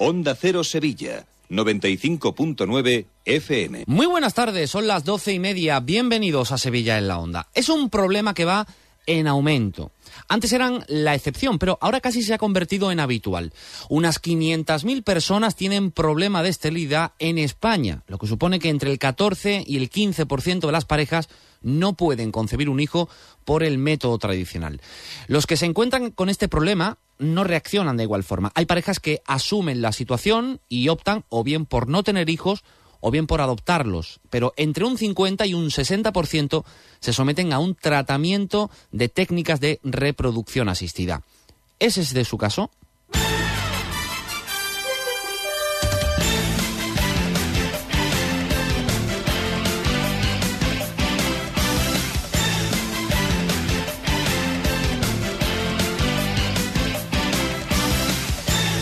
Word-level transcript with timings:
Onda 0.00 0.36
Cero 0.36 0.62
Sevilla, 0.62 1.26
95.9 1.50 3.06
FM. 3.24 3.82
Muy 3.88 4.06
buenas 4.06 4.32
tardes, 4.32 4.70
son 4.70 4.86
las 4.86 5.04
doce 5.04 5.32
y 5.32 5.40
media. 5.40 5.80
Bienvenidos 5.80 6.52
a 6.52 6.58
Sevilla 6.58 6.98
en 6.98 7.08
la 7.08 7.18
Onda. 7.18 7.48
Es 7.52 7.68
un 7.68 7.90
problema 7.90 8.32
que 8.32 8.44
va 8.44 8.64
en 9.06 9.26
aumento. 9.26 9.90
Antes 10.28 10.52
eran 10.52 10.84
la 10.86 11.16
excepción, 11.16 11.58
pero 11.58 11.78
ahora 11.80 12.00
casi 12.00 12.22
se 12.22 12.32
ha 12.32 12.38
convertido 12.38 12.92
en 12.92 13.00
habitual. 13.00 13.52
Unas 13.88 14.22
500.000 14.22 15.02
personas 15.02 15.56
tienen 15.56 15.90
problema 15.90 16.44
de 16.44 16.50
esterilidad 16.50 17.14
en 17.18 17.36
España, 17.36 18.04
lo 18.06 18.18
que 18.18 18.28
supone 18.28 18.60
que 18.60 18.68
entre 18.68 18.92
el 18.92 19.00
14 19.00 19.64
y 19.66 19.78
el 19.78 19.90
15% 19.90 20.60
de 20.60 20.72
las 20.72 20.84
parejas 20.84 21.28
no 21.60 21.94
pueden 21.94 22.30
concebir 22.30 22.68
un 22.68 22.78
hijo 22.78 23.08
por 23.44 23.64
el 23.64 23.78
método 23.78 24.16
tradicional. 24.18 24.80
Los 25.26 25.48
que 25.48 25.56
se 25.56 25.66
encuentran 25.66 26.12
con 26.12 26.28
este 26.28 26.46
problema 26.46 26.98
no 27.18 27.44
reaccionan 27.44 27.96
de 27.96 28.04
igual 28.04 28.24
forma. 28.24 28.52
Hay 28.54 28.66
parejas 28.66 29.00
que 29.00 29.22
asumen 29.26 29.82
la 29.82 29.92
situación 29.92 30.60
y 30.68 30.88
optan 30.88 31.24
o 31.28 31.44
bien 31.44 31.66
por 31.66 31.88
no 31.88 32.02
tener 32.02 32.30
hijos 32.30 32.64
o 33.00 33.10
bien 33.10 33.26
por 33.26 33.40
adoptarlos, 33.40 34.20
pero 34.30 34.54
entre 34.56 34.84
un 34.84 34.98
50 34.98 35.46
y 35.46 35.54
un 35.54 35.66
60% 35.70 36.64
se 37.00 37.12
someten 37.12 37.52
a 37.52 37.58
un 37.58 37.74
tratamiento 37.74 38.70
de 38.90 39.08
técnicas 39.08 39.60
de 39.60 39.80
reproducción 39.84 40.68
asistida. 40.68 41.22
¿Ese 41.78 42.00
es 42.00 42.12
de 42.12 42.24
su 42.24 42.38
caso? 42.38 42.70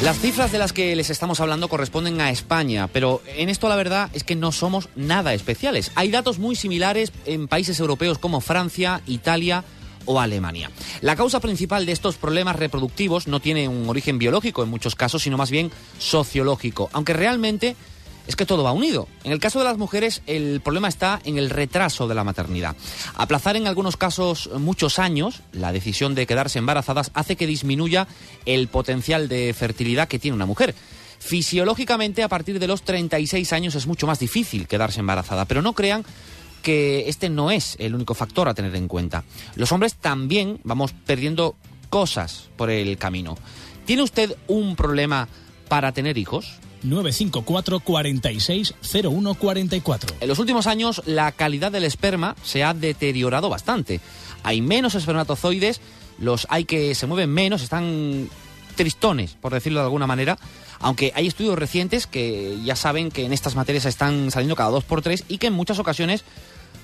Las 0.07 0.21
cifras 0.21 0.53
de 0.53 0.59
las 0.59 0.73
que 0.73 0.95
les 0.95 1.11
estamos 1.11 1.41
hablando 1.41 1.67
corresponden 1.67 2.21
a 2.21 2.31
España, 2.31 2.87
pero 2.87 3.23
en 3.27 3.49
esto 3.49 3.69
la 3.69 3.75
verdad 3.75 4.09
es 4.13 4.23
que 4.23 4.37
no 4.37 4.53
somos 4.53 4.89
nada 4.95 5.35
especiales. 5.35 5.91
Hay 5.97 6.13
datos 6.13 6.39
muy 6.39 6.55
similares 6.55 7.13
en 7.25 7.49
países 7.49 7.81
europeos 7.81 8.17
como 8.17 8.41
Francia, 8.41 9.01
Italia 9.09 9.65
o 10.05 10.21
Alemania. 10.21 10.71
La 11.01 11.17
causa 11.17 11.41
principal 11.41 11.87
de 11.87 11.91
estos 11.91 12.19
problemas 12.19 12.55
reproductivos 12.55 13.27
no 13.27 13.41
tiene 13.41 13.67
un 13.67 13.89
origen 13.89 14.17
biológico 14.17 14.63
en 14.63 14.69
muchos 14.69 14.95
casos, 14.95 15.25
sino 15.25 15.39
más 15.39 15.51
bien 15.51 15.73
sociológico, 15.99 16.89
aunque 16.93 17.13
realmente 17.13 17.75
es 18.27 18.37
que 18.37 18.47
todo 18.47 18.65
va 18.65 18.73
unido. 18.73 19.09
En 19.25 19.33
el 19.33 19.39
caso 19.39 19.59
de 19.59 19.65
las 19.65 19.79
mujeres, 19.79 20.23
el 20.27 20.61
problema 20.61 20.89
está 20.89 21.21
en 21.25 21.39
el 21.39 21.51
retraso 21.51 22.09
de 22.09 22.15
la 22.15 22.25
maternidad. 22.25 22.77
Aplazar 23.15 23.57
en 23.57 23.67
algunos 23.67 23.97
casos 23.97 24.51
muchos 24.59 24.99
años 24.99 25.43
la 25.53 25.73
decisión 25.73 26.15
de 26.15 26.27
quedarse 26.27 26.59
embarazadas 26.59 27.11
hace 27.15 27.37
que 27.37 27.47
disminuya 27.47 28.09
el 28.45 28.69
potencial 28.69 29.29
de 29.29 29.55
fertilidad 29.55 30.09
que 30.09 30.19
tiene 30.19 30.35
una 30.35 30.47
mujer. 30.47 30.75
Fisiológicamente, 31.19 32.23
a 32.23 32.29
partir 32.29 32.59
de 32.59 32.67
los 32.67 32.83
36 32.83 33.53
años 33.53 33.75
es 33.75 33.87
mucho 33.87 34.07
más 34.07 34.19
difícil 34.19 34.69
quedarse 34.69 35.01
embarazada, 35.01 35.45
pero 35.45 35.63
no 35.63 35.73
crean 35.73 36.05
que 36.63 37.09
este 37.09 37.29
no 37.29 37.51
es 37.51 37.77
el 37.79 37.95
único 37.95 38.15
factor 38.15 38.49
a 38.49 38.55
tener 38.55 38.75
en 38.75 38.89
cuenta. 38.89 39.25
Los 39.55 39.73
hombres 39.73 39.95
también 39.95 40.61
vamos 40.65 40.93
perdiendo 40.93 41.57
cosas 41.91 42.49
por 42.57 42.71
el 42.71 42.99
camino. 42.99 43.37
¿Tiene 43.85 44.03
usted 44.03 44.37
un 44.49 44.75
problema 44.75 45.29
para 45.69 45.93
tener 45.93 46.19
hijos? 46.19 46.59
954 46.87 47.81
46 47.81 48.75
0144. 48.81 50.17
En 50.21 50.29
los 50.29 50.39
últimos 50.39 50.67
años 50.67 51.03
la 51.05 51.33
calidad 51.33 51.73
del 51.73 51.85
esperma 51.85 52.37
se 52.43 52.65
ha 52.65 52.75
deteriorado 52.75 53.49
bastante. 53.49 54.01
Hay 54.43 54.63
menos 54.63 54.95
espermatozoides, 54.95 55.81
los 56.19 56.47
hay 56.51 56.65
que 56.65 56.95
se 56.95 57.07
mueven 57.07 57.31
menos, 57.31 57.63
están 57.63 58.29
tristones, 58.77 59.37
por 59.41 59.53
decirlo 59.53 59.81
de 59.81 59.87
alguna 59.87 60.07
manera, 60.07 60.39
aunque 60.79 61.13
hay 61.15 61.27
estudios 61.27 61.59
recientes 61.59 62.07
que 62.07 62.59
ya 62.65 62.77
saben 62.77 63.11
que 63.11 63.25
en 63.25 63.33
estas 63.33 63.57
materias 63.57 63.87
están 63.87 64.31
saliendo 64.31 64.57
cada 64.57 64.71
dos 64.71 64.85
por 64.85 65.03
tres 65.03 65.25
y 65.29 65.39
que 65.39 65.49
en 65.49 65.55
muchas 65.55 65.79
ocasiones 65.79 66.25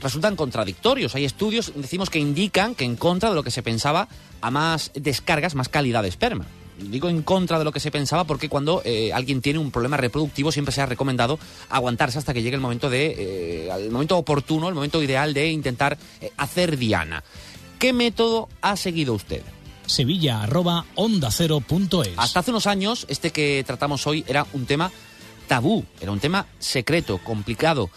resultan 0.02 0.34
contradictorios. 0.34 1.14
Hay 1.14 1.24
estudios, 1.24 1.72
decimos, 1.76 2.10
que 2.10 2.18
indican 2.18 2.74
que 2.74 2.84
en 2.84 2.96
contra 2.96 3.28
de 3.28 3.34
lo 3.36 3.44
que 3.44 3.50
se 3.50 3.62
pensaba 3.62 4.08
a 4.40 4.50
más 4.50 4.90
descargas, 4.94 5.54
más 5.54 5.68
calidad 5.68 6.02
de 6.02 6.08
esperma 6.08 6.46
digo 6.78 7.08
en 7.08 7.22
contra 7.22 7.58
de 7.58 7.64
lo 7.64 7.72
que 7.72 7.80
se 7.80 7.90
pensaba 7.90 8.24
porque 8.24 8.48
cuando 8.48 8.82
eh, 8.84 9.12
alguien 9.12 9.40
tiene 9.40 9.58
un 9.58 9.70
problema 9.70 9.96
reproductivo 9.96 10.52
siempre 10.52 10.72
se 10.72 10.80
ha 10.80 10.86
recomendado 10.86 11.38
aguantarse 11.68 12.18
hasta 12.18 12.34
que 12.34 12.42
llegue 12.42 12.56
el 12.56 12.62
momento 12.62 12.90
de 12.90 13.06
eh, 13.66 13.70
el 13.70 13.90
momento 13.90 14.16
oportuno, 14.16 14.68
el 14.68 14.74
momento 14.74 15.02
ideal 15.02 15.34
de 15.34 15.48
intentar 15.48 15.98
eh, 16.20 16.32
hacer 16.36 16.76
diana. 16.76 17.22
¿Qué 17.78 17.92
método 17.92 18.48
ha 18.60 18.76
seguido 18.76 19.14
usted? 19.14 19.42
Sevilla 19.86 20.42
arroba 20.42 20.84
onda 20.94 21.30
cero 21.30 21.60
punto 21.60 22.02
es. 22.02 22.12
Hasta 22.16 22.40
hace 22.40 22.50
unos 22.50 22.66
años 22.66 23.04
este 23.08 23.30
que 23.30 23.64
tratamos 23.66 24.06
hoy 24.06 24.24
era 24.26 24.46
un 24.52 24.66
tema 24.66 24.90
tabú, 25.48 25.84
era 26.00 26.12
un 26.12 26.20
tema 26.20 26.46
secreto, 26.58 27.18
complicado. 27.18 27.90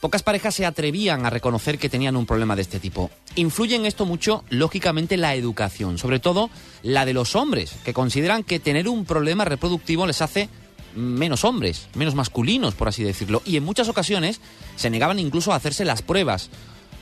Pocas 0.00 0.22
parejas 0.22 0.54
se 0.54 0.66
atrevían 0.66 1.24
a 1.24 1.30
reconocer 1.30 1.78
que 1.78 1.88
tenían 1.88 2.16
un 2.16 2.26
problema 2.26 2.54
de 2.54 2.62
este 2.62 2.80
tipo. 2.80 3.10
Influye 3.34 3.76
en 3.76 3.86
esto 3.86 4.04
mucho, 4.04 4.44
lógicamente, 4.50 5.16
la 5.16 5.34
educación, 5.34 5.98
sobre 5.98 6.20
todo 6.20 6.50
la 6.82 7.06
de 7.06 7.14
los 7.14 7.34
hombres, 7.34 7.72
que 7.84 7.94
consideran 7.94 8.44
que 8.44 8.60
tener 8.60 8.88
un 8.88 9.04
problema 9.04 9.44
reproductivo 9.44 10.06
les 10.06 10.22
hace 10.22 10.48
menos 10.94 11.44
hombres, 11.44 11.88
menos 11.94 12.14
masculinos, 12.14 12.74
por 12.74 12.88
así 12.88 13.02
decirlo, 13.04 13.42
y 13.44 13.56
en 13.56 13.64
muchas 13.64 13.88
ocasiones 13.88 14.40
se 14.76 14.90
negaban 14.90 15.18
incluso 15.18 15.52
a 15.52 15.56
hacerse 15.56 15.84
las 15.84 16.02
pruebas, 16.02 16.50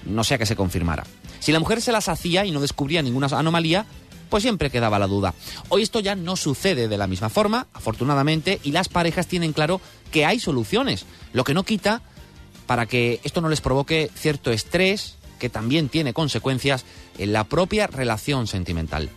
no 0.05 0.25
sea 0.25 0.39
que 0.39 0.47
se 0.47 0.57
confirmara. 0.57 1.05
Si 1.41 1.53
la 1.53 1.61
mujer 1.61 1.81
se 1.81 1.93
las 1.93 2.09
hacía 2.09 2.45
y 2.45 2.51
no 2.51 2.61
descubría 2.61 3.03
ninguna 3.03 3.27
anomalía, 3.27 3.87
pues 4.31 4.43
siempre 4.43 4.71
quedaba 4.71 4.99
la 4.99 5.07
duda. 5.07 5.35
Hoy 5.69 5.83
esto 5.83 6.01
ya 6.01 6.15
no 6.15 6.37
sucede 6.37 6.89
de 6.89 6.99
la 6.99 7.07
misma 7.07 7.29
forma, 7.29 7.67
afortunadamente, 7.73 8.61
y 8.63 8.73
las 8.73 8.89
parejas 8.89 9.27
tienen 9.27 9.53
claro 9.53 9.81
que 10.11 10.25
hay 10.25 10.41
soluciones, 10.41 11.07
lo 11.33 11.45
que 11.45 11.55
no 11.55 11.63
quita 11.63 12.03
para 12.67 12.87
que 12.87 13.21
esto 13.25 13.41
no 13.41 13.49
les 13.49 13.61
provoque 13.61 14.11
cierto 14.15 14.51
estrés 14.51 15.17
que 15.39 15.49
también 15.49 15.89
tiene 15.89 16.13
consecuencias 16.13 16.85
en 17.19 17.33
la 17.33 17.45
propia 17.45 17.87
relación 17.87 18.47
sentimental. 18.47 19.11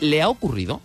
¿Le 0.00 0.22
ha 0.22 0.28
ocurrido? 0.28 0.80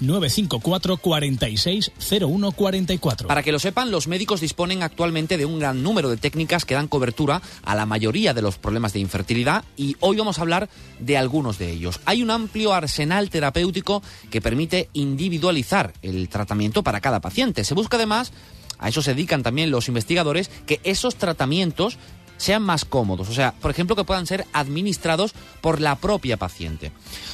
954 0.00 0.96
46 0.96 1.92
0144. 1.98 3.28
Para 3.28 3.42
que 3.42 3.52
lo 3.52 3.58
sepan, 3.58 3.90
los 3.90 4.08
médicos 4.08 4.40
disponen 4.40 4.82
actualmente 4.82 5.36
de 5.36 5.44
un 5.44 5.58
gran 5.58 5.82
número 5.82 6.08
de 6.08 6.16
técnicas 6.16 6.64
que 6.64 6.74
dan 6.74 6.88
cobertura 6.88 7.42
a 7.62 7.74
la 7.74 7.86
mayoría 7.86 8.32
de 8.34 8.42
los 8.42 8.56
problemas 8.58 8.92
de 8.92 9.00
infertilidad 9.00 9.64
y 9.76 9.96
hoy 10.00 10.16
vamos 10.16 10.38
a 10.38 10.42
hablar 10.42 10.70
de 10.98 11.18
algunos 11.18 11.58
de 11.58 11.70
ellos. 11.70 12.00
Hay 12.06 12.22
un 12.22 12.30
amplio 12.30 12.72
arsenal 12.72 13.30
terapéutico 13.30 14.02
que 14.30 14.40
permite 14.40 14.88
individualizar 14.94 15.92
el 16.02 16.28
tratamiento 16.28 16.82
para 16.82 17.00
cada 17.00 17.20
paciente. 17.20 17.64
Se 17.64 17.74
busca 17.74 17.96
además 17.96 18.32
a 18.80 18.88
eso 18.88 19.02
se 19.02 19.14
dedican 19.14 19.42
también 19.42 19.70
los 19.70 19.88
investigadores, 19.88 20.50
que 20.66 20.80
esos 20.82 21.16
tratamientos 21.16 21.98
sean 22.36 22.62
más 22.62 22.84
cómodos, 22.84 23.28
o 23.28 23.34
sea, 23.34 23.52
por 23.52 23.70
ejemplo, 23.70 23.94
que 23.94 24.04
puedan 24.04 24.26
ser 24.26 24.46
administrados 24.52 25.34
por 25.60 25.80
la 25.80 25.96
propia 25.96 26.38
paciente. 26.38 26.90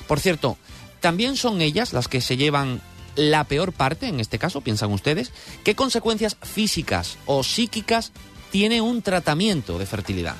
Por 0.08 0.18
cierto, 0.18 0.58
también 1.00 1.36
son 1.36 1.60
ellas 1.60 1.92
las 1.92 2.08
que 2.08 2.20
se 2.20 2.36
llevan 2.36 2.80
la 3.14 3.44
peor 3.44 3.72
parte, 3.72 4.08
en 4.08 4.20
este 4.20 4.38
caso, 4.38 4.60
piensan 4.60 4.92
ustedes, 4.92 5.32
qué 5.64 5.74
consecuencias 5.74 6.36
físicas 6.42 7.18
o 7.24 7.44
psíquicas 7.44 8.12
tiene 8.50 8.80
un 8.80 9.00
tratamiento 9.02 9.78
de 9.78 9.86
fertilidad 9.86 10.36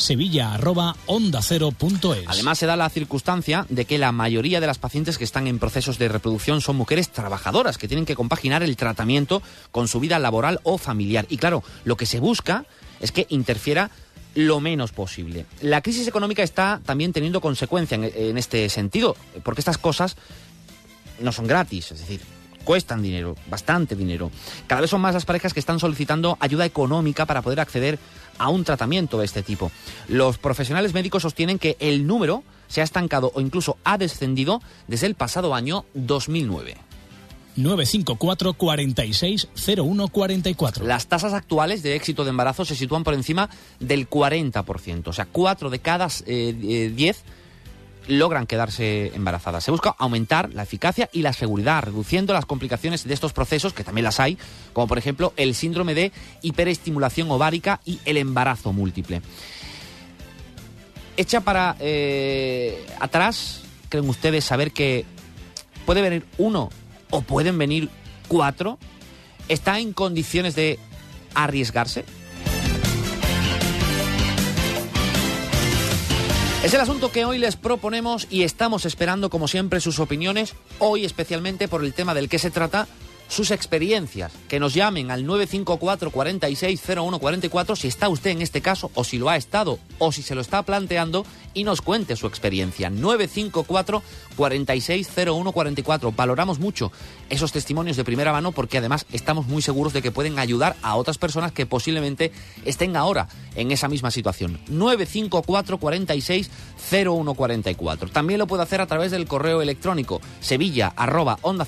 sevilla 0.00 0.54
arroba 0.54 0.96
onda. 1.06 1.40
Además 2.26 2.58
se 2.58 2.66
da 2.66 2.76
la 2.76 2.88
circunstancia 2.90 3.66
de 3.68 3.84
que 3.84 3.98
la 3.98 4.12
mayoría 4.12 4.60
de 4.60 4.66
las 4.66 4.78
pacientes 4.78 5.18
que 5.18 5.24
están 5.24 5.46
en 5.46 5.58
procesos 5.58 5.98
de 5.98 6.08
reproducción 6.08 6.60
son 6.60 6.76
mujeres 6.76 7.10
trabajadoras 7.10 7.78
que 7.78 7.88
tienen 7.88 8.06
que 8.06 8.16
compaginar 8.16 8.62
el 8.62 8.76
tratamiento 8.76 9.42
con 9.70 9.88
su 9.88 10.00
vida 10.00 10.18
laboral 10.18 10.60
o 10.62 10.78
familiar. 10.78 11.26
Y 11.28 11.36
claro, 11.36 11.62
lo 11.84 11.96
que 11.96 12.06
se 12.06 12.20
busca 12.20 12.64
es 13.00 13.12
que 13.12 13.26
interfiera 13.28 13.90
lo 14.34 14.60
menos 14.60 14.92
posible. 14.92 15.46
La 15.60 15.82
crisis 15.82 16.06
económica 16.06 16.42
está 16.42 16.80
también 16.84 17.12
teniendo 17.12 17.40
consecuencia 17.40 17.96
en, 17.96 18.04
en 18.04 18.38
este 18.38 18.68
sentido, 18.68 19.16
porque 19.42 19.60
estas 19.60 19.78
cosas 19.78 20.16
no 21.20 21.32
son 21.32 21.46
gratis, 21.46 21.92
es 21.92 22.00
decir, 22.00 22.20
cuestan 22.70 23.02
dinero, 23.02 23.34
bastante 23.48 23.96
dinero. 23.96 24.30
Cada 24.68 24.82
vez 24.82 24.90
son 24.90 25.00
más 25.00 25.12
las 25.12 25.24
parejas 25.24 25.52
que 25.52 25.58
están 25.58 25.80
solicitando 25.80 26.36
ayuda 26.38 26.64
económica 26.64 27.26
para 27.26 27.42
poder 27.42 27.58
acceder 27.58 27.98
a 28.38 28.48
un 28.48 28.62
tratamiento 28.62 29.18
de 29.18 29.24
este 29.24 29.42
tipo. 29.42 29.72
Los 30.06 30.38
profesionales 30.38 30.94
médicos 30.94 31.22
sostienen 31.22 31.58
que 31.58 31.76
el 31.80 32.06
número 32.06 32.44
se 32.68 32.80
ha 32.80 32.84
estancado 32.84 33.32
o 33.34 33.40
incluso 33.40 33.76
ha 33.82 33.98
descendido 33.98 34.62
desde 34.86 35.08
el 35.08 35.16
pasado 35.16 35.52
año 35.52 35.84
2009. 35.94 36.76
954 37.56 38.52
46 38.52 39.48
0144. 39.56 40.86
Las 40.86 41.08
tasas 41.08 41.32
actuales 41.32 41.82
de 41.82 41.96
éxito 41.96 42.22
de 42.22 42.30
embarazo 42.30 42.64
se 42.64 42.76
sitúan 42.76 43.02
por 43.02 43.14
encima 43.14 43.50
del 43.80 44.08
40%, 44.08 45.08
o 45.08 45.12
sea, 45.12 45.26
4 45.26 45.70
de 45.70 45.78
cada 45.80 46.06
10 46.06 46.24
eh, 46.24 47.14
logran 48.10 48.46
quedarse 48.46 49.12
embarazadas. 49.14 49.64
Se 49.64 49.70
busca 49.70 49.94
aumentar 49.98 50.52
la 50.52 50.62
eficacia 50.62 51.08
y 51.12 51.22
la 51.22 51.32
seguridad, 51.32 51.82
reduciendo 51.82 52.32
las 52.32 52.46
complicaciones 52.46 53.04
de 53.04 53.14
estos 53.14 53.32
procesos, 53.32 53.72
que 53.72 53.84
también 53.84 54.04
las 54.04 54.20
hay, 54.20 54.38
como 54.72 54.86
por 54.86 54.98
ejemplo 54.98 55.32
el 55.36 55.54
síndrome 55.54 55.94
de 55.94 56.12
hiperestimulación 56.42 57.30
ovárica 57.30 57.80
y 57.84 58.00
el 58.04 58.16
embarazo 58.16 58.72
múltiple. 58.72 59.22
Echa 61.16 61.40
para 61.40 61.76
eh, 61.80 62.86
atrás, 62.98 63.62
creen 63.88 64.08
ustedes 64.08 64.44
saber 64.44 64.72
que 64.72 65.04
puede 65.86 66.02
venir 66.02 66.24
uno 66.38 66.70
o 67.10 67.22
pueden 67.22 67.58
venir 67.58 67.90
cuatro 68.28 68.78
¿Está 69.50 69.80
en 69.80 69.92
condiciones 69.92 70.54
de 70.54 70.78
arriesgarse? 71.34 72.04
Es 76.62 76.74
el 76.74 76.80
asunto 76.80 77.10
que 77.10 77.24
hoy 77.24 77.38
les 77.38 77.56
proponemos 77.56 78.26
y 78.28 78.42
estamos 78.42 78.84
esperando, 78.84 79.30
como 79.30 79.48
siempre, 79.48 79.80
sus 79.80 79.98
opiniones, 79.98 80.54
hoy 80.78 81.06
especialmente 81.06 81.68
por 81.68 81.82
el 81.82 81.94
tema 81.94 82.12
del 82.12 82.28
que 82.28 82.38
se 82.38 82.50
trata, 82.50 82.86
sus 83.30 83.50
experiencias, 83.52 84.32
que 84.48 84.60
nos 84.60 84.74
llamen 84.74 85.10
al 85.10 85.24
954 85.24 86.10
460144 86.10 87.76
si 87.76 87.88
está 87.88 88.08
usted 88.08 88.30
en 88.30 88.42
este 88.42 88.60
caso 88.60 88.90
o 88.94 89.04
si 89.04 89.18
lo 89.18 89.30
ha 89.30 89.36
estado 89.36 89.78
o 89.98 90.10
si 90.10 90.22
se 90.22 90.34
lo 90.34 90.40
está 90.40 90.64
planteando 90.64 91.24
y 91.54 91.62
nos 91.64 91.80
cuente 91.80 92.16
su 92.16 92.26
experiencia. 92.26 92.90
954 92.90 94.02
460144. 94.36 96.12
Valoramos 96.12 96.58
mucho 96.58 96.90
esos 97.28 97.52
testimonios 97.52 97.96
de 97.96 98.04
primera 98.04 98.32
mano 98.32 98.50
porque 98.50 98.78
además 98.78 99.06
estamos 99.12 99.46
muy 99.46 99.62
seguros 99.62 99.92
de 99.92 100.02
que 100.02 100.10
pueden 100.10 100.40
ayudar 100.40 100.74
a 100.82 100.96
otras 100.96 101.18
personas 101.18 101.52
que 101.52 101.66
posiblemente 101.66 102.32
estén 102.64 102.96
ahora 102.96 103.28
en 103.54 103.70
esa 103.70 103.86
misma 103.88 104.10
situación. 104.10 104.60
954 104.68 105.78
460144. 105.78 108.10
También 108.10 108.38
lo 108.38 108.48
puede 108.48 108.64
hacer 108.64 108.80
a 108.80 108.86
través 108.86 109.12
del 109.12 109.28
correo 109.28 109.62
electrónico 109.62 110.20
sevilla 110.40 110.92
onda 111.42 111.64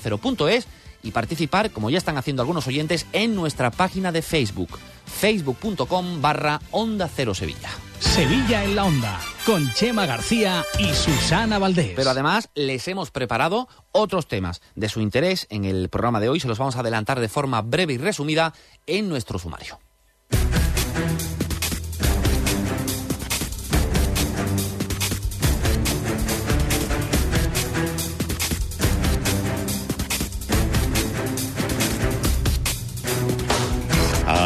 y 1.03 1.11
participar, 1.11 1.71
como 1.71 1.89
ya 1.89 1.97
están 1.97 2.17
haciendo 2.17 2.41
algunos 2.41 2.67
oyentes, 2.67 3.05
en 3.13 3.35
nuestra 3.35 3.69
página 3.69 4.11
de 4.11 4.21
Facebook, 4.21 4.79
facebook.com 5.05 6.21
barra 6.21 6.61
Onda 6.71 7.09
Cero 7.13 7.35
Sevilla. 7.35 7.69
Sevilla 7.99 8.63
en 8.63 8.75
la 8.75 8.85
Onda, 8.85 9.19
con 9.45 9.71
Chema 9.73 10.05
García 10.05 10.63
y 10.77 10.93
Susana 10.93 11.59
Valdés. 11.59 11.93
Pero 11.95 12.09
además 12.09 12.49
les 12.53 12.87
hemos 12.87 13.11
preparado 13.11 13.67
otros 13.91 14.27
temas 14.27 14.61
de 14.75 14.89
su 14.89 15.01
interés 15.01 15.47
en 15.49 15.65
el 15.65 15.89
programa 15.89 16.19
de 16.19 16.29
hoy. 16.29 16.39
Se 16.39 16.47
los 16.47 16.57
vamos 16.57 16.75
a 16.75 16.81
adelantar 16.81 17.19
de 17.19 17.29
forma 17.29 17.61
breve 17.61 17.93
y 17.93 17.97
resumida 17.97 18.53
en 18.85 19.09
nuestro 19.09 19.39
sumario. 19.39 19.79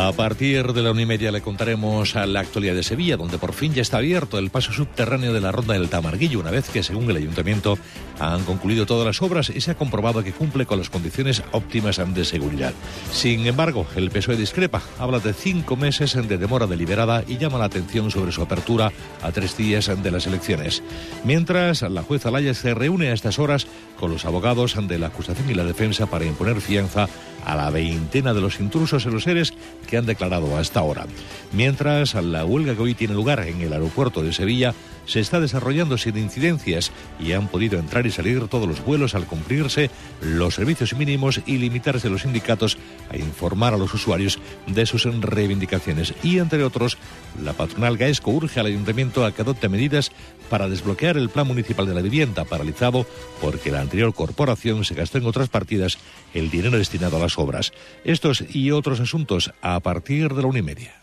A 0.07 0.13
partir 0.13 0.71
de 0.71 0.81
la 0.81 0.91
una 0.91 1.01
y 1.01 1.05
media 1.05 1.33
le 1.33 1.41
contaremos 1.41 2.15
a 2.15 2.25
la 2.25 2.39
actualidad 2.39 2.75
de 2.75 2.83
Sevilla, 2.83 3.17
donde 3.17 3.37
por 3.37 3.51
fin 3.51 3.73
ya 3.73 3.81
está 3.81 3.97
abierto 3.97 4.39
el 4.39 4.49
paso 4.49 4.71
subterráneo 4.71 5.33
de 5.33 5.41
la 5.41 5.51
Ronda 5.51 5.73
del 5.73 5.89
Tamarguillo, 5.89 6.39
una 6.39 6.49
vez 6.49 6.69
que, 6.69 6.81
según 6.81 7.09
el 7.09 7.17
ayuntamiento, 7.17 7.77
han 8.17 8.45
concluido 8.45 8.85
todas 8.85 9.05
las 9.05 9.21
obras 9.21 9.49
y 9.53 9.59
se 9.59 9.71
ha 9.71 9.75
comprobado 9.75 10.23
que 10.23 10.31
cumple 10.31 10.65
con 10.65 10.79
las 10.79 10.89
condiciones 10.89 11.43
óptimas 11.51 11.99
de 12.13 12.23
seguridad. 12.23 12.73
Sin 13.11 13.45
embargo, 13.47 13.85
el 13.97 14.09
PSOE 14.09 14.37
discrepa, 14.37 14.81
habla 14.97 15.19
de 15.19 15.33
cinco 15.33 15.75
meses 15.75 16.13
de 16.13 16.37
demora 16.37 16.67
deliberada 16.67 17.25
y 17.27 17.37
llama 17.37 17.57
la 17.57 17.65
atención 17.65 18.09
sobre 18.09 18.31
su 18.31 18.41
apertura 18.41 18.93
a 19.21 19.33
tres 19.33 19.57
días 19.57 19.91
de 20.01 20.11
las 20.11 20.25
elecciones. 20.25 20.83
Mientras, 21.25 21.81
la 21.81 22.01
jueza 22.01 22.31
Laya 22.31 22.53
se 22.53 22.73
reúne 22.73 23.09
a 23.09 23.13
estas 23.13 23.39
horas 23.39 23.67
con 23.99 24.11
los 24.11 24.25
abogados 24.25 24.75
de 24.87 24.99
la 24.99 25.07
acusación 25.07 25.49
y 25.49 25.53
la 25.53 25.63
defensa 25.63 26.05
para 26.05 26.25
imponer 26.25 26.61
fianza 26.61 27.07
a 27.45 27.55
la 27.55 27.69
veintena 27.69 28.33
de 28.33 28.41
los 28.41 28.59
intrusos 28.59 29.05
en 29.05 29.13
los 29.13 29.23
seres 29.23 29.53
que 29.87 29.97
han 29.97 30.05
declarado 30.05 30.57
hasta 30.57 30.79
ahora. 30.79 31.05
Mientras, 31.51 32.13
la 32.13 32.45
huelga 32.45 32.75
que 32.75 32.81
hoy 32.81 32.93
tiene 32.93 33.13
lugar 33.13 33.39
en 33.47 33.61
el 33.61 33.73
aeropuerto 33.73 34.21
de 34.21 34.33
Sevilla 34.33 34.73
se 35.07 35.19
está 35.19 35.39
desarrollando 35.39 35.97
sin 35.97 36.17
incidencias 36.17 36.91
y 37.19 37.31
han 37.31 37.47
podido 37.47 37.79
entrar 37.79 38.05
y 38.05 38.11
salir 38.11 38.47
todos 38.47 38.67
los 38.67 38.85
vuelos 38.85 39.15
al 39.15 39.25
cumplirse 39.25 39.89
los 40.21 40.55
servicios 40.55 40.93
mínimos 40.93 41.41
y 41.45 41.57
limitarse 41.57 42.09
los 42.09 42.21
sindicatos 42.21 42.77
a 43.09 43.17
informar 43.17 43.73
a 43.73 43.77
los 43.77 43.93
usuarios 43.93 44.39
de 44.67 44.85
sus 44.85 45.05
reivindicaciones. 45.21 46.13
Y 46.21 46.37
entre 46.37 46.63
otros, 46.63 46.97
la 47.41 47.53
patronal 47.53 47.97
Gaesco 47.97 48.31
urge 48.31 48.59
al 48.59 48.67
ayuntamiento 48.67 49.25
a 49.25 49.33
que 49.33 49.41
adopte 49.41 49.69
medidas 49.69 50.11
para 50.49 50.69
desbloquear 50.69 51.17
el 51.17 51.29
plan 51.29 51.47
municipal 51.47 51.87
de 51.87 51.95
la 51.95 52.01
vivienda 52.01 52.45
paralizado 52.45 53.05
porque 53.41 53.71
la 53.71 53.81
anterior 53.81 54.13
corporación 54.13 54.85
se 54.85 54.95
gastó 54.95 55.17
en 55.17 55.25
otras 55.25 55.49
partidas 55.49 55.97
el 56.33 56.49
dinero 56.49 56.77
destinado 56.77 57.17
a 57.17 57.19
las 57.19 57.37
obras. 57.37 57.71
Estos 58.03 58.43
y 58.53 58.71
otros 58.71 58.99
asuntos 58.99 59.51
a 59.61 59.79
partir 59.79 60.33
de 60.33 60.41
la 60.41 60.47
una 60.47 60.59
y 60.59 60.63
media. 60.63 60.93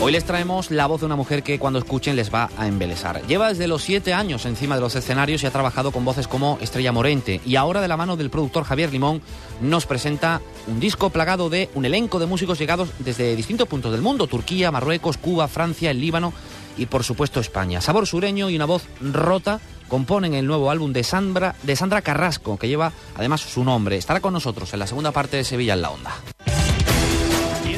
Hoy 0.00 0.12
les 0.12 0.24
traemos 0.24 0.70
la 0.70 0.86
voz 0.86 1.00
de 1.00 1.06
una 1.06 1.16
mujer 1.16 1.42
que 1.42 1.58
cuando 1.58 1.78
escuchen 1.78 2.16
les 2.16 2.32
va 2.32 2.50
a 2.58 2.66
embelesar. 2.66 3.26
Lleva 3.26 3.48
desde 3.48 3.68
los 3.68 3.82
siete 3.82 4.12
años 4.12 4.44
encima 4.44 4.74
de 4.74 4.82
los 4.82 4.94
escenarios 4.96 5.42
y 5.42 5.46
ha 5.46 5.50
trabajado 5.50 5.92
con 5.92 6.04
voces 6.04 6.28
como 6.28 6.58
Estrella 6.60 6.92
Morente. 6.92 7.40
Y 7.46 7.56
ahora 7.56 7.80
de 7.80 7.88
la 7.88 7.96
mano 7.96 8.16
del 8.16 8.28
productor 8.28 8.64
Javier 8.64 8.92
Limón 8.92 9.22
nos 9.62 9.86
presenta 9.86 10.42
un 10.66 10.78
disco 10.78 11.10
plagado 11.10 11.48
de 11.48 11.70
un 11.74 11.86
elenco 11.86 12.18
de 12.18 12.26
músicos 12.26 12.58
llegados 12.58 12.90
desde 12.98 13.34
distintos 13.34 13.68
puntos 13.68 13.92
del 13.92 14.02
mundo. 14.02 14.26
Turquía, 14.26 14.70
Marruecos, 14.70 15.16
Cuba, 15.16 15.48
Francia, 15.48 15.90
el 15.90 16.00
Líbano 16.00 16.34
y 16.76 16.86
por 16.86 17.02
supuesto 17.02 17.40
España. 17.40 17.80
Sabor 17.80 18.06
sureño 18.06 18.50
y 18.50 18.56
una 18.56 18.66
voz 18.66 18.84
rota 19.00 19.60
componen 19.88 20.34
el 20.34 20.46
nuevo 20.46 20.70
álbum 20.70 20.92
de 20.92 21.04
Sandra, 21.04 21.54
de 21.62 21.76
Sandra 21.76 22.02
Carrasco, 22.02 22.58
que 22.58 22.68
lleva 22.68 22.92
además 23.16 23.40
su 23.40 23.64
nombre. 23.64 23.96
Estará 23.96 24.20
con 24.20 24.34
nosotros 24.34 24.72
en 24.74 24.80
la 24.80 24.86
segunda 24.86 25.12
parte 25.12 25.36
de 25.38 25.44
Sevilla 25.44 25.74
en 25.74 25.82
la 25.82 25.90
Onda 25.90 26.14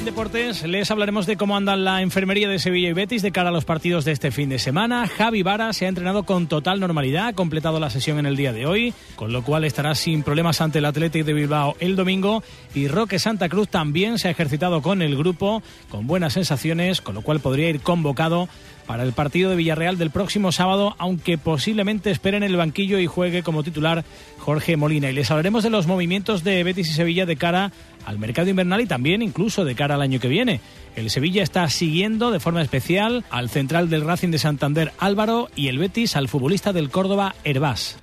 deportes 0.07 0.63
les 0.63 0.89
hablaremos 0.93 1.27
de 1.27 1.37
cómo 1.37 1.57
andan 1.57 1.85
la 1.85 2.01
enfermería 2.01 2.49
de 2.49 2.61
Sevilla 2.61 2.91
y 2.91 2.93
Betis 2.93 3.23
de 3.23 3.33
cara 3.33 3.49
a 3.49 3.53
los 3.53 3.65
partidos 3.65 4.05
de 4.05 4.13
este 4.13 4.31
fin 4.31 4.49
de 4.49 4.61
semana. 4.61 5.09
Javi 5.09 5.43
Vara 5.43 5.73
se 5.73 5.85
ha 5.85 5.89
entrenado 5.89 6.23
con 6.23 6.47
total 6.47 6.79
normalidad, 6.79 7.27
ha 7.27 7.33
completado 7.33 7.81
la 7.81 7.91
sesión 7.91 8.21
en 8.21 8.27
el 8.27 8.37
día 8.37 8.53
de 8.53 8.67
hoy, 8.67 8.95
con 9.17 9.33
lo 9.33 9.43
cual 9.43 9.65
estará 9.65 9.97
sin 9.97 10.23
problemas 10.23 10.61
ante 10.61 10.79
el 10.79 10.85
Athletic 10.85 11.25
de 11.25 11.33
Bilbao 11.33 11.75
el 11.81 11.97
domingo. 11.97 12.45
Y 12.73 12.87
Roque 12.87 13.19
Santa 13.19 13.49
Cruz 13.49 13.69
también 13.69 14.21
se 14.21 14.29
ha 14.29 14.31
ejercitado 14.31 14.81
con 14.81 15.03
el 15.03 15.17
grupo, 15.17 15.61
con 15.89 16.07
buenas 16.07 16.35
sensaciones, 16.35 17.01
con 17.01 17.17
lo 17.17 17.23
cual 17.23 17.41
podría 17.41 17.69
ir 17.69 17.81
convocado 17.81 18.49
para 18.87 19.03
el 19.03 19.13
partido 19.13 19.51
de 19.51 19.57
Villarreal 19.57 19.99
del 19.99 20.11
próximo 20.11 20.53
sábado, 20.53 20.95
aunque 20.99 21.39
posiblemente 21.39 22.13
espere 22.13 22.37
en 22.37 22.45
el 22.45 22.57
banquillo 22.57 23.01
y 23.01 23.07
juegue 23.07 23.43
como 23.43 23.65
titular 23.65 24.05
Jorge 24.39 24.77
Molina. 24.77 25.11
Y 25.11 25.15
les 25.15 25.31
hablaremos 25.33 25.65
de 25.65 25.71
los 25.71 25.89
movimientos 25.89 26.45
de 26.45 26.63
Betis 26.63 26.91
y 26.91 26.95
Sevilla 26.95 27.27
de 27.27 27.37
cara 27.37 27.73
al 28.07 28.19
mercado 28.19 28.49
invernal 28.49 28.81
y 28.81 28.87
también 28.87 29.21
incluso 29.21 29.65
de 29.65 29.75
cara 29.75 29.97
al 29.97 30.03
año 30.03 30.21
que 30.21 30.29
viene. 30.29 30.61
El 30.95 31.11
Sevilla 31.11 31.43
está 31.43 31.69
siguiendo 31.69 32.31
de 32.31 32.41
forma 32.41 32.63
especial 32.63 33.25
al 33.31 33.51
central 33.51 33.91
del 33.91 34.05
Racing 34.05 34.31
de 34.31 34.39
Santander 34.39 34.93
Álvaro 34.99 35.51
y 35.55 35.69
el 35.69 35.79
Betis 35.79 36.17
al 36.17 36.29
futbolista 36.29 36.73
del 36.73 36.89
Córdoba 36.89 37.35
Herbás. 37.45 37.99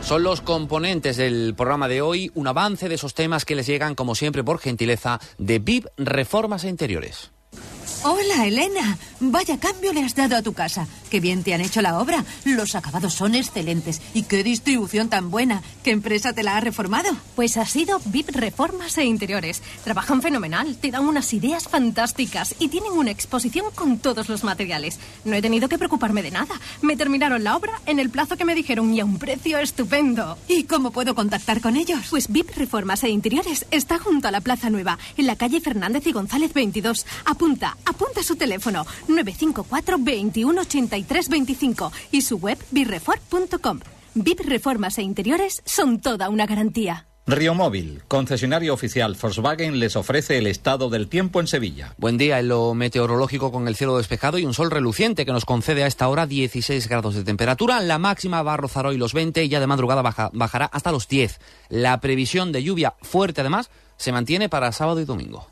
Son 0.00 0.22
los 0.22 0.40
componentes 0.40 1.18
del 1.18 1.54
programa 1.54 1.86
de 1.86 2.00
hoy, 2.00 2.30
un 2.34 2.46
avance 2.46 2.88
de 2.88 2.94
esos 2.94 3.12
temas 3.12 3.44
que 3.44 3.54
les 3.54 3.66
llegan, 3.66 3.94
como 3.94 4.14
siempre, 4.14 4.42
por 4.42 4.58
gentileza 4.58 5.20
de 5.36 5.58
VIP 5.58 5.86
Reformas 5.98 6.64
e 6.64 6.70
Interiores. 6.70 7.30
Hola, 8.04 8.46
Elena. 8.46 8.96
Vaya 9.20 9.58
cambio 9.58 9.92
le 9.92 10.04
has 10.04 10.14
dado 10.14 10.36
a 10.36 10.42
tu 10.42 10.52
casa. 10.52 10.86
Qué 11.10 11.20
bien 11.20 11.42
te 11.42 11.54
han 11.54 11.60
hecho 11.60 11.82
la 11.82 11.98
obra. 11.98 12.24
Los 12.44 12.74
acabados 12.74 13.14
son 13.14 13.34
excelentes. 13.34 14.00
Y 14.14 14.22
qué 14.22 14.42
distribución 14.42 15.08
tan 15.08 15.30
buena. 15.30 15.62
¿Qué 15.82 15.90
empresa 15.90 16.32
te 16.32 16.42
la 16.42 16.56
ha 16.56 16.60
reformado? 16.60 17.10
Pues 17.34 17.56
ha 17.56 17.66
sido 17.66 18.00
VIP 18.06 18.30
Reformas 18.30 18.96
e 18.98 19.04
Interiores. 19.04 19.62
Trabajan 19.84 20.22
fenomenal, 20.22 20.76
te 20.76 20.90
dan 20.90 21.06
unas 21.06 21.32
ideas 21.32 21.68
fantásticas 21.68 22.54
y 22.58 22.68
tienen 22.68 22.92
una 22.92 23.10
exposición 23.10 23.66
con 23.74 23.98
todos 23.98 24.28
los 24.28 24.44
materiales. 24.44 24.98
No 25.24 25.34
he 25.34 25.42
tenido 25.42 25.68
que 25.68 25.78
preocuparme 25.78 26.22
de 26.22 26.30
nada. 26.30 26.60
Me 26.82 26.96
terminaron 26.96 27.44
la 27.44 27.56
obra 27.56 27.80
en 27.86 27.98
el 27.98 28.10
plazo 28.10 28.36
que 28.36 28.44
me 28.44 28.54
dijeron 28.54 28.92
y 28.94 29.00
a 29.00 29.04
un 29.04 29.18
precio 29.18 29.58
estupendo. 29.58 30.38
¿Y 30.48 30.64
cómo 30.64 30.90
puedo 30.90 31.14
contactar 31.14 31.60
con 31.60 31.76
ellos? 31.76 32.06
Pues 32.10 32.28
VIP 32.28 32.50
Reformas 32.56 33.04
e 33.04 33.08
Interiores 33.08 33.66
está 33.70 33.98
junto 33.98 34.28
a 34.28 34.30
la 34.30 34.40
Plaza 34.40 34.70
Nueva, 34.70 34.98
en 35.16 35.26
la 35.26 35.36
calle 35.36 35.60
Fernández 35.60 36.06
y 36.06 36.12
González 36.12 36.52
22. 36.52 37.06
Apunta 37.24 37.76
Apunta 37.84 38.22
su 38.22 38.36
teléfono 38.36 38.86
954 39.08 39.96
21 39.98 40.60
83 40.60 40.97
25 41.06 41.92
y 42.12 42.22
su 42.22 42.38
web 42.38 42.58
birrefor.com. 42.70 43.80
VIP 44.14 44.40
Reformas 44.40 44.98
e 44.98 45.02
Interiores 45.02 45.62
son 45.64 46.00
toda 46.00 46.28
una 46.28 46.46
garantía. 46.46 47.06
Río 47.26 47.54
Móvil, 47.54 48.02
concesionario 48.08 48.72
oficial 48.72 49.14
Volkswagen, 49.20 49.78
les 49.78 49.96
ofrece 49.96 50.38
el 50.38 50.46
estado 50.46 50.88
del 50.88 51.08
tiempo 51.08 51.40
en 51.40 51.46
Sevilla. 51.46 51.94
Buen 51.98 52.16
día 52.16 52.40
en 52.40 52.48
lo 52.48 52.72
meteorológico 52.72 53.52
con 53.52 53.68
el 53.68 53.76
cielo 53.76 53.98
despejado 53.98 54.38
y 54.38 54.46
un 54.46 54.54
sol 54.54 54.70
reluciente 54.70 55.26
que 55.26 55.32
nos 55.32 55.44
concede 55.44 55.84
a 55.84 55.86
esta 55.86 56.08
hora 56.08 56.26
16 56.26 56.88
grados 56.88 57.14
de 57.14 57.24
temperatura. 57.24 57.80
La 57.80 57.98
máxima 57.98 58.42
va 58.42 58.54
a 58.54 58.56
rozar 58.56 58.86
hoy 58.86 58.96
los 58.96 59.12
20 59.12 59.44
y 59.44 59.48
ya 59.50 59.60
de 59.60 59.66
madrugada 59.66 60.30
bajará 60.32 60.64
hasta 60.66 60.90
los 60.90 61.06
10. 61.06 61.38
La 61.68 62.00
previsión 62.00 62.50
de 62.50 62.62
lluvia 62.62 62.94
fuerte 63.02 63.42
además 63.42 63.70
se 63.98 64.10
mantiene 64.10 64.48
para 64.48 64.72
sábado 64.72 65.00
y 65.00 65.04
domingo 65.04 65.48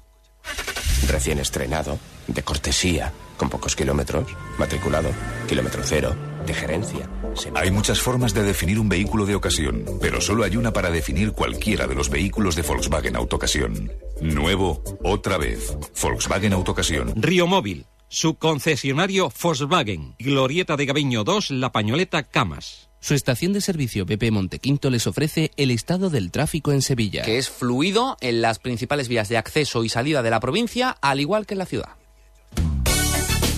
recién 1.07 1.39
estrenado, 1.39 1.99
de 2.27 2.43
cortesía, 2.43 3.13
con 3.37 3.51
pocos 3.51 3.77
kilómetros, 3.77 4.27
matriculado, 4.59 5.11
kilómetro 5.49 5.83
cero, 5.85 6.15
de 6.47 6.55
gerencia. 6.55 7.09
Hay 7.55 7.71
muchas 7.71 8.01
formas 8.01 8.33
de 8.33 8.43
definir 8.43 8.79
un 8.79 8.89
vehículo 8.89 9.27
de 9.27 9.35
ocasión, 9.35 9.85
pero 10.01 10.21
solo 10.21 10.45
hay 10.45 10.57
una 10.57 10.73
para 10.73 10.91
definir 10.91 11.33
cualquiera 11.33 11.87
de 11.87 11.95
los 11.95 12.09
vehículos 12.09 12.57
de 12.57 12.63
Volkswagen 12.63 13.17
Autocasión. 13.17 13.93
Nuevo, 14.21 14.83
otra 15.03 15.37
vez. 15.37 15.77
Volkswagen 16.01 16.53
Autocasión. 16.53 17.13
Río 17.17 17.47
Móvil, 17.47 17.87
su 18.09 18.37
concesionario 18.37 19.33
Volkswagen. 19.43 20.15
Glorieta 20.19 20.77
de 20.77 20.87
Gaviño 20.87 21.25
2, 21.25 21.51
La 21.51 21.73
Pañoleta, 21.73 22.23
Camas. 22.23 22.87
Su 23.01 23.15
estación 23.15 23.53
de 23.53 23.61
servicio 23.61 24.05
BP 24.05 24.33
Montequinto 24.33 24.91
les 24.91 25.07
ofrece 25.07 25.53
el 25.57 25.71
estado 25.71 26.11
del 26.11 26.31
tráfico 26.31 26.73
en 26.73 26.83
Sevilla. 26.83 27.23
Que 27.23 27.39
es 27.39 27.49
fluido 27.49 28.17
en 28.21 28.41
las 28.41 28.59
principales 28.59 29.09
vías 29.09 29.29
de 29.29 29.37
acceso 29.37 29.85
y 29.85 29.89
salida 29.89 30.23
de 30.23 30.31
la 30.31 30.41
provincia, 30.41 30.97
al 31.01 31.21
igual 31.21 31.47
que 31.47 31.55
en 31.55 31.59
la 31.59 31.67
ciudad. 31.67 31.91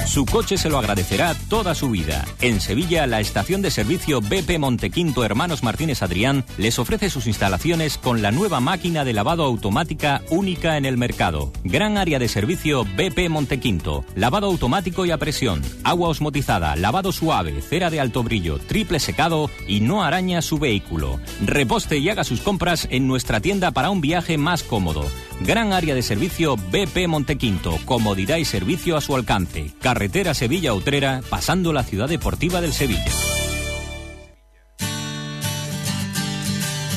Su 0.07 0.25
coche 0.25 0.57
se 0.57 0.71
lo 0.71 0.79
agradecerá 0.79 1.35
toda 1.49 1.75
su 1.75 1.91
vida. 1.91 2.25
En 2.41 2.61
Sevilla, 2.61 3.07
la 3.07 3.21
estación 3.21 3.63
de 3.63 3.71
servicio 3.71 4.21
BP 4.21 4.59
Montequinto 4.59 5.25
Hermanos 5.25 5.63
Martínez 5.63 6.03
Adrián 6.03 6.45
les 6.57 6.79
ofrece 6.79 7.11
sus 7.11 7.27
instalaciones 7.27 7.99
con 7.99 8.23
la 8.23 8.31
nueva 8.31 8.61
máquina 8.61 9.05
de 9.05 9.13
lavado 9.13 9.45
automática 9.45 10.23
única 10.31 10.77
en 10.77 10.87
el 10.87 10.97
mercado. 10.97 11.53
Gran 11.63 11.99
área 11.99 12.19
de 12.19 12.29
servicio 12.29 12.85
BP 12.85 13.29
Montequinto. 13.29 14.05
Lavado 14.15 14.47
automático 14.47 15.05
y 15.05 15.11
a 15.11 15.19
presión, 15.19 15.63
agua 15.85 16.09
osmotizada, 16.09 16.75
lavado 16.77 17.13
suave, 17.13 17.61
cera 17.61 17.91
de 17.91 18.01
alto 18.01 18.23
brillo, 18.23 18.59
triple 18.59 19.01
secado 19.01 19.51
y 19.67 19.81
no 19.81 20.03
araña 20.03 20.43
su 20.43 20.59
vehículo. 20.59 21.21
Reposte 21.45 21.99
y 21.99 22.09
haga 22.09 22.25
sus 22.25 22.41
compras 22.41 22.89
en 22.91 23.07
nuestra 23.07 23.41
tienda 23.41 23.73
para 23.73 23.91
un 23.91 24.01
viaje 24.01 24.39
más 24.39 24.63
cómodo. 24.63 25.05
Gran 25.41 25.73
área 25.73 25.95
de 25.95 26.03
servicio 26.03 26.57
BP 26.57 27.07
Montequinto. 27.07 27.79
Comodidad 27.85 28.39
y 28.39 28.45
servicio 28.45 28.97
a 28.97 29.01
su 29.01 29.15
alcance. 29.15 29.73
Carretera 29.99 30.33
Sevilla-Utrera, 30.33 31.23
pasando 31.29 31.73
la 31.73 31.83
ciudad 31.83 32.09
deportiva 32.09 32.61
del 32.61 32.73
Sevilla. 32.73 33.11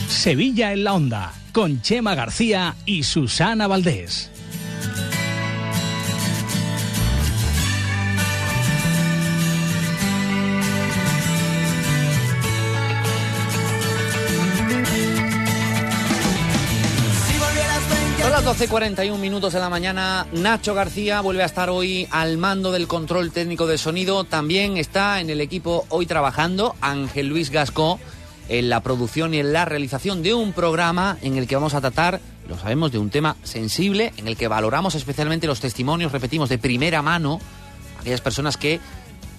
Sevilla 0.07 0.71
en 0.71 0.83
la 0.83 0.93
Onda, 0.93 1.33
con 1.51 1.81
Chema 1.81 2.13
García 2.13 2.75
y 2.85 3.01
Susana 3.01 3.65
Valdés. 3.65 4.29
Son 18.61 18.69
las 18.69 18.95
12.41 18.95 19.17
minutos 19.17 19.53
de 19.53 19.59
la 19.59 19.69
mañana. 19.69 20.27
Nacho 20.33 20.75
García 20.75 21.21
vuelve 21.21 21.41
a 21.41 21.47
estar 21.47 21.71
hoy 21.71 22.07
al 22.11 22.37
mando 22.37 22.71
del 22.71 22.87
control 22.87 23.31
técnico 23.31 23.65
de 23.65 23.79
sonido. 23.79 24.23
También 24.23 24.77
está 24.77 25.19
en 25.19 25.31
el 25.31 25.41
equipo 25.41 25.85
hoy 25.89 26.05
trabajando 26.05 26.75
Ángel 26.79 27.27
Luis 27.27 27.49
Gascó 27.49 27.99
en 28.49 28.69
la 28.69 28.81
producción 28.81 29.33
y 29.33 29.39
en 29.39 29.51
la 29.51 29.65
realización 29.65 30.21
de 30.21 30.35
un 30.35 30.53
programa 30.53 31.17
en 31.23 31.37
el 31.37 31.47
que 31.47 31.55
vamos 31.55 31.73
a 31.73 31.81
tratar, 31.81 32.21
lo 32.47 32.57
sabemos, 32.57 32.91
de 32.91 32.99
un 32.99 33.09
tema 33.09 33.35
sensible, 33.41 34.13
en 34.17 34.27
el 34.27 34.37
que 34.37 34.47
valoramos 34.47 34.93
especialmente 34.93 35.47
los 35.47 35.59
testimonios, 35.59 36.11
repetimos, 36.11 36.49
de 36.49 36.59
primera 36.59 37.01
mano, 37.01 37.39
aquellas 37.99 38.21
personas 38.21 38.57
que 38.57 38.79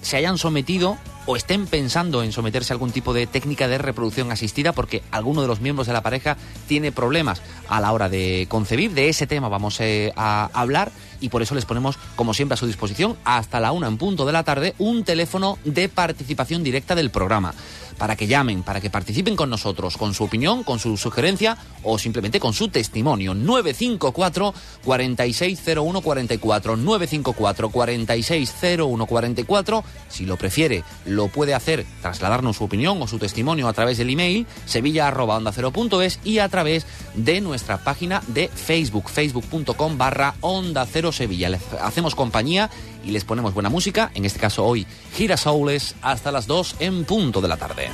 se 0.01 0.17
hayan 0.17 0.37
sometido 0.37 0.97
o 1.25 1.35
estén 1.35 1.67
pensando 1.67 2.23
en 2.23 2.31
someterse 2.31 2.73
a 2.73 2.75
algún 2.75 2.91
tipo 2.91 3.13
de 3.13 3.27
técnica 3.27 3.67
de 3.67 3.77
reproducción 3.77 4.31
asistida 4.31 4.73
porque 4.73 5.03
alguno 5.11 5.41
de 5.41 5.47
los 5.47 5.61
miembros 5.61 5.87
de 5.87 5.93
la 5.93 6.03
pareja 6.03 6.37
tiene 6.67 6.91
problemas 6.91 7.41
a 7.67 7.79
la 7.79 7.91
hora 7.91 8.09
de 8.09 8.45
concebir. 8.49 8.91
De 8.93 9.09
ese 9.09 9.27
tema 9.27 9.49
vamos 9.49 9.79
eh, 9.79 10.11
a 10.15 10.49
hablar 10.53 10.91
y 11.21 11.29
por 11.29 11.41
eso 11.41 11.55
les 11.55 11.65
ponemos, 11.65 11.97
como 12.15 12.33
siempre, 12.33 12.55
a 12.55 12.57
su 12.57 12.67
disposición 12.67 13.17
hasta 13.23 13.59
la 13.59 13.71
una 13.71 13.87
en 13.87 13.97
punto 13.97 14.25
de 14.25 14.33
la 14.33 14.43
tarde 14.43 14.75
un 14.77 15.03
teléfono 15.03 15.57
de 15.63 15.87
participación 15.89 16.63
directa 16.63 16.95
del 16.95 17.11
programa 17.11 17.53
para 17.93 18.15
que 18.15 18.27
llamen, 18.27 18.63
para 18.63 18.81
que 18.81 18.89
participen 18.89 19.35
con 19.35 19.49
nosotros, 19.49 19.97
con 19.97 20.13
su 20.13 20.23
opinión, 20.23 20.63
con 20.63 20.79
su 20.79 20.97
sugerencia 20.97 21.57
o 21.83 21.97
simplemente 21.97 22.39
con 22.39 22.53
su 22.53 22.69
testimonio. 22.69 23.33
954 23.33 24.53
460144 24.83 26.77
954 26.77 27.69
460144 27.69 29.83
si 30.09 30.25
lo 30.25 30.37
prefiere 30.37 30.83
lo 31.05 31.27
puede 31.27 31.53
hacer 31.53 31.85
trasladarnos 32.01 32.57
su 32.57 32.63
opinión 32.63 33.01
o 33.01 33.07
su 33.07 33.19
testimonio 33.19 33.67
a 33.67 33.73
través 33.73 33.97
del 33.97 34.09
email 34.09 34.47
sevilla.onda0.es 34.65 36.19
y 36.23 36.39
a 36.39 36.49
través 36.49 36.85
de 37.15 37.41
nuestra 37.41 37.83
página 37.83 38.21
de 38.27 38.47
Facebook, 38.47 39.09
facebook.com 39.09 39.97
barra 39.97 40.35
onda 40.41 40.85
cero 40.85 41.11
sevilla. 41.11 41.49
Les 41.49 41.61
hacemos 41.81 42.15
compañía 42.15 42.69
y 43.03 43.11
les 43.11 43.23
ponemos 43.23 43.53
buena 43.53 43.69
música, 43.69 44.11
en 44.13 44.25
este 44.25 44.39
caso 44.39 44.65
hoy 44.65 44.85
Girasoules 45.13 45.95
hasta 46.01 46.31
las 46.31 46.47
2 46.47 46.77
en 46.79 47.05
punto 47.05 47.41
de 47.41 47.47
la 47.47 47.57
tarde. 47.57 47.89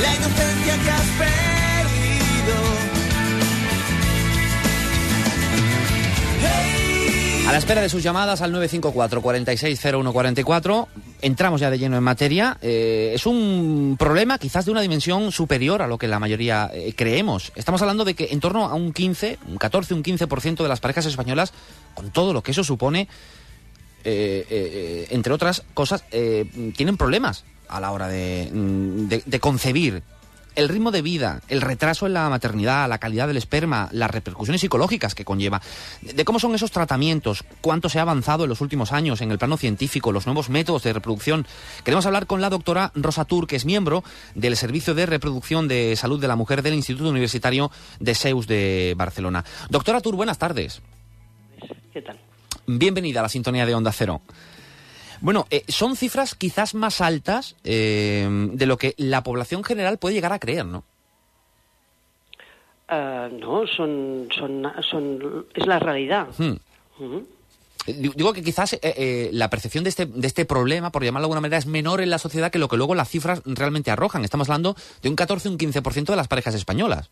La 0.00 0.14
inocencia 0.14 0.74
que 0.82 0.90
has 0.90 1.06
perdido. 1.18 1.32
A 7.46 7.50
la 7.50 7.58
espera 7.58 7.82
de 7.82 7.88
sus 7.88 8.02
llamadas 8.02 8.40
al 8.40 8.52
954 8.52 9.20
460144 9.20 10.88
entramos 11.22 11.60
ya 11.60 11.70
de 11.70 11.78
lleno 11.78 11.96
en 11.96 12.02
materia. 12.02 12.56
Eh, 12.62 13.12
es 13.14 13.26
un 13.26 13.96
problema 13.98 14.38
quizás 14.38 14.64
de 14.64 14.70
una 14.70 14.80
dimensión 14.80 15.32
superior 15.32 15.82
a 15.82 15.86
lo 15.86 15.98
que 15.98 16.06
la 16.06 16.18
mayoría 16.18 16.70
eh, 16.72 16.94
creemos. 16.96 17.52
Estamos 17.56 17.82
hablando 17.82 18.04
de 18.04 18.14
que 18.14 18.28
en 18.30 18.40
torno 18.40 18.66
a 18.66 18.74
un 18.74 18.92
15, 18.92 19.38
un 19.48 19.56
14, 19.56 19.94
un 19.94 20.02
15% 20.02 20.62
de 20.62 20.68
las 20.68 20.80
parejas 20.80 21.06
españolas, 21.06 21.52
con 21.94 22.10
todo 22.10 22.32
lo 22.32 22.42
que 22.42 22.52
eso 22.52 22.64
supone, 22.64 23.08
eh, 24.04 24.46
eh, 24.50 25.06
entre 25.10 25.32
otras 25.32 25.62
cosas, 25.74 26.04
eh, 26.10 26.44
tienen 26.76 26.96
problemas 26.96 27.44
a 27.68 27.80
la 27.80 27.90
hora 27.92 28.08
de, 28.08 28.50
mm, 28.52 29.08
de- 29.08 29.22
de 29.24 29.40
concebir. 29.40 30.02
El 30.54 30.68
ritmo 30.68 30.90
de 30.90 31.00
vida, 31.00 31.40
el 31.48 31.62
retraso 31.62 32.06
en 32.06 32.12
la 32.12 32.28
maternidad, 32.28 32.86
la 32.86 32.98
calidad 32.98 33.26
del 33.26 33.38
esperma, 33.38 33.88
las 33.90 34.10
repercusiones 34.10 34.60
psicológicas 34.60 35.14
que 35.14 35.24
conlleva, 35.24 35.62
de 36.02 36.24
cómo 36.26 36.38
son 36.38 36.54
esos 36.54 36.70
tratamientos, 36.70 37.42
cuánto 37.62 37.88
se 37.88 37.98
ha 37.98 38.02
avanzado 38.02 38.44
en 38.44 38.50
los 38.50 38.60
últimos 38.60 38.92
años 38.92 39.22
en 39.22 39.30
el 39.30 39.38
plano 39.38 39.56
científico, 39.56 40.12
los 40.12 40.26
nuevos 40.26 40.50
métodos 40.50 40.82
de 40.82 40.92
reproducción. 40.92 41.46
Queremos 41.84 42.04
hablar 42.04 42.26
con 42.26 42.42
la 42.42 42.50
doctora 42.50 42.92
Rosa 42.94 43.24
Tur, 43.24 43.46
que 43.46 43.56
es 43.56 43.64
miembro 43.64 44.04
del 44.34 44.54
Servicio 44.58 44.92
de 44.92 45.06
Reproducción 45.06 45.68
de 45.68 45.96
Salud 45.96 46.20
de 46.20 46.28
la 46.28 46.36
Mujer 46.36 46.60
del 46.60 46.74
Instituto 46.74 47.08
Universitario 47.08 47.70
de 47.98 48.14
Seus 48.14 48.46
de 48.46 48.92
Barcelona. 48.94 49.46
Doctora 49.70 50.02
Tur, 50.02 50.16
buenas 50.16 50.36
tardes. 50.36 50.82
¿Qué 51.94 52.02
tal? 52.02 52.20
Bienvenida 52.78 53.20
a 53.20 53.24
la 53.24 53.28
sintonía 53.28 53.66
de 53.66 53.74
Onda 53.74 53.92
Cero. 53.92 54.20
Bueno, 55.20 55.46
eh, 55.50 55.64
son 55.68 55.96
cifras 55.96 56.34
quizás 56.34 56.74
más 56.74 57.00
altas 57.00 57.56
eh, 57.64 58.28
de 58.52 58.66
lo 58.66 58.76
que 58.76 58.94
la 58.96 59.22
población 59.22 59.62
general 59.62 59.98
puede 59.98 60.14
llegar 60.14 60.32
a 60.32 60.38
creer, 60.38 60.66
¿no? 60.66 60.84
Ah, 62.88 63.28
no, 63.32 63.66
son, 63.66 64.28
son, 64.36 64.70
son, 64.82 65.46
es 65.54 65.66
la 65.66 65.78
realidad. 65.78 66.28
Hmm. 66.36 66.56
Digo 67.86 68.32
que 68.32 68.42
quizás 68.42 68.74
eh, 68.74 68.78
eh, 68.82 69.30
la 69.32 69.50
percepción 69.50 69.84
de 69.84 69.90
este, 69.90 70.06
de 70.06 70.26
este 70.26 70.44
problema, 70.44 70.92
por 70.92 71.02
llamarlo 71.04 71.24
de 71.24 71.26
alguna 71.26 71.40
manera, 71.40 71.58
es 71.58 71.66
menor 71.66 72.00
en 72.00 72.10
la 72.10 72.18
sociedad 72.18 72.50
que 72.50 72.58
lo 72.58 72.68
que 72.68 72.76
luego 72.76 72.94
las 72.94 73.08
cifras 73.08 73.42
realmente 73.44 73.90
arrojan. 73.90 74.24
Estamos 74.24 74.48
hablando 74.48 74.76
de 75.02 75.08
un 75.08 75.16
14 75.16 75.48
un 75.48 75.58
15% 75.58 76.04
de 76.06 76.16
las 76.16 76.28
parejas 76.28 76.54
españolas. 76.54 77.10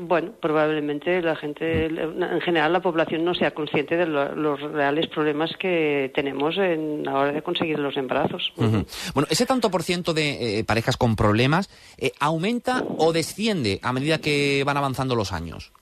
Bueno, 0.00 0.32
probablemente 0.40 1.22
la 1.22 1.36
gente, 1.36 1.86
en 1.86 2.40
general, 2.40 2.72
la 2.72 2.80
población 2.80 3.24
no 3.24 3.34
sea 3.34 3.52
consciente 3.52 3.96
de 3.96 4.06
lo- 4.06 4.34
los 4.34 4.60
reales 4.60 5.06
problemas 5.08 5.50
que 5.58 6.10
tenemos 6.14 6.56
en 6.56 7.04
la 7.04 7.14
hora 7.14 7.32
de 7.32 7.42
conseguir 7.42 7.78
los 7.78 7.96
embarazos. 7.96 8.52
Bueno, 8.56 9.28
ese 9.30 9.46
tanto 9.46 9.70
por 9.70 9.82
ciento 9.82 10.14
de 10.14 10.58
eh, 10.58 10.64
parejas 10.64 10.96
con 10.96 11.16
problemas 11.16 11.70
eh, 11.96 12.12
aumenta 12.20 12.84
o 12.98 13.12
desciende 13.12 13.78
a 13.82 13.92
medida 13.92 14.18
que 14.18 14.62
van 14.64 14.76
avanzando 14.76 15.14
los 15.14 15.32
años. 15.32 15.72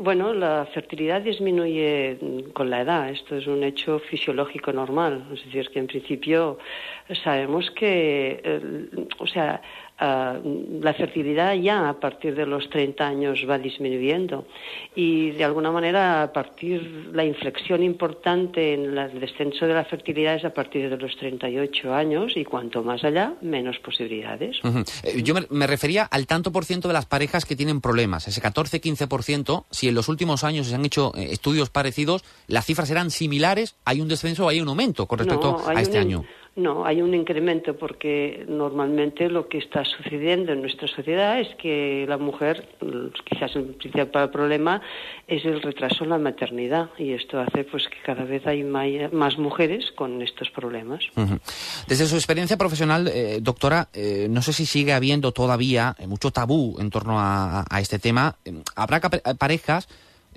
Bueno, 0.00 0.32
la 0.32 0.64
fertilidad 0.66 1.22
disminuye 1.22 2.16
con 2.52 2.70
la 2.70 2.82
edad. 2.82 3.10
Esto 3.10 3.34
es 3.36 3.48
un 3.48 3.64
hecho 3.64 3.98
fisiológico 3.98 4.72
normal. 4.72 5.26
Es 5.32 5.44
decir, 5.44 5.68
que 5.70 5.80
en 5.80 5.88
principio 5.88 6.58
sabemos 7.24 7.68
que, 7.72 8.40
eh, 8.44 8.90
o 9.18 9.26
sea, 9.26 9.60
ah, 10.00 10.36
la 10.80 10.94
fertilidad 10.94 11.54
ya 11.54 11.88
a 11.88 11.94
partir 12.00 12.34
de 12.34 12.46
los 12.46 12.68
30 12.70 13.06
años 13.06 13.44
va 13.48 13.58
disminuyendo 13.58 14.46
y 14.94 15.30
de 15.32 15.44
alguna 15.44 15.70
manera 15.70 16.22
a 16.22 16.32
partir 16.32 17.10
la 17.12 17.24
inflexión 17.24 17.82
importante 17.82 18.74
en 18.74 18.94
la- 18.94 19.06
el 19.06 19.20
descenso 19.20 19.66
de 19.66 19.74
la 19.74 19.84
fertilidad 19.84 20.34
es 20.36 20.44
a 20.44 20.50
partir 20.54 20.88
de 20.90 20.96
los 20.96 21.16
38 21.16 21.92
años 21.94 22.32
y 22.36 22.44
cuanto 22.44 22.82
más 22.82 23.02
allá 23.04 23.34
menos 23.40 23.78
posibilidades. 23.78 24.58
Eh, 25.04 25.22
Yo 25.22 25.34
me, 25.34 25.42
me 25.50 25.66
refería 25.66 26.04
al 26.04 26.26
tanto 26.26 26.52
por 26.52 26.64
ciento 26.64 26.88
de 26.88 26.94
las 26.94 27.06
parejas 27.06 27.44
que 27.44 27.56
tienen 27.56 27.80
problemas, 27.80 28.28
ese 28.28 28.40
14-15%. 28.40 29.64
Si 29.70 29.88
en 29.88 29.94
los 29.94 30.08
últimos 30.08 30.44
años 30.44 30.66
se 30.66 30.74
han 30.74 30.84
hecho 30.84 31.12
eh, 31.16 31.28
estudios 31.30 31.70
parecidos, 31.70 32.24
las 32.46 32.64
cifras 32.66 32.90
eran 32.90 33.10
similares, 33.10 33.76
hay 33.84 34.00
un 34.00 34.08
descenso 34.08 34.46
o 34.46 34.48
hay 34.48 34.60
un 34.60 34.68
aumento 34.68 35.06
con 35.06 35.18
respecto 35.18 35.58
No, 35.62 35.68
a 35.68 35.80
este 35.80 35.96
un- 35.98 36.02
año. 36.02 36.24
No, 36.58 36.84
hay 36.84 37.00
un 37.02 37.14
incremento 37.14 37.76
porque 37.76 38.44
normalmente 38.48 39.28
lo 39.28 39.48
que 39.48 39.58
está 39.58 39.84
sucediendo 39.84 40.52
en 40.52 40.60
nuestra 40.60 40.88
sociedad 40.88 41.38
es 41.38 41.54
que 41.54 42.04
la 42.08 42.18
mujer, 42.18 42.66
quizás 43.24 43.54
el 43.54 43.66
principal 43.74 44.28
problema 44.30 44.82
es 45.28 45.44
el 45.44 45.62
retraso 45.62 46.02
en 46.02 46.10
la 46.10 46.18
maternidad 46.18 46.90
y 46.98 47.12
esto 47.12 47.38
hace 47.38 47.62
pues 47.62 47.86
que 47.86 47.98
cada 48.04 48.24
vez 48.24 48.44
hay 48.44 48.64
más 48.64 49.38
mujeres 49.38 49.92
con 49.92 50.20
estos 50.20 50.50
problemas. 50.50 51.04
Desde 51.86 52.06
su 52.06 52.16
experiencia 52.16 52.56
profesional, 52.56 53.06
eh, 53.06 53.38
doctora, 53.40 53.88
eh, 53.92 54.26
no 54.28 54.42
sé 54.42 54.52
si 54.52 54.66
sigue 54.66 54.92
habiendo 54.92 55.30
todavía 55.30 55.94
eh, 55.96 56.08
mucho 56.08 56.32
tabú 56.32 56.76
en 56.80 56.90
torno 56.90 57.20
a, 57.20 57.66
a 57.70 57.80
este 57.80 58.00
tema. 58.00 58.34
Eh, 58.44 58.52
Habrá 58.74 58.98
parejas 58.98 59.88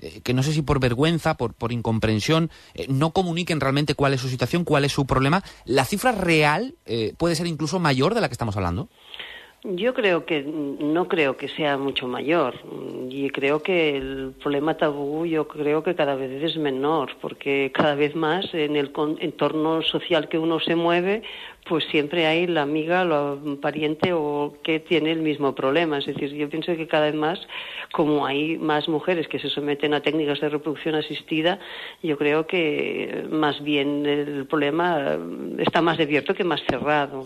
eh, 0.02 0.20
que 0.22 0.34
no 0.34 0.42
sé 0.42 0.52
si 0.52 0.62
por 0.62 0.80
vergüenza, 0.80 1.36
por, 1.36 1.54
por 1.54 1.70
incomprensión, 1.70 2.50
eh, 2.74 2.86
no 2.88 3.12
comuniquen 3.12 3.60
realmente 3.60 3.94
cuál 3.94 4.12
es 4.14 4.20
su 4.20 4.28
situación, 4.28 4.64
cuál 4.64 4.84
es 4.84 4.90
su 4.90 5.06
problema, 5.06 5.44
¿la 5.64 5.84
cifra 5.84 6.10
real 6.10 6.74
eh, 6.86 7.14
puede 7.16 7.36
ser 7.36 7.46
incluso 7.46 7.78
mayor 7.78 8.14
de 8.14 8.20
la 8.20 8.28
que 8.28 8.34
estamos 8.34 8.56
hablando? 8.56 8.88
Yo 9.64 9.94
creo 9.94 10.26
que 10.26 10.42
no 10.42 11.06
creo 11.06 11.36
que 11.36 11.48
sea 11.48 11.78
mucho 11.78 12.08
mayor 12.08 12.54
y 13.08 13.30
creo 13.30 13.62
que 13.62 13.96
el 13.96 14.34
problema 14.42 14.76
tabú 14.76 15.24
yo 15.24 15.46
creo 15.46 15.84
que 15.84 15.94
cada 15.94 16.16
vez 16.16 16.42
es 16.42 16.56
menor 16.56 17.10
porque 17.20 17.70
cada 17.72 17.94
vez 17.94 18.16
más 18.16 18.52
en 18.54 18.74
el 18.74 18.90
entorno 19.20 19.82
social 19.82 20.28
que 20.28 20.38
uno 20.38 20.58
se 20.58 20.74
mueve 20.74 21.22
pues 21.68 21.84
siempre 21.84 22.26
hay 22.26 22.48
la 22.48 22.62
amiga, 22.62 23.04
la 23.04 23.36
pariente 23.60 24.12
o 24.12 24.54
que 24.64 24.80
tiene 24.80 25.12
el 25.12 25.20
mismo 25.20 25.54
problema. 25.54 25.98
Es 25.98 26.06
decir, 26.06 26.34
yo 26.34 26.48
pienso 26.48 26.74
que 26.74 26.88
cada 26.88 27.06
vez 27.06 27.14
más, 27.14 27.40
como 27.92 28.26
hay 28.26 28.58
más 28.58 28.88
mujeres 28.88 29.28
que 29.28 29.38
se 29.38 29.48
someten 29.48 29.94
a 29.94 30.00
técnicas 30.00 30.40
de 30.40 30.48
reproducción 30.48 30.96
asistida, 30.96 31.60
yo 32.02 32.18
creo 32.18 32.48
que 32.48 33.26
más 33.30 33.62
bien 33.62 34.06
el 34.06 34.44
problema 34.46 35.16
está 35.58 35.80
más 35.80 36.00
abierto 36.00 36.34
que 36.34 36.42
más 36.42 36.60
cerrado. 36.68 37.24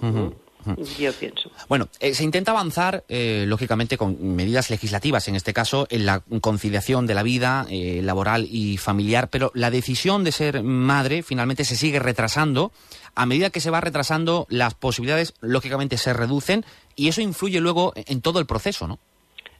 Yo 0.98 1.12
pienso. 1.12 1.50
Bueno, 1.68 1.88
eh, 2.00 2.14
se 2.14 2.24
intenta 2.24 2.50
avanzar, 2.50 3.04
eh, 3.08 3.44
lógicamente, 3.46 3.96
con 3.96 4.34
medidas 4.34 4.70
legislativas, 4.70 5.28
en 5.28 5.36
este 5.36 5.52
caso, 5.52 5.86
en 5.90 6.06
la 6.06 6.20
conciliación 6.40 7.06
de 7.06 7.14
la 7.14 7.22
vida 7.22 7.66
eh, 7.70 8.00
laboral 8.02 8.46
y 8.50 8.76
familiar, 8.76 9.28
pero 9.28 9.50
la 9.54 9.70
decisión 9.70 10.24
de 10.24 10.32
ser 10.32 10.62
madre 10.62 11.22
finalmente 11.22 11.64
se 11.64 11.76
sigue 11.76 11.98
retrasando. 11.98 12.72
A 13.14 13.26
medida 13.26 13.50
que 13.50 13.60
se 13.60 13.70
va 13.70 13.80
retrasando, 13.80 14.46
las 14.50 14.74
posibilidades, 14.74 15.34
lógicamente, 15.40 15.96
se 15.96 16.12
reducen 16.12 16.64
y 16.96 17.08
eso 17.08 17.20
influye 17.20 17.60
luego 17.60 17.92
en 17.94 18.20
todo 18.20 18.40
el 18.40 18.46
proceso, 18.46 18.86
¿no? 18.86 18.98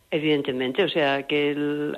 Evidentemente, 0.09 0.85
o 0.85 0.89
sea, 0.89 1.27
que 1.27 1.51
el, 1.51 1.97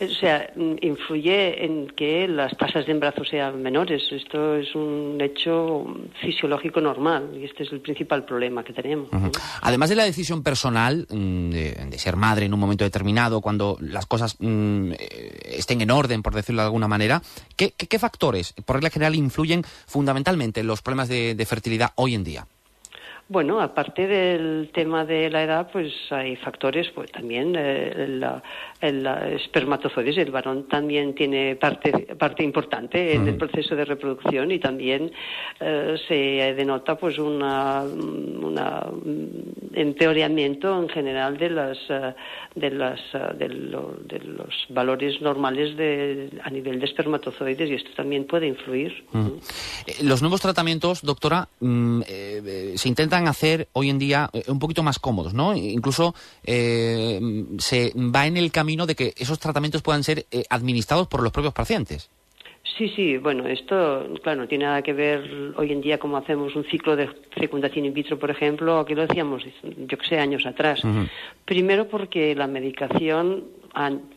o 0.00 0.08
sea, 0.20 0.52
influye 0.80 1.64
en 1.64 1.86
que 1.90 2.26
las 2.26 2.56
tasas 2.56 2.86
de 2.86 2.92
embarazo 2.92 3.24
sean 3.24 3.62
menores. 3.62 4.02
Esto 4.10 4.56
es 4.56 4.74
un 4.74 5.16
hecho 5.20 5.86
fisiológico 6.20 6.80
normal 6.80 7.30
y 7.40 7.44
este 7.44 7.62
es 7.62 7.72
el 7.72 7.80
principal 7.80 8.24
problema 8.24 8.64
que 8.64 8.72
tenemos. 8.72 9.08
Además 9.62 9.90
de 9.90 9.96
la 9.96 10.04
decisión 10.04 10.42
personal 10.42 11.06
mm, 11.08 11.50
de, 11.50 11.98
ser 11.98 12.16
madre 12.16 12.46
en 12.46 12.54
un 12.54 12.60
momento 12.60 12.82
determinado, 12.82 13.40
cuando 13.40 13.76
las 13.80 14.06
cosas 14.06 14.36
mm, 14.40 14.92
eh, 14.92 14.98
estén 15.56 15.80
en 15.80 15.92
orden, 15.92 16.22
por 16.22 16.34
decirlo 16.34 16.62
de 16.62 16.66
alguna 16.66 16.88
manera, 16.88 17.22
¿qué, 17.56 17.72
qué- 17.76 17.98
factores, 17.98 18.54
por 18.64 18.76
regla 18.76 18.90
general, 18.90 19.14
influyen 19.14 19.62
fundamentalmente 19.86 20.60
en 20.60 20.66
los 20.66 20.82
problemas 20.82 21.08
de 21.08 21.46
fertilidad 21.46 21.92
hoy 21.96 22.14
en 22.14 22.24
día? 22.24 22.46
Bueno, 23.30 23.60
aparte 23.60 24.06
del 24.06 24.70
tema 24.72 25.04
de 25.04 25.28
la 25.28 25.42
edad, 25.44 25.68
pues 25.70 25.92
hay 26.10 26.34
factores, 26.36 26.88
pues 26.94 27.12
también 27.12 27.54
eh, 27.58 27.92
el 27.96 28.20
la 28.20 29.28
espermatozoides, 29.30 30.16
el 30.18 30.30
varón 30.30 30.66
también 30.68 31.14
tiene 31.14 31.56
parte, 31.56 31.90
parte 32.18 32.42
importante 32.42 33.14
en 33.14 33.26
el 33.28 33.34
proceso 33.36 33.74
de 33.76 33.84
reproducción 33.84 34.50
y 34.52 34.58
también 34.60 35.10
eh, 35.60 35.96
se 36.08 36.14
denota 36.54 36.96
pues 36.96 37.18
una, 37.18 37.82
una 37.82 38.86
empeoramiento 39.74 40.80
en 40.82 40.88
general 40.88 41.36
de 41.36 41.50
las 41.50 41.78
eh, 41.88 42.14
de 42.54 42.70
las 42.70 43.00
de, 43.38 43.48
lo- 43.48 43.96
de 44.04 44.18
los 44.20 44.54
valores 44.70 45.20
normales 45.20 45.76
de, 45.76 46.30
a 46.42 46.50
nivel 46.50 46.78
de 46.80 46.86
espermatozoides 46.86 47.68
y 47.70 47.74
esto 47.74 47.90
también 47.96 48.24
puede 48.26 48.46
influir. 48.46 49.04
Los 50.02 50.22
nuevos 50.22 50.40
tratamientos, 50.40 51.02
doctora, 51.02 51.48
mm, 51.60 52.00
eh, 52.02 52.42
eh, 52.44 52.72
se 52.76 52.88
intentan 52.88 53.17
hacer 53.26 53.68
hoy 53.72 53.90
en 53.90 53.98
día 53.98 54.30
eh, 54.32 54.44
un 54.48 54.58
poquito 54.58 54.82
más 54.82 54.98
cómodos, 54.98 55.34
¿no? 55.34 55.56
Incluso 55.56 56.14
eh, 56.44 57.20
se 57.58 57.92
va 57.96 58.26
en 58.26 58.36
el 58.36 58.52
camino 58.52 58.86
de 58.86 58.94
que 58.94 59.14
esos 59.16 59.38
tratamientos 59.38 59.82
puedan 59.82 60.04
ser 60.04 60.26
eh, 60.30 60.44
administrados 60.50 61.08
por 61.08 61.22
los 61.22 61.32
propios 61.32 61.54
pacientes. 61.54 62.10
Sí, 62.76 62.88
sí, 62.94 63.16
bueno, 63.16 63.46
esto, 63.48 64.06
claro, 64.22 64.42
no 64.42 64.48
tiene 64.48 64.66
nada 64.66 64.82
que 64.82 64.92
ver 64.92 65.52
hoy 65.56 65.72
en 65.72 65.80
día 65.80 65.98
como 65.98 66.16
hacemos 66.16 66.54
un 66.54 66.64
ciclo 66.64 66.94
de 66.94 67.08
fecundación 67.32 67.86
in 67.86 67.94
vitro, 67.94 68.18
por 68.18 68.30
ejemplo, 68.30 68.78
aquí 68.78 68.94
lo 68.94 69.06
decíamos, 69.06 69.42
yo 69.64 69.98
que 69.98 70.06
sé, 70.06 70.18
años 70.18 70.46
atrás. 70.46 70.82
Primero 71.44 71.88
porque 71.88 72.36
la 72.36 72.46
medicación, 72.46 73.44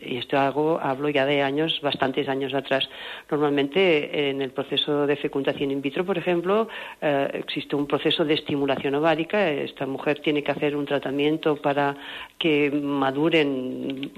y 0.01 0.17
esto 0.17 0.38
hago, 0.38 0.79
hablo 0.81 1.10
ya 1.10 1.25
de 1.25 1.41
años, 1.41 1.79
bastantes 1.81 2.27
años 2.27 2.53
atrás, 2.53 2.89
normalmente 3.29 4.29
en 4.29 4.42
el 4.42 4.51
proceso 4.51 5.05
de 5.05 5.16
fecundación 5.16 5.72
in 5.72 5.81
vitro, 5.81 6.05
por 6.05 6.18
ejemplo, 6.18 6.68
eh, 7.01 7.29
existe 7.33 7.75
un 7.75 7.85
proceso 7.85 8.25
de 8.25 8.33
estimulación 8.33 8.96
ovárica. 8.96 9.50
Esta 9.50 9.85
mujer 9.85 10.20
tiene 10.20 10.44
que 10.44 10.51
hacer 10.51 10.75
un 10.75 10.85
tratamiento 10.85 11.55
para 11.55 11.96
que 12.37 12.72
maduren 12.72 14.11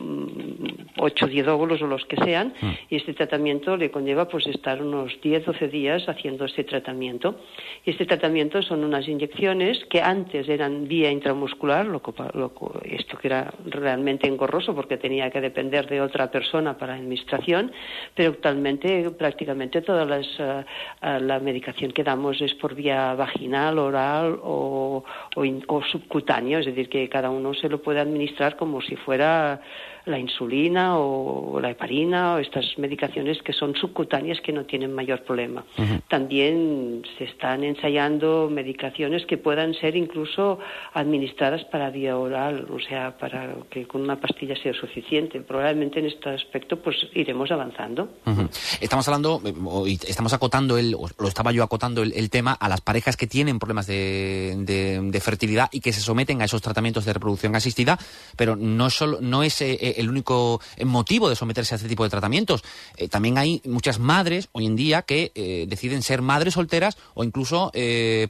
8 0.98 1.26
o 1.26 1.28
10 1.28 1.48
óvulos 1.48 1.82
o 1.82 1.88
los 1.88 2.06
que 2.06 2.18
sean, 2.18 2.54
y 2.90 2.96
este 2.96 3.14
tratamiento 3.14 3.76
le 3.76 3.92
conlleva 3.92 4.28
pues 4.28 4.48
estar 4.48 4.82
unos 4.82 5.20
10, 5.22 5.46
12 5.46 5.68
días 5.68 6.08
haciendo 6.08 6.46
este 6.46 6.64
tratamiento. 6.64 7.40
Y 7.86 7.92
este 7.92 8.06
tratamiento 8.06 8.62
son 8.62 8.84
unas 8.84 9.08
inyecciones 9.08 9.84
que 9.90 10.02
antes 10.02 10.48
eran 10.48 10.88
vía 10.88 11.12
intramuscular, 11.12 11.86
lo, 11.86 12.02
lo 12.34 12.54
esto 12.84 13.18
que 13.18 13.28
era 13.28 13.54
realmente 13.66 14.28
engorroso 14.28 14.74
porque 14.76 14.98
tenía 14.98 15.23
que 15.32 15.42
depender 15.42 15.88
de 15.88 16.02
otra 16.02 16.32
persona 16.32 16.78
para 16.78 16.96
administración, 16.96 17.72
pero 18.16 18.32
actualmente 18.32 19.10
prácticamente 19.12 19.82
toda 19.82 20.06
las, 20.06 20.28
eh, 20.40 20.64
la 21.02 21.40
medicación 21.40 21.92
que 21.92 22.04
damos 22.04 22.42
es 22.42 22.54
por 22.56 22.76
vía 22.76 23.14
vaginal, 23.16 23.80
oral 23.80 24.40
o, 24.44 25.04
o 25.36 25.44
o 25.68 25.82
subcutáneo, 25.84 26.60
es 26.60 26.66
decir, 26.66 26.90
que 26.90 27.10
cada 27.10 27.30
uno 27.30 27.54
se 27.54 27.70
lo 27.70 27.82
puede 27.82 28.00
administrar 28.00 28.56
como 28.56 28.82
si 28.82 28.96
fuera 28.96 29.62
la 30.06 30.20
insulina 30.20 30.98
o 30.98 31.60
la 31.62 31.72
heparina 31.72 32.36
o 32.36 32.38
estas 32.40 32.78
medicaciones 32.78 33.42
que 33.42 33.54
son 33.54 33.74
subcutáneas 33.76 34.42
que 34.42 34.52
no 34.52 34.66
tienen 34.66 34.94
mayor 34.94 35.24
problema. 35.24 35.64
También 36.10 37.04
se 37.18 37.24
están 37.24 37.64
ensayando 37.64 38.50
medicaciones 38.52 39.26
que 39.26 39.38
puedan 39.38 39.74
ser 39.76 39.96
incluso 39.96 40.60
administradas 40.94 41.64
para 41.66 41.90
vía 41.90 42.18
oral, 42.18 42.68
o 42.70 42.80
sea, 42.80 43.18
para 43.18 43.56
que 43.70 43.88
con 43.88 44.02
una 44.02 44.20
pastilla 44.20 44.56
sea 44.62 44.74
suficiente. 44.74 45.42
Probablemente 45.42 46.00
en 46.00 46.06
este 46.08 46.30
aspecto 46.30 46.78
pues 46.78 46.98
iremos 47.14 47.50
avanzando. 47.52 48.10
Ujú. 48.26 48.50
Estamos 48.82 49.08
hablando, 49.08 49.42
eh, 49.46 49.98
estamos 50.08 50.34
acotando 50.34 50.78
el, 50.78 50.92
lo 50.92 51.28
estaba 51.28 51.52
yo 51.52 51.64
acotando 51.64 52.04
el, 52.04 52.14
el 52.14 52.30
tema 52.30 52.54
a 52.54 52.70
las 52.70 52.82
parejas 52.82 53.18
que 53.18 53.28
tienen 53.28 53.60
problemas 53.60 53.88
de, 53.88 54.56
de- 54.60 55.00
de 55.02 55.20
fertilidad 55.20 55.70
y 55.72 55.80
que 55.80 55.94
se 55.94 56.02
someten 56.02 56.42
a 56.42 56.46
esos 56.46 56.62
tratamientos 56.62 57.06
de 57.06 57.14
reproducción 57.14 57.56
asistida, 57.56 57.98
pero 58.36 58.56
no 58.56 58.90
solo, 58.90 59.20
no 59.22 59.44
es 59.44 59.62
eh, 59.62 59.78
el 59.98 60.10
único 60.10 60.60
eh, 60.78 60.86
motivo 60.86 61.30
de 61.30 61.36
someterse 61.36 61.76
a 61.76 61.78
este 61.78 61.88
tipo 61.90 62.04
de 62.04 62.10
tratamientos. 62.10 62.64
Eh, 62.98 63.08
también 63.08 63.38
hay 63.38 63.62
muchas 63.66 64.00
madres 64.00 64.50
hoy 64.52 64.66
en 64.66 64.76
día 64.76 65.02
que 65.04 65.32
eh, 65.36 65.66
deciden 65.68 66.02
ser 66.02 66.22
madres 66.22 66.54
solteras 66.56 66.98
o 67.14 67.24
incluso 67.24 67.72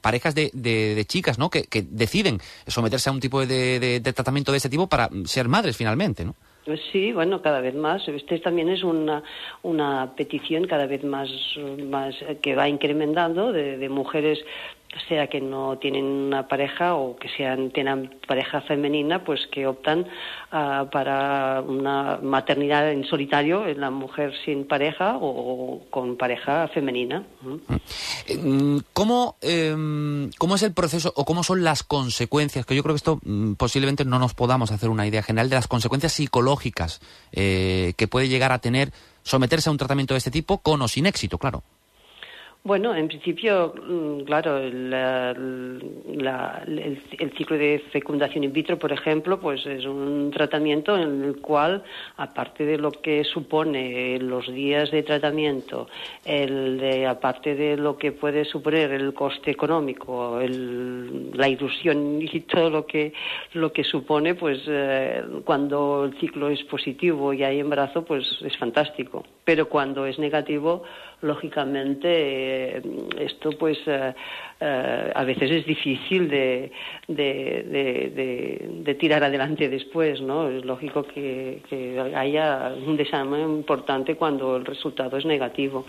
parejas 0.02 0.36
de, 0.36 0.50
de- 0.54 0.96
de 0.96 1.06
chicas, 1.06 1.38
¿no? 1.40 1.50
Que, 1.50 1.64
que 1.64 1.82
deciden 1.82 2.40
someterse 2.68 3.10
a 3.10 3.12
un 3.12 3.20
tipo 3.20 3.46
de, 3.46 3.80
de- 3.80 4.14
tratamiento 4.14 4.52
de 4.52 4.58
este 4.58 4.70
tipo 4.70 4.88
para 4.88 5.10
ser 5.26 5.48
madres 5.48 5.78
finalmente, 5.78 6.26
¿no? 6.26 6.36
Sí, 6.94 7.12
bueno, 7.12 7.42
cada 7.42 7.60
vez 7.60 7.76
más. 7.76 8.08
Este 8.08 8.40
también 8.40 8.70
es 8.70 8.84
una, 8.84 9.22
una 9.64 10.14
petición 10.16 10.66
cada 10.66 10.86
vez 10.86 11.04
más, 11.04 11.30
más 11.90 12.16
que 12.42 12.56
va 12.56 12.70
incrementando 12.70 13.52
de 13.52 13.90
mujeres 13.90 14.40
sea 15.08 15.28
que 15.28 15.42
no 15.42 15.78
tienen 15.78 16.06
una 16.06 16.48
pareja 16.48 16.96
o 16.96 17.16
que 17.16 17.30
sean 17.30 17.72
tengan 17.72 18.16
pareja 18.28 18.62
femenina, 18.62 19.24
pues 19.24 19.48
que 19.48 19.68
optan 19.68 20.08
ah, 20.52 20.88
para 20.92 21.62
una 21.62 22.20
maternidad 22.22 22.92
en 22.92 23.06
solitario, 23.06 23.68
en 23.68 23.80
la 23.80 23.90
mujer 23.90 24.34
sin 24.46 24.68
pareja 24.68 25.18
o, 25.20 25.82
con 25.90 26.18
pareja 26.18 26.68
femenina. 26.70 27.24
¿Mm? 27.42 27.56
Eh, 28.28 28.38
mm, 28.38 28.78
¿Cómo, 28.94 29.38
eh, 29.42 30.30
¿Cómo 30.38 30.56
es 30.56 30.64
el 30.64 30.74
proceso 30.74 31.14
o 31.16 31.26
cómo 31.26 31.44
son 31.44 31.64
las 31.64 31.84
consecuencias? 31.84 32.66
Que 32.66 32.76
yo 32.76 32.84
creo 32.84 32.94
que 32.96 32.98
esto 32.98 33.20
mm, 33.24 33.54
posiblemente 33.54 34.06
no 34.06 34.20
nos 34.20 34.34
podamos 34.34 34.72
hacer 34.72 34.90
una 34.90 35.08
idea 35.08 35.24
general 35.24 35.50
de 35.50 35.56
las 35.56 35.68
consecuencias 35.68 36.14
psicológicas 36.14 37.02
eh, 37.32 37.94
que 37.98 38.08
puede 38.08 38.28
llegar 38.28 38.52
a 38.52 38.60
tener 38.60 38.92
someterse 39.24 39.70
a 39.70 39.72
un 39.72 39.78
tratamiento 39.78 40.14
de 40.14 40.20
este 40.20 40.32
tipo 40.32 40.60
con 40.60 40.82
o 40.82 40.88
sin 40.88 41.06
éxito, 41.06 41.38
claro. 41.38 41.64
Bueno, 42.66 42.96
en 42.96 43.10
principio, 43.10 43.74
mm, 43.76 44.22
claro, 44.22 44.58
la- 44.70 45.34
la- 45.34 46.64
el 46.66 47.32
ciclo 47.38 47.58
de 47.58 47.84
fecundación 47.92 48.46
in 48.46 48.54
vitro, 48.54 48.80
por 48.80 48.94
ejemplo, 48.94 49.38
pues 49.38 49.66
es 49.66 49.86
un 49.86 50.32
tratamiento 50.32 50.98
en 50.98 51.26
el 51.26 51.42
cual, 51.42 51.84
aparte 52.16 52.64
de 52.66 52.78
lo 52.78 52.92
que 52.94 53.26
supone 53.26 54.18
los 54.20 54.48
días 54.48 54.92
de 54.92 55.04
tratamiento, 55.04 55.90
el 56.24 56.78
de, 56.80 57.06
aparte 57.06 57.54
de 57.54 57.76
lo 57.76 57.98
que 57.98 58.14
puede 58.14 58.46
suponer 58.46 58.92
el 58.94 59.14
coste 59.14 59.52
económico, 59.52 60.40
el- 60.40 61.32
la 61.38 61.50
ilusión 61.50 62.22
y 62.22 62.40
todo 62.42 62.70
lo 62.70 62.86
que 62.86 63.12
lo 63.56 63.74
que 63.74 63.84
supone, 63.84 64.36
pues 64.36 64.62
eh, 64.68 65.22
cuando 65.44 66.06
el 66.06 66.18
ciclo 66.18 66.48
es 66.48 66.64
positivo 66.64 67.34
y 67.34 67.44
hay 67.44 67.60
embarazo, 67.60 68.06
pues 68.06 68.24
es 68.42 68.56
fantástico. 68.58 69.26
Pero 69.44 69.68
cuando 69.68 70.06
es 70.06 70.18
negativo, 70.18 70.84
lógicamente 71.24 72.08
eh, 72.78 72.82
esto 73.20 73.52
pues 73.58 73.78
eh, 73.88 74.14
eh, 74.60 75.12
a 75.16 75.24
veces 75.24 75.50
es 75.52 75.66
difícil 75.66 76.30
de, 76.30 76.72
de, 77.08 77.64
de- 77.68 78.12
de- 78.16 78.70
de 78.84 78.96
tirar 78.96 79.24
adelante 79.24 79.70
después, 79.70 80.22
¿no? 80.22 80.48
Es 80.50 80.64
lógico 80.66 81.04
que, 81.04 81.60
que 81.70 82.00
haya 82.16 82.74
un 82.86 82.96
desarme 82.98 83.42
importante 83.42 84.16
cuando 84.16 84.58
el 84.58 84.66
resultado 84.66 85.18
es 85.18 85.26
negativo. 85.26 85.86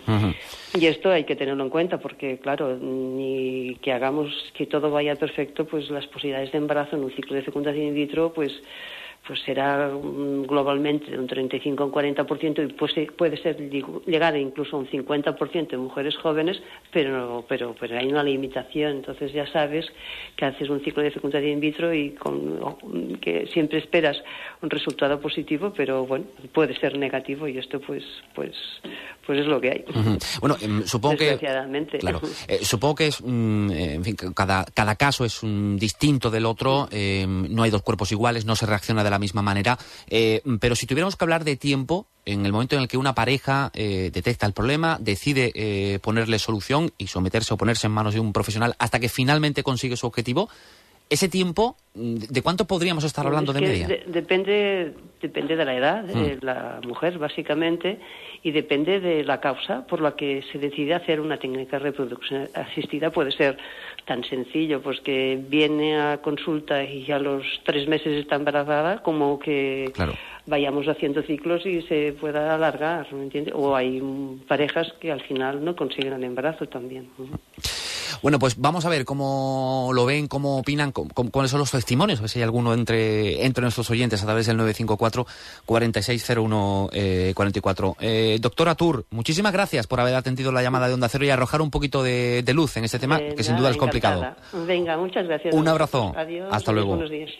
Y 0.73 0.85
esto 0.87 1.11
hay 1.11 1.23
que 1.25 1.35
tenerlo 1.35 1.63
en 1.63 1.69
cuenta 1.69 1.99
porque, 1.99 2.37
claro, 2.39 2.75
ni 2.81 3.77
que 3.81 3.91
hagamos 3.93 4.27
que 4.57 4.65
todo 4.65 4.89
vaya 4.91 5.15
perfecto, 5.15 5.65
pues 5.65 5.89
las 5.89 6.05
posibilidades 6.07 6.51
de 6.51 6.57
embarazo 6.57 6.95
en 6.97 7.03
un 7.03 7.11
ciclo 7.11 7.35
de 7.35 7.43
fecundación 7.43 7.85
in 7.87 7.93
vitro, 7.95 8.33
pues 8.33 8.51
pues 9.27 9.41
será 9.41 9.89
globalmente 9.89 11.09
de 11.09 11.17
un 11.17 11.27
35 11.27 11.83
a 11.83 11.85
un 11.87 11.91
40% 11.91 12.63
y 12.63 12.73
puede, 12.73 13.11
puede 13.11 13.37
ser 13.41 13.57
llegar 14.05 14.37
incluso 14.37 14.75
a 14.75 14.79
un 14.79 14.87
50% 14.87 15.73
en 15.73 15.79
mujeres 15.79 16.15
jóvenes, 16.17 16.61
pero, 16.91 17.43
pero, 17.47 17.75
pero 17.79 17.97
hay 17.97 18.07
una 18.07 18.23
limitación. 18.23 18.97
Entonces 18.97 19.33
ya 19.33 19.47
sabes 19.51 19.87
que 20.35 20.45
haces 20.45 20.69
un 20.69 20.83
ciclo 20.83 21.01
de 21.01 21.11
fecundación 21.11 21.53
in 21.53 21.59
vitro 21.59 21.93
y 21.93 22.11
con, 22.11 23.17
que 23.19 23.47
siempre 23.47 23.79
esperas 23.79 24.17
un 24.61 24.69
resultado 24.69 25.19
positivo, 25.19 25.73
pero 25.75 26.05
bueno, 26.05 26.25
puede 26.53 26.77
ser 26.79 26.97
negativo 26.97 27.47
y 27.47 27.57
esto 27.57 27.79
pues, 27.79 28.03
pues, 28.35 28.53
pues 29.25 29.39
es 29.39 29.47
lo 29.47 29.59
que 29.59 29.69
hay. 29.71 29.85
Ujú. 29.87 30.17
Bueno, 30.41 30.57
em, 30.61 30.83
supongo 30.83 31.17
que... 31.17 31.37
Claro. 31.99 32.21
Eh, 32.47 32.59
supongo 32.63 32.95
que 32.95 33.07
es, 33.07 33.21
mm, 33.23 33.71
eh, 33.71 33.93
en 33.95 34.03
fin, 34.03 34.15
cada, 34.35 34.65
cada 34.65 34.95
caso 34.95 35.25
es 35.25 35.39
mm, 35.41 35.77
distinto 35.77 36.29
del 36.29 36.45
otro, 36.45 36.87
eh, 36.91 37.25
no 37.27 37.63
hay 37.63 37.71
dos 37.71 37.81
cuerpos 37.81 38.11
iguales, 38.11 38.45
no 38.45 38.55
se 38.55 38.65
reacciona 38.65 39.03
de 39.03 39.09
la 39.09 39.14
misma 39.19 39.41
manera, 39.41 39.77
eh, 40.09 40.41
pero 40.59 40.75
si 40.75 40.85
tuviéramos 40.85 41.15
que 41.15 41.23
hablar 41.25 41.43
de 41.43 41.55
tiempo, 41.55 42.07
en 42.25 42.45
el 42.45 42.51
momento 42.51 42.75
en 42.75 42.81
el 42.81 42.87
que 42.87 42.97
una 42.97 43.13
pareja 43.13 43.71
eh, 43.73 44.09
detecta 44.13 44.45
el 44.47 44.53
problema, 44.53 44.97
decide 44.99 45.51
eh, 45.55 45.99
ponerle 45.99 46.39
solución 46.39 46.91
y 46.97 47.07
someterse 47.07 47.53
o 47.53 47.57
ponerse 47.57 47.87
en 47.87 47.93
manos 47.93 48.13
de 48.15 48.19
un 48.19 48.33
profesional 48.33 48.75
hasta 48.79 48.99
que 48.99 49.09
finalmente 49.09 49.61
consigue 49.63 49.95
su 49.95 50.07
objetivo, 50.07 50.49
ese 51.07 51.29
tiempo, 51.29 51.77
mm, 51.93 52.15
¿de 52.15 52.41
cuánto 52.41 52.65
podríamos 52.65 53.03
estar 53.03 53.27
hablando 53.27 53.51
Es 53.51 53.59
de 53.59 53.67
media? 53.67 53.87
de- 53.87 54.03
depende, 54.07 54.95
depende 55.21 55.55
de 55.55 55.63
la 55.65 55.75
edad 55.75 56.03
de 56.03 56.37
Mm. 56.37 56.39
la 56.41 56.79
mujer, 56.83 57.19
básicamente, 57.19 57.99
y 58.41 58.49
depende 58.51 58.99
de 58.99 59.23
la 59.23 59.39
causa 59.39 59.85
por 59.85 60.01
la 60.01 60.15
que 60.15 60.43
se 60.51 60.57
decide 60.57 60.95
hacer 60.95 61.19
una 61.21 61.37
técnica 61.37 61.77
de 61.77 61.83
reproducción 61.83 62.47
asistida. 62.55 63.11
Puede 63.11 63.31
ser 63.31 63.55
tan 64.05 64.23
sencillo, 64.23 64.81
pues 64.81 64.99
que 65.01 65.39
viene 65.49 65.99
a 65.99 66.21
consulta 66.21 66.83
y 66.83 67.11
a 67.11 67.17
los 67.19 67.43
tres 67.65 67.87
meses 67.87 68.13
está 68.21 68.35
embarazada, 68.35 69.01
como 69.01 69.39
que 69.39 69.91
vayamos 70.45 70.87
haciendo 70.87 71.23
ciclos 71.23 71.65
y 71.65 71.81
se 71.83 72.13
pueda 72.19 72.53
alargar, 72.53 73.11
¿me 73.13 73.23
entiendes? 73.23 73.53
O 73.57 73.75
hay 73.75 73.99
parejas 74.47 74.93
que 75.01 75.11
al 75.11 75.21
final 75.21 75.63
no 75.65 75.75
consiguen 75.75 76.13
el 76.13 76.23
embarazo 76.23 76.67
también. 76.67 77.09
Bueno, 78.21 78.37
pues 78.39 78.55
vamos 78.57 78.85
a 78.85 78.89
ver 78.89 79.03
cómo 79.05 79.89
lo 79.93 80.05
ven, 80.05 80.27
cómo 80.27 80.57
opinan, 80.59 80.91
cómo- 80.91 81.09
cómo- 81.13 81.31
cuáles 81.31 81.51
son 81.51 81.59
los 81.59 81.71
testimonios, 81.71 82.19
a 82.19 82.23
ver 82.23 82.29
si 82.29 82.39
hay 82.39 82.43
alguno 82.43 82.73
entre, 82.73 83.43
entre 83.45 83.61
nuestros 83.63 83.89
oyentes 83.89 84.21
a 84.21 84.25
través 84.25 84.45
del 84.47 84.57
954-4601-44. 84.57 86.89
Eh, 86.93 87.33
44. 87.35 87.95
Eh, 87.99 88.37
doctora 88.39 88.75
Tur, 88.75 89.05
muchísimas 89.11 89.51
gracias 89.53 89.87
por 89.87 89.99
haber 89.99 90.15
atendido 90.15 90.51
la 90.51 90.61
llamada 90.63 90.87
de 90.87 90.93
Onda 90.93 91.09
Cero 91.09 91.25
y 91.25 91.29
arrojar 91.29 91.61
un 91.61 91.71
poquito 91.71 92.03
de, 92.03 92.41
de 92.43 92.53
luz 92.53 92.77
en 92.77 92.85
este 92.85 92.99
tema, 92.99 93.17
Eh, 93.19 93.33
que 93.35 93.43
sin 93.43 93.57
duda 93.57 93.69
es 93.71 93.77
complicado. 93.77 93.94
Venga, 94.53 94.97
muchas 94.97 95.27
gracias. 95.27 95.53
Un 95.53 95.67
abrazo. 95.67 96.13
Adiós. 96.15 96.49
Hasta 96.51 96.71
luego. 96.71 96.89
Buenos 96.89 97.09
días. 97.09 97.31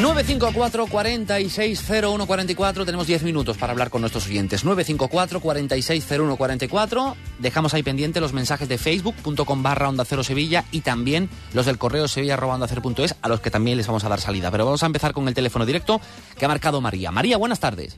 954 0.00 0.86
4601 0.88 2.26
44 2.26 2.84
tenemos 2.84 3.06
10 3.06 3.22
minutos 3.22 3.56
para 3.56 3.72
hablar 3.72 3.90
con 3.90 4.00
nuestros 4.00 4.26
oyentes. 4.26 4.64
954 4.64 5.40
4601 5.40 6.36
44 6.36 7.16
Dejamos 7.38 7.74
ahí 7.74 7.84
pendiente 7.84 8.20
los 8.20 8.32
mensajes 8.32 8.68
de 8.68 8.76
facebook.com 8.76 9.62
barra 9.62 9.88
Onda 9.88 10.04
Cero 10.04 10.24
Sevilla 10.24 10.64
y 10.72 10.80
también 10.80 11.28
los 11.52 11.66
del 11.66 11.78
correo 11.78 12.08
sevilla 12.08 12.34
arroba 12.34 12.54
onda 12.54 12.66
cero 12.66 12.82
punto 12.82 13.04
es, 13.04 13.14
a 13.22 13.28
los 13.28 13.40
que 13.40 13.50
también 13.50 13.76
les 13.76 13.86
vamos 13.86 14.04
a 14.04 14.08
dar 14.08 14.20
salida. 14.20 14.50
Pero 14.50 14.64
vamos 14.64 14.82
a 14.82 14.86
empezar 14.86 15.12
con 15.12 15.28
el 15.28 15.34
teléfono 15.34 15.64
directo 15.64 16.00
que 16.36 16.44
ha 16.44 16.48
marcado 16.48 16.80
María. 16.80 17.12
María, 17.12 17.36
buenas 17.36 17.60
tardes. 17.60 17.96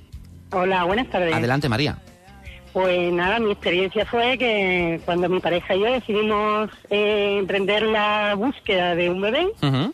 Hola, 0.52 0.84
buenas 0.84 1.08
tardes. 1.08 1.34
Adelante, 1.34 1.68
María. 1.68 1.98
Pues 2.76 3.10
nada, 3.10 3.38
mi 3.38 3.52
experiencia 3.52 4.04
fue 4.04 4.36
que 4.36 5.00
cuando 5.06 5.30
mi 5.30 5.40
pareja 5.40 5.74
y 5.74 5.80
yo 5.80 5.86
decidimos 5.86 6.68
eh, 6.90 7.38
emprender 7.38 7.84
la 7.84 8.34
búsqueda 8.34 8.94
de 8.94 9.08
un 9.08 9.18
bebé, 9.22 9.46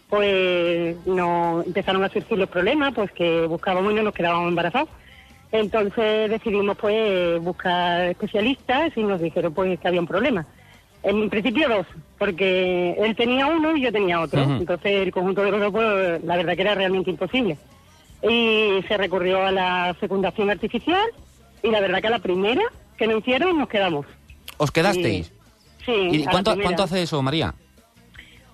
pues 0.08 0.96
no 1.06 1.62
empezaron 1.64 2.02
a 2.02 2.08
surgir 2.08 2.36
los 2.38 2.48
problemas, 2.48 2.92
pues 2.92 3.12
que 3.12 3.46
buscábamos 3.46 3.92
y 3.92 3.94
no 3.94 4.02
nos 4.02 4.12
quedábamos 4.12 4.48
embarazados. 4.48 4.88
Entonces 5.52 6.28
decidimos 6.28 6.76
pues 6.76 7.40
buscar 7.40 8.08
especialistas 8.08 8.90
y 8.96 9.04
nos 9.04 9.20
dijeron 9.20 9.54
pues 9.54 9.78
que 9.78 9.86
había 9.86 10.00
un 10.00 10.08
problema. 10.08 10.44
En 11.04 11.30
principio 11.30 11.68
dos, 11.68 11.86
porque 12.18 12.96
él 12.98 13.14
tenía 13.14 13.46
uno 13.46 13.76
y 13.76 13.82
yo 13.82 13.92
tenía 13.92 14.20
otro. 14.20 14.42
Entonces 14.42 15.02
el 15.02 15.12
conjunto 15.12 15.44
de 15.44 15.52
los 15.52 15.60
dos, 15.60 15.70
pues 15.70 16.24
la 16.24 16.36
verdad 16.36 16.56
que 16.56 16.62
era 16.62 16.74
realmente 16.74 17.10
imposible. 17.10 17.56
Y 18.28 18.82
se 18.88 18.96
recurrió 18.96 19.40
a 19.46 19.52
la 19.52 19.94
fecundación 20.00 20.50
artificial 20.50 21.12
y 21.62 21.70
la 21.70 21.80
verdad 21.80 22.00
que 22.00 22.06
a 22.08 22.10
la 22.10 22.18
primera 22.18 22.62
que 22.96 23.06
nos 23.06 23.18
hicieron 23.20 23.58
nos 23.58 23.68
quedamos. 23.68 24.06
¿Os 24.58 24.70
quedasteis? 24.70 25.32
Sí, 25.84 25.92
¿Y 25.92 26.22
a 26.22 26.26
la 26.26 26.30
cuánto, 26.30 26.56
cuánto 26.62 26.82
hace 26.84 27.02
eso, 27.02 27.20
María? 27.22 27.54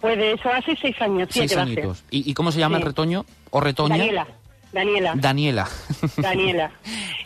Pues 0.01 0.17
de 0.17 0.33
eso 0.33 0.49
hace 0.51 0.77
seis 0.77 0.95
años, 1.01 1.29
siete 1.31 1.49
Seis 1.49 1.51
ser. 1.51 1.61
añitos. 1.61 2.05
¿Y, 2.11 2.31
y 2.31 2.35
cómo 2.35 2.53
se 2.53 2.61
llama 2.61 2.77
Sí. 2.77 2.83
el 2.83 2.87
retoño? 2.89 3.25
¿O 3.51 3.61
retoña? 3.61 3.97
Daniela, 3.99 4.27
Daniela. 4.73 5.13
Daniela. 5.17 5.69
Daniela. 6.17 6.71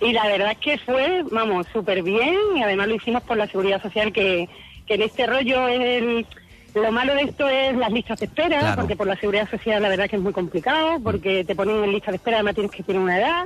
Y 0.01 0.13
la 0.13 0.27
verdad 0.27 0.53
es 0.53 0.59
que 0.59 0.79
fue, 0.79 1.23
vamos, 1.31 1.67
súper 1.73 2.03
bien 2.03 2.35
y 2.57 2.63
además 2.63 2.89
lo 2.89 2.95
hicimos 2.95 3.23
por 3.25 3.37
la 3.37 3.47
seguridad 3.47 3.83
social 3.83 4.13
que, 4.13 4.49
que 4.87 4.95
en 4.95 5.03
este 5.03 5.27
rollo 5.27 5.69
el, 5.69 6.27
lo 6.75 6.91
malo 6.91 7.15
de 7.15 7.23
esto 7.25 7.47
es 7.49 7.77
las 7.77 7.93
listas 7.93 8.19
de 8.21 8.27
espera, 8.27 8.59
Claro. 8.59 8.77
porque 8.81 8.97
por 8.97 9.07
la 9.07 9.17
seguridad 9.17 9.49
social 9.51 9.83
la 9.83 9.89
verdad 9.91 10.09
que 10.09 10.17
es 10.17 10.23
muy 10.23 10.33
complicado, 10.33 10.99
porque 11.01 11.45
te 11.45 11.55
ponen 11.55 11.85
en 11.85 11.93
lista 11.93 12.11
de 12.11 12.17
espera, 12.17 12.39
además 12.39 12.55
tienes 12.55 12.73
que 12.73 12.83
tener 12.83 13.01
una 13.03 13.19
edad. 13.19 13.45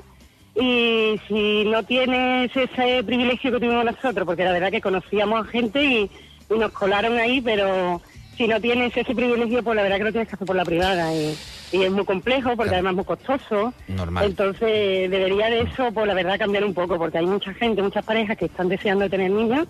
Y 0.58 1.20
si 1.28 1.64
no 1.64 1.82
tienes 1.82 2.50
ese 2.56 3.04
privilegio 3.04 3.52
que 3.52 3.58
tuvimos 3.58 3.84
nosotros, 3.84 4.26
porque 4.26 4.44
la 4.44 4.52
verdad 4.52 4.70
que 4.70 4.80
conocíamos 4.80 5.46
a 5.46 5.50
gente 5.50 5.84
y, 5.84 6.10
y 6.48 6.58
nos 6.58 6.72
colaron 6.72 7.18
ahí, 7.18 7.40
pero 7.40 8.00
si 8.36 8.48
no 8.48 8.60
tienes 8.60 8.96
ese 8.96 9.14
privilegio, 9.14 9.62
pues 9.62 9.76
la 9.76 9.82
verdad 9.82 9.98
que 9.98 10.04
lo 10.04 10.12
tienes 10.12 10.28
que 10.28 10.34
hacer 10.34 10.46
por 10.46 10.56
la 10.56 10.64
privada. 10.64 11.14
Y, 11.14 11.36
y 11.72 11.82
es 11.82 11.90
muy 11.90 12.04
complejo, 12.04 12.56
porque 12.56 12.74
además 12.74 12.92
es 12.92 12.96
muy 12.96 13.04
costoso. 13.04 13.74
Normal. 13.88 14.24
Entonces, 14.24 15.10
debería 15.10 15.50
de 15.50 15.62
eso, 15.62 15.92
pues 15.92 16.06
la 16.06 16.14
verdad, 16.14 16.38
cambiar 16.38 16.64
un 16.64 16.74
poco, 16.74 16.96
porque 16.96 17.18
hay 17.18 17.26
mucha 17.26 17.52
gente, 17.54 17.82
muchas 17.82 18.04
parejas 18.04 18.36
que 18.38 18.46
están 18.46 18.68
deseando 18.68 19.10
tener 19.10 19.30
niños 19.30 19.66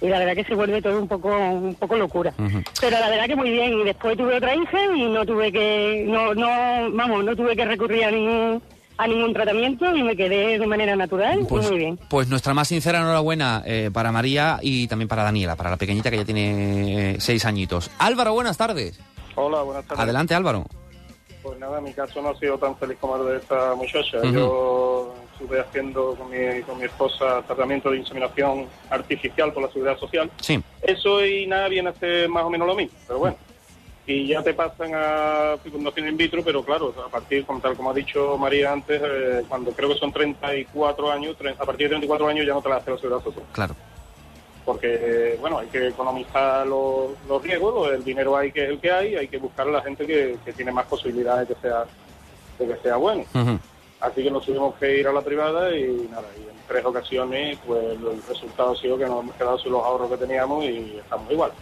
y 0.00 0.08
la 0.08 0.18
verdad 0.18 0.34
que 0.34 0.44
se 0.44 0.54
vuelve 0.54 0.80
todo 0.80 1.00
un 1.00 1.08
poco 1.08 1.36
un 1.36 1.74
poco 1.74 1.96
locura. 1.96 2.32
Pero 2.80 2.98
la 3.00 3.10
verdad 3.10 3.26
que 3.26 3.36
muy 3.36 3.50
bien. 3.50 3.72
Y 3.80 3.84
después 3.84 4.16
tuve 4.16 4.36
otra 4.36 4.54
hija 4.54 4.78
y 4.94 5.08
no 5.08 5.26
tuve 5.26 5.50
que, 5.50 6.04
no, 6.06 6.34
no, 6.34 6.48
vamos, 6.92 7.24
no 7.24 7.34
tuve 7.34 7.56
que 7.56 7.64
recurrir 7.64 8.04
a 8.04 8.10
ningún, 8.10 8.62
a 8.98 9.06
ningún 9.06 9.32
tratamiento 9.32 9.94
y 9.94 10.02
me 10.02 10.16
quedé 10.16 10.58
de 10.58 10.66
manera 10.66 10.96
natural 10.96 11.46
Pues, 11.48 11.66
y 11.66 11.70
muy 11.70 11.78
bien. 11.78 11.98
pues 12.10 12.28
nuestra 12.28 12.52
más 12.52 12.66
sincera 12.68 12.98
enhorabuena 12.98 13.62
eh, 13.64 13.90
para 13.92 14.10
María 14.10 14.58
y 14.60 14.88
también 14.88 15.08
para 15.08 15.22
Daniela, 15.22 15.54
para 15.56 15.70
la 15.70 15.76
pequeñita 15.76 16.10
que 16.10 16.16
ya 16.18 16.24
tiene 16.24 17.12
eh, 17.12 17.16
seis 17.20 17.44
añitos. 17.44 17.90
Álvaro, 17.98 18.32
buenas 18.34 18.56
tardes. 18.56 18.98
Hola, 19.36 19.62
buenas 19.62 19.84
tardes. 19.84 20.02
Adelante, 20.02 20.34
Álvaro. 20.34 20.66
Pues 21.42 21.58
nada, 21.60 21.80
mi 21.80 21.92
caso 21.92 22.20
no 22.20 22.30
ha 22.30 22.38
sido 22.38 22.58
tan 22.58 22.76
feliz 22.76 22.98
como 23.00 23.16
el 23.16 23.24
de 23.26 23.36
esta 23.38 23.74
muchacha. 23.76 24.18
Yo 24.32 25.14
estuve 25.32 25.60
haciendo 25.60 26.16
con 26.16 26.28
mi, 26.28 26.60
con 26.62 26.76
mi 26.78 26.84
esposa 26.86 27.40
tratamiento 27.46 27.90
de 27.92 27.98
inseminación 27.98 28.66
artificial 28.90 29.52
por 29.52 29.62
la 29.62 29.68
seguridad 29.70 29.96
social. 29.96 30.28
Sí. 30.40 30.60
Eso 30.82 31.24
y 31.24 31.46
nada 31.46 31.68
viene 31.68 31.90
a 31.90 31.94
ser 31.94 32.28
más 32.28 32.42
o 32.42 32.50
menos 32.50 32.66
lo 32.66 32.74
mismo, 32.74 32.98
pero 33.06 33.20
bueno. 33.20 33.36
Y 34.08 34.26
ya 34.26 34.42
te 34.42 34.54
pasan 34.54 34.92
a 34.94 35.58
fecundación 35.62 36.08
in 36.08 36.16
vitro, 36.16 36.42
pero 36.42 36.64
claro, 36.64 36.94
a 37.06 37.10
partir, 37.10 37.44
como 37.44 37.60
tal 37.60 37.76
como 37.76 37.90
ha 37.90 37.94
dicho 37.94 38.38
María 38.38 38.72
antes, 38.72 38.98
eh, 39.04 39.42
cuando 39.46 39.70
creo 39.72 39.90
que 39.90 39.98
son 39.98 40.10
34 40.10 41.12
años, 41.12 41.36
a 41.58 41.66
partir 41.66 41.88
de 41.88 41.90
34 41.90 42.26
años 42.28 42.46
ya 42.46 42.54
no 42.54 42.62
te 42.62 42.70
la 42.70 42.76
hace 42.76 42.90
la 42.90 42.96
seguridad 42.96 43.22
social. 43.22 43.44
Claro. 43.52 43.76
Porque, 44.64 45.36
bueno, 45.42 45.58
hay 45.58 45.66
que 45.66 45.88
economizar 45.88 46.66
los, 46.66 47.10
los 47.28 47.42
riesgos, 47.42 47.92
el 47.92 48.02
dinero 48.02 48.34
hay 48.34 48.50
que 48.50 48.64
es 48.64 48.70
el 48.70 48.80
que 48.80 48.90
hay, 48.90 49.14
hay 49.14 49.28
que 49.28 49.36
buscar 49.36 49.68
a 49.68 49.72
la 49.72 49.82
gente 49.82 50.06
que, 50.06 50.38
que 50.42 50.54
tiene 50.54 50.72
más 50.72 50.86
posibilidades 50.86 51.46
de 51.46 51.54
que 51.54 51.60
sea, 51.60 51.84
de 52.58 52.66
que 52.66 52.76
sea 52.80 52.96
bueno. 52.96 53.26
Así 54.00 54.22
que 54.22 54.30
nos 54.30 54.46
tuvimos 54.46 54.74
que 54.76 55.00
ir 55.00 55.06
a 55.06 55.12
la 55.12 55.20
privada 55.20 55.76
y 55.76 56.08
nada, 56.10 56.28
y 56.34 56.48
en 56.48 56.56
tres 56.66 56.82
ocasiones 56.82 57.58
pues 57.66 57.84
el 57.84 58.22
resultado 58.26 58.72
ha 58.72 58.76
sido 58.76 58.96
que 58.96 59.04
nos 59.04 59.22
hemos 59.22 59.34
quedado 59.34 59.58
sin 59.58 59.72
los 59.72 59.84
ahorros 59.84 60.08
que 60.12 60.16
teníamos 60.16 60.64
y 60.64 60.96
estamos 60.96 61.30
igual. 61.30 61.52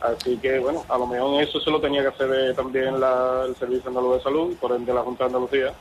Así 0.00 0.36
que 0.38 0.58
bueno, 0.58 0.84
a 0.88 0.96
lo 0.96 1.06
mejor 1.06 1.42
eso 1.42 1.60
se 1.60 1.70
lo 1.70 1.80
tenía 1.80 2.00
que 2.02 2.08
hacer 2.08 2.54
también 2.56 2.98
la- 2.98 3.44
el 3.46 3.54
Servicio 3.56 3.88
Andaluz 3.88 4.16
de 4.16 4.22
Salud, 4.22 4.56
por 4.56 4.72
ende 4.72 4.94
la 4.94 5.02
Junta 5.02 5.24
de 5.24 5.28
Andalucía, 5.28 5.74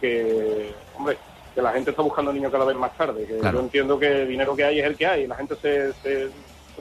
que, 0.00 0.74
hombre, 0.96 1.18
que 1.54 1.62
la 1.62 1.72
gente 1.72 1.90
está 1.90 2.02
buscando 2.02 2.32
niños 2.32 2.50
cada 2.50 2.64
vez 2.64 2.76
más 2.76 2.96
tarde, 2.96 3.26
que 3.26 3.38
Claro. 3.38 3.58
yo 3.58 3.64
entiendo 3.64 3.98
que 3.98 4.22
el 4.22 4.28
dinero 4.28 4.56
que 4.56 4.64
hay 4.64 4.80
es 4.80 4.86
el 4.86 4.96
que 4.96 5.06
hay, 5.06 5.22
y 5.22 5.26
la 5.26 5.36
gente 5.36 5.54
se, 5.60 5.92
se, 6.02 6.30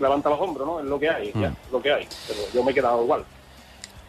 levanta 0.01 0.29
los 0.29 0.39
hombros, 0.41 0.65
¿no? 0.65 0.79
Es 0.79 0.85
lo 0.85 0.99
que 0.99 1.09
hay, 1.09 1.31
ya, 1.35 1.49
Mm. 1.49 1.55
lo 1.71 1.81
que 1.81 1.93
hay. 1.93 2.07
Pero 2.27 2.39
yo 2.53 2.63
me 2.63 2.71
he 2.71 2.73
quedado 2.73 3.03
igual. 3.03 3.23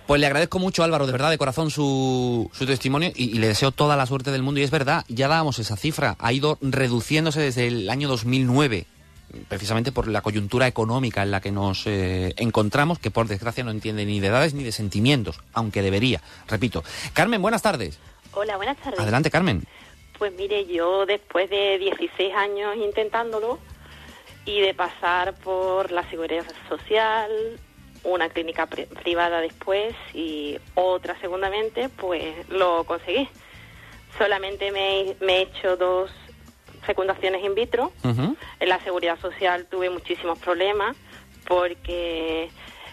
Pues 0.07 0.21
le 0.21 0.27
agradezco 0.27 0.59
mucho, 0.59 0.83
Álvaro, 0.85 1.07
de 1.07 1.13
verdad, 1.13 1.31
de 1.31 1.39
corazón, 1.39 1.71
su, 1.71 2.51
su 2.53 2.67
testimonio 2.67 3.11
y, 3.15 3.31
y 3.31 3.35
le 3.35 3.49
deseo 3.49 3.71
toda 3.73 3.97
la 3.97 4.07
suerte 4.07 4.31
del 4.31 4.43
mundo. 4.43 4.61
Y 4.61 4.63
es 4.63 4.71
verdad, 4.71 5.05
ya 5.09 5.29
dábamos 5.29 5.59
esa 5.59 5.77
cifra, 5.77 6.17
ha 6.19 6.33
ido 6.33 6.59
reduciéndose 6.61 7.41
desde 7.41 7.67
el 7.67 7.89
año 7.91 8.09
2009, 8.09 8.87
precisamente 9.49 9.93
por 9.93 10.09
la 10.09 10.21
coyuntura 10.23 10.67
económica 10.67 11.23
en 11.23 11.31
la 11.31 11.41
que 11.41 11.51
nos 11.53 11.87
eh, 11.87 12.35
encontramos, 12.37 12.99
que 12.99 13.11
por 13.11 13.27
desgracia 13.29 13.65
no 13.65 13.71
entiende 13.71 14.05
ni 14.07 14.21
de 14.21 14.29
edades 14.29 14.55
ni 14.55 14.65
de 14.65 14.73
sentimientos, 14.73 15.41
aunque 15.53 15.83
debería. 15.83 16.21
Repito. 16.49 16.83
Carmen, 17.13 17.41
buenas 17.43 17.63
tardes. 17.63 17.99
Hola, 18.33 18.57
buenas 18.57 18.77
tardes. 18.79 18.99
Adelante, 19.01 19.31
Carmen. 19.31 19.63
Pues 20.19 20.33
mire, 20.37 20.67
yo 20.67 21.07
después 21.07 21.51
de 21.51 21.79
16 21.79 22.35
años 22.35 22.77
intentándolo 22.77 23.59
y 24.47 24.61
de 24.61 24.75
pasar 24.75 25.35
por 25.35 25.91
la 25.91 26.09
seguridad 26.11 26.45
social, 26.69 27.31
una 28.05 28.29
clínica 28.29 28.67
pri- 28.67 28.87
privada 28.87 29.41
después 29.41 29.95
y 30.13 30.59
otra 30.75 31.19
segundamente, 31.21 31.89
pues 31.89 32.49
lo 32.49 32.85
conseguí. 32.85 33.29
Solamente 34.19 34.71
me, 34.71 35.17
me 35.21 35.39
he 35.39 35.43
hecho 35.43 35.77
dos 35.77 36.11
fecundaciones 36.85 37.43
in 37.45 37.55
vitro. 37.55 37.93
En 38.05 38.69
la 38.69 38.81
seguridad 38.81 39.19
social 39.21 39.67
tuve 39.67 39.91
muchísimos 39.91 40.39
problemas 40.39 40.97
porque 41.47 42.51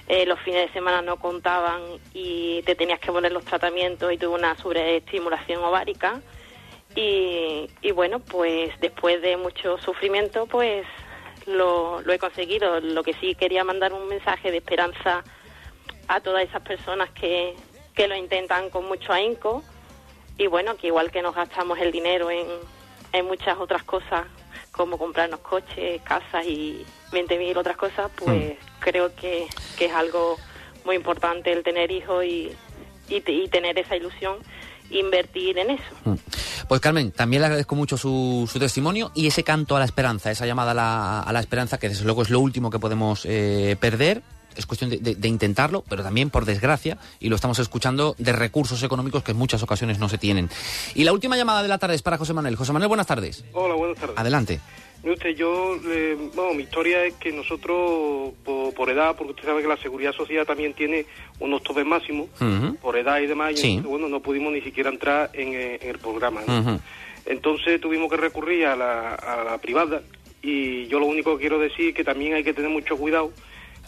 eh, 0.08 0.25
los 0.25 0.39
fines 0.39 0.67
de 0.67 0.73
semana 0.73 1.01
no 1.01 1.17
contaban 1.17 1.82
y 2.13 2.62
te 2.63 2.75
tenías 2.75 2.99
que 2.99 3.12
poner 3.12 3.32
los 3.32 3.45
tratamientos 3.45 4.12
y 4.12 4.17
tuve 4.17 4.36
una 4.36 4.58
sobreestimulación 4.58 5.63
ovárica. 5.63 6.21
Y, 6.95 7.69
y 7.82 7.91
bueno, 7.91 8.19
pues 8.19 8.77
después 8.82 9.21
de 9.21 9.38
mucho 9.38 9.77
sufrimiento, 9.77 10.45
pues 10.47 10.86
lo, 11.45 12.01
lo 12.01 12.13
he 12.13 12.19
conseguido. 12.19 12.82
Lo 12.82 13.04
que 13.04 13.13
sí 13.13 13.36
quería 13.36 13.63
mandar 13.63 13.93
un 13.93 14.08
mensaje 14.08 14.51
de 14.51 14.58
esperanza 14.58 15.23
a 16.08 16.19
todas 16.19 16.43
esas 16.43 16.62
personas 16.62 17.10
que, 17.12 17.56
que 17.95 18.08
lo 18.08 18.15
intentan 18.15 18.69
con 18.69 18.86
mucho 18.86 19.13
ahínco 19.13 19.63
y 20.38 20.47
bueno, 20.47 20.75
que 20.75 20.88
igual 20.88 21.12
que 21.12 21.21
nos 21.21 21.36
gastamos 21.36 21.80
el 21.80 21.91
dinero 21.91 22.32
en, 22.32 22.47
en 23.13 23.26
muchas 23.26 23.58
otras 23.58 23.84
cosas, 23.84 24.26
como 24.71 24.97
comprarnos 24.97 25.39
coches, 25.41 26.02
casas 26.04 26.45
y 26.45 26.86
20.000 27.12 27.58
otras 27.58 27.78
cosas, 27.78 28.10
pues 28.15 28.56
creo 28.80 29.13
que, 29.15 29.47
que 29.78 29.86
es 29.86 29.93
algo 29.93 30.38
muy 30.86 30.95
importante 30.95 31.52
el 31.52 31.63
tener 31.63 31.91
hijos 31.91 32.24
y, 32.26 32.52
y, 33.10 33.21
te- 33.21 33.32
y 33.34 33.47
tener 33.50 33.78
esa 33.78 33.95
ilusión, 33.95 34.38
invertir 34.89 35.58
en 35.58 35.71
eso. 35.71 36.17
Pues 36.67 36.80
Carmen, 36.80 37.12
también 37.12 37.41
le 37.41 37.47
agradezco 37.47 37.76
mucho 37.76 37.97
su, 37.97 38.50
su 38.52 38.60
testimonio 38.60 39.12
y 39.13 39.28
ese 39.28 39.43
canto 39.43 39.76
a 39.76 39.80
la 39.80 39.86
esperanza, 39.86 40.32
esa 40.32 40.45
llamada 40.45 40.71
a 40.71 40.74
la, 40.74 41.19
a 41.21 41.34
la 41.34 41.39
esperanza, 41.41 41.78
que 41.78 41.89
desde 41.89 42.06
luego 42.06 42.21
es 42.21 42.30
lo 42.30 42.39
último 42.39 42.69
que 42.69 42.80
podemos 42.80 43.26
eh, 43.26 43.76
perder. 43.80 44.21
Es 44.55 44.65
cuestión 44.65 44.89
de, 44.89 44.97
de- 44.97 45.15
de 45.15 45.27
intentarlo, 45.27 45.83
pero 45.89 46.03
también, 46.03 46.29
por 46.29 46.45
desgracia, 46.45 46.97
y 47.19 47.29
lo 47.29 47.35
estamos 47.35 47.59
escuchando, 47.59 48.15
de 48.17 48.33
recursos 48.33 48.81
económicos 48.83 49.23
que 49.23 49.31
en 49.31 49.37
muchas 49.37 49.63
ocasiones 49.63 49.99
no 49.99 50.09
se 50.09 50.17
tienen. 50.17 50.49
Y 50.95 51.03
la 51.03 51.13
última 51.13 51.37
llamada 51.37 51.61
de 51.61 51.67
la 51.69 51.77
tarde 51.77 51.95
es 51.95 52.01
para 52.01 52.17
José 52.17 52.33
Manuel. 52.33 52.55
José 52.55 52.73
Manuel, 52.73 52.87
buenas 52.89 53.07
tardes. 53.07 53.43
Hola, 53.53 53.75
buenas 53.75 53.97
tardes. 53.97 54.17
Adelante. 54.17 54.59
Usted, 55.03 55.31
yo, 55.35 55.77
eh, 55.87 56.15
bueno, 56.35 56.53
mi 56.53 56.61
historia 56.63 57.03
es 57.05 57.15
que 57.15 57.31
nosotros, 57.31 58.33
por, 58.45 58.71
por 58.75 58.87
edad, 58.91 59.15
porque 59.15 59.31
usted 59.31 59.45
sabe 59.45 59.63
que 59.63 59.67
la 59.67 59.77
seguridad 59.77 60.13
social 60.13 60.45
también 60.45 60.73
tiene 60.75 61.07
unos 61.39 61.63
topes 61.63 61.85
máximos, 61.87 62.27
por 62.81 62.95
edad 62.97 63.19
y 63.19 63.25
demás, 63.25 63.53
y 63.53 63.57
Sí. 63.57 63.67
entonces, 63.69 63.89
bueno, 63.89 64.07
no 64.09 64.19
pudimos 64.19 64.53
ni 64.53 64.61
siquiera 64.61 64.91
entrar 64.91 65.31
en, 65.33 65.53
eh, 65.55 65.79
en 65.81 65.89
el 65.89 65.97
programa. 65.97 66.41
Entonces 67.25 67.79
tuvimos 67.81 68.09
que 68.09 68.17
recurrir 68.17 68.65
a 68.65 68.75
la, 68.75 69.15
a 69.15 69.43
la 69.43 69.57
privada 69.59 70.01
y 70.41 70.87
yo 70.87 70.99
lo 70.99 71.05
único 71.05 71.35
que 71.35 71.41
quiero 71.41 71.59
decir 71.59 71.89
es 71.89 71.95
que 71.95 72.03
también 72.03 72.33
hay 72.33 72.43
que 72.43 72.53
tener 72.53 72.69
mucho 72.71 72.97
cuidado 72.97 73.31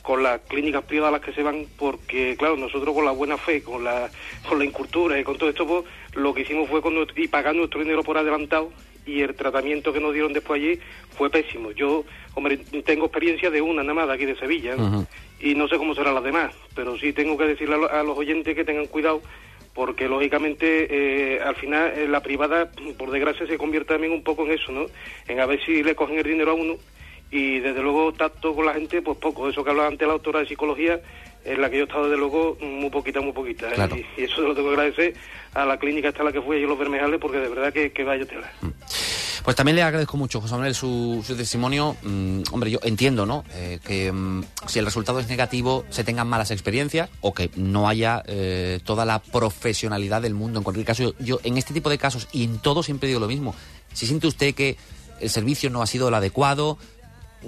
con 0.04 0.22
las 0.22 0.42
clínicas 0.42 0.84
privadas 0.84 1.16
a 1.16 1.18
las 1.18 1.26
que 1.26 1.34
se 1.34 1.42
van 1.42 1.66
porque 1.80 2.36
claro 2.38 2.56
nosotros 2.58 2.94
con 2.94 3.06
la 3.06 3.12
buena 3.12 3.38
fe 3.38 3.64
con 3.64 3.84
la 3.84 4.12
con 4.48 4.60
la 4.60 4.66
incultura 4.66 5.18
y 5.20 5.24
con 5.24 5.38
todo 5.38 5.50
esto 5.50 5.66
pues 5.66 5.86
lo 6.14 6.34
que 6.34 6.42
hicimos 6.42 6.70
fue 6.70 6.82
con 6.82 6.94
nuestro- 6.94 7.20
y 7.24 7.28
pagar 7.30 7.56
nuestro 7.56 7.80
dinero 7.80 8.04
por 8.04 8.18
adelantado 8.18 8.72
y 9.06 9.22
el 9.22 9.34
tratamiento 9.36 9.92
que 9.94 10.00
nos 10.02 10.14
dieron 10.14 10.34
después 10.34 10.62
allí 10.62 10.78
fue 11.18 11.30
pésimo 11.30 11.72
yo 11.72 12.04
hombre 12.36 12.58
tengo 12.86 13.06
experiencia 13.06 13.50
de 13.50 13.62
una 13.62 13.82
nada 13.82 13.94
más 13.94 14.08
de 14.10 14.14
aquí 14.14 14.26
de 14.26 14.36
Sevilla 14.36 14.76
¿no? 14.76 15.08
y 15.40 15.56
no 15.56 15.68
sé 15.70 15.78
cómo 15.78 15.94
serán 15.96 16.16
las 16.16 16.24
demás, 16.24 16.54
pero 16.76 16.98
sí 16.98 17.12
tengo 17.14 17.38
que 17.38 17.46
decirle 17.46 17.76
a, 17.76 17.78
lo- 17.78 17.92
a 17.92 18.04
los 18.04 18.18
oyentes 18.18 18.56
que 18.56 18.64
tengan 18.66 18.88
cuidado 18.88 19.22
porque 19.74 20.08
lógicamente 20.08 20.88
eh, 21.36 21.40
al 21.42 21.56
final 21.56 21.92
eh, 21.98 22.08
la 22.08 22.22
privada 22.22 22.70
por 22.98 23.10
desgracia 23.10 23.48
se 23.48 23.58
convierte 23.58 23.94
también 23.94 24.14
un 24.14 24.24
poco 24.24 24.46
en 24.46 24.52
eso, 24.52 24.72
¿no? 24.72 24.86
En 25.28 25.40
a 25.40 25.46
ver 25.48 25.60
si 25.66 25.82
le 25.82 25.96
cogen 25.96 26.18
el 26.20 26.24
dinero 26.24 26.52
a 26.52 26.54
uno 26.54 26.76
y 27.34 27.60
desde 27.60 27.82
luego 27.82 28.14
tacto 28.14 28.54
con 28.54 28.66
la 28.66 28.74
gente 28.74 29.02
pues 29.02 29.18
poco, 29.18 29.50
eso 29.50 29.64
que 29.64 29.72
hablaba 29.72 29.90
antes 29.90 30.08
la 30.08 30.14
doctora 30.14 30.40
de 30.40 30.48
psicología 30.48 31.02
en 31.44 31.60
la 31.60 31.70
que 31.70 31.78
yo 31.78 31.84
he 31.84 31.86
estado 31.86 32.06
desde 32.06 32.18
luego 32.18 32.58
muy 32.62 32.90
poquita, 32.90 33.20
muy 33.22 33.34
poquita 33.34 33.70
¿eh? 33.70 33.74
Claro. 33.74 33.96
y, 33.98 34.06
y 34.22 34.26
eso 34.26 34.36
se 34.36 34.42
lo 34.42 34.54
tengo 34.54 34.70
que 34.70 34.76
agradecer 34.76 35.14
a 35.54 35.66
la 35.66 35.78
clínica 35.78 36.10
esta 36.10 36.22
a 36.22 36.26
la 36.26 36.32
que 36.32 36.42
fui 36.42 36.62
yo 36.62 36.68
los 36.68 36.78
Bermejales 36.78 37.20
porque 37.20 37.40
de 37.40 37.50
verdad 37.50 37.74
que, 37.74 37.92
que 37.92 38.04
vaya 38.04 38.26
tela. 38.26 38.52
Pues 39.44 39.58
también 39.58 39.76
le 39.76 39.84
agradezco 39.84 40.16
mucho, 40.16 40.40
José 40.40 40.54
Manuel, 40.54 40.74
su, 40.74 41.22
su 41.26 41.36
testimonio. 41.36 41.98
Mm, 42.02 42.44
hombre, 42.52 42.72
yo 42.72 42.80
entiendo, 42.84 43.26
¿no? 43.26 43.44
Eh, 43.54 43.80
que 43.86 44.10
mm, 44.10 44.46
si 44.68 44.80
el 44.80 44.86
resultado 44.86 45.20
es 45.20 45.28
negativo, 45.28 45.84
se 45.90 46.06
tengan 46.06 46.30
malas 46.30 46.50
experiencias 46.52 47.10
o 47.20 47.34
que 47.34 47.50
no 47.58 47.90
haya 47.90 48.24
eh, 48.26 48.80
toda 48.86 49.04
la 49.04 49.20
profesionalidad 49.20 50.22
del 50.22 50.34
mundo. 50.34 50.60
En 50.60 50.64
cualquier 50.64 50.86
caso, 50.86 51.04
yo, 51.04 51.14
yo 51.20 51.40
en 51.44 51.58
este 51.58 51.74
tipo 51.74 51.90
de 51.90 51.98
casos 51.98 52.30
y 52.32 52.46
en 52.46 52.60
todo 52.60 52.84
siempre 52.84 53.08
digo 53.08 53.20
lo 53.20 53.28
mismo. 53.28 53.54
Si 53.92 54.08
siente 54.08 54.28
usted 54.28 54.56
que 54.56 54.78
el 55.20 55.30
servicio 55.30 55.70
no 55.70 55.82
ha 55.82 55.88
sido 55.88 56.08
el 56.08 56.14
adecuado, 56.14 56.78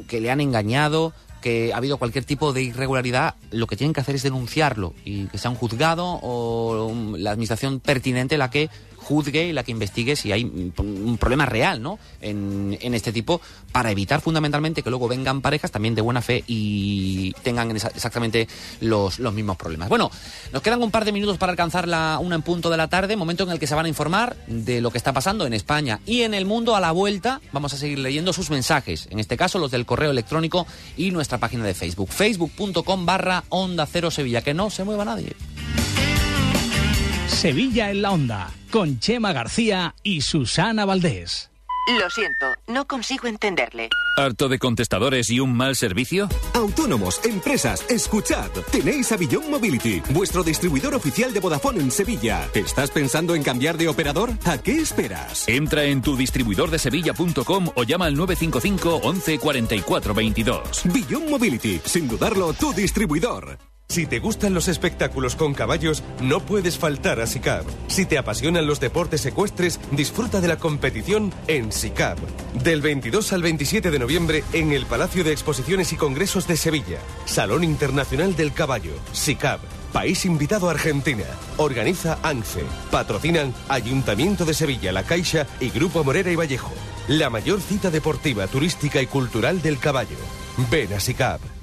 que 0.08 0.22
le 0.22 0.32
han 0.32 0.42
engañado, 0.42 1.14
que 1.42 1.74
ha 1.74 1.78
habido 1.78 1.98
cualquier 1.98 2.26
tipo 2.26 2.54
de 2.54 2.64
irregularidad, 2.64 3.36
lo 3.52 3.68
que 3.68 3.76
tienen 3.76 3.94
que 3.94 4.02
hacer 4.02 4.16
es 4.16 4.24
denunciarlo 4.24 4.94
y 5.06 5.26
que 5.28 5.38
sea 5.38 5.52
un 5.52 5.58
juzgado 5.58 6.20
o 6.24 6.92
la 7.18 7.32
administración 7.32 7.80
pertinente 7.80 8.38
la 8.38 8.50
que 8.50 8.70
juzgue 9.06 9.48
y 9.48 9.54
la 9.54 9.64
que 9.64 9.72
investigue 9.72 10.16
si 10.16 10.32
hay 10.32 10.44
un 10.44 11.18
problema 11.20 11.46
real 11.46 11.82
¿no? 11.82 12.00
en, 12.22 12.78
en 12.82 12.94
este 12.94 13.14
tipo 13.14 13.40
para 13.72 13.92
evitar 13.92 14.22
fundamentalmente 14.22 14.82
que 14.82 14.90
luego 14.90 15.08
vengan 15.08 15.42
parejas 15.42 15.72
también 15.72 15.96
de 15.96 16.02
buena 16.02 16.22
fe 16.22 16.44
y 16.48 17.34
tengan 17.44 17.72
exactamente 17.72 18.48
los, 18.82 19.20
los 19.20 19.34
mismos 19.34 19.58
problemas. 19.58 19.90
Bueno, 19.90 20.10
nos 20.52 20.62
quedan 20.62 20.82
un 20.82 20.92
par 20.92 21.06
de 21.06 21.12
minutos 21.12 21.38
para 21.38 21.52
alcanzar 21.52 21.88
la 21.88 22.20
una 22.22 22.36
en 22.36 22.42
punto 22.42 22.70
de 22.70 22.78
la 22.78 22.88
tarde, 22.88 23.16
momento 23.16 23.44
en 23.44 23.52
el 23.52 23.60
que 23.60 23.68
se 23.68 23.76
van 23.76 23.86
a 23.86 23.90
informar 23.90 24.36
de 24.48 24.82
lo 24.82 24.92
que 24.92 24.98
está 24.98 25.14
pasando 25.14 25.46
en 25.46 25.54
España 25.54 26.00
y 26.06 26.22
en 26.22 26.34
el 26.34 26.46
mundo 26.46 26.76
a 26.76 26.80
la 26.80 26.92
vuelta. 26.92 27.42
Vamos 27.52 27.74
a 27.74 27.78
seguir 27.78 28.00
leyendo 28.00 28.34
sus 28.34 28.50
mensajes, 28.50 29.08
en 29.12 29.20
este 29.20 29.38
caso 29.38 29.60
los 29.60 29.72
del 29.72 29.86
correo 29.86 30.12
electrónico 30.12 30.66
y 30.98 31.12
nuestra 31.12 31.38
página 31.38 31.64
de 31.64 31.74
Facebook, 31.74 32.10
facebook.com 32.10 33.06
barra 33.06 33.44
Onda 33.50 33.86
Cero 33.86 34.12
Sevilla, 34.12 34.42
que 34.42 34.54
no 34.54 34.70
se 34.70 34.84
mueva 34.84 35.06
nadie. 35.06 35.36
Sevilla 37.28 37.92
en 37.92 38.02
la 38.02 38.12
onda, 38.12 38.52
con 38.72 39.00
Chema 39.00 39.34
García 39.34 39.96
y 40.04 40.22
Susana 40.22 40.86
Valdés. 40.86 41.50
Lo 42.00 42.10
siento, 42.10 42.48
no 42.68 42.88
consigo 42.88 43.28
entenderle. 43.28 43.90
¿Harto 44.18 44.50
de 44.50 44.58
contestadores 44.58 45.30
y 45.30 45.40
un 45.40 45.56
mal 45.56 45.76
servicio? 45.76 46.28
Autónomos, 46.56 47.24
empresas, 47.24 47.86
escuchad. 47.90 48.50
Tenéis 48.72 49.12
a 49.12 49.18
Beyond 49.18 49.50
Mobility, 49.50 50.02
vuestro 50.10 50.44
distribuidor 50.44 50.96
oficial 50.96 51.32
de 51.32 51.40
Vodafone 51.40 51.82
en 51.82 51.92
Sevilla. 51.92 52.50
¿Estás 52.56 52.90
pensando 52.90 53.36
en 53.36 53.44
cambiar 53.44 53.78
de 53.78 53.88
operador? 53.88 54.32
¿A 54.46 54.58
qué 54.58 54.78
esperas? 54.78 55.48
Entra 55.48 55.84
en 55.84 56.02
tu 56.02 56.18
distribuidor 56.18 56.72
de 56.72 56.80
sevilla.com 56.80 57.70
o 57.76 57.84
llama 57.84 58.06
al 58.06 58.16
955 58.16 59.02
11 59.08 59.38
44 59.38 60.14
22. 60.16 60.82
Beyond 60.86 61.30
Mobility, 61.30 61.82
sin 61.86 62.08
dudarlo, 62.08 62.54
tu 62.54 62.74
distribuidor. 62.74 63.60
Si 63.88 64.08
te 64.08 64.20
gustan 64.20 64.54
los 64.54 64.68
espectáculos 64.68 65.36
con 65.36 65.54
caballos, 65.54 66.04
no 66.22 66.40
puedes 66.40 66.78
faltar 66.78 67.22
a 67.22 67.28
SICAP. 67.28 67.66
Si 67.88 68.06
te 68.06 68.18
apasionan 68.18 68.68
los 68.68 68.80
deportes 68.80 69.26
ecuestres, 69.26 69.80
disfruta 69.92 70.42
de 70.42 70.48
la 70.48 70.58
competición 70.58 71.32
en 71.48 71.72
SICAP. 71.72 72.18
Del 72.64 72.82
22 72.82 73.32
al 73.32 73.44
27 73.44 73.92
de 73.92 74.00
noviembre 74.00 74.44
en 74.54 74.74
el 74.74 74.86
Palacio 74.86 75.24
de 75.24 75.32
Exposiciones 75.32 75.94
y 75.94 75.96
Congresos 75.96 76.48
de 76.48 76.58
Sevilla. 76.58 76.98
Salón 77.26 77.64
Internacional 77.64 78.36
del 78.36 78.54
Caballo. 78.54 78.92
SICAP. 79.14 79.62
País 79.94 80.26
invitado 80.26 80.68
a 80.68 80.72
Argentina. 80.72 81.24
Organiza 81.56 82.18
ANFE. 82.22 82.64
Patrocinan 82.92 83.54
Ayuntamiento 83.70 84.44
de 84.44 84.56
Sevilla, 84.56 84.92
La 84.92 85.04
Caixa 85.04 85.48
y 85.62 85.70
Grupo 85.70 86.04
Morera 86.04 86.32
y 86.32 86.36
Vallejo. 86.36 86.74
La 87.08 87.30
mayor 87.30 87.62
cita 87.62 87.92
deportiva, 87.92 88.48
turística 88.48 89.02
y 89.02 89.08
cultural 89.08 89.62
del 89.62 89.78
caballo. 89.80 90.18
Ven 90.70 90.92
a 90.92 91.00
SICAP. 91.00 91.55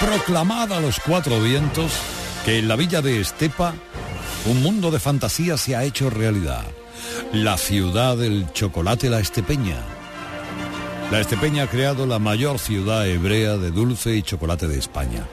Proclamad 0.00 0.72
a 0.72 0.80
los 0.80 0.98
cuatro 0.98 1.42
vientos 1.42 1.92
que 2.46 2.58
en 2.58 2.68
la 2.68 2.76
villa 2.76 3.02
de 3.02 3.20
Estepa 3.20 3.74
un 4.46 4.62
mundo 4.62 4.90
de 4.90 4.98
fantasía 4.98 5.58
se 5.58 5.76
ha 5.76 5.84
hecho 5.84 6.08
realidad. 6.08 6.64
La 7.34 7.58
ciudad 7.58 8.16
del 8.16 8.50
chocolate 8.54 9.10
la 9.10 9.20
estepeña. 9.20 9.76
La 11.10 11.20
estepeña 11.20 11.64
ha 11.64 11.66
creado 11.66 12.06
la 12.06 12.18
mayor 12.18 12.58
ciudad 12.58 13.06
hebrea 13.06 13.58
de 13.58 13.70
dulce 13.70 14.16
y 14.16 14.22
chocolate 14.22 14.68
de 14.68 14.78
España. 14.78 15.26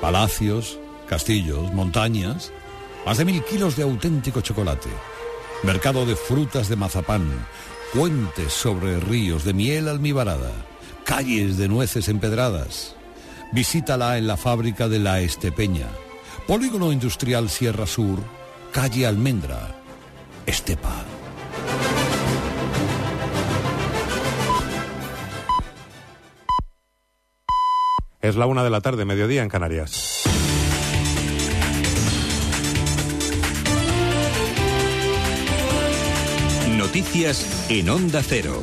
Palacios, 0.00 0.78
castillos, 1.08 1.72
montañas, 1.72 2.52
más 3.04 3.18
de 3.18 3.24
mil 3.24 3.42
kilos 3.42 3.74
de 3.74 3.82
auténtico 3.82 4.40
chocolate. 4.40 4.88
Mercado 5.64 6.06
de 6.06 6.14
frutas 6.14 6.68
de 6.68 6.76
mazapán, 6.76 7.28
puentes 7.92 8.52
sobre 8.52 9.00
ríos 9.00 9.42
de 9.42 9.52
miel 9.52 9.88
almibarada, 9.88 10.52
calles 11.04 11.56
de 11.56 11.66
nueces 11.66 12.08
empedradas. 12.08 12.94
Visítala 13.52 14.16
en 14.16 14.28
la 14.28 14.36
fábrica 14.36 14.88
de 14.88 15.00
La 15.00 15.20
Estepeña, 15.20 15.88
Polígono 16.46 16.92
Industrial 16.92 17.50
Sierra 17.50 17.84
Sur, 17.84 18.20
calle 18.70 19.06
Almendra, 19.06 19.74
Estepa. 20.46 21.04
Es 28.20 28.36
la 28.36 28.46
una 28.46 28.62
de 28.62 28.70
la 28.70 28.80
tarde, 28.80 29.04
mediodía 29.04 29.42
en 29.42 29.48
Canarias. 29.48 30.22
Noticias 36.76 37.66
en 37.68 37.90
Onda 37.90 38.22
Cero. 38.22 38.62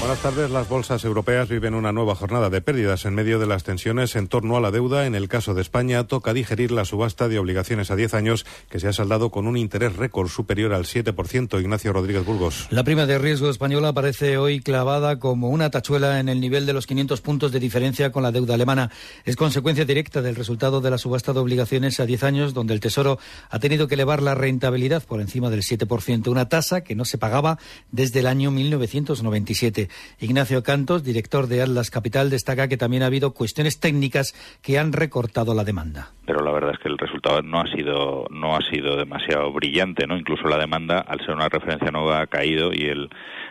Buenas 0.00 0.22
tardes. 0.22 0.50
Las 0.50 0.66
bolsas 0.66 1.04
europeas 1.04 1.50
viven 1.50 1.74
una 1.74 1.92
nueva 1.92 2.14
jornada 2.14 2.48
de 2.48 2.62
pérdidas 2.62 3.04
en 3.04 3.14
medio 3.14 3.38
de 3.38 3.46
las 3.46 3.64
tensiones 3.64 4.16
en 4.16 4.28
torno 4.28 4.56
a 4.56 4.60
la 4.60 4.70
deuda. 4.70 5.04
En 5.04 5.14
el 5.14 5.28
caso 5.28 5.52
de 5.52 5.60
España, 5.60 6.04
toca 6.04 6.32
digerir 6.32 6.72
la 6.72 6.86
subasta 6.86 7.28
de 7.28 7.38
obligaciones 7.38 7.90
a 7.90 7.96
10 7.96 8.14
años 8.14 8.46
que 8.70 8.80
se 8.80 8.88
ha 8.88 8.94
saldado 8.94 9.30
con 9.30 9.46
un 9.46 9.58
interés 9.58 9.96
récord 9.96 10.28
superior 10.28 10.72
al 10.72 10.86
7%. 10.86 11.60
Ignacio 11.60 11.92
Rodríguez 11.92 12.24
Burgos. 12.24 12.66
La 12.70 12.82
prima 12.82 13.04
de 13.04 13.18
riesgo 13.18 13.50
española 13.50 13.88
aparece 13.88 14.38
hoy 14.38 14.60
clavada 14.60 15.18
como 15.18 15.50
una 15.50 15.68
tachuela 15.68 16.18
en 16.18 16.30
el 16.30 16.40
nivel 16.40 16.64
de 16.64 16.72
los 16.72 16.86
500 16.86 17.20
puntos 17.20 17.52
de 17.52 17.60
diferencia 17.60 18.10
con 18.10 18.22
la 18.22 18.32
deuda 18.32 18.54
alemana. 18.54 18.90
Es 19.26 19.36
consecuencia 19.36 19.84
directa 19.84 20.22
del 20.22 20.34
resultado 20.34 20.80
de 20.80 20.90
la 20.90 20.98
subasta 20.98 21.34
de 21.34 21.40
obligaciones 21.40 22.00
a 22.00 22.06
10 22.06 22.22
años, 22.24 22.54
donde 22.54 22.72
el 22.72 22.80
Tesoro 22.80 23.18
ha 23.50 23.58
tenido 23.58 23.86
que 23.86 23.96
elevar 23.96 24.22
la 24.22 24.34
rentabilidad 24.34 25.04
por 25.04 25.20
encima 25.20 25.50
del 25.50 25.60
7%, 25.60 26.28
una 26.28 26.48
tasa 26.48 26.80
que 26.80 26.94
no 26.94 27.04
se 27.04 27.18
pagaba 27.18 27.58
desde 27.92 28.20
el 28.20 28.26
año 28.26 28.50
1997. 28.50 29.90
Ignacio 30.20 30.62
Cantos, 30.62 31.04
director 31.04 31.46
de 31.46 31.62
Atlas 31.62 31.90
Capital, 31.90 32.30
destaca 32.30 32.68
que 32.68 32.76
también 32.76 33.02
ha 33.02 33.06
habido 33.06 33.32
cuestiones 33.32 33.80
técnicas 33.80 34.34
que 34.62 34.78
han 34.78 34.92
recortado 34.92 35.54
la 35.54 35.64
demanda. 35.64 36.10
Pero 36.26 36.44
la 36.44 36.52
verdad 36.52 36.72
es 36.74 36.78
que 36.78 36.88
el 36.88 36.98
resultado 36.98 37.42
no 37.42 37.60
ha 37.60 37.66
sido 37.66 38.26
no 38.30 38.56
ha 38.56 38.60
sido 38.70 38.96
demasiado 38.96 39.52
brillante, 39.52 40.06
¿no? 40.06 40.16
Incluso 40.16 40.48
la 40.48 40.58
demanda, 40.58 40.98
al 41.00 41.20
ser 41.20 41.34
una 41.34 41.48
referencia 41.48 41.90
nueva, 41.90 42.20
ha 42.20 42.26
caído 42.26 42.72
y 42.72 42.86
el, 42.86 43.10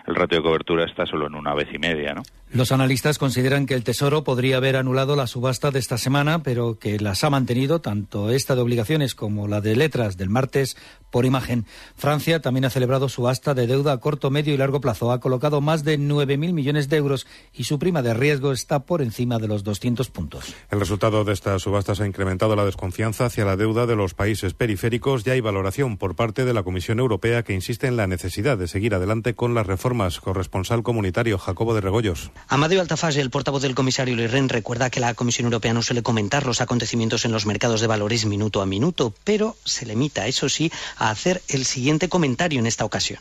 el 0.10 0.16
ratio 0.16 0.40
de 0.40 0.44
cobertura 0.44 0.86
está 0.86 1.06
solo 1.06 1.28
en 1.28 1.36
una 1.36 1.54
vez 1.54 1.68
y 1.72 1.78
media, 1.78 2.14
¿no? 2.14 2.24
Los 2.52 2.72
analistas 2.72 3.20
consideran 3.20 3.68
que 3.68 3.76
el 3.76 3.84
Tesoro 3.84 4.24
podría 4.24 4.58
haber 4.58 4.76
anulado 4.76 5.16
la 5.16 5.28
subasta 5.28 5.70
de 5.70 5.78
esta 5.78 6.00
semana, 6.00 6.42
pero 6.42 6.80
que 6.80 7.00
las 7.00 7.24
ha 7.24 7.30
mantenido, 7.30 7.80
tanto 7.80 8.32
esta 8.32 8.56
de 8.56 8.62
obligaciones 8.62 9.14
como 9.14 9.48
la 9.48 9.62
de 9.62 9.76
letras 9.76 10.18
del 10.18 10.30
martes, 10.30 10.76
por 11.12 11.26
imagen. 11.26 11.66
Francia 11.96 12.42
también 12.42 12.66
ha 12.66 12.72
celebrado 12.72 13.08
subasta 13.08 13.54
de 13.54 13.68
deuda 13.68 13.94
a 13.94 13.98
corto, 14.00 14.32
medio 14.32 14.54
y 14.54 14.58
largo 14.58 14.82
plazo. 14.82 15.12
Ha 15.12 15.20
colocado 15.20 15.62
más 15.62 15.84
de 15.84 16.00
9.000 16.00 16.54
millones 16.54 16.90
de 16.90 16.98
euros 16.98 17.28
y 17.54 17.66
su 17.66 17.78
prima 17.78 18.02
de 18.02 18.16
riesgo 18.16 18.52
está 18.52 18.80
por 18.80 19.04
encima 19.04 19.38
de 19.38 19.48
los 19.48 19.64
200 19.64 20.10
puntos. 20.10 20.56
El 20.72 20.80
resultado 20.80 21.24
de 21.26 21.34
estas 21.34 21.62
subastas 21.62 22.02
ha 22.02 22.08
incrementado 22.08 22.56
la 22.56 22.66
desconfianza 22.66 23.26
hacia 23.26 23.46
la 23.46 23.58
deuda 23.58 23.86
de 23.86 23.96
los 23.96 24.16
países 24.16 24.56
periféricos. 24.56 25.24
Ya 25.24 25.34
hay 25.34 25.42
valoración 25.42 25.98
por 25.98 26.16
parte 26.16 26.46
de 26.46 26.54
la 26.54 26.64
Comisión 26.64 27.00
Europea 27.00 27.44
que 27.44 27.54
insiste 27.54 27.86
en 27.86 27.98
la 27.98 28.08
necesidad 28.08 28.58
de 28.58 28.68
seguir 28.68 28.96
adelante 28.96 29.36
con 29.36 29.54
las 29.54 29.68
reformas. 29.68 29.99
Corresponsal 30.22 30.82
comunitario 30.82 31.38
Jacobo 31.38 31.74
de 31.76 31.82
Regoyos. 31.82 32.32
Amadeo 32.48 32.80
Altafage, 32.82 33.20
el 33.20 33.30
portavoz 33.30 33.62
del 33.62 33.76
comisario 33.76 34.16
Lerren, 34.16 34.48
recuerda 34.48 34.90
que 34.90 35.00
la 35.00 35.14
Comisión 35.14 35.46
Europea 35.46 35.74
no 35.74 35.82
suele 35.82 36.04
comentar 36.04 36.46
los 36.46 36.62
acontecimientos 36.62 37.26
en 37.26 37.32
los 37.32 37.46
mercados 37.46 37.82
de 37.82 37.88
valores 37.88 38.26
minuto 38.26 38.62
a 38.62 38.66
minuto, 38.66 39.14
pero 39.24 39.58
se 39.66 39.86
limita, 39.86 40.28
eso 40.28 40.48
sí, 40.48 40.72
a 40.98 41.10
hacer 41.10 41.42
el 41.50 41.66
siguiente 41.66 42.08
comentario 42.08 42.60
en 42.60 42.66
esta 42.66 42.86
ocasión. 42.86 43.20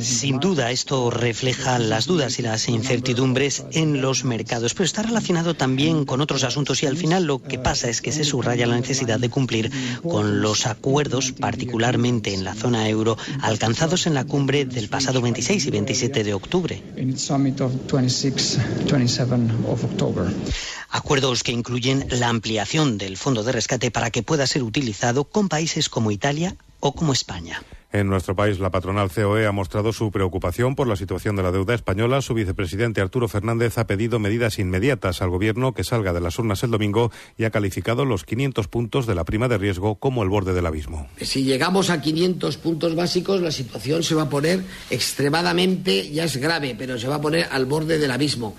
Sin 0.00 0.40
duda, 0.40 0.70
esto 0.70 1.10
refleja 1.10 1.78
las 1.78 2.06
dudas 2.06 2.38
y 2.38 2.42
las 2.42 2.68
incertidumbres 2.68 3.64
en 3.70 4.00
los 4.00 4.24
mercados, 4.24 4.74
pero 4.74 4.84
está 4.84 5.02
relacionado 5.02 5.54
también 5.54 6.04
con 6.04 6.20
otros 6.20 6.42
asuntos 6.42 6.82
y 6.82 6.86
al 6.86 6.96
final 6.96 7.24
lo 7.24 7.40
que 7.40 7.58
pasa 7.58 7.88
es 7.88 8.00
que 8.00 8.10
se 8.10 8.24
subraya 8.24 8.66
la 8.66 8.76
necesidad 8.76 9.20
de 9.20 9.28
cumplir 9.28 9.70
con 10.02 10.40
los 10.40 10.66
acuerdos, 10.66 11.32
particularmente 11.32 12.34
en 12.34 12.44
la 12.44 12.54
zona 12.54 12.88
euro, 12.88 13.16
alcanzados 13.44 14.06
en 14.06 14.14
la 14.14 14.24
cumbre 14.24 14.64
del 14.64 14.88
pasado 14.88 15.20
26 15.20 15.66
y 15.66 15.70
27 15.70 16.24
de 16.24 16.34
octubre. 16.34 16.82
Acuerdos 20.88 21.42
que 21.42 21.52
incluyen 21.52 22.06
la 22.10 22.28
ampliación 22.28 22.98
del 22.98 23.16
fondo 23.16 23.42
de 23.44 23.52
rescate 23.52 23.90
para 23.90 24.10
que 24.10 24.22
pueda 24.22 24.46
ser 24.46 24.62
utilizado 24.62 25.24
con 25.24 25.48
países 25.48 25.88
como 25.88 26.10
Italia 26.10 26.56
o 26.80 26.94
como 26.94 27.12
España. 27.12 27.62
En 27.94 28.08
nuestro 28.08 28.34
país, 28.34 28.58
la 28.58 28.72
patronal 28.72 29.08
COE 29.08 29.46
ha 29.46 29.52
mostrado 29.52 29.92
su 29.92 30.10
preocupación 30.10 30.74
por 30.74 30.88
la 30.88 30.96
situación 30.96 31.36
de 31.36 31.44
la 31.44 31.52
deuda 31.52 31.76
española. 31.76 32.22
Su 32.22 32.34
vicepresidente 32.34 33.00
Arturo 33.00 33.28
Fernández 33.28 33.78
ha 33.78 33.86
pedido 33.86 34.18
medidas 34.18 34.58
inmediatas 34.58 35.22
al 35.22 35.30
Gobierno 35.30 35.74
que 35.74 35.84
salga 35.84 36.12
de 36.12 36.20
las 36.20 36.36
urnas 36.40 36.64
el 36.64 36.72
domingo 36.72 37.12
y 37.38 37.44
ha 37.44 37.50
calificado 37.50 38.04
los 38.04 38.24
500 38.24 38.66
puntos 38.66 39.06
de 39.06 39.14
la 39.14 39.22
prima 39.22 39.46
de 39.46 39.58
riesgo 39.58 39.94
como 39.94 40.24
el 40.24 40.28
borde 40.28 40.54
del 40.54 40.66
abismo. 40.66 41.06
Si 41.20 41.44
llegamos 41.44 41.88
a 41.88 42.00
500 42.00 42.56
puntos 42.56 42.96
básicos, 42.96 43.40
la 43.40 43.52
situación 43.52 44.02
se 44.02 44.16
va 44.16 44.22
a 44.22 44.28
poner 44.28 44.64
extremadamente, 44.90 46.10
ya 46.10 46.24
es 46.24 46.36
grave, 46.38 46.74
pero 46.76 46.98
se 46.98 47.06
va 47.06 47.14
a 47.14 47.20
poner 47.20 47.46
al 47.52 47.66
borde 47.66 48.00
del 48.00 48.10
abismo. 48.10 48.56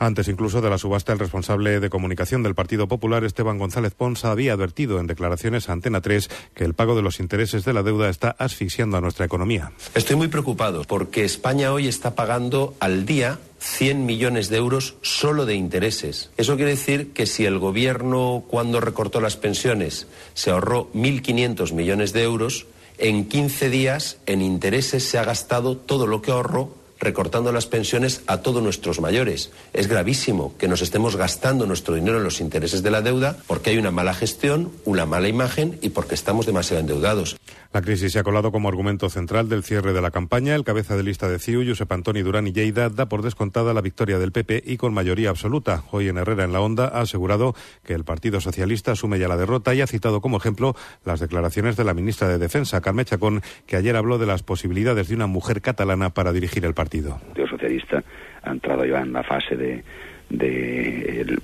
Antes 0.00 0.28
incluso 0.28 0.60
de 0.60 0.70
la 0.70 0.78
subasta, 0.78 1.12
el 1.12 1.18
responsable 1.18 1.80
de 1.80 1.90
comunicación 1.90 2.44
del 2.44 2.54
Partido 2.54 2.86
Popular, 2.86 3.24
Esteban 3.24 3.58
González 3.58 3.94
Pons, 3.94 4.24
había 4.24 4.52
advertido 4.52 5.00
en 5.00 5.08
declaraciones 5.08 5.68
a 5.68 5.72
Antena 5.72 6.00
3 6.00 6.30
que 6.54 6.64
el 6.64 6.74
pago 6.74 6.94
de 6.94 7.02
los 7.02 7.18
intereses 7.18 7.64
de 7.64 7.72
la 7.72 7.82
deuda 7.82 8.08
está 8.08 8.30
asfixiando 8.38 8.96
a 8.96 9.00
nuestra 9.00 9.26
economía. 9.26 9.72
Estoy 9.96 10.14
muy 10.14 10.28
preocupado 10.28 10.84
porque 10.84 11.24
España 11.24 11.72
hoy 11.72 11.88
está 11.88 12.14
pagando 12.14 12.76
al 12.78 13.06
día 13.06 13.40
100 13.58 14.06
millones 14.06 14.48
de 14.50 14.58
euros 14.58 14.94
solo 15.02 15.46
de 15.46 15.56
intereses. 15.56 16.30
Eso 16.36 16.54
quiere 16.54 16.70
decir 16.70 17.12
que 17.12 17.26
si 17.26 17.44
el 17.44 17.58
gobierno, 17.58 18.44
cuando 18.46 18.80
recortó 18.80 19.20
las 19.20 19.36
pensiones, 19.36 20.06
se 20.34 20.52
ahorró 20.52 20.92
1.500 20.94 21.72
millones 21.72 22.12
de 22.12 22.22
euros, 22.22 22.66
en 22.98 23.28
15 23.28 23.70
días 23.70 24.18
en 24.26 24.42
intereses 24.42 25.04
se 25.04 25.18
ha 25.18 25.24
gastado 25.24 25.76
todo 25.76 26.06
lo 26.06 26.22
que 26.22 26.30
ahorró 26.30 26.77
recortando 27.00 27.52
las 27.52 27.66
pensiones 27.66 28.22
a 28.26 28.38
todos 28.38 28.62
nuestros 28.62 29.00
mayores. 29.00 29.50
Es 29.72 29.86
gravísimo 29.86 30.54
que 30.58 30.68
nos 30.68 30.82
estemos 30.82 31.16
gastando 31.16 31.66
nuestro 31.66 31.94
dinero 31.94 32.18
en 32.18 32.24
los 32.24 32.40
intereses 32.40 32.82
de 32.82 32.90
la 32.90 33.02
deuda 33.02 33.36
porque 33.46 33.70
hay 33.70 33.78
una 33.78 33.90
mala 33.90 34.14
gestión, 34.14 34.72
una 34.84 35.06
mala 35.06 35.28
imagen 35.28 35.78
y 35.82 35.90
porque 35.90 36.14
estamos 36.14 36.46
demasiado 36.46 36.80
endeudados. 36.80 37.36
La 37.70 37.82
crisis 37.82 38.12
se 38.12 38.18
ha 38.18 38.22
colado 38.22 38.50
como 38.50 38.70
argumento 38.70 39.10
central 39.10 39.50
del 39.50 39.62
cierre 39.62 39.92
de 39.92 40.00
la 40.00 40.10
campaña. 40.10 40.54
El 40.54 40.64
cabeza 40.64 40.96
de 40.96 41.02
lista 41.02 41.28
de 41.28 41.38
CIU, 41.38 41.66
Josep 41.66 41.92
Antoni 41.92 42.22
Durán 42.22 42.46
y 42.46 42.52
Lleida, 42.52 42.88
da 42.88 43.10
por 43.10 43.20
descontada 43.20 43.74
la 43.74 43.82
victoria 43.82 44.18
del 44.18 44.32
PP 44.32 44.62
y 44.64 44.78
con 44.78 44.94
mayoría 44.94 45.28
absoluta. 45.28 45.82
Hoy 45.90 46.08
en 46.08 46.16
Herrera 46.16 46.44
en 46.44 46.54
la 46.54 46.62
Onda 46.62 46.88
ha 46.88 47.02
asegurado 47.02 47.54
que 47.84 47.92
el 47.92 48.04
Partido 48.04 48.40
Socialista 48.40 48.92
asume 48.92 49.18
ya 49.18 49.28
la 49.28 49.36
derrota 49.36 49.74
y 49.74 49.82
ha 49.82 49.86
citado 49.86 50.22
como 50.22 50.38
ejemplo 50.38 50.74
las 51.04 51.20
declaraciones 51.20 51.76
de 51.76 51.84
la 51.84 51.92
ministra 51.92 52.26
de 52.28 52.38
Defensa, 52.38 52.80
Carme 52.80 53.04
Chacón, 53.04 53.42
que 53.66 53.76
ayer 53.76 53.96
habló 53.96 54.16
de 54.16 54.26
las 54.26 54.42
posibilidades 54.42 55.08
de 55.08 55.14
una 55.14 55.26
mujer 55.26 55.60
catalana 55.60 56.08
para 56.08 56.32
dirigir 56.32 56.64
el 56.64 56.72
partido. 56.72 57.18
El 57.20 57.26
Partido 57.26 57.48
Socialista 57.48 58.02
ha 58.44 58.50
entrado 58.50 58.86
ya 58.86 59.00
en 59.00 59.12
la 59.12 59.22
fase 59.22 59.56
de, 59.56 59.84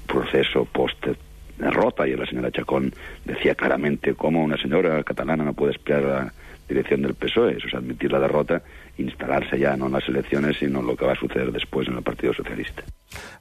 proceso 0.07 0.65
post 0.65 1.07
derrota 1.59 2.07
y 2.07 2.17
la 2.17 2.27
señora 2.27 2.51
Chacón 2.51 2.93
decía 3.25 3.55
claramente 3.55 4.15
cómo 4.15 4.43
una 4.43 4.57
señora 4.57 5.03
catalana 5.03 5.45
no 5.45 5.55
puede 5.55 5.73
esperar 5.73 6.03
la 6.03 6.33
dirección 6.69 7.03
del 7.03 7.15
PSOE, 7.15 7.57
eso 7.57 7.67
es 7.69 7.75
admitir 7.75 8.11
la 8.13 8.21
derrota, 8.21 8.63
instalarse 8.99 9.59
ya 9.59 9.77
no 9.77 9.87
en 9.87 9.93
las 9.93 10.09
elecciones, 10.09 10.57
sino 10.59 10.81
en 10.81 10.87
lo 10.87 10.97
que 10.97 11.05
va 11.05 11.13
a 11.13 11.19
suceder 11.19 11.53
después 11.53 11.89
en 11.89 11.97
el 11.97 12.03
Partido 12.03 12.33
Socialista. 12.33 12.83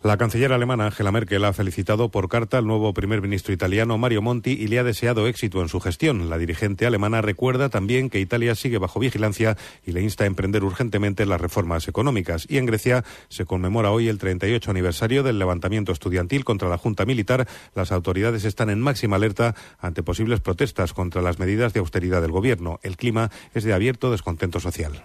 La 0.04 0.18
canciller 0.18 0.52
alemana 0.52 0.86
Angela 0.86 1.12
Merkel 1.12 1.46
ha 1.46 1.54
felicitado 1.54 2.10
por 2.10 2.30
carta 2.30 2.58
al 2.58 2.68
nuevo 2.68 2.94
primer 2.94 3.22
ministro 3.22 3.54
italiano 3.54 3.98
Mario 3.98 4.22
Monti 4.22 4.52
y 4.52 4.68
le 4.68 4.80
ha 4.80 4.84
deseado 4.84 5.28
éxito 5.28 5.62
en 5.62 5.70
su 5.70 5.80
gestión. 5.80 6.30
La 6.30 6.38
dirigente 6.38 6.86
alemana 6.86 7.22
recuerda 7.22 7.70
también 7.70 8.10
que 8.10 8.20
Italia 8.20 8.56
sigue 8.56 8.78
bajo 8.78 9.00
vigilancia 9.00 9.58
y 9.86 9.92
le 9.92 10.02
insta 10.02 10.26
a 10.26 10.28
emprender 10.28 10.64
urgentemente 10.64 11.26
las 11.26 11.40
reformas 11.40 11.88
económicas. 11.88 12.46
Y 12.50 12.58
en 12.58 12.66
Grecia 12.66 13.04
se 13.30 13.46
conmemora 13.46 13.92
hoy 13.92 14.10
el 14.10 14.18
38 14.18 14.70
aniversario 14.72 15.24
del 15.24 15.40
levantamiento 15.40 15.92
estudiantil 15.92 16.44
contra 16.44 16.70
la 16.70 16.78
Junta 16.78 17.06
Militar. 17.06 17.48
Las 17.74 17.92
autoridades 17.92 18.46
están 18.46 18.70
en 18.70 18.82
máxima 18.82 19.16
alerta 19.16 19.56
ante 19.80 20.04
posibles 20.04 20.42
protestas 20.42 20.94
contra 20.94 21.22
las 21.22 21.40
medidas 21.40 21.74
de 21.74 21.80
austeridad 21.80 22.22
del 22.22 22.32
gobierno. 22.32 22.80
El 22.84 22.98
clima 22.98 23.32
es 23.54 23.64
de 23.64 23.74
abierto 23.74 24.12
descontento 24.12 24.60
social. 24.60 25.04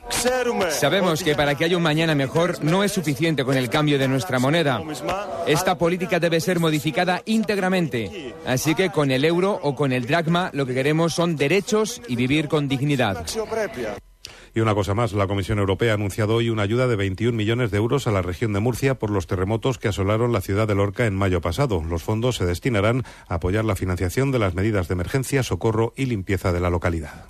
Sabemos 0.70 1.22
que 1.22 1.34
para 1.34 1.54
que 1.54 1.64
haya 1.64 1.76
un 1.76 1.82
mañana 1.82 2.14
mejor 2.14 2.62
no 2.62 2.84
es 2.84 2.92
suficiente 2.92 3.44
con 3.44 3.56
el 3.56 3.68
cambio 3.68 3.98
de 3.98 4.08
nuestra 4.08 4.38
moneda. 4.38 4.80
Esta 5.46 5.78
política 5.78 6.20
debe 6.20 6.40
ser 6.40 6.60
modificada 6.60 7.22
íntegramente. 7.24 8.34
Así 8.46 8.74
que 8.74 8.90
con 8.90 9.10
el 9.10 9.24
euro 9.24 9.58
o 9.62 9.74
con 9.74 9.92
el 9.92 10.06
dracma 10.06 10.50
lo 10.52 10.66
que 10.66 10.74
queremos 10.74 11.14
son 11.14 11.36
derechos 11.36 12.00
y 12.08 12.16
vivir 12.16 12.48
con 12.48 12.68
dignidad. 12.68 13.24
Y 14.54 14.60
una 14.60 14.74
cosa 14.74 14.94
más, 14.94 15.12
la 15.12 15.26
Comisión 15.26 15.58
Europea 15.58 15.92
ha 15.92 15.94
anunciado 15.94 16.34
hoy 16.34 16.50
una 16.50 16.62
ayuda 16.62 16.86
de 16.86 16.96
21 16.96 17.36
millones 17.36 17.70
de 17.70 17.76
euros 17.76 18.06
a 18.06 18.10
la 18.10 18.22
región 18.22 18.52
de 18.52 18.60
Murcia 18.60 18.98
por 18.98 19.10
los 19.10 19.26
terremotos 19.26 19.78
que 19.78 19.88
asolaron 19.88 20.32
la 20.32 20.40
ciudad 20.40 20.66
de 20.66 20.74
Lorca 20.74 21.06
en 21.06 21.14
mayo 21.14 21.40
pasado. 21.40 21.82
Los 21.84 22.02
fondos 22.02 22.36
se 22.36 22.46
destinarán 22.46 23.04
a 23.28 23.36
apoyar 23.36 23.64
la 23.64 23.76
financiación 23.76 24.32
de 24.32 24.38
las 24.38 24.54
medidas 24.54 24.88
de 24.88 24.94
emergencia, 24.94 25.42
socorro 25.42 25.92
y 25.96 26.06
limpieza 26.06 26.52
de 26.52 26.60
la 26.60 26.70
localidad. 26.70 27.26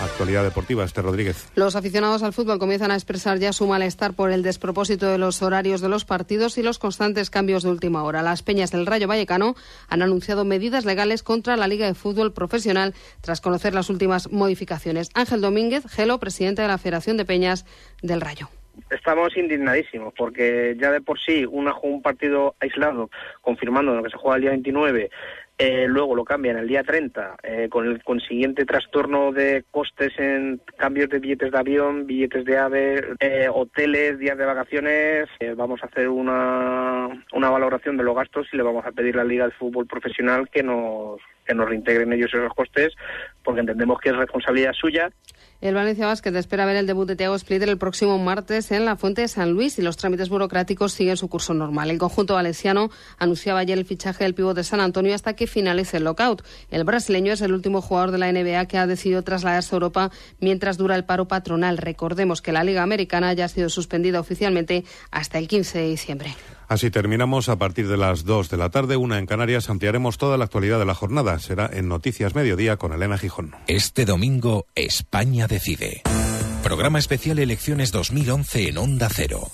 Actualidad 0.00 0.44
deportiva, 0.44 0.84
Este 0.84 1.02
Rodríguez. 1.02 1.50
Los 1.56 1.74
aficionados 1.74 2.22
al 2.22 2.32
fútbol 2.32 2.60
comienzan 2.60 2.92
a 2.92 2.94
expresar 2.94 3.38
ya 3.38 3.52
su 3.52 3.66
malestar 3.66 4.14
por 4.14 4.30
el 4.30 4.44
despropósito 4.44 5.10
de 5.10 5.18
los 5.18 5.42
horarios 5.42 5.80
de 5.80 5.88
los 5.88 6.04
partidos 6.04 6.56
y 6.56 6.62
los 6.62 6.78
constantes 6.78 7.30
cambios 7.30 7.64
de 7.64 7.70
última 7.70 8.04
hora. 8.04 8.22
Las 8.22 8.42
peñas 8.42 8.70
del 8.70 8.86
Rayo 8.86 9.08
Vallecano 9.08 9.56
han 9.88 10.02
anunciado 10.02 10.44
medidas 10.44 10.84
legales 10.84 11.24
contra 11.24 11.56
la 11.56 11.66
Liga 11.66 11.86
de 11.86 11.94
Fútbol 11.94 12.32
Profesional 12.32 12.94
tras 13.22 13.40
conocer 13.40 13.74
las 13.74 13.90
últimas 13.90 14.30
modificaciones. 14.30 15.10
Ángel 15.14 15.40
Domínguez, 15.40 15.84
Gelo, 15.88 16.20
presidente 16.20 16.62
de 16.62 16.68
la 16.68 16.78
Federación 16.78 17.16
de 17.16 17.24
Peñas 17.24 17.66
del 18.00 18.20
Rayo 18.20 18.48
estamos 18.90 19.36
indignadísimos 19.36 20.14
porque 20.16 20.76
ya 20.78 20.90
de 20.90 21.00
por 21.00 21.18
sí 21.18 21.44
una, 21.44 21.74
un 21.82 22.02
partido 22.02 22.54
aislado 22.60 23.10
confirmando 23.40 23.94
lo 23.94 24.02
que 24.02 24.10
se 24.10 24.16
juega 24.16 24.36
el 24.36 24.42
día 24.42 24.50
29 24.50 25.10
eh, 25.58 25.86
luego 25.88 26.14
lo 26.14 26.24
cambian 26.24 26.56
el 26.56 26.68
día 26.68 26.84
30 26.84 27.36
eh, 27.42 27.68
con 27.68 27.84
el 27.84 28.02
consiguiente 28.04 28.64
trastorno 28.64 29.32
de 29.32 29.64
costes 29.72 30.12
en 30.16 30.60
cambios 30.76 31.08
de 31.08 31.18
billetes 31.18 31.50
de 31.50 31.58
avión, 31.58 32.06
billetes 32.06 32.44
de 32.44 32.58
ave, 32.58 33.16
eh, 33.18 33.48
hoteles, 33.52 34.20
días 34.20 34.38
de 34.38 34.44
vacaciones. 34.44 35.28
vamos 35.56 35.82
a 35.82 35.86
hacer 35.86 36.08
una, 36.08 37.08
una 37.32 37.50
valoración 37.50 37.96
de 37.96 38.04
los 38.04 38.14
gastos 38.14 38.46
y 38.52 38.56
le 38.56 38.62
vamos 38.62 38.86
a 38.86 38.92
pedir 38.92 39.16
a 39.16 39.24
la 39.24 39.28
Liga 39.28 39.46
de 39.46 39.50
Fútbol 39.50 39.88
Profesional 39.88 40.48
que 40.48 40.62
nos, 40.62 41.20
que 41.44 41.54
nos 41.54 41.68
reintegren 41.68 42.12
ellos 42.12 42.32
esos 42.32 42.54
costes 42.54 42.94
porque 43.48 43.60
entendemos 43.62 43.98
que 43.98 44.10
es 44.10 44.16
responsabilidad 44.16 44.74
suya 44.78 45.08
el 45.62 45.74
Valencia 45.74 46.06
Basket 46.06 46.36
espera 46.36 46.66
ver 46.66 46.76
el 46.76 46.86
debut 46.86 47.08
de 47.08 47.16
Thiago 47.16 47.36
Splitter 47.36 47.70
el 47.70 47.78
próximo 47.78 48.18
martes 48.18 48.70
en 48.70 48.84
la 48.84 48.94
Fuente 48.94 49.22
de 49.22 49.28
San 49.28 49.52
Luis 49.52 49.78
y 49.78 49.82
los 49.82 49.96
trámites 49.96 50.28
burocráticos 50.28 50.92
siguen 50.92 51.16
su 51.16 51.28
curso 51.28 51.54
normal. 51.54 51.90
El 51.90 51.98
conjunto 51.98 52.34
valenciano 52.34 52.90
anunciaba 53.18 53.60
ayer 53.60 53.76
el 53.76 53.86
fichaje 53.86 54.22
del 54.22 54.34
pívot 54.34 54.54
de 54.54 54.62
San 54.62 54.80
Antonio 54.80 55.14
hasta 55.14 55.32
que 55.32 55.48
finalice 55.48 55.96
el 55.96 56.04
lockout. 56.04 56.44
El 56.70 56.84
brasileño 56.84 57.32
es 57.32 57.40
el 57.40 57.54
último 57.54 57.80
jugador 57.80 58.12
de 58.12 58.18
la 58.18 58.30
NBA 58.30 58.66
que 58.66 58.78
ha 58.78 58.86
decidido 58.86 59.22
trasladarse 59.24 59.74
a 59.74 59.78
Europa 59.78 60.10
mientras 60.38 60.76
dura 60.76 60.94
el 60.94 61.06
paro 61.06 61.26
patronal. 61.26 61.78
Recordemos 61.78 62.42
que 62.42 62.52
la 62.52 62.62
Liga 62.62 62.84
Americana 62.84 63.32
ya 63.32 63.46
ha 63.46 63.48
sido 63.48 63.68
suspendida 63.68 64.20
oficialmente 64.20 64.84
hasta 65.10 65.38
el 65.38 65.48
15 65.48 65.78
de 65.78 65.88
diciembre. 65.88 66.36
Así 66.68 66.90
terminamos 66.90 67.48
a 67.48 67.56
partir 67.56 67.88
de 67.88 67.96
las 67.96 68.24
2 68.24 68.50
de 68.50 68.56
la 68.58 68.68
tarde, 68.68 68.96
una 68.96 69.18
en 69.18 69.26
Canarias. 69.26 69.70
Ampliaremos 69.70 70.18
toda 70.18 70.36
la 70.36 70.44
actualidad 70.44 70.78
de 70.78 70.84
la 70.84 70.94
jornada. 70.94 71.38
Será 71.38 71.70
en 71.72 71.88
Noticias 71.88 72.34
Mediodía 72.34 72.76
con 72.76 72.92
Elena 72.92 73.16
Gijón. 73.16 73.56
Este 73.66 74.04
domingo, 74.04 74.66
España 74.74 75.46
decide. 75.46 76.02
Programa 76.62 76.98
especial 76.98 77.38
Elecciones 77.38 77.90
2011 77.92 78.68
en 78.68 78.78
Onda 78.78 79.08
Cero. 79.10 79.50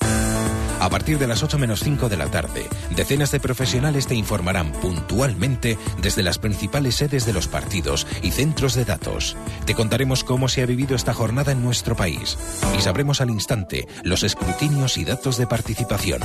A 0.85 0.91
partir 0.91 1.19
de 1.19 1.27
las 1.27 1.43
8 1.43 1.59
menos 1.59 1.81
5 1.81 2.11
de 2.11 2.19
la 2.19 2.27
tarde, 2.27 2.69
decenas 2.95 3.31
de 3.31 3.41
profesionales 3.41 4.07
te 4.07 4.15
informarán 4.15 4.71
puntualmente 4.71 5.79
desde 6.03 6.23
las 6.23 6.39
principales 6.39 6.97
sedes 6.97 7.25
de 7.25 7.33
los 7.33 7.49
partidos 7.49 8.07
y 8.21 8.33
centros 8.33 8.75
de 8.75 8.85
datos. 8.85 9.35
Te 9.65 9.75
contaremos 9.75 10.25
cómo 10.25 10.47
se 10.47 10.61
ha 10.61 10.67
vivido 10.67 10.95
esta 10.95 11.15
jornada 11.15 11.53
en 11.53 11.63
nuestro 11.63 11.97
país 11.97 12.37
y 12.77 12.83
sabremos 12.83 13.23
al 13.23 13.31
instante 13.31 13.89
los 14.03 14.25
escrutinios 14.25 14.99
y 14.99 15.07
datos 15.07 15.39
de 15.39 15.47
participación. 15.47 16.21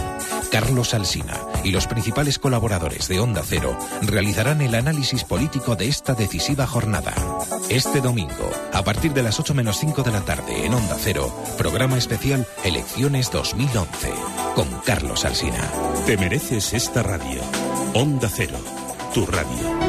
Carlos 0.51 0.93
Alsina 0.93 1.39
y 1.63 1.71
los 1.71 1.87
principales 1.87 2.37
colaboradores 2.37 3.07
de 3.07 3.21
Onda 3.21 3.43
Cero 3.45 3.79
realizarán 4.01 4.59
el 4.59 4.75
análisis 4.75 5.23
político 5.23 5.77
de 5.77 5.87
esta 5.87 6.15
decisiva 6.15 6.67
jornada. 6.67 7.13
Este 7.69 8.01
domingo, 8.01 8.51
a 8.73 8.83
partir 8.83 9.13
de 9.13 9.23
las 9.23 9.39
8 9.39 9.53
menos 9.53 9.77
5 9.79 10.03
de 10.03 10.11
la 10.11 10.21
tarde 10.25 10.65
en 10.65 10.73
Onda 10.73 10.97
Cero, 10.99 11.33
programa 11.57 11.97
especial 11.97 12.45
Elecciones 12.65 13.31
2011 13.31 14.48
con 14.55 14.67
Carlos 14.85 15.25
Alsina. 15.25 15.69
Te 16.05 16.17
mereces 16.17 16.73
esta 16.73 17.03
radio. 17.03 17.41
Onda 17.93 18.29
Cero, 18.29 18.57
tu 19.13 19.25
radio. 19.25 19.79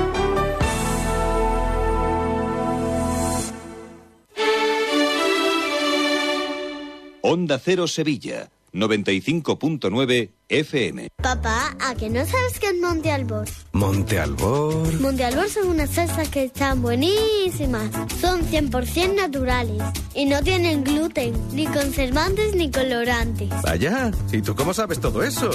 Onda 7.22 7.58
Cero 7.58 7.86
Sevilla, 7.86 8.50
95.9 8.72 10.30
FM. 10.48 11.08
Papá, 11.22 11.76
¿a 11.80 11.94
que 11.94 12.10
no 12.10 12.24
sabes 12.26 12.58
qué 12.60 12.68
es 12.68 12.80
Monte 12.80 13.10
Albor? 13.12 13.46
Monte 13.72 14.18
Albor. 14.18 15.00
Monte 15.00 15.24
Albor 15.24 15.48
son 15.48 15.68
unas 15.68 15.90
salsas 15.90 16.28
que 16.28 16.44
están 16.44 16.82
buenísimas. 16.82 17.90
Son 18.20 18.42
100% 18.42 19.14
naturales 19.14 19.82
y 20.14 20.24
no 20.24 20.42
tienen 20.42 20.82
gluten, 20.84 21.34
ni 21.52 21.66
conservantes 21.66 22.54
ni 22.54 22.70
colorantes. 22.70 23.48
Vaya, 23.62 24.10
¿y 24.32 24.42
tú 24.42 24.54
cómo 24.54 24.74
sabes 24.74 25.00
todo 25.00 25.22
eso? 25.22 25.50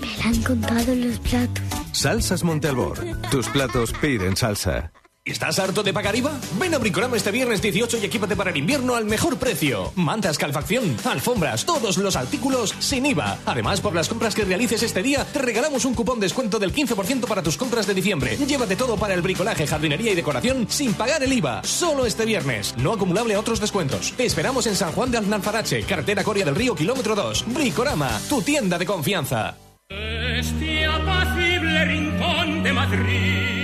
me 0.00 0.16
lo 0.16 0.22
han 0.24 0.42
contado 0.42 0.94
los 0.94 1.18
platos. 1.20 1.64
Salsas 1.92 2.44
Monte 2.44 2.68
Albor. 2.68 2.98
Tus 3.30 3.48
platos 3.48 3.92
piden 4.00 4.36
salsa. 4.36 4.92
¿Estás 5.28 5.58
harto 5.58 5.82
de 5.82 5.92
pagar 5.92 6.16
IVA? 6.16 6.32
Ven 6.58 6.74
a 6.74 6.78
Bricorama 6.78 7.18
este 7.18 7.30
viernes 7.30 7.60
18 7.60 7.98
y 7.98 8.06
equípate 8.06 8.34
para 8.34 8.50
el 8.50 8.56
invierno 8.56 8.94
al 8.94 9.04
mejor 9.04 9.36
precio. 9.36 9.92
Mantas, 9.94 10.38
calefacción, 10.38 10.96
alfombras, 11.04 11.66
todos 11.66 11.98
los 11.98 12.16
artículos 12.16 12.74
sin 12.78 13.04
IVA. 13.04 13.36
Además, 13.44 13.82
por 13.82 13.94
las 13.94 14.08
compras 14.08 14.34
que 14.34 14.46
realices 14.46 14.82
este 14.82 15.02
día, 15.02 15.26
te 15.26 15.40
regalamos 15.40 15.84
un 15.84 15.92
cupón 15.92 16.18
descuento 16.18 16.58
del 16.58 16.72
15% 16.72 17.26
para 17.26 17.42
tus 17.42 17.58
compras 17.58 17.86
de 17.86 17.92
diciembre. 17.92 18.38
Llévate 18.38 18.74
todo 18.74 18.96
para 18.96 19.12
el 19.12 19.20
bricolaje, 19.20 19.66
jardinería 19.66 20.12
y 20.12 20.14
decoración 20.14 20.66
sin 20.70 20.94
pagar 20.94 21.22
el 21.22 21.32
IVA. 21.34 21.62
Solo 21.62 22.06
este 22.06 22.24
viernes. 22.24 22.74
No 22.78 22.94
acumulable 22.94 23.34
a 23.34 23.40
otros 23.40 23.60
descuentos. 23.60 24.14
Te 24.16 24.24
esperamos 24.24 24.66
en 24.66 24.76
San 24.76 24.92
Juan 24.92 25.10
de 25.10 25.18
Alnalfarache, 25.18 25.82
carretera 25.82 26.24
Coria 26.24 26.46
del 26.46 26.54
Río, 26.54 26.74
kilómetro 26.74 27.14
2. 27.14 27.44
Bricorama, 27.48 28.18
tu 28.30 28.40
tienda 28.40 28.78
de 28.78 28.86
confianza. 28.86 29.58
Este 29.90 30.86
apacible 30.86 31.84
rincón 31.84 32.62
de 32.62 32.72
Madrid 32.72 33.57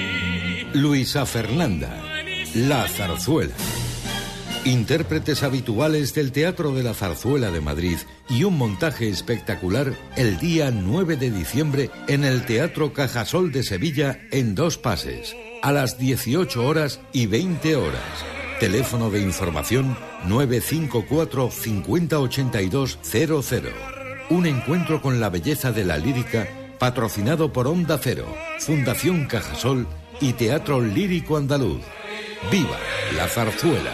Luisa 0.75 1.25
Fernanda, 1.25 2.03
La 2.57 2.89
Zarzuela. 2.89 3.55
Intérpretes 4.64 5.45
habituales 5.45 6.14
del 6.14 6.33
Teatro 6.33 6.72
de 6.72 6.83
la 6.83 6.95
Zarzuela 6.95 7.53
de 7.53 7.61
Madrid 7.61 7.97
y 8.29 8.43
un 8.43 8.59
montaje 8.59 9.09
espectacular 9.09 9.95
el 10.16 10.37
día 10.39 10.72
9 10.72 11.16
de 11.16 11.31
diciembre 11.31 11.91
en 12.09 12.25
el 12.25 12.45
Teatro 12.45 12.93
Cajasol 12.93 13.53
de 13.53 13.62
Sevilla 13.62 14.18
en 14.33 14.57
dos 14.57 14.77
pases, 14.77 15.37
a 15.62 15.70
las 15.70 15.97
18 15.97 16.66
horas 16.66 16.99
y 17.12 17.27
20 17.27 17.77
horas. 17.77 18.03
Teléfono 18.59 19.11
de 19.11 19.22
información 19.22 19.97
954 20.27 21.53
508200. 21.53 23.49
Un 24.29 24.47
encuentro 24.47 25.01
con 25.01 25.20
la 25.20 25.31
belleza 25.31 25.70
de 25.70 25.85
la 25.85 25.99
lírica 25.99 26.49
patrocinado 26.81 27.53
por 27.53 27.68
Onda 27.68 27.97
Cero, 28.03 28.27
Fundación 28.59 29.27
Cajasol 29.27 29.87
y 30.25 30.33
Teatro 30.33 30.81
Lírico 30.81 31.37
Andaluz. 31.37 31.83
¡Viva 32.51 32.79
la 33.14 33.29
zarzuela! 33.29 33.93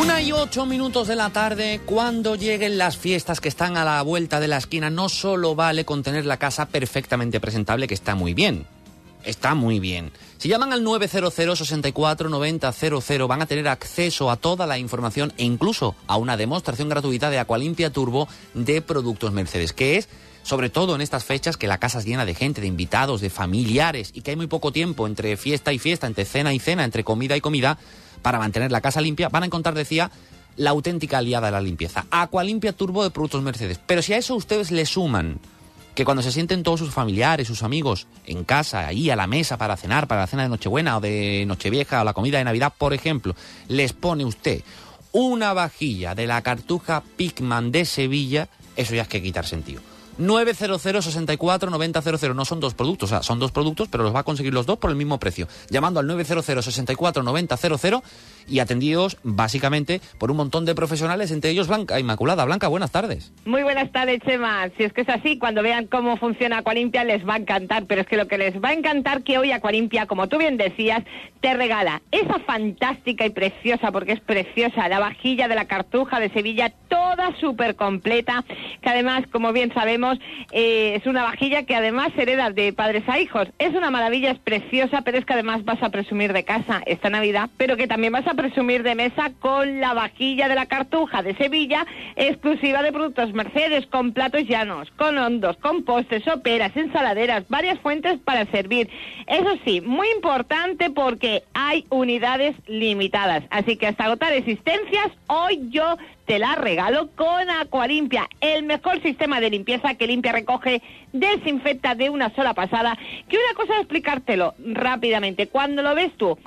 Una 0.00 0.20
y 0.20 0.32
ocho 0.32 0.66
minutos 0.66 1.06
de 1.06 1.14
la 1.14 1.30
tarde, 1.30 1.80
cuando 1.86 2.34
lleguen 2.34 2.76
las 2.76 2.96
fiestas 2.96 3.40
que 3.40 3.48
están 3.48 3.76
a 3.76 3.84
la 3.84 4.02
vuelta 4.02 4.40
de 4.40 4.48
la 4.48 4.56
esquina, 4.56 4.90
no 4.90 5.08
solo 5.08 5.54
vale 5.54 5.84
con 5.84 6.02
tener 6.02 6.26
la 6.26 6.38
casa 6.38 6.66
perfectamente 6.66 7.38
presentable, 7.38 7.86
que 7.86 7.94
está 7.94 8.16
muy 8.16 8.34
bien, 8.34 8.66
está 9.24 9.54
muy 9.54 9.80
bien. 9.80 10.12
Si 10.38 10.48
llaman 10.48 10.72
al 10.72 10.82
900 10.82 11.58
64 11.58 12.28
90 12.28 12.72
00 12.72 13.28
van 13.28 13.42
a 13.42 13.46
tener 13.46 13.68
acceso 13.68 14.30
a 14.30 14.36
toda 14.36 14.66
la 14.66 14.78
información 14.78 15.32
e 15.36 15.44
incluso 15.44 15.94
a 16.06 16.16
una 16.16 16.36
demostración 16.36 16.88
gratuita 16.88 17.30
de 17.30 17.38
Aqualimpia 17.38 17.92
Turbo 17.92 18.28
de 18.54 18.82
productos 18.82 19.32
Mercedes, 19.32 19.72
que 19.72 19.96
es 19.96 20.08
sobre 20.42 20.70
todo 20.70 20.94
en 20.94 21.00
estas 21.00 21.24
fechas 21.24 21.56
que 21.56 21.68
la 21.68 21.78
casa 21.78 22.00
es 22.00 22.04
llena 22.04 22.24
de 22.24 22.34
gente, 22.34 22.60
de 22.60 22.66
invitados, 22.66 23.20
de 23.20 23.30
familiares 23.30 24.10
y 24.14 24.22
que 24.22 24.32
hay 24.32 24.36
muy 24.36 24.48
poco 24.48 24.72
tiempo 24.72 25.06
entre 25.06 25.36
fiesta 25.36 25.72
y 25.72 25.78
fiesta, 25.78 26.06
entre 26.06 26.24
cena 26.24 26.52
y 26.52 26.58
cena, 26.58 26.84
entre 26.84 27.04
comida 27.04 27.36
y 27.36 27.40
comida, 27.40 27.78
para 28.22 28.38
mantener 28.38 28.72
la 28.72 28.80
casa 28.80 29.00
limpia, 29.00 29.28
van 29.28 29.44
a 29.44 29.46
encontrar, 29.46 29.74
decía, 29.74 30.10
la 30.56 30.70
auténtica 30.70 31.18
aliada 31.18 31.46
de 31.46 31.52
la 31.52 31.60
limpieza. 31.60 32.06
Aqualimpia 32.10 32.72
Turbo 32.72 33.04
de 33.04 33.10
productos 33.10 33.42
Mercedes. 33.42 33.80
Pero 33.86 34.02
si 34.02 34.12
a 34.12 34.18
eso 34.18 34.34
ustedes 34.34 34.70
le 34.70 34.86
suman 34.86 35.40
que 35.94 36.04
cuando 36.04 36.22
se 36.22 36.32
sienten 36.32 36.62
todos 36.62 36.80
sus 36.80 36.92
familiares, 36.92 37.46
sus 37.46 37.62
amigos 37.62 38.06
en 38.26 38.44
casa, 38.44 38.86
ahí 38.86 39.10
a 39.10 39.16
la 39.16 39.26
mesa 39.26 39.58
para 39.58 39.76
cenar, 39.76 40.08
para 40.08 40.22
la 40.22 40.26
cena 40.26 40.44
de 40.44 40.48
Nochebuena 40.48 40.96
o 40.96 41.00
de 41.00 41.44
Nochevieja 41.46 42.00
o 42.00 42.04
la 42.04 42.14
comida 42.14 42.38
de 42.38 42.44
Navidad, 42.44 42.72
por 42.76 42.94
ejemplo, 42.94 43.34
les 43.68 43.92
pone 43.92 44.24
usted 44.24 44.62
una 45.12 45.52
vajilla 45.52 46.14
de 46.14 46.26
la 46.26 46.40
cartuja 46.42 47.02
Pigman 47.16 47.70
de 47.70 47.84
Sevilla, 47.84 48.48
eso 48.76 48.94
ya 48.94 49.02
es 49.02 49.08
que 49.08 49.22
quitar 49.22 49.46
sentido. 49.46 49.91
900 50.18 50.80
64 51.04 51.70
9000. 51.70 52.36
No 52.36 52.44
son 52.44 52.60
dos 52.60 52.74
productos, 52.74 53.10
o 53.10 53.14
sea, 53.14 53.22
son 53.22 53.38
dos 53.38 53.52
productos, 53.52 53.88
pero 53.88 54.04
los 54.04 54.14
va 54.14 54.20
a 54.20 54.24
conseguir 54.24 54.52
los 54.54 54.66
dos 54.66 54.78
por 54.78 54.90
el 54.90 54.96
mismo 54.96 55.18
precio. 55.18 55.48
Llamando 55.70 56.00
al 56.00 56.06
900 56.06 56.64
64 56.64 57.22
9000 57.22 58.02
y 58.48 58.58
atendidos 58.58 59.18
básicamente 59.22 60.00
por 60.18 60.30
un 60.30 60.36
montón 60.36 60.64
de 60.64 60.74
profesionales, 60.74 61.30
entre 61.30 61.50
ellos 61.50 61.68
Blanca 61.68 61.98
Inmaculada. 62.00 62.44
Blanca, 62.44 62.68
buenas 62.68 62.90
tardes. 62.90 63.32
Muy 63.44 63.62
buenas 63.62 63.90
tardes, 63.92 64.20
Chema. 64.26 64.68
Si 64.76 64.84
es 64.84 64.92
que 64.92 65.02
es 65.02 65.08
así, 65.08 65.38
cuando 65.38 65.62
vean 65.62 65.86
cómo 65.86 66.16
funciona 66.16 66.58
Aqualimpia 66.58 67.04
les 67.04 67.26
va 67.26 67.34
a 67.34 67.38
encantar, 67.38 67.84
pero 67.86 68.00
es 68.00 68.06
que 68.06 68.16
lo 68.16 68.26
que 68.28 68.38
les 68.38 68.54
va 68.62 68.70
a 68.70 68.72
encantar 68.72 69.22
que 69.22 69.38
hoy 69.38 69.52
Aqualimpia, 69.52 70.06
como 70.06 70.28
tú 70.28 70.38
bien 70.38 70.56
decías, 70.56 71.02
te 71.40 71.54
regala 71.54 72.02
esa 72.10 72.38
fantástica 72.40 73.26
y 73.26 73.30
preciosa, 73.30 73.92
porque 73.92 74.12
es 74.12 74.20
preciosa, 74.20 74.88
la 74.88 74.98
vajilla 74.98 75.48
de 75.48 75.54
la 75.54 75.66
Cartuja 75.66 76.20
de 76.20 76.30
Sevilla, 76.30 76.72
toda 76.88 77.34
súper 77.40 77.76
completa, 77.76 78.44
que 78.80 78.90
además, 78.90 79.24
como 79.30 79.52
bien 79.52 79.72
sabemos, 79.72 80.01
eh, 80.50 80.94
es 80.96 81.06
una 81.06 81.22
vajilla 81.22 81.64
que 81.64 81.74
además 81.74 82.10
hereda 82.16 82.50
de 82.50 82.72
padres 82.72 83.08
a 83.08 83.18
hijos. 83.18 83.48
Es 83.58 83.74
una 83.74 83.90
maravilla, 83.90 84.30
es 84.30 84.38
preciosa, 84.38 85.02
pero 85.02 85.18
es 85.18 85.24
que 85.24 85.32
además 85.32 85.64
vas 85.64 85.82
a 85.82 85.90
presumir 85.90 86.32
de 86.32 86.44
casa 86.44 86.82
esta 86.86 87.10
Navidad, 87.10 87.50
pero 87.56 87.76
que 87.76 87.86
también 87.86 88.12
vas 88.12 88.26
a 88.26 88.34
presumir 88.34 88.82
de 88.82 88.94
mesa 88.94 89.32
con 89.40 89.80
la 89.80 89.94
vajilla 89.94 90.48
de 90.48 90.54
la 90.54 90.66
Cartuja 90.66 91.22
de 91.22 91.34
Sevilla, 91.36 91.86
exclusiva 92.16 92.82
de 92.82 92.92
productos 92.92 93.32
Mercedes, 93.32 93.86
con 93.86 94.12
platos 94.12 94.44
llanos, 94.44 94.90
con 94.96 95.18
hondos, 95.18 95.56
con 95.58 95.84
postres, 95.84 96.24
soperas, 96.24 96.76
ensaladeras, 96.76 97.48
varias 97.48 97.78
fuentes 97.80 98.18
para 98.20 98.46
servir. 98.46 98.88
Eso 99.26 99.56
sí, 99.64 99.80
muy 99.80 100.08
importante 100.10 100.90
porque 100.90 101.42
hay 101.54 101.86
unidades 101.90 102.56
limitadas. 102.66 103.44
Así 103.50 103.76
que 103.76 103.86
hasta 103.86 104.04
agotar 104.04 104.32
existencias, 104.32 105.10
hoy 105.26 105.60
yo 105.70 105.96
te 106.32 106.38
la 106.38 106.54
regalo 106.54 107.10
con 107.14 107.50
Aqualimpia, 107.50 108.26
el 108.40 108.62
mejor 108.62 109.02
sistema 109.02 109.38
de 109.38 109.50
limpieza 109.50 109.96
que 109.96 110.06
limpia, 110.06 110.32
recoge, 110.32 110.80
desinfecta 111.12 111.94
de 111.94 112.08
una 112.08 112.34
sola 112.34 112.54
pasada. 112.54 112.96
Que 113.28 113.36
una 113.36 113.54
cosa 113.54 113.78
explicártelo 113.78 114.54
rápidamente. 114.58 115.48
Cuando 115.48 115.82
lo 115.82 115.94
ves 115.94 116.10
tú 116.16 116.38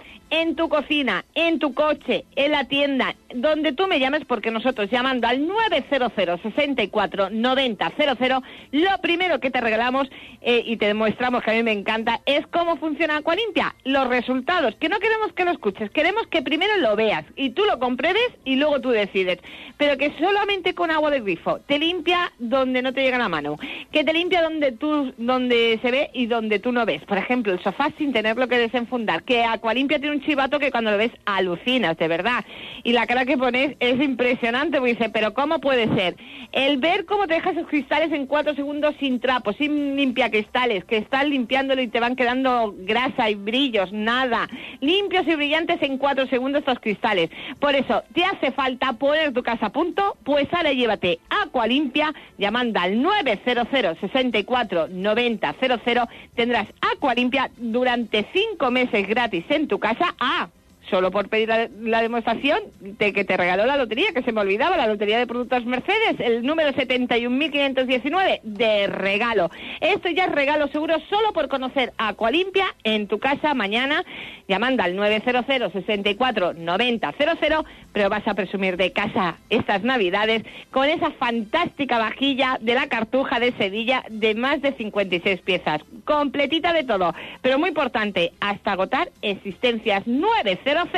en 0.41 0.55
tu 0.55 0.67
cocina, 0.67 1.23
en 1.33 1.59
tu 1.59 1.73
coche, 1.73 2.25
en 2.35 2.51
la 2.51 2.65
tienda, 2.65 3.15
donde 3.33 3.71
tú 3.71 3.87
me 3.87 3.99
llames, 3.99 4.25
porque 4.25 4.51
nosotros 4.51 4.89
llamando 4.91 5.27
al 5.27 5.47
900 5.47 6.41
64 6.41 7.29
90 7.29 7.93
00, 7.97 8.43
lo 8.71 8.97
primero 9.01 9.39
que 9.39 9.49
te 9.49 9.61
regalamos 9.61 10.09
eh, 10.41 10.61
y 10.65 10.75
te 10.75 10.87
demostramos 10.87 11.41
que 11.41 11.51
a 11.51 11.53
mí 11.53 11.63
me 11.63 11.71
encanta 11.71 12.19
es 12.25 12.45
cómo 12.47 12.75
funciona 12.77 13.17
Aqualimpia, 13.17 13.75
los 13.85 14.07
resultados, 14.09 14.75
que 14.75 14.89
no 14.89 14.99
queremos 14.99 15.31
que 15.33 15.45
lo 15.45 15.51
escuches, 15.51 15.89
queremos 15.91 16.27
que 16.27 16.41
primero 16.41 16.77
lo 16.79 16.97
veas 16.97 17.23
y 17.37 17.51
tú 17.51 17.63
lo 17.63 17.79
compruebes 17.79 18.29
y 18.43 18.57
luego 18.57 18.81
tú 18.81 18.89
decides, 18.89 19.39
pero 19.77 19.97
que 19.97 20.11
solamente 20.19 20.75
con 20.75 20.91
agua 20.91 21.11
de 21.11 21.21
grifo 21.21 21.59
te 21.59 21.79
limpia 21.79 22.33
donde 22.39 22.81
no 22.81 22.93
te 22.93 23.03
llega 23.03 23.17
la 23.17 23.29
mano, 23.29 23.55
que 23.91 24.03
te 24.03 24.11
limpia 24.11 24.41
donde 24.41 24.73
tú 24.73 25.13
donde 25.17 25.79
se 25.81 25.91
ve 25.91 26.09
y 26.13 26.25
donde 26.25 26.59
tú 26.59 26.73
no 26.73 26.85
ves, 26.85 27.03
por 27.05 27.17
ejemplo, 27.17 27.53
el 27.53 27.63
sofá 27.63 27.89
sin 27.97 28.11
tenerlo 28.11 28.49
que 28.49 28.57
desenfundar, 28.57 29.23
que 29.23 29.43
Aqualimpia 29.43 29.99
tiene 29.99 30.17
un 30.17 30.24
chivato 30.25 30.59
que 30.59 30.71
cuando 30.71 30.91
lo 30.91 30.97
ves 30.97 31.11
alucinas, 31.25 31.97
de 31.97 32.07
verdad, 32.07 32.45
y 32.83 32.93
la 32.93 33.07
cara 33.07 33.25
que 33.25 33.37
pones 33.37 33.75
es 33.79 34.01
impresionante, 34.01 34.77
porque 34.77 34.93
dice, 34.93 35.09
pero 35.09 35.33
¿cómo 35.33 35.59
puede 35.59 35.87
ser? 35.95 36.15
El 36.51 36.77
ver 36.77 37.05
cómo 37.05 37.27
te 37.27 37.35
dejas 37.35 37.55
esos 37.55 37.67
cristales 37.67 38.11
en 38.11 38.27
cuatro 38.27 38.55
segundos 38.55 38.95
sin 38.99 39.19
trapo, 39.19 39.53
sin 39.53 39.95
limpia 39.95 40.29
cristales, 40.29 40.85
que 40.85 40.97
estás 40.97 41.27
limpiándolo 41.27 41.81
y 41.81 41.87
te 41.87 41.99
van 41.99 42.15
quedando 42.15 42.73
grasa 42.77 43.29
y 43.29 43.35
brillos, 43.35 43.91
nada. 43.91 44.47
Limpios 44.81 45.27
y 45.27 45.35
brillantes 45.35 45.81
en 45.81 45.97
cuatro 45.97 46.27
segundos 46.27 46.59
estos 46.59 46.79
cristales. 46.79 47.29
Por 47.59 47.75
eso, 47.75 48.03
¿te 48.13 48.23
hace 48.23 48.51
falta 48.51 48.93
poner 48.93 49.33
tu 49.33 49.43
casa 49.43 49.69
punto? 49.69 50.17
Pues 50.23 50.47
ahora 50.53 50.73
llévate 50.73 51.19
Aqua 51.29 51.67
Limpia, 51.67 52.13
llamando 52.37 52.79
al 52.79 53.01
900 53.01 53.67
64 53.99 54.87
90 54.89 55.55
00. 55.59 56.09
Tendrás 56.35 56.67
Aqua 56.93 57.13
Limpia 57.13 57.49
durante 57.57 58.27
cinco 58.33 58.71
meses 58.71 59.07
gratis 59.07 59.45
en 59.49 59.67
tu 59.67 59.79
casa. 59.79 60.04
Ah, 60.19 60.49
solo 60.89 61.11
por 61.11 61.29
pedir 61.29 61.49
la, 61.81 62.01
demostración 62.01 62.59
de 62.79 63.13
que 63.13 63.25
te 63.25 63.37
regaló 63.37 63.65
la 63.65 63.77
lotería, 63.77 64.13
que 64.13 64.21
se 64.23 64.31
me 64.31 64.41
olvidaba, 64.41 64.77
la 64.77 64.87
lotería 64.87 65.17
de 65.17 65.27
productos 65.27 65.65
Mercedes, 65.65 66.19
el 66.19 66.43
número 66.43 66.71
71.519 66.71 68.41
de 68.43 68.87
regalo. 68.87 69.49
Esto 69.81 70.09
ya 70.09 70.25
es 70.25 70.31
regalo 70.31 70.67
seguro 70.67 70.99
solo 71.09 71.33
por 71.33 71.47
conocer 71.47 71.93
Aqualimpia 71.97 72.67
en 72.83 73.07
tu 73.07 73.19
casa 73.19 73.53
mañana, 73.53 74.03
llamando 74.47 74.83
al 74.83 74.95
900 74.95 75.45
64 75.71 76.53
90 76.53 77.13
00, 77.17 77.65
pero 77.95 78.09
vas 78.09 78.27
a 78.27 78.33
presumir 78.33 78.75
de 78.75 78.91
casa 78.91 79.37
estas 79.49 79.81
navidades 79.83 80.43
con 80.69 80.89
esa 80.89 81.11
fantástica 81.11 81.97
vajilla 81.97 82.57
de 82.59 82.75
la 82.75 82.87
Cartuja 82.87 83.39
de 83.39 83.53
Sevilla 83.53 84.03
de 84.09 84.35
más 84.35 84.61
de 84.61 84.73
56 84.73 85.39
piezas, 85.39 85.81
completita 86.03 86.73
de 86.73 86.83
todo, 86.83 87.15
pero 87.41 87.57
muy 87.57 87.69
importante, 87.69 88.33
hasta 88.41 88.73
agotar 88.73 89.11
existencias 89.21 90.05
900 90.05 90.89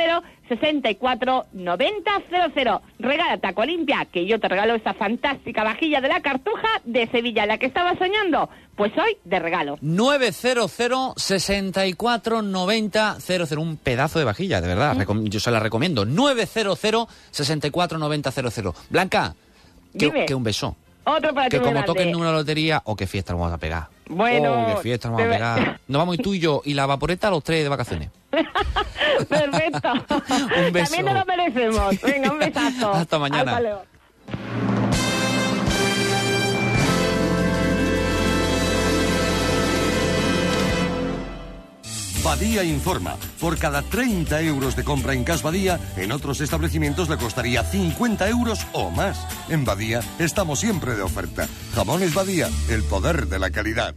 64 0.48 1.46
90 1.52 2.10
00. 2.54 2.82
Regálate 2.98 3.46
a 3.46 3.52
Colimpia, 3.52 4.06
que 4.10 4.26
yo 4.26 4.40
te 4.40 4.48
regalo 4.48 4.74
esa 4.74 4.94
fantástica 4.94 5.64
vajilla 5.64 6.00
de 6.00 6.08
la 6.08 6.20
Cartuja 6.20 6.68
de 6.84 7.06
Sevilla, 7.08 7.46
la 7.46 7.58
que 7.58 7.66
estaba 7.66 7.96
soñando. 7.96 8.48
Pues 8.76 8.92
hoy 8.96 9.16
de 9.24 9.38
regalo. 9.38 9.78
900 9.80 11.14
64 11.16 12.42
90 12.42 13.16
00. 13.20 13.60
Un 13.60 13.76
pedazo 13.76 14.18
de 14.18 14.24
vajilla, 14.24 14.60
de 14.60 14.68
verdad. 14.68 14.96
Yo 15.24 15.40
se 15.40 15.50
la 15.50 15.60
recomiendo. 15.60 16.04
900 16.04 16.78
64 17.30 17.98
90 17.98 18.30
00. 18.30 18.74
Blanca, 18.90 19.34
que, 19.98 20.24
que 20.26 20.34
un 20.34 20.44
beso. 20.44 20.76
Otro 21.08 21.34
para 21.34 21.48
que 21.48 21.60
como 21.60 21.84
toques 21.84 22.14
una 22.14 22.32
lotería, 22.32 22.82
o 22.84 22.96
qué 22.96 23.06
fiesta 23.06 23.32
nos 23.32 23.40
vamos 23.40 23.54
a 23.54 23.58
pegar. 23.58 23.88
Bueno, 24.08 24.52
oh, 24.52 24.74
qué 24.76 24.82
fiesta 24.82 25.08
nos 25.08 25.18
vamos 25.18 25.32
a 25.32 25.36
pegar. 25.36 25.80
Nos 25.86 25.98
vamos 26.00 26.18
tú 26.18 26.34
y 26.34 26.38
yo 26.38 26.62
y 26.64 26.74
la 26.74 26.86
vaporeta 26.86 27.30
los 27.30 27.42
tres 27.42 27.62
de 27.62 27.68
vacaciones. 27.68 28.10
Perfecto. 29.28 29.92
un 29.92 30.72
beso. 30.72 30.94
También 30.94 31.04
nos 31.04 31.14
lo 31.14 31.24
merecemos. 31.24 32.00
Venga, 32.02 32.30
un 32.30 32.38
besazo. 32.38 32.92
Hasta 32.92 33.18
mañana. 33.18 33.52
Hasta 33.52 33.60
luego. 33.60 33.82
Badía 42.22 42.62
informa. 42.64 43.16
Por 43.40 43.58
cada 43.58 43.82
30 43.82 44.40
euros 44.42 44.76
de 44.76 44.84
compra 44.84 45.14
en 45.14 45.24
Cas 45.24 45.42
Badía, 45.42 45.80
en 45.96 46.12
otros 46.12 46.40
establecimientos 46.40 47.08
le 47.08 47.16
costaría 47.16 47.64
50 47.64 48.28
euros 48.28 48.60
o 48.72 48.90
más. 48.90 49.18
En 49.48 49.64
Badía 49.64 50.00
estamos 50.18 50.60
siempre 50.60 50.94
de 50.94 51.02
oferta. 51.02 51.48
Jamones 51.74 52.14
Badía, 52.14 52.48
el 52.68 52.84
poder 52.84 53.26
de 53.28 53.38
la 53.38 53.50
calidad. 53.50 53.94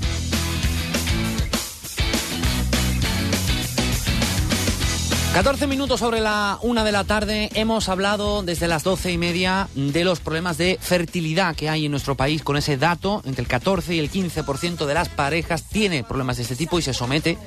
14 5.35 5.67
minutos 5.67 5.99
sobre 5.99 6.21
la 6.21 6.59
una 6.61 6.85
de 6.85 6.93
la 6.93 7.03
tarde. 7.03 7.49
Hemos 7.55 7.89
hablado 7.89 8.41
desde 8.41 8.69
las 8.69 8.85
doce 8.85 9.11
y 9.11 9.17
media 9.17 9.67
de 9.75 10.05
los 10.05 10.21
problemas 10.21 10.57
de 10.57 10.77
fertilidad 10.79 11.57
que 11.57 11.67
hay 11.67 11.83
en 11.83 11.91
nuestro 11.91 12.15
país 12.15 12.41
con 12.41 12.55
ese 12.55 12.77
dato 12.77 13.21
entre 13.25 13.41
el 13.41 13.47
14 13.49 13.95
y 13.95 13.99
el 13.99 14.09
15% 14.09 14.85
de 14.85 14.93
las 14.93 15.09
parejas 15.09 15.63
tiene 15.63 16.05
problemas 16.05 16.37
de 16.37 16.43
este 16.43 16.55
tipo 16.55 16.79
y 16.79 16.83
se 16.83 16.93
somete 16.93 17.37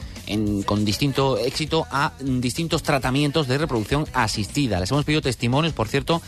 con 0.67 0.85
distinto 0.85 1.39
éxito 1.39 1.87
a 1.91 2.13
distintos 2.21 2.83
tratamientos 2.83 3.49
de 3.49 3.57
reproducción 3.57 4.05
asistida. 4.13 4.81
Les 4.81 4.91
hemos 4.91 5.07
pedido 5.07 5.23
testimonios, 5.23 5.73
por 5.73 5.89
cierto, 5.89 6.21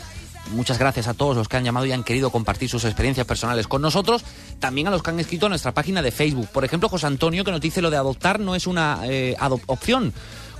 Muchas 0.53 0.79
gracias 0.79 1.07
a 1.07 1.13
todos 1.13 1.37
los 1.37 1.47
que 1.47 1.57
han 1.57 1.63
llamado 1.63 1.85
y 1.85 1.91
han 1.91 2.03
querido 2.03 2.31
compartir 2.31 2.67
sus 2.67 2.83
experiencias 2.83 3.27
personales 3.27 3.67
con 3.67 3.79
nosotros, 3.79 4.23
también 4.59 4.87
a 4.87 4.89
los 4.91 5.03
que 5.03 5.11
han 5.11 5.19
escrito 5.19 5.45
a 5.45 5.49
nuestra 5.49 5.71
página 5.71 6.01
de 6.01 6.11
Facebook. 6.11 6.47
Por 6.47 6.65
ejemplo, 6.65 6.89
José 6.89 7.05
Antonio, 7.05 7.45
que 7.45 7.51
nos 7.51 7.61
dice 7.61 7.79
lo 7.79 7.91
de 7.91 7.97
adoptar 7.97 8.39
no 8.39 8.55
es 8.55 8.65
una 8.65 9.01
eh, 9.03 9.37
opción 9.67 10.13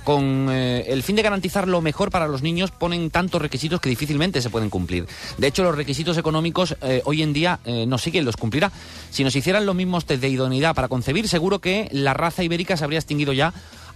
Con 0.04 0.48
eh, 0.50 0.84
el 0.88 1.02
fin 1.02 1.16
de 1.16 1.22
garantizar 1.22 1.68
lo 1.68 1.80
mejor 1.80 2.10
para 2.10 2.26
los 2.26 2.42
niños, 2.42 2.70
ponen 2.70 3.10
tantos 3.10 3.40
requisitos 3.40 3.80
que 3.80 3.88
difícilmente 3.88 4.42
se 4.42 4.50
pueden 4.50 4.70
cumplir. 4.70 5.06
De 5.38 5.46
hecho, 5.46 5.62
los 5.62 5.76
requisitos 5.76 6.18
económicos 6.18 6.76
eh, 6.82 7.02
hoy 7.04 7.22
en 7.22 7.32
día 7.32 7.60
eh, 7.64 7.86
no 7.86 7.98
siguen, 7.98 8.24
los 8.24 8.36
cumplirá. 8.36 8.72
Si 9.10 9.22
nos 9.22 9.36
hicieran 9.36 9.66
los 9.66 9.74
mismos 9.74 10.04
test 10.04 10.20
de 10.20 10.28
idoneidad 10.28 10.74
para 10.74 10.88
concebir, 10.88 11.28
seguro 11.28 11.60
que 11.60 11.88
la 11.92 12.14
raza 12.14 12.42
ibérica 12.42 12.76
se 12.76 12.84
habría 12.84 12.98
extinguido 12.98 13.32
ya 13.32 13.52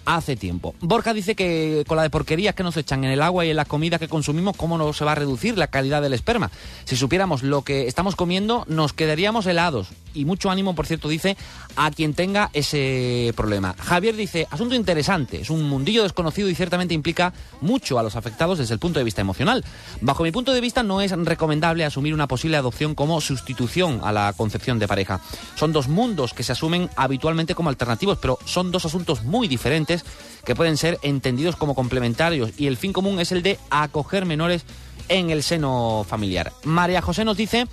hace 0.07 0.37
tiempo. 0.37 0.75
Borja 0.81 1.13
dice 1.13 1.35
que 1.35 1.85
con 1.87 1.97
la 1.97 2.05
de 2.05 2.11
porquerías 2.11 2.55
que 2.55 2.63
nos 2.63 2.77
echan 2.77 3.05
en 3.05 3.11
el 3.11 3.21
agua 3.21 3.45
y 3.45 3.51
en 3.51 3.57
las 3.57 3.67
comidas 3.67 4.01
que 4.01 4.09
consumimos, 4.09 4.57
¿cómo 4.57 4.79
no 4.79 4.93
se 4.93 5.05
va 5.05 5.13
a 5.13 5.17
reducir 5.17 5.59
la 5.59 5.67
calidad 5.67 6.01
del 6.01 6.15
esperma? 6.15 6.51
Si 6.85 6.97
supiéramos 6.97 7.43
lo 7.43 7.63
que 7.63 7.87
estamos 7.87 8.17
comiendo, 8.17 8.65
nos 8.69 8.93
quedaríamos 8.93 9.47
helados. 9.47 9.89
Y 10.15 10.25
mucho 10.25 10.51
ánimo, 10.51 10.75
por 10.75 10.87
cierto, 10.87 11.09
dice 11.09 11.37
a 11.77 11.91
quien 11.91 12.15
tenga 12.15 12.49
ese 12.55 13.35
problema. 13.37 13.75
Javier 13.79 14.17
dice, 14.17 14.47
asunto 14.51 14.75
interesante, 14.75 15.43
es 15.43 15.51
un 15.51 15.69
mundillo 15.69 16.05
desconocido 16.05 16.49
y 16.49 16.55
ciertamente 16.55 16.95
implica 16.95 17.35
mucho 17.61 17.99
a 17.99 18.03
los 18.03 18.17
afectados 18.17 18.59
desde 18.59 18.73
el 18.73 18.81
punto 18.81 18.99
de 18.99 19.05
vista 19.05 19.21
emocional. 19.21 19.63
Bajo 20.01 20.23
mi 20.23 20.31
punto 20.31 20.53
de 20.55 20.61
vista, 20.63 20.83
no 20.83 21.03
es 21.03 21.13
recomendable 21.13 21.85
asumir 21.85 22.15
una 22.15 22.29
posible 22.29 22.57
adopción 22.57 22.95
como 22.95 23.21
sustitución 23.21 24.01
a 24.05 24.13
la 24.13 24.33
concepción 24.35 24.79
de 24.79 24.89
pareja. 24.89 25.21
Son 25.57 25.73
dos 25.73 25.89
mundos 25.89 26.33
que 26.33 26.45
se 26.45 26.53
asumen 26.53 26.89
habitualmente 26.97 27.55
como 27.55 27.69
alternativos, 27.69 28.19
pero 28.19 28.39
son 28.45 28.71
dos 28.71 28.87
asuntos 28.87 29.25
muy 29.25 29.49
diferentes 29.49 29.96
que 30.45 30.55
pueden 30.55 30.77
ser 30.77 30.99
entendidos 31.03 31.57
como 31.57 31.75
complementarios 31.75 32.51
y 32.57 32.67
el 32.67 32.77
fin 32.77 32.93
común 32.93 33.21
es 33.21 33.33
el 33.33 33.43
de 33.43 33.59
acoger 33.71 34.27
menores 34.27 34.65
en 35.09 35.31
el 35.31 35.43
seno 35.43 36.05
familiar. 36.09 36.53
María 36.65 37.03
José 37.03 37.25
nos 37.25 37.37
dice 37.37 37.67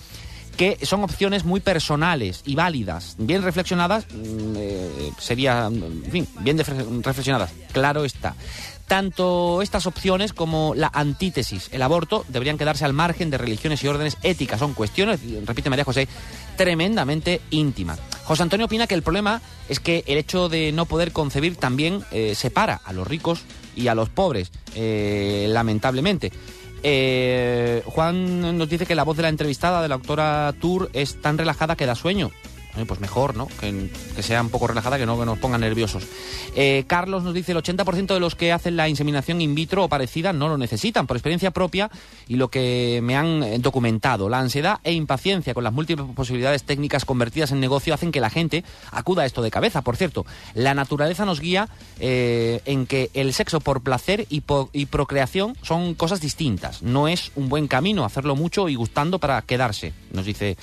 que 0.58 0.78
son 0.84 1.04
opciones 1.04 1.46
muy 1.46 1.60
personales 1.60 2.42
y 2.46 2.56
válidas, 2.56 3.16
bien 3.18 3.42
reflexionadas, 3.42 4.06
mm, 4.06 4.54
eh, 4.56 5.12
sería, 5.18 5.66
en 5.66 6.12
fin, 6.12 6.28
bien 6.40 6.58
reflexionadas, 6.58 7.52
claro 7.72 8.06
está. 8.06 8.36
Tanto 8.88 9.62
estas 9.62 9.88
opciones 9.88 10.34
como 10.34 10.74
la 10.76 10.92
antítesis, 10.94 11.70
el 11.72 11.82
aborto, 11.82 12.26
deberían 12.28 12.58
quedarse 12.58 12.86
al 12.86 12.94
margen 12.94 13.30
de 13.30 13.38
religiones 13.38 13.84
y 13.84 13.88
órdenes 13.88 14.18
éticas. 14.24 14.60
Son 14.60 14.74
cuestiones, 14.74 15.22
repite 15.46 15.70
María 15.70 15.86
José, 15.86 16.08
tremendamente 16.58 17.42
íntimas. 17.50 18.00
José 18.26 18.44
Antonio 18.44 18.66
opina 18.66 18.88
que 18.88 18.96
el 18.96 19.02
problema 19.02 19.42
es 19.70 19.80
que 19.80 20.04
el 20.08 20.18
hecho 20.18 20.50
de 20.50 20.72
no 20.72 20.86
poder 20.86 21.12
concebir 21.12 21.56
también 21.56 22.04
eh, 22.12 22.36
separa 22.36 22.82
a 22.84 22.94
los 22.94 23.08
ricos 23.08 23.44
y 23.76 23.88
a 23.88 23.96
los 23.96 24.10
pobres, 24.10 24.52
eh, 24.76 25.48
lamentablemente. 25.50 26.32
Eh, 26.84 27.82
Juan 27.86 28.58
nos 28.58 28.70
dice 28.70 28.86
que 28.86 28.96
la 28.96 29.04
voz 29.04 29.16
de 29.16 29.24
la 29.24 29.30
entrevistada, 29.30 29.82
de 29.82 29.88
la 29.88 29.98
doctora 29.98 30.54
Tour, 30.60 30.90
es 30.94 31.22
tan 31.22 31.38
relajada 31.38 31.76
que 31.76 31.86
da 31.86 31.96
sueño. 31.96 32.32
Eh, 32.76 32.86
pues 32.88 33.00
mejor, 33.00 33.36
¿no? 33.36 33.48
Que, 33.60 33.90
sea 34.24 34.42
un 34.42 34.50
poco 34.50 34.66
relajada, 34.66 34.98
que 34.98 35.06
no 35.06 35.20
que 35.20 35.26
nos 35.26 35.38
pongan 35.38 35.62
nerviosos. 35.62 36.06
Eh, 36.56 36.86
Carlos 36.88 37.22
nos 37.22 37.36
dice 37.36 37.52
el 37.52 37.60
80% 37.60 38.14
de 38.16 38.20
los 38.20 38.34
que 38.34 38.52
hacen 38.52 38.76
la 38.76 38.90
inseminación 38.90 39.42
in 39.42 39.54
vitro 39.54 39.84
o 39.84 39.90
parecida 39.90 40.34
no 40.34 40.48
lo 40.48 40.58
necesitan, 40.58 41.06
por 41.06 41.16
experiencia 41.16 41.52
propia 41.52 41.92
y 42.28 42.36
lo 42.36 42.50
que 42.50 43.00
me 43.04 43.16
han 43.16 43.44
eh, 43.44 43.60
documentado. 43.60 44.28
La 44.28 44.40
ansiedad 44.40 44.80
e 44.84 44.94
impaciencia 44.94 45.54
con 45.54 45.64
las 45.64 45.72
múltiples 45.72 46.08
posibilidades 46.16 46.64
técnicas 46.64 47.06
convertidas 47.06 47.52
en 47.52 47.60
negocio 47.60 47.94
hacen 47.94 48.12
que 48.12 48.20
la 48.20 48.32
gente 48.32 48.64
acuda 48.92 49.22
a 49.22 49.26
esto 49.28 49.44
de 49.44 49.52
cabeza. 49.52 49.84
Por 49.84 49.96
cierto, 49.96 50.26
la 50.56 50.74
naturaleza 50.74 51.26
nos 51.26 51.40
guía 51.40 51.70
en 52.00 52.86
que 52.88 53.12
el 53.14 53.34
sexo 53.34 53.60
por 53.60 53.82
placer 53.82 54.26
y 54.30 54.86
procreación 54.86 55.56
son 55.62 55.94
cosas 55.94 56.22
distintas. 56.22 56.82
No 56.82 57.08
es 57.08 57.32
un 57.36 57.50
buen 57.50 57.68
camino 57.68 58.06
hacerlo 58.06 58.36
mucho 58.36 58.68
y 58.68 58.76
gustando 58.76 59.20
para 59.20 59.42
quedarse, 59.44 59.94
nos 60.12 60.26
dice 60.26 60.58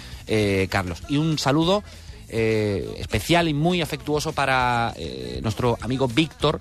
Carlos. 0.68 1.02
Y 1.08 1.16
un 1.16 1.38
saludo 1.38 1.82
eh, 2.30 2.96
especial 2.98 3.48
y 3.48 3.54
muy 3.54 3.82
afectuoso 3.82 4.32
para 4.32 4.92
eh, 4.96 5.40
nuestro 5.42 5.76
amigo 5.80 6.08
Víctor 6.08 6.60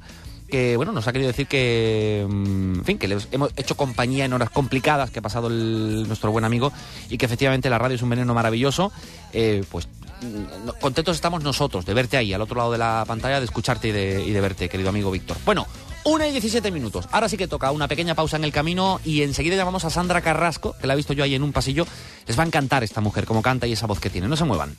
que 0.49 0.75
bueno 0.75 0.91
nos 0.91 1.07
ha 1.07 1.13
querido 1.13 1.27
decir 1.27 1.47
que 1.47 2.25
mm, 2.27 2.79
en 2.79 2.85
fin 2.85 2.97
que 2.97 3.07
les 3.07 3.27
hemos 3.31 3.51
hecho 3.55 3.77
compañía 3.77 4.25
en 4.25 4.33
horas 4.33 4.49
complicadas 4.49 5.11
que 5.11 5.19
ha 5.19 5.21
pasado 5.21 5.49
nuestro 5.49 6.31
buen 6.31 6.43
amigo 6.43 6.73
y 7.09 7.17
que 7.17 7.25
efectivamente 7.25 7.69
la 7.69 7.77
radio 7.77 7.95
es 7.95 8.01
un 8.01 8.09
veneno 8.09 8.33
maravilloso 8.33 8.91
eh, 9.31 9.63
pues 9.69 9.87
mm, 10.21 10.79
contentos 10.81 11.15
estamos 11.15 11.43
nosotros 11.43 11.85
de 11.85 11.93
verte 11.93 12.17
ahí 12.17 12.33
al 12.33 12.41
otro 12.41 12.57
lado 12.57 12.71
de 12.71 12.79
la 12.79 13.03
pantalla 13.07 13.39
de 13.39 13.45
escucharte 13.45 13.89
y 13.89 13.91
de, 13.91 14.23
y 14.25 14.31
de 14.31 14.41
verte 14.41 14.69
querido 14.69 14.89
amigo 14.89 15.11
Víctor 15.11 15.37
bueno 15.45 15.67
una 16.05 16.27
y 16.27 16.31
17 16.31 16.71
minutos. 16.71 17.07
Ahora 17.11 17.27
sí 17.27 17.35
que 17.35 17.47
toca 17.47 17.71
una 17.71 17.89
pequeña 17.89 18.15
pausa 18.15 18.37
en 18.37 18.45
el 18.45 18.53
camino 18.53 19.01
y 19.03 19.21
enseguida 19.21 19.57
llamamos 19.57 19.83
a 19.83 19.89
Sandra 19.89 20.21
Carrasco, 20.21 20.73
que 20.79 20.87
la 20.87 20.93
he 20.93 20.95
visto 20.95 21.11
yo 21.11 21.25
ahí 21.25 21.35
en 21.35 21.43
un 21.43 21.51
pasillo. 21.51 21.85
Les 22.25 22.39
va 22.39 22.43
a 22.43 22.47
encantar 22.47 22.83
esta 22.83 23.01
mujer, 23.01 23.25
como 23.25 23.41
canta 23.41 23.67
y 23.67 23.73
esa 23.73 23.85
voz 23.85 23.99
que 23.99 24.09
tiene. 24.09 24.29
No 24.29 24.37
se 24.37 24.45
muevan. 24.45 24.77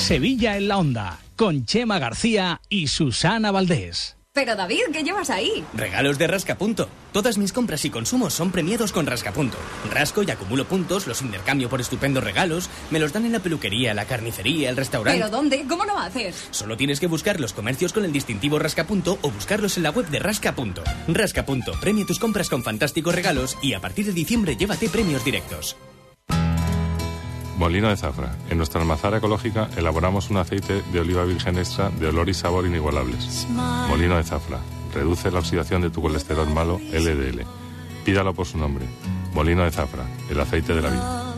Sevilla 0.00 0.56
en 0.56 0.66
la 0.66 0.78
Onda, 0.78 1.18
con 1.36 1.66
Chema 1.66 1.98
García 1.98 2.60
y 2.68 2.88
Susana 2.88 3.50
Valdés. 3.50 4.16
Pero 4.32 4.56
David, 4.56 4.80
¿qué 4.92 5.02
llevas 5.02 5.28
ahí? 5.28 5.64
Regalos 5.74 6.16
de 6.16 6.26
Rascapunto. 6.26 6.88
Todas 7.12 7.36
mis 7.36 7.52
compras 7.52 7.84
y 7.84 7.90
consumos 7.90 8.32
son 8.32 8.50
premiados 8.50 8.92
con 8.92 9.06
Rascapunto. 9.06 9.58
Rasco 9.92 10.22
y 10.22 10.30
acumulo 10.30 10.64
puntos, 10.66 11.06
los 11.06 11.20
intercambio 11.20 11.68
por 11.68 11.80
estupendos 11.80 12.24
regalos, 12.24 12.70
me 12.90 12.98
los 12.98 13.12
dan 13.12 13.26
en 13.26 13.32
la 13.32 13.40
peluquería, 13.40 13.92
la 13.92 14.06
carnicería, 14.06 14.70
el 14.70 14.76
restaurante. 14.76 15.20
¿Pero 15.20 15.30
dónde? 15.30 15.64
¿Cómo 15.68 15.84
lo 15.84 15.98
haces? 15.98 16.48
Solo 16.50 16.76
tienes 16.76 16.98
que 16.98 17.06
buscar 17.06 17.38
los 17.38 17.52
comercios 17.52 17.92
con 17.92 18.04
el 18.04 18.12
distintivo 18.12 18.58
Rascapunto 18.58 19.18
o 19.22 19.30
buscarlos 19.30 19.76
en 19.76 19.82
la 19.82 19.90
web 19.90 20.08
de 20.08 20.20
Rascapunto. 20.20 20.82
Rascapunto, 21.08 21.72
premia 21.80 22.06
tus 22.06 22.18
compras 22.18 22.48
con 22.48 22.62
fantásticos 22.62 23.14
regalos 23.14 23.58
y 23.62 23.74
a 23.74 23.80
partir 23.80 24.06
de 24.06 24.12
diciembre 24.12 24.56
llévate 24.56 24.88
premios 24.88 25.24
directos. 25.24 25.76
Molino 27.60 27.90
de 27.90 27.96
Zafra. 27.98 28.34
En 28.48 28.56
nuestra 28.56 28.80
almazara 28.80 29.18
ecológica 29.18 29.68
elaboramos 29.76 30.30
un 30.30 30.38
aceite 30.38 30.80
de 30.80 31.00
oliva 31.00 31.24
virgen 31.24 31.58
extra 31.58 31.90
de 31.90 32.06
olor 32.06 32.30
y 32.30 32.32
sabor 32.32 32.64
inigualables. 32.64 33.46
Molino 33.86 34.16
de 34.16 34.24
Zafra. 34.24 34.60
Reduce 34.94 35.30
la 35.30 35.40
oxidación 35.40 35.82
de 35.82 35.90
tu 35.90 36.00
colesterol 36.00 36.48
malo 36.48 36.80
LDL. 36.90 37.42
Pídalo 38.02 38.32
por 38.32 38.46
su 38.46 38.56
nombre. 38.56 38.86
Molino 39.34 39.62
de 39.62 39.72
Zafra. 39.72 40.06
El 40.30 40.40
aceite 40.40 40.72
de 40.72 40.80
la 40.80 40.88
vida. 40.88 41.29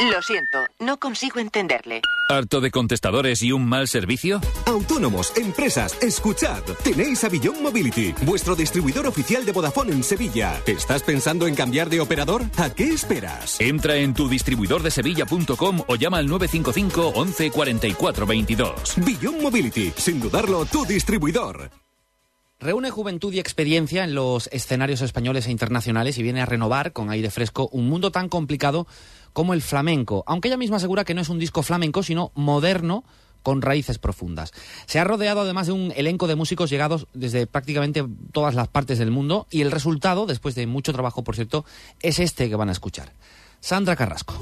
Lo 0.00 0.22
siento, 0.22 0.66
no 0.78 0.98
consigo 0.98 1.40
entenderle. 1.40 2.00
¿Harto 2.30 2.62
de 2.62 2.70
contestadores 2.70 3.42
y 3.42 3.52
un 3.52 3.66
mal 3.66 3.86
servicio? 3.86 4.40
Autónomos, 4.64 5.30
empresas, 5.36 6.02
escuchad. 6.02 6.62
Tenéis 6.82 7.22
a 7.24 7.28
Beyond 7.28 7.60
Mobility, 7.60 8.14
vuestro 8.22 8.56
distribuidor 8.56 9.06
oficial 9.06 9.44
de 9.44 9.52
Vodafone 9.52 9.92
en 9.92 10.02
Sevilla. 10.02 10.58
¿Estás 10.64 11.02
pensando 11.02 11.46
en 11.46 11.54
cambiar 11.54 11.90
de 11.90 12.00
operador? 12.00 12.44
¿A 12.56 12.70
qué 12.70 12.84
esperas? 12.84 13.60
Entra 13.60 13.96
en 13.96 14.14
tu 14.14 14.26
distribuidor 14.26 14.82
de 14.82 14.90
sevilla.com 14.90 15.82
o 15.86 15.96
llama 15.96 16.16
al 16.16 16.28
955 16.28 17.08
11 17.20 17.50
44 17.50 18.26
22. 18.26 18.94
Beyond 19.04 19.42
Mobility, 19.42 19.92
sin 19.98 20.18
dudarlo, 20.18 20.64
tu 20.64 20.86
distribuidor. 20.86 21.70
Reúne 22.62 22.90
juventud 22.90 23.32
y 23.32 23.38
experiencia 23.38 24.04
en 24.04 24.14
los 24.14 24.46
escenarios 24.52 25.00
españoles 25.00 25.46
e 25.46 25.50
internacionales 25.50 26.18
y 26.18 26.22
viene 26.22 26.42
a 26.42 26.46
renovar 26.46 26.92
con 26.92 27.08
aire 27.08 27.30
fresco 27.30 27.70
un 27.72 27.88
mundo 27.88 28.12
tan 28.12 28.28
complicado 28.28 28.86
como 29.32 29.54
el 29.54 29.62
flamenco, 29.62 30.24
aunque 30.26 30.48
ella 30.48 30.56
misma 30.56 30.76
asegura 30.76 31.04
que 31.04 31.14
no 31.14 31.20
es 31.20 31.28
un 31.28 31.38
disco 31.38 31.62
flamenco, 31.62 32.02
sino 32.02 32.32
moderno 32.34 33.04
con 33.42 33.62
raíces 33.62 33.98
profundas. 33.98 34.52
Se 34.86 34.98
ha 34.98 35.04
rodeado 35.04 35.40
además 35.40 35.66
de 35.66 35.72
un 35.72 35.92
elenco 35.96 36.26
de 36.26 36.36
músicos 36.36 36.70
llegados 36.70 37.06
desde 37.14 37.46
prácticamente 37.46 38.04
todas 38.32 38.54
las 38.54 38.68
partes 38.68 38.98
del 38.98 39.10
mundo 39.10 39.46
y 39.50 39.62
el 39.62 39.70
resultado, 39.70 40.26
después 40.26 40.54
de 40.54 40.66
mucho 40.66 40.92
trabajo, 40.92 41.24
por 41.24 41.36
cierto, 41.36 41.64
es 42.00 42.18
este 42.18 42.48
que 42.48 42.56
van 42.56 42.68
a 42.68 42.72
escuchar. 42.72 43.12
Sandra 43.60 43.96
Carrasco. 43.96 44.34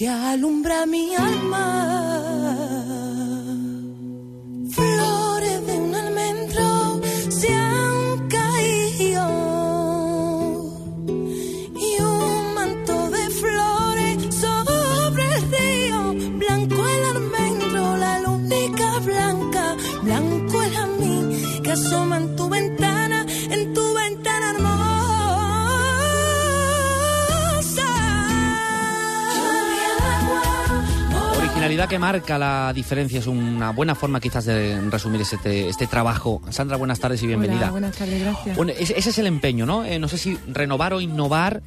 Que 0.00 0.08
alumbra 0.08 0.86
mi 0.86 1.14
alma. 1.14 1.99
Que 31.88 31.98
marca 31.98 32.38
la 32.38 32.72
diferencia 32.74 33.20
es 33.20 33.26
una 33.26 33.70
buena 33.70 33.94
forma 33.94 34.20
quizás 34.20 34.44
de 34.44 34.80
resumir 34.90 35.20
este, 35.20 35.68
este 35.68 35.86
trabajo. 35.86 36.42
Sandra, 36.50 36.76
buenas 36.76 37.00
tardes 37.00 37.22
y 37.22 37.26
bienvenida. 37.26 37.70
buenas 37.70 37.96
tardes, 37.96 38.20
gracias. 38.20 38.56
Bueno, 38.56 38.72
ese, 38.78 38.98
es 38.98 39.18
el 39.18 39.26
empeño, 39.26 39.66
¿no? 39.66 39.84
Eh, 39.84 39.98
no 39.98 40.08
sé 40.08 40.18
si 40.18 40.38
renovar 40.48 40.92
o 40.92 41.00
innovar 41.00 41.62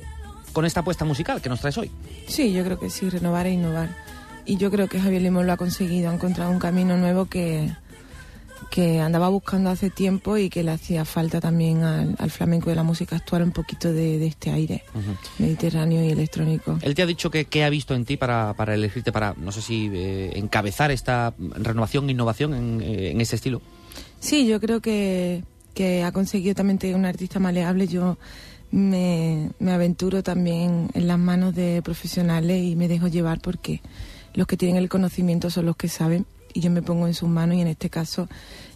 con 0.52 0.66
esta 0.66 0.82
apuesta 0.82 1.06
musical 1.06 1.42
que 1.42 1.50
nos 1.50 1.60
traes 1.62 1.78
hoy. 1.78 1.92
Sí, 2.28 2.54
yo 2.54 2.64
creo 2.64 2.80
que 2.80 2.90
sí, 2.90 3.10
renovar 3.10 3.48
e 3.48 3.52
innovar. 3.52 3.90
Y 4.46 4.58
yo 4.58 4.70
creo 4.70 4.88
que 4.88 5.00
Javier 5.00 5.22
Limón 5.22 5.48
lo 5.48 5.54
ha 5.54 5.58
conseguido, 5.58 6.10
ha 6.10 6.14
encontrado 6.14 6.52
un 6.52 6.60
camino 6.60 6.98
nuevo 6.98 7.26
que, 7.26 7.72
que 8.74 9.00
andaba 9.00 9.30
buscando 9.30 9.70
hace 9.70 9.92
tiempo 9.92 10.36
y 10.36 10.50
que 10.50 10.64
le 10.64 10.72
hacía 10.72 11.06
falta 11.06 11.40
también 11.40 11.84
al, 11.84 12.16
al 12.18 12.32
flamenco 12.32 12.72
y 12.72 12.74
a 12.74 12.76
la 12.76 12.82
música 12.82 13.16
actual 13.16 13.44
un 13.44 13.52
poquito 13.52 13.94
de, 13.94 14.18
de 14.18 14.26
este 14.26 14.50
aire 14.50 14.84
mediterráneo 15.38 16.04
y 16.04 16.10
electrónico. 16.10 16.80
Él 16.82 16.96
te 16.96 17.04
ha 17.04 17.06
dicho 17.06 17.30
que 17.30 17.46
qué 17.46 17.64
ha 17.64 17.70
visto 17.70 17.94
en 17.94 18.04
ti 18.04 18.18
para, 18.18 18.56
para 18.56 18.74
elegirte 18.74 19.12
para, 19.12 19.36
no 19.38 19.52
sé 19.52 19.62
si 19.62 19.92
eh, 19.94 20.32
encabezar 20.40 20.90
esta 20.90 21.36
renovación 21.38 22.10
e 22.10 22.14
innovación 22.14 22.56
en, 22.56 22.82
eh, 22.82 23.12
en 23.12 23.22
ese 23.22 23.36
estilo. 23.36 23.62
Sí, 24.20 24.48
yo 24.48 24.60
creo 24.60 24.82
que, 24.82 25.44
que 25.76 26.02
ha 26.02 26.12
conseguido 26.12 26.56
también 26.56 26.80
tener 26.80 26.96
un 26.96 27.06
artista 27.06 27.40
maleable. 27.40 27.86
Yo 27.86 28.18
me, 28.72 29.52
me 29.60 29.72
aventuro 29.72 30.24
también 30.24 30.90
en 30.96 31.08
las 31.08 31.20
manos 31.20 31.54
de 31.54 31.84
profesionales 31.84 32.64
y 32.64 32.76
me 32.76 32.88
dejo 32.88 33.08
llevar 33.08 33.40
porque 33.40 33.82
los 34.34 34.48
que 34.48 34.58
tienen 34.58 34.78
el 34.78 34.90
conocimiento 34.90 35.52
son 35.52 35.68
los 35.68 35.76
que 35.76 35.90
saben 35.90 36.26
y 36.54 36.62
yo 36.62 36.72
me 36.72 36.82
pongo 36.82 37.08
en 37.08 37.14
sus 37.14 37.30
manos 37.30 37.58
y 37.58 37.62
en 37.62 37.68
este 37.68 37.90
caso 37.90 38.28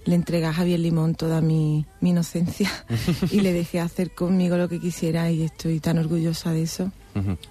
le 0.05 0.15
entregué 0.15 0.45
a 0.45 0.53
Javier 0.53 0.80
Limón 0.80 1.15
toda 1.15 1.41
mi, 1.41 1.86
mi 2.01 2.11
inocencia 2.11 2.69
y 3.32 3.41
le 3.41 3.53
dejé 3.53 3.80
hacer 3.80 4.11
conmigo 4.11 4.57
lo 4.57 4.69
que 4.69 4.80
quisiera 4.80 5.30
y 5.30 5.43
estoy 5.43 5.80
tan 5.80 5.97
orgullosa 5.97 6.51
de 6.51 6.63
eso. 6.63 6.91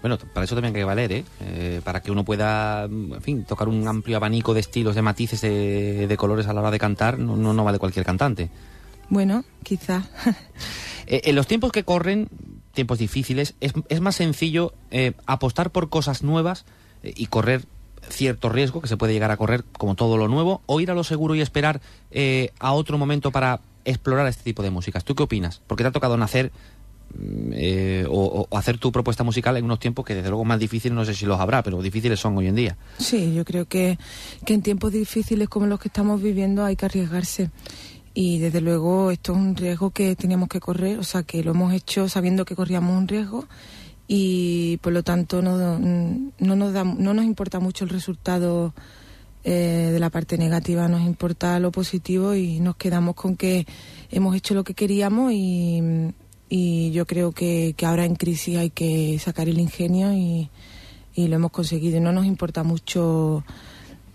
Bueno, 0.00 0.16
para 0.32 0.44
eso 0.44 0.54
también 0.54 0.74
hay 0.74 0.80
que 0.80 0.84
valer, 0.84 1.10
¿eh? 1.10 1.24
Eh, 1.40 1.80
Para 1.82 2.00
que 2.00 2.12
uno 2.12 2.24
pueda, 2.24 2.84
en 2.84 3.20
fin, 3.20 3.44
tocar 3.44 3.68
un 3.68 3.88
amplio 3.88 4.16
abanico 4.16 4.54
de 4.54 4.60
estilos, 4.60 4.94
de 4.94 5.02
matices, 5.02 5.40
de, 5.40 6.06
de 6.06 6.16
colores 6.16 6.46
a 6.46 6.52
la 6.52 6.60
hora 6.60 6.70
de 6.70 6.78
cantar, 6.78 7.18
no, 7.18 7.36
no, 7.36 7.52
no 7.52 7.64
vale 7.64 7.80
cualquier 7.80 8.06
cantante. 8.06 8.48
Bueno, 9.08 9.44
quizás. 9.62 10.08
Eh, 11.08 11.30
en 11.30 11.36
los 11.36 11.46
tiempos 11.46 11.70
que 11.70 11.84
corren, 11.84 12.28
tiempos 12.72 12.98
difíciles, 12.98 13.54
es, 13.60 13.74
es 13.88 14.00
más 14.00 14.16
sencillo 14.16 14.74
eh, 14.90 15.12
apostar 15.24 15.70
por 15.70 15.88
cosas 15.88 16.24
nuevas 16.24 16.64
eh, 17.04 17.12
y 17.14 17.26
correr 17.26 17.64
cierto 18.08 18.48
riesgo 18.48 18.80
que 18.80 18.88
se 18.88 18.96
puede 18.96 19.12
llegar 19.12 19.30
a 19.30 19.36
correr 19.36 19.64
como 19.78 19.94
todo 19.94 20.16
lo 20.16 20.28
nuevo 20.28 20.62
o 20.66 20.80
ir 20.80 20.90
a 20.90 20.94
lo 20.94 21.04
seguro 21.04 21.34
y 21.34 21.40
esperar 21.40 21.80
eh, 22.10 22.50
a 22.58 22.72
otro 22.72 22.98
momento 22.98 23.30
para 23.30 23.60
explorar 23.84 24.26
este 24.26 24.42
tipo 24.42 24.62
de 24.62 24.70
músicas. 24.70 25.04
¿Tú 25.04 25.14
qué 25.14 25.22
opinas? 25.22 25.60
Porque 25.66 25.84
te 25.84 25.88
ha 25.88 25.92
tocado 25.92 26.16
nacer 26.16 26.50
mm, 27.14 27.52
eh, 27.52 28.06
o, 28.08 28.46
o 28.48 28.58
hacer 28.58 28.78
tu 28.78 28.92
propuesta 28.92 29.24
musical 29.24 29.56
en 29.56 29.64
unos 29.64 29.78
tiempos 29.78 30.04
que 30.04 30.14
desde 30.14 30.28
luego 30.28 30.44
más 30.44 30.58
difíciles, 30.58 30.94
no 30.94 31.04
sé 31.04 31.14
si 31.14 31.26
los 31.26 31.40
habrá, 31.40 31.62
pero 31.62 31.80
difíciles 31.82 32.18
son 32.18 32.36
hoy 32.36 32.48
en 32.48 32.56
día. 32.56 32.76
Sí, 32.98 33.34
yo 33.34 33.44
creo 33.44 33.66
que, 33.66 33.98
que 34.44 34.54
en 34.54 34.62
tiempos 34.62 34.92
difíciles 34.92 35.48
como 35.48 35.66
los 35.66 35.78
que 35.78 35.88
estamos 35.88 36.20
viviendo 36.20 36.64
hay 36.64 36.76
que 36.76 36.86
arriesgarse. 36.86 37.50
Y 38.18 38.38
desde 38.38 38.62
luego 38.62 39.10
esto 39.10 39.32
es 39.32 39.38
un 39.38 39.56
riesgo 39.56 39.90
que 39.90 40.16
teníamos 40.16 40.48
que 40.48 40.58
correr, 40.58 40.98
o 40.98 41.04
sea 41.04 41.22
que 41.22 41.44
lo 41.44 41.50
hemos 41.50 41.74
hecho 41.74 42.08
sabiendo 42.08 42.46
que 42.46 42.56
corríamos 42.56 42.96
un 42.96 43.06
riesgo 43.06 43.46
y 44.08 44.78
por 44.78 44.92
lo 44.92 45.02
tanto 45.02 45.42
no, 45.42 45.78
no, 45.78 46.56
nos, 46.56 46.72
da, 46.72 46.84
no 46.84 47.14
nos 47.14 47.24
importa 47.24 47.60
mucho 47.60 47.84
el 47.84 47.90
resultado 47.90 48.74
eh, 49.44 49.90
de 49.92 50.00
la 50.00 50.10
parte 50.10 50.38
negativa, 50.38 50.88
nos 50.88 51.02
importa 51.02 51.58
lo 51.60 51.72
positivo 51.72 52.34
y 52.34 52.60
nos 52.60 52.76
quedamos 52.76 53.14
con 53.14 53.36
que 53.36 53.66
hemos 54.10 54.36
hecho 54.36 54.54
lo 54.54 54.64
que 54.64 54.74
queríamos 54.74 55.32
y, 55.32 55.80
y 56.48 56.90
yo 56.92 57.06
creo 57.06 57.32
que, 57.32 57.74
que 57.76 57.86
ahora 57.86 58.04
en 58.04 58.16
crisis 58.16 58.58
hay 58.58 58.70
que 58.70 59.18
sacar 59.18 59.48
el 59.48 59.58
ingenio 59.58 60.12
y, 60.12 60.50
y 61.14 61.28
lo 61.28 61.36
hemos 61.36 61.50
conseguido. 61.50 62.00
No 62.00 62.12
nos 62.12 62.26
importa 62.26 62.62
mucho 62.62 63.44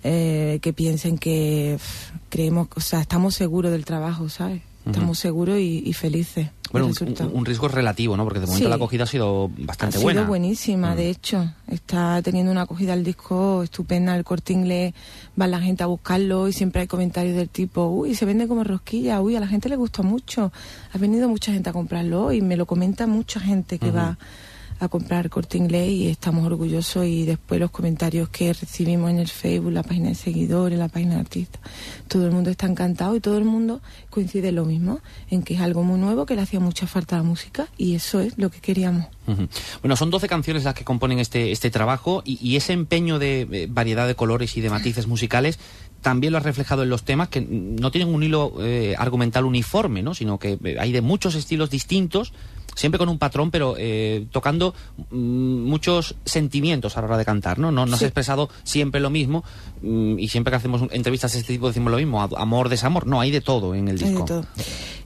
eh, 0.03 0.59
que 0.61 0.71
piensen 0.73 1.17
que 1.17 1.75
pff, 1.77 2.11
creemos, 2.29 2.69
o 2.75 2.79
sea, 2.79 3.01
estamos 3.01 3.35
seguros 3.35 3.71
del 3.71 3.85
trabajo, 3.85 4.29
¿sabes? 4.29 4.61
Estamos 4.85 5.19
seguros 5.19 5.59
y, 5.59 5.83
y 5.85 5.93
felices. 5.93 6.49
Bueno, 6.71 6.89
un, 7.33 7.45
riesgo 7.45 7.67
relativo, 7.67 8.15
¿no? 8.15 8.23
Porque 8.23 8.39
de 8.39 8.45
momento 8.45 8.65
Sí. 8.65 8.69
la 8.69 8.75
acogida 8.75 9.03
ha 9.03 9.07
sido 9.07 9.49
bastante 9.57 9.95
ha 9.97 9.99
sido 9.99 10.03
buena. 10.03 10.23
buenísima, 10.23 10.93
Mm. 10.93 10.95
de 10.97 11.09
hecho. 11.09 11.51
Está 11.67 12.21
teniendo 12.21 12.51
una 12.51 12.61
acogida 12.63 12.93
al 12.93 13.03
disco 13.03 13.63
estupenda. 13.63 14.15
El 14.15 14.23
corte 14.23 14.53
inglés 14.53 14.93
va 15.39 15.47
la 15.47 15.59
gente 15.59 15.83
a 15.83 15.87
buscarlo 15.87 16.47
y 16.47 16.53
siempre 16.53 16.81
hay 16.81 16.87
comentarios 16.87 17.35
del 17.35 17.49
tipo, 17.49 17.85
uy, 17.87 18.15
se 18.15 18.25
vende 18.25 18.47
como 18.47 18.63
rosquilla, 18.63 19.21
uy, 19.21 19.35
a 19.35 19.39
la 19.39 19.47
gente 19.47 19.69
le 19.69 19.75
gusta 19.75 20.01
mucho. 20.03 20.51
Ha 20.93 20.97
venido 20.97 21.27
mucha 21.29 21.51
gente 21.51 21.69
a 21.69 21.73
comprarlo 21.73 22.31
y 22.31 22.41
me 22.41 22.55
lo 22.57 22.65
comenta 22.65 23.07
mucha 23.07 23.39
gente 23.39 23.77
que 23.79 23.91
va 23.91 24.17
a 24.81 24.89
comprar 24.89 25.29
corte 25.29 25.57
inglés 25.57 25.89
y 25.89 26.07
estamos 26.07 26.45
orgullosos 26.45 27.05
y 27.05 27.25
después 27.25 27.59
los 27.59 27.69
comentarios 27.69 28.29
que 28.29 28.51
recibimos 28.51 29.11
en 29.11 29.19
el 29.19 29.27
Facebook, 29.27 29.71
la 29.71 29.83
página 29.83 30.09
de 30.09 30.15
seguidores, 30.15 30.79
la 30.79 30.89
página 30.89 31.15
de 31.15 31.21
artistas, 31.21 31.61
todo 32.07 32.25
el 32.25 32.31
mundo 32.31 32.49
está 32.49 32.65
encantado 32.65 33.15
y 33.15 33.19
todo 33.19 33.37
el 33.37 33.45
mundo 33.45 33.81
coincide 34.09 34.49
en 34.49 34.55
lo 34.55 34.65
mismo, 34.65 34.99
en 35.29 35.43
que 35.43 35.53
es 35.53 35.61
algo 35.61 35.83
muy 35.83 35.99
nuevo, 35.99 36.25
que 36.25 36.35
le 36.35 36.41
hacía 36.41 36.59
mucha 36.59 36.87
falta 36.87 37.15
a 37.15 37.19
la 37.19 37.23
música 37.23 37.67
y 37.77 37.93
eso 37.93 38.19
es 38.19 38.37
lo 38.37 38.49
que 38.49 38.59
queríamos. 38.59 39.05
Bueno, 39.81 39.95
son 39.95 40.09
12 40.09 40.27
canciones 40.27 40.63
las 40.65 40.73
que 40.73 40.83
componen 40.83 41.19
este, 41.19 41.51
este 41.51 41.69
trabajo 41.69 42.21
y, 42.25 42.37
y 42.41 42.57
ese 42.57 42.73
empeño 42.73 43.17
de 43.17 43.47
eh, 43.49 43.67
variedad 43.69 44.07
de 44.07 44.15
colores 44.15 44.57
y 44.57 44.61
de 44.61 44.69
matices 44.69 45.07
musicales 45.07 45.57
también 46.01 46.33
lo 46.33 46.39
has 46.39 46.43
reflejado 46.43 46.83
en 46.83 46.89
los 46.89 47.03
temas 47.03 47.29
que 47.29 47.41
no 47.41 47.91
tienen 47.91 48.13
un 48.13 48.23
hilo 48.23 48.53
eh, 48.59 48.95
argumental 48.97 49.45
uniforme, 49.45 50.01
¿no? 50.01 50.13
sino 50.13 50.39
que 50.39 50.57
eh, 50.63 50.77
hay 50.79 50.91
de 50.91 51.01
muchos 51.01 51.35
estilos 51.35 51.69
distintos, 51.69 52.33
siempre 52.75 52.97
con 52.99 53.09
un 53.09 53.17
patrón, 53.17 53.51
pero 53.51 53.75
eh, 53.77 54.25
tocando 54.31 54.73
mm, 55.09 55.15
muchos 55.63 56.15
sentimientos 56.25 56.97
a 56.97 57.01
la 57.01 57.07
hora 57.07 57.17
de 57.17 57.25
cantar. 57.25 57.59
No, 57.59 57.71
no, 57.71 57.85
no 57.85 57.93
has 57.93 57.99
Sí. 57.99 58.05
expresado 58.05 58.49
siempre 58.63 59.01
lo 59.01 59.09
mismo 59.09 59.43
mm, 59.81 60.19
y 60.19 60.27
siempre 60.27 60.51
que 60.51 60.57
hacemos 60.57 60.83
entrevistas 60.91 61.33
de 61.33 61.39
este 61.39 61.53
tipo 61.53 61.67
decimos 61.67 61.91
lo 61.91 61.97
mismo, 61.97 62.21
amor, 62.21 62.69
desamor. 62.69 63.07
No, 63.07 63.19
hay 63.21 63.31
de 63.31 63.41
todo 63.41 63.75
en 63.75 63.87
el 63.87 63.97
disco. 63.97 64.25
todo. 64.25 64.45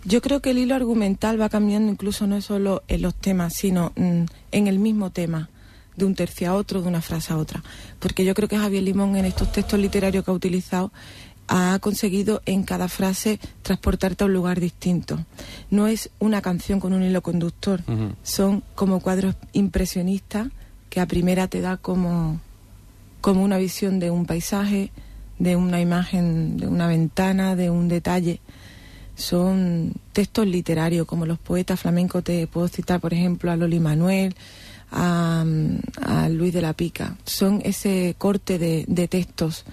Yo 0.03 0.22
creo 0.22 0.39
que 0.41 0.51
el 0.51 0.59
hilo 0.59 0.76
argumental 0.76 1.41
va 1.41 1.49
cambiando 1.49 1.91
incluso 1.91 2.28
no 2.28 2.39
solo 2.41 2.84
en 2.88 3.01
los 3.01 3.16
temas, 3.16 3.53
sino 3.53 3.91
mm, 3.95 4.24
en 4.51 4.68
el 4.68 4.80
mismo 4.80 5.09
tema, 5.09 5.49
de 5.95 6.03
un 6.05 6.13
tercio 6.13 6.49
a 6.51 6.53
otro, 6.55 6.82
de 6.82 6.89
una 6.89 7.01
frase 7.01 7.32
a 7.32 7.38
otra. 7.38 7.63
Porque 7.99 8.26
yo 8.26 8.34
creo 8.34 8.49
que 8.49 8.57
Javier 8.57 8.84
Limón 8.84 9.16
en 9.16 9.24
estos 9.26 9.51
textos 9.53 9.80
literarios 9.80 10.26
que 10.26 10.32
ha 10.32 10.34
utilizado 10.34 10.91
ha 11.48 11.78
conseguido 11.80 12.41
en 12.46 12.64
cada 12.64 12.88
frase 12.88 13.39
transportarte 13.62 14.24
a 14.24 14.28
un 14.28 14.34
lugar 14.34 14.60
distinto. 14.60 15.24
No 15.70 15.88
es 15.88 16.10
una 16.20 16.41
canción 16.41 16.80
con 16.80 16.93
un 16.93 17.04
hilo 17.04 17.22
conductor, 17.22 17.82
son 18.24 18.64
como 18.76 19.00
cuadros 19.00 19.36
impresionistas 19.54 20.48
que 20.89 21.00
a 21.00 21.06
primera 21.06 21.48
te 21.48 21.62
da 21.62 21.78
como, 21.78 22.39
como 23.22 23.43
una 23.43 23.58
visión 23.58 24.00
de 24.00 24.12
un 24.12 24.26
paisaje, 24.26 24.91
de 25.39 25.56
una 25.56 25.82
imagen, 25.82 26.58
de 26.58 26.68
una 26.68 26.88
ventana, 26.88 27.56
de 27.56 27.70
un 27.70 27.88
detalle. 27.88 28.39
Son 29.16 29.93
textos 30.14 30.48
literarios, 30.48 31.06
como 31.06 31.26
los 31.26 31.39
poetas 31.39 31.80
flamencos, 31.80 32.24
te 32.24 32.48
puedo 32.48 32.68
citar, 32.68 33.00
por 33.00 33.14
ejemplo, 33.14 33.52
a 33.52 33.56
Loli 33.56 33.80
Manuel, 33.80 34.36
a, 34.91 35.46
a 36.02 36.30
Luis 36.30 36.54
de 36.54 36.62
la 36.62 36.74
Pica. 36.74 37.18
Son 37.26 37.62
ese 37.64 38.16
corte 38.18 38.58
de, 38.58 38.86
de 38.88 39.08
textos 39.08 39.66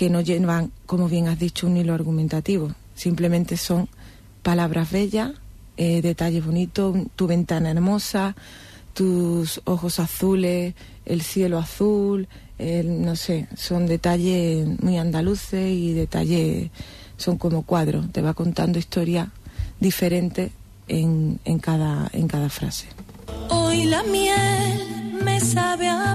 que 0.00 0.08
no 0.08 0.22
llevan, 0.22 0.72
como 0.86 1.10
bien 1.10 1.28
has 1.28 1.38
dicho, 1.38 1.66
un 1.66 1.76
hilo 1.76 1.92
argumentativo. 1.92 2.72
Simplemente 2.94 3.58
son 3.58 3.86
palabras 4.42 4.90
bellas, 4.90 5.32
eh, 5.76 6.00
detalles 6.00 6.42
bonitos, 6.42 6.96
tu 7.16 7.26
ventana 7.26 7.70
hermosa, 7.70 8.34
tus 8.94 9.60
ojos 9.66 10.00
azules, 10.00 10.72
el 11.04 11.20
cielo 11.20 11.58
azul, 11.58 12.28
no 12.58 13.14
sé, 13.14 13.46
son 13.54 13.86
detalles 13.86 14.66
muy 14.80 14.96
andaluces 14.96 15.70
y 15.70 15.92
detalles, 15.92 16.70
son 17.18 17.36
como 17.36 17.60
cuadros, 17.64 18.10
te 18.10 18.22
va 18.22 18.32
contando 18.32 18.78
historias 18.78 19.28
diferentes 19.80 20.50
en, 20.88 21.40
en, 21.44 21.58
cada, 21.58 22.08
en 22.14 22.26
cada 22.26 22.48
frase. 22.48 22.86
Hoy 23.50 23.84
la 23.84 24.02
miel 24.04 25.20
me 25.22 25.38
sabe 25.40 25.88
a 25.88 26.14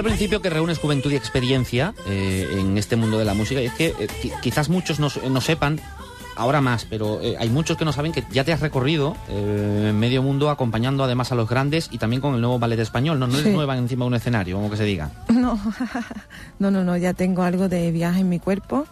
al 0.00 0.06
principio 0.06 0.40
que 0.42 0.50
reúnes 0.50 0.78
juventud 0.78 1.10
y 1.12 1.16
experiencia 1.16 1.94
eh, 2.06 2.46
en 2.58 2.76
este 2.78 2.96
mundo 2.96 3.18
de 3.18 3.24
la 3.24 3.34
música 3.34 3.60
y 3.62 3.66
es 3.66 3.72
que 3.74 3.86
eh, 3.88 4.08
qui- 4.22 4.32
quizás 4.40 4.68
muchos 4.68 4.98
no, 5.00 5.08
no 5.30 5.40
sepan, 5.40 5.80
ahora 6.36 6.60
más, 6.60 6.86
pero 6.88 7.20
eh, 7.20 7.36
hay 7.38 7.48
muchos 7.50 7.76
que 7.76 7.84
no 7.84 7.92
saben 7.92 8.12
que 8.12 8.24
ya 8.32 8.44
te 8.44 8.52
has 8.52 8.60
recorrido 8.60 9.16
eh, 9.28 9.92
medio 9.94 10.22
mundo 10.22 10.48
acompañando 10.50 11.04
además 11.04 11.32
a 11.32 11.34
los 11.34 11.48
grandes 11.48 11.88
y 11.92 11.98
también 11.98 12.22
con 12.22 12.34
el 12.34 12.40
nuevo 12.40 12.58
ballet 12.58 12.78
español, 12.80 13.18
no, 13.18 13.26
no 13.26 13.36
Sí. 13.38 13.50
nueva 13.50 13.76
encima 13.76 14.04
de 14.04 14.08
un 14.08 14.14
escenario, 14.14 14.56
como 14.56 14.70
que 14.70 14.76
se 14.76 14.84
diga. 14.84 15.10
No, 15.28 15.60
no, 16.58 16.70
no, 16.70 16.82
no, 16.84 16.96
ya 16.96 17.12
tengo 17.14 17.42
algo 17.42 17.68
de 17.68 17.90
viaje 17.92 18.20
en 18.20 18.28
mi 18.28 18.38
cuerpo 18.38 18.86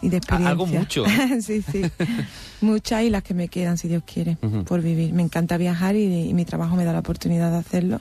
y 0.00 0.08
de 0.10 0.18
experiencia. 0.18 0.50
algo 0.50 0.66
mucho. 0.66 1.04
sí, 1.40 1.62
sí. 1.62 1.82
Muchas 2.60 3.02
y 3.02 3.10
las 3.10 3.22
que 3.24 3.34
me 3.34 3.48
quedan, 3.48 3.76
si 3.78 3.88
Dios 3.88 4.02
quiere, 4.06 4.36
Ujú. 4.42 4.62
por 4.64 4.80
vivir. 4.82 5.12
Me 5.12 5.22
encanta 5.22 5.56
viajar 5.56 5.96
y, 5.96 6.28
y 6.28 6.34
mi 6.34 6.44
trabajo 6.44 6.76
me 6.76 6.84
da 6.84 6.92
la 6.92 7.00
oportunidad 7.00 7.50
de 7.50 7.58
hacerlo. 7.58 8.00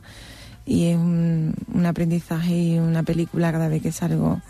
Y 0.65 0.85
es 0.85 0.97
un, 0.97 1.55
un 1.73 1.85
aprendizaje 1.85 2.55
y 2.55 2.79
una 2.79 3.03
película 3.03 3.51
cada 3.51 3.67
vez 3.67 3.81
que 3.81 3.91
salgo 3.91 4.41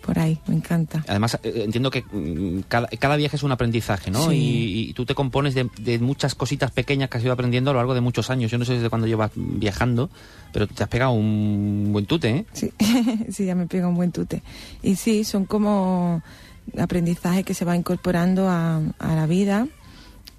por 0.00 0.18
ahí. 0.18 0.38
Me 0.46 0.54
encanta. 0.54 1.04
Además, 1.06 1.38
eh, 1.42 1.62
entiendo 1.64 1.90
que 1.90 2.02
mm, 2.02 2.62
cada, 2.68 2.88
cada 2.88 3.16
viaje 3.16 3.36
es 3.36 3.42
un 3.42 3.52
aprendizaje, 3.52 4.10
¿no? 4.10 4.30
Sí. 4.30 4.36
Y, 4.36 4.90
y 4.90 4.92
tú 4.92 5.06
te 5.06 5.14
compones 5.14 5.54
de, 5.54 5.68
de 5.80 5.98
muchas 5.98 6.34
cositas 6.34 6.70
pequeñas 6.70 7.08
que 7.08 7.18
has 7.18 7.24
ido 7.24 7.32
aprendiendo 7.32 7.70
a 7.70 7.74
lo 7.74 7.80
largo 7.80 7.94
de 7.94 8.00
muchos 8.00 8.30
años. 8.30 8.50
Yo 8.50 8.58
no 8.58 8.64
sé 8.64 8.74
desde 8.74 8.90
cuándo 8.90 9.06
llevas 9.06 9.30
viajando, 9.34 10.10
pero 10.52 10.66
te 10.66 10.82
has 10.82 10.88
pegado 10.88 11.12
un 11.12 11.90
buen 11.92 12.06
tute, 12.06 12.30
¿eh? 12.30 12.46
Sí, 12.52 12.72
sí, 13.30 13.44
ya 13.44 13.54
me 13.54 13.66
pega 13.66 13.88
un 13.88 13.94
buen 13.94 14.12
tute. 14.12 14.42
Y 14.82 14.96
sí, 14.96 15.24
son 15.24 15.44
como 15.44 16.22
aprendizaje 16.78 17.44
que 17.44 17.54
se 17.54 17.64
va 17.64 17.76
incorporando 17.76 18.48
a, 18.48 18.80
a 18.98 19.14
la 19.14 19.26
vida 19.26 19.66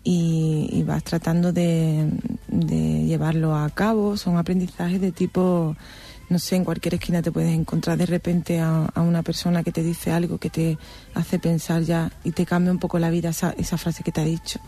y, 0.04 0.70
y 0.72 0.84
vas 0.84 1.04
tratando 1.04 1.54
de, 1.54 2.10
de 2.48 3.06
llevarlo 3.06 3.56
a 3.56 3.70
cabo. 3.70 4.18
Son 4.18 4.38
aprendizajes 4.38 5.00
de 5.00 5.12
tipo, 5.12 5.76
no 6.30 6.40
sé, 6.40 6.56
en 6.56 6.64
cualquier 6.64 6.96
esquina 6.96 7.22
te 7.22 7.32
puedes 7.32 7.54
encontrar 7.54 7.98
de 7.98 8.06
repente 8.06 8.60
a, 8.60 8.86
a 8.86 9.02
una 9.02 9.24
persona 9.24 9.64
que 9.64 9.72
te 9.72 9.84
dice 9.84 10.12
algo 10.12 10.38
que 10.38 10.50
te 10.50 10.78
hace 11.14 11.40
pensar 11.40 11.84
ya 11.84 12.12
y 12.24 12.32
te 12.32 12.46
cambia 12.46 12.72
un 12.72 12.80
poco 12.80 13.00
la 13.00 13.10
vida 13.10 13.30
esa, 13.30 13.52
esa 13.58 13.78
frase 13.78 14.04
que 14.04 14.12
te 14.12 14.22
ha 14.22 14.26
dicho. 14.26 14.60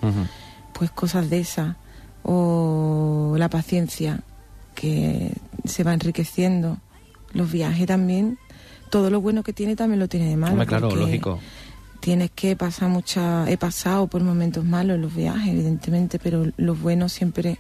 Pues 0.73 0.91
cosas 0.91 1.29
de 1.29 1.39
esas. 1.39 1.75
O 2.23 3.35
la 3.37 3.49
paciencia 3.49 4.21
que 4.75 5.33
se 5.65 5.83
va 5.83 5.93
enriqueciendo. 5.93 6.77
Los 7.33 7.51
viajes 7.51 7.87
también, 7.87 8.37
todo 8.91 9.09
lo 9.09 9.19
bueno 9.19 9.41
que 9.41 9.53
tiene 9.53 9.75
también 9.75 9.99
lo 9.99 10.07
tiene 10.07 10.29
de 10.29 10.37
malo. 10.37 10.53
Hombre, 10.53 10.67
claro, 10.67 10.95
lógico. 10.95 11.39
Tienes 12.03 12.31
que 12.31 12.57
pasar 12.57 12.89
mucha... 12.89 13.49
He 13.49 13.57
pasado 13.57 14.07
por 14.07 14.21
momentos 14.21 14.65
malos 14.65 14.95
en 14.95 15.03
los 15.03 15.15
viajes, 15.15 15.53
evidentemente, 15.53 16.19
pero 16.19 16.51
los 16.57 16.81
buenos 16.81 17.13
siempre 17.13 17.59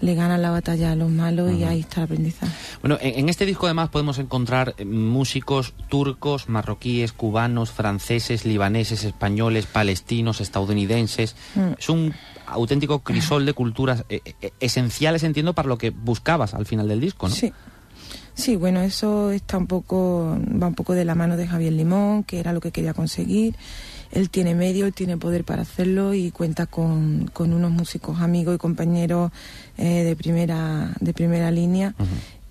le 0.00 0.16
ganan 0.16 0.42
la 0.42 0.50
batalla 0.50 0.90
a 0.90 0.96
los 0.96 1.08
malos 1.08 1.52
y 1.52 1.62
ahí 1.62 1.80
está 1.80 2.00
el 2.00 2.06
aprendizaje. 2.06 2.52
Bueno, 2.80 2.98
en, 3.00 3.20
en 3.20 3.28
este 3.28 3.46
disco 3.46 3.66
además 3.66 3.90
podemos 3.90 4.18
encontrar 4.18 4.74
eh, 4.76 4.84
músicos 4.84 5.72
turcos, 5.88 6.48
marroquíes, 6.48 7.12
cubanos, 7.12 7.70
franceses, 7.70 8.44
libaneses, 8.44 9.04
españoles, 9.04 9.66
palestinos, 9.66 10.40
estadounidenses. 10.40 11.36
Mm. 11.54 11.74
Es 11.78 11.88
un 11.88 12.12
auténtico 12.44 13.04
crisol 13.04 13.46
de 13.46 13.52
culturas 13.52 14.04
eh, 14.08 14.20
eh, 14.42 14.50
esenciales, 14.58 15.22
entiendo, 15.22 15.54
para 15.54 15.68
lo 15.68 15.78
que 15.78 15.90
buscabas 15.90 16.54
al 16.54 16.66
final 16.66 16.88
del 16.88 17.00
disco, 17.00 17.28
¿no? 17.28 17.34
Sí. 17.36 17.52
Sí, 18.36 18.54
bueno, 18.54 18.82
eso 18.82 19.30
está 19.30 19.56
un 19.56 19.66
poco, 19.66 20.38
va 20.62 20.66
un 20.66 20.74
poco 20.74 20.92
de 20.92 21.06
la 21.06 21.14
mano 21.14 21.38
de 21.38 21.46
Javier 21.46 21.72
Limón, 21.72 22.22
que 22.22 22.38
era 22.38 22.52
lo 22.52 22.60
que 22.60 22.70
quería 22.70 22.92
conseguir. 22.92 23.56
Él 24.12 24.28
tiene 24.28 24.54
medio, 24.54 24.84
él 24.84 24.92
tiene 24.92 25.16
poder 25.16 25.42
para 25.42 25.62
hacerlo 25.62 26.12
y 26.12 26.30
cuenta 26.30 26.66
con, 26.66 27.30
con 27.32 27.54
unos 27.54 27.70
músicos 27.70 28.20
amigos 28.20 28.54
y 28.54 28.58
compañeros 28.58 29.32
eh, 29.78 30.04
de 30.04 30.14
primera 30.16 30.92
de 31.00 31.14
primera 31.14 31.50
línea. 31.50 31.94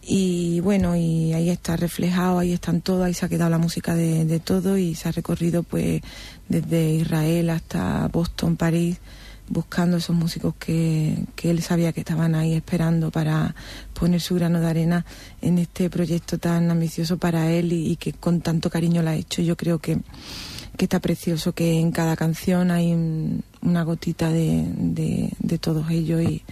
Y 0.01 0.59
bueno, 0.61 0.95
y 0.95 1.33
ahí 1.33 1.51
está 1.51 1.77
reflejado, 1.77 2.39
ahí 2.39 2.51
están 2.51 2.81
todos, 2.81 3.05
ahí 3.05 3.13
se 3.13 3.27
ha 3.27 3.29
quedado 3.29 3.51
la 3.51 3.59
música 3.59 3.95
de, 3.95 4.25
de 4.25 4.39
todo 4.39 4.77
y 4.79 4.95
se 4.95 5.09
ha 5.09 5.11
recorrido 5.11 5.61
pues 5.61 6.01
desde 6.49 6.93
Israel 6.93 7.51
hasta 7.51 8.07
Boston, 8.07 8.55
París, 8.55 8.97
buscando 9.47 9.97
esos 9.97 10.15
músicos 10.15 10.55
que, 10.59 11.17
que 11.35 11.51
él 11.51 11.61
sabía 11.61 11.93
que 11.93 11.99
estaban 12.01 12.33
ahí 12.35 12.53
esperando 12.53 13.11
para 13.11 13.53
poner 13.93 14.19
su 14.21 14.35
grano 14.35 14.59
de 14.59 14.67
arena 14.67 15.05
en 15.41 15.59
este 15.59 15.89
proyecto 15.89 16.37
tan 16.39 16.71
ambicioso 16.71 17.17
para 17.17 17.51
él 17.51 17.71
y, 17.71 17.95
que 17.97 18.13
con 18.13 18.41
tanto 18.41 18.69
cariño 18.69 19.01
lo 19.03 19.09
ha 19.11 19.15
hecho. 19.15 19.41
Yo 19.41 19.55
creo 19.55 19.79
que, 19.79 19.99
que 20.77 20.85
está 20.85 20.99
precioso 20.99 21.53
que 21.53 21.79
en 21.79 21.91
cada 21.91 22.15
canción 22.15 22.71
hay 22.71 22.91
un- 22.93 23.43
una 23.61 23.83
gotita 23.83 24.29
de, 24.31 24.65
de, 24.77 25.31
de 25.39 25.57
todos 25.59 25.89
ellos 25.89 26.21
y, 26.23 26.43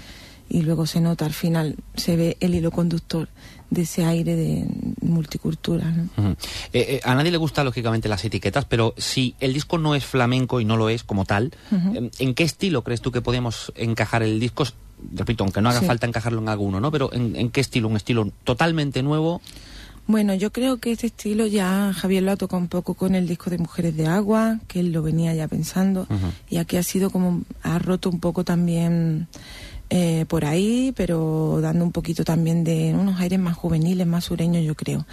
y 0.50 0.62
luego 0.62 0.86
se 0.86 1.02
nota 1.02 1.26
al 1.26 1.34
final, 1.34 1.76
se 1.96 2.16
ve 2.16 2.38
el 2.40 2.54
hilo 2.56 2.70
conductor 2.72 3.28
de 3.74 3.82
ese 3.82 4.06
aire 4.06 4.36
de 4.36 4.66
multicultura. 5.02 5.90
¿no? 5.92 6.32
Eh, 6.32 6.36
eh, 6.74 7.00
a 7.04 7.16
nadie 7.16 7.32
le 7.32 7.38
gustan, 7.38 7.66
lógicamente, 7.66 8.08
las 8.08 8.24
etiquetas, 8.24 8.66
pero 8.66 8.94
si 8.98 9.36
el 9.40 9.54
disco 9.54 9.78
no 9.78 9.96
es 9.96 10.06
flamenco 10.06 10.60
y 10.62 10.66
no 10.66 10.78
lo 10.78 10.90
es 10.90 11.04
como 11.04 11.26
tal, 11.26 11.52
em, 11.72 12.10
¿en 12.20 12.34
qué 12.36 12.44
estilo 12.44 12.84
crees 12.84 13.02
tú 13.02 13.12
que 13.12 13.22
podemos 13.22 13.72
encajar 13.76 14.24
el 14.24 14.40
disco? 14.40 14.64
Repito, 15.16 15.44
aunque 15.44 15.62
no 15.62 15.70
haga 15.70 15.80
Sí. 15.82 15.86
falta 15.86 16.08
encajarlo 16.08 16.40
en 16.42 16.50
alguno, 16.50 16.80
¿no? 16.80 16.92
Pero 16.92 17.12
¿en, 17.14 17.36
en 17.36 17.50
qué 17.50 17.62
estilo? 17.62 17.88
¿Un 17.88 17.98
estilo 17.98 18.30
totalmente 18.44 19.04
nuevo? 19.04 19.42
Bueno, 20.06 20.34
yo 20.34 20.52
creo 20.52 20.78
que 20.78 20.92
este 20.92 21.08
estilo 21.08 21.48
ya 21.48 21.94
Javier 21.94 22.24
lo 22.24 22.32
ha 22.34 22.36
tocado 22.36 22.62
un 22.62 22.68
poco 22.68 22.94
con 22.94 23.16
el 23.16 23.26
disco 23.28 23.50
de 23.50 23.58
Mujeres 23.58 23.96
de 23.96 24.06
Agua, 24.08 24.60
que 24.68 24.82
él 24.82 24.92
lo 24.92 25.02
venía 25.02 25.34
ya 25.34 25.48
pensando, 25.48 26.08
y 26.50 26.58
aquí 26.58 26.76
ha 26.76 26.84
sido 26.84 27.10
como, 27.10 27.44
ha 27.64 27.80
roto 27.80 28.10
un 28.10 28.20
poco 28.20 28.44
también 28.44 29.28
eh, 29.90 30.26
por 30.28 30.46
ahí, 30.46 30.94
pero 30.96 31.60
dando 31.62 31.86
un 31.86 31.92
poquito 31.92 32.24
también 32.24 32.64
de 32.64 32.94
unos 32.94 33.20
aires 33.20 33.40
más 33.40 33.56
juveniles, 33.56 34.08
más 34.08 34.26
sureños, 34.26 34.64
yo 34.64 34.76
creo. 34.76 35.06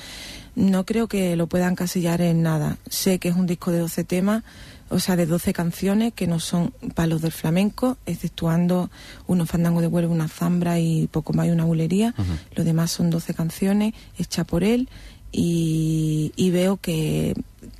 No 0.55 0.85
creo 0.85 1.07
que 1.07 1.37
lo 1.37 1.47
puedan 1.47 1.75
casillar 1.75 2.21
en 2.21 2.43
nada. 2.43 2.79
Sé 2.89 3.19
que 3.19 3.29
es 3.29 3.37
un 3.37 3.47
disco 3.47 3.71
de 3.71 3.79
12 3.79 4.05
temas, 4.05 4.43
o 4.89 4.99
sea, 4.99 5.17
de 5.17 5.27
12 5.27 5.53
canciones 5.53 6.13
que 6.13 6.27
no 6.27 6.41
son 6.41 6.73
palos 6.95 7.23
del 7.23 7.33
flamenco, 7.33 7.97
exceptuando 8.07 8.91
unos 9.27 9.49
fandangos 9.49 9.83
de 9.83 9.89
Huelva, 9.89 10.13
una 10.13 10.29
zambra 10.29 10.81
y 10.81 11.07
poco 11.07 11.33
más 11.33 11.47
y 11.47 11.51
una 11.51 11.65
bulería. 11.65 12.15
Lo 12.55 12.65
demás 12.65 12.91
son 12.91 13.11
12 13.11 13.35
canciones 13.35 13.95
hechas 14.19 14.45
por 14.47 14.65
él 14.65 14.89
y, 15.31 16.33
y 16.35 16.51
veo 16.51 16.77
que, 16.77 17.35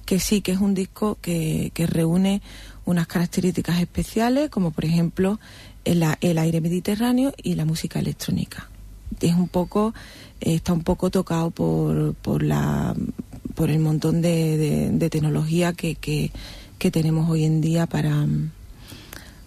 que 0.07 0.21
sí, 0.21 0.41
que 0.41 0.53
es 0.53 0.61
un 0.61 0.75
disco 0.75 1.19
que, 1.21 1.73
que 1.75 1.87
reúne 1.87 2.43
unas 2.85 3.07
características 3.07 3.81
especiales, 3.81 4.51
como 4.51 4.71
por 4.71 4.85
ejemplo 4.85 5.41
el, 5.85 6.05
el 6.21 6.39
aire 6.39 6.61
mediterráneo 6.61 7.33
y 7.43 7.55
la 7.55 7.65
música 7.65 7.99
electrónica. 7.99 8.69
Es 9.21 9.35
un 9.35 9.49
poco, 9.49 9.93
eh, 10.41 10.55
está 10.55 10.73
un 10.73 10.83
poco 10.83 11.11
tocado 11.11 11.51
por, 11.51 12.15
por 12.15 12.43
la 12.43 12.95
por 13.55 13.69
el 13.71 13.81
montón 13.81 14.23
de, 14.23 14.57
de- 14.57 14.91
de 14.93 15.11
tecnología 15.11 15.73
que, 15.75 15.97
que, 15.97 16.31
que 16.79 16.91
tenemos 16.91 17.29
hoy 17.29 17.45
en 17.45 17.61
día 17.61 17.87
para 17.87 18.27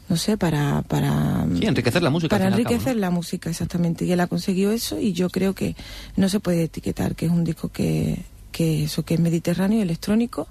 no 0.10 0.18
sé, 0.18 0.38
para, 0.38 0.82
para 0.84 1.48
Sí, 1.60 1.66
enriquecer 1.66 2.04
la 2.04 2.10
música, 2.10 2.30
Para 2.38 2.50
cabo, 2.52 2.62
enriquecer 2.62 2.96
la 2.98 3.10
música, 3.10 3.50
exactamente. 3.50 4.06
Y 4.06 4.12
él 4.12 4.20
ha 4.20 4.28
conseguido 4.28 4.72
eso 4.72 5.00
y 5.00 5.14
yo 5.14 5.30
creo 5.30 5.56
que 5.56 5.76
no 6.18 6.30
se 6.30 6.40
puede 6.40 6.64
etiquetar 6.64 7.16
que 7.16 7.26
es 7.26 7.32
un 7.32 7.44
disco 7.44 7.70
que, 7.70 8.22
que 8.52 8.84
eso, 8.84 9.04
que 9.04 9.16
es 9.16 9.20
mediterráneo 9.20 9.80
y 9.80 9.82
electrónico, 9.82 10.48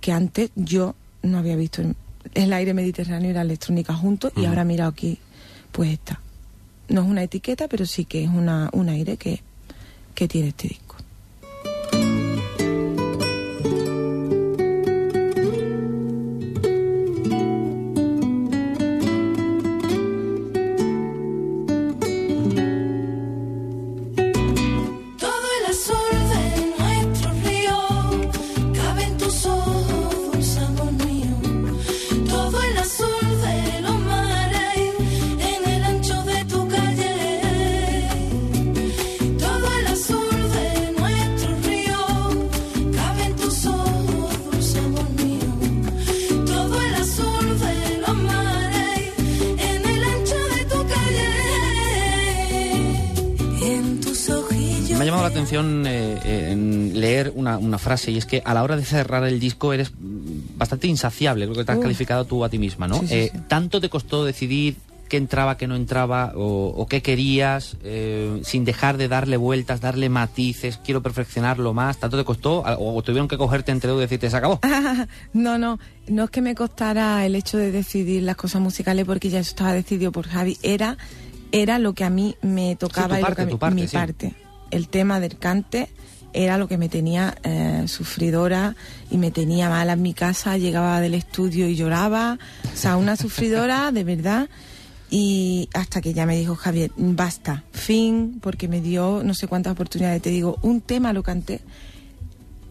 que 0.00 0.12
antes 0.12 0.50
yo 0.54 0.94
no 1.22 1.38
había 1.38 1.56
visto 1.56 1.80
en- 1.82 1.96
el 2.34 2.52
aire 2.52 2.74
mediterráneo 2.74 3.30
y 3.30 3.34
la 3.34 3.42
electrónica 3.42 3.94
juntos 3.94 4.32
y 4.36 4.44
ahora 4.44 4.64
mira 4.64 4.86
aquí, 4.86 5.18
pues 5.70 5.90
está. 5.90 6.20
No 6.88 7.02
es 7.02 7.08
una 7.08 7.22
etiqueta, 7.22 7.68
pero 7.68 7.86
sí 7.86 8.04
que 8.04 8.24
es 8.24 8.30
una, 8.30 8.68
un 8.72 8.88
aire 8.88 9.16
que, 9.16 9.40
que 10.14 10.28
tiene 10.28 10.48
este 10.48 10.68
disco. 10.68 10.91
Atención 55.60 55.86
eh, 55.86 56.18
eh, 56.24 56.48
en 56.52 57.00
leer 57.00 57.32
una, 57.34 57.58
una 57.58 57.78
frase 57.78 58.10
y 58.10 58.18
es 58.18 58.26
que 58.26 58.42
a 58.44 58.54
la 58.54 58.62
hora 58.62 58.76
de 58.76 58.84
cerrar 58.84 59.24
el 59.24 59.38
disco 59.40 59.72
eres 59.72 59.92
bastante 59.98 60.86
insaciable, 60.86 61.44
creo 61.46 61.56
que 61.58 61.64
te 61.64 61.72
has 61.72 61.78
calificado 61.78 62.24
tú 62.24 62.44
a 62.44 62.48
ti 62.48 62.58
misma, 62.58 62.88
¿no? 62.88 62.98
Sí, 63.00 63.06
sí, 63.08 63.14
Eh, 63.14 63.30
sí. 63.32 63.40
¿Tanto 63.48 63.80
te 63.80 63.88
costó 63.88 64.24
decidir 64.24 64.76
qué 65.08 65.18
entraba, 65.18 65.58
qué 65.58 65.66
no 65.66 65.76
entraba, 65.76 66.32
o, 66.36 66.68
o 66.74 66.86
qué 66.86 67.02
querías, 67.02 67.76
eh, 67.84 68.40
sin 68.44 68.64
dejar 68.64 68.96
de 68.96 69.08
darle 69.08 69.36
vueltas, 69.36 69.82
darle 69.82 70.08
matices, 70.08 70.78
quiero 70.82 71.02
perfeccionarlo 71.02 71.74
más. 71.74 71.98
¿Tanto 71.98 72.16
te 72.16 72.24
costó? 72.24 72.62
¿O 72.78 73.02
tuvieron 73.02 73.28
que 73.28 73.36
cogerte 73.36 73.72
entre 73.72 73.90
dos 73.90 73.98
y 73.98 74.02
decirte, 74.02 74.30
se 74.30 74.36
acabó? 74.38 74.58
no, 75.34 75.58
no, 75.58 75.78
no 76.08 76.24
es 76.24 76.30
que 76.30 76.40
me 76.40 76.54
costara 76.54 77.26
el 77.26 77.34
hecho 77.34 77.58
de 77.58 77.70
decidir 77.72 78.22
las 78.22 78.36
cosas 78.36 78.62
musicales 78.62 79.04
porque 79.04 79.28
ya 79.28 79.40
eso 79.40 79.50
estaba 79.50 79.74
decidido 79.74 80.12
por 80.12 80.26
Javi. 80.28 80.56
Era, 80.62 80.96
era 81.50 81.78
lo 81.78 81.92
que 81.92 82.04
a 82.04 82.10
mí 82.10 82.36
me 82.40 82.74
tocaba 82.76 83.08
tu 83.08 83.14
y 83.16 83.20
lo 83.20 83.26
parte, 83.26 83.36
que 83.36 83.42
a 83.42 83.44
mí- 83.44 83.50
tu 83.52 83.58
parte, 83.58 83.74
mi 83.74 83.86
sí. 83.88 83.94
parte. 83.94 84.34
El 84.72 84.88
tema 84.88 85.20
del 85.20 85.38
cante 85.38 85.88
era 86.32 86.58
lo 86.58 86.66
que 86.66 86.78
me 86.78 86.88
tenía 86.88 87.36
eh, 87.44 87.84
sufridora 87.86 88.74
y 89.08 89.18
me 89.18 89.30
tenía 89.30 89.68
mala 89.68 89.92
en 89.92 90.02
mi 90.02 90.14
casa. 90.14 90.56
Llegaba 90.56 91.00
del 91.00 91.14
estudio 91.14 91.68
y 91.68 91.76
lloraba. 91.76 92.38
O 92.72 92.76
sea, 92.76 92.96
una 92.96 93.14
sufridora 93.16 93.92
de 93.92 94.02
verdad. 94.02 94.48
Y 95.10 95.68
hasta 95.74 96.00
que 96.00 96.12
ya 96.12 96.26
me 96.26 96.36
dijo 96.36 96.56
Javier, 96.56 96.90
basta, 96.96 97.62
fin, 97.70 98.40
porque 98.42 98.66
me 98.66 98.80
dio 98.80 99.22
no 99.22 99.34
sé 99.34 99.46
cuántas 99.46 99.74
oportunidades. 99.74 100.22
Te 100.22 100.30
digo, 100.30 100.58
un 100.62 100.80
tema 100.80 101.12
lo 101.12 101.22
canté 101.22 101.60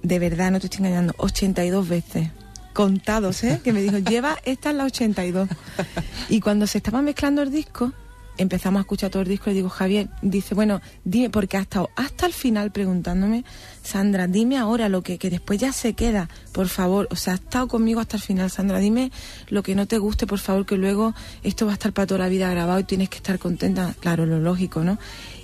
de 0.03 0.19
verdad, 0.19 0.51
no 0.51 0.59
te 0.59 0.67
estoy 0.67 0.85
engañando, 0.85 1.13
82 1.17 1.87
veces. 1.87 2.29
Contados, 2.73 3.43
¿eh? 3.43 3.59
Que 3.63 3.73
me 3.73 3.81
dijo, 3.81 3.97
lleva, 3.97 4.37
esta 4.45 4.69
es 4.69 4.75
la 4.75 4.85
82. 4.85 5.49
Y 6.29 6.39
cuando 6.39 6.65
se 6.67 6.77
estaba 6.77 7.01
mezclando 7.01 7.41
el 7.41 7.51
disco, 7.51 7.91
empezamos 8.37 8.79
a 8.79 8.81
escuchar 8.81 9.09
todo 9.09 9.23
el 9.23 9.29
disco 9.29 9.49
y 9.49 9.53
digo, 9.53 9.69
Javier, 9.69 10.09
dice, 10.21 10.55
bueno, 10.55 10.81
dime, 11.03 11.29
porque 11.29 11.57
ha 11.57 11.61
estado 11.61 11.89
hasta 11.95 12.25
el 12.25 12.33
final 12.33 12.71
preguntándome, 12.71 13.43
Sandra, 13.83 14.27
dime 14.27 14.57
ahora 14.57 14.89
lo 14.89 15.01
que, 15.01 15.17
que 15.17 15.29
después 15.29 15.59
ya 15.59 15.71
se 15.71 15.93
queda, 15.93 16.29
por 16.51 16.67
favor. 16.67 17.07
O 17.11 17.15
sea, 17.15 17.33
ha 17.33 17.35
estado 17.37 17.67
conmigo 17.67 17.99
hasta 17.99 18.17
el 18.17 18.23
final, 18.23 18.49
Sandra, 18.49 18.79
dime 18.79 19.11
lo 19.49 19.63
que 19.63 19.75
no 19.75 19.87
te 19.87 19.97
guste, 19.97 20.27
por 20.27 20.39
favor, 20.39 20.65
que 20.65 20.77
luego 20.77 21.13
esto 21.43 21.65
va 21.65 21.71
a 21.71 21.75
estar 21.75 21.93
para 21.93 22.07
toda 22.07 22.19
la 22.19 22.29
vida 22.29 22.49
grabado 22.49 22.79
y 22.79 22.83
tienes 22.83 23.09
que 23.09 23.17
estar 23.17 23.39
contenta. 23.39 23.95
Claro, 23.99 24.25
lo 24.25 24.39
lógico, 24.39 24.83
¿no? 24.83 24.97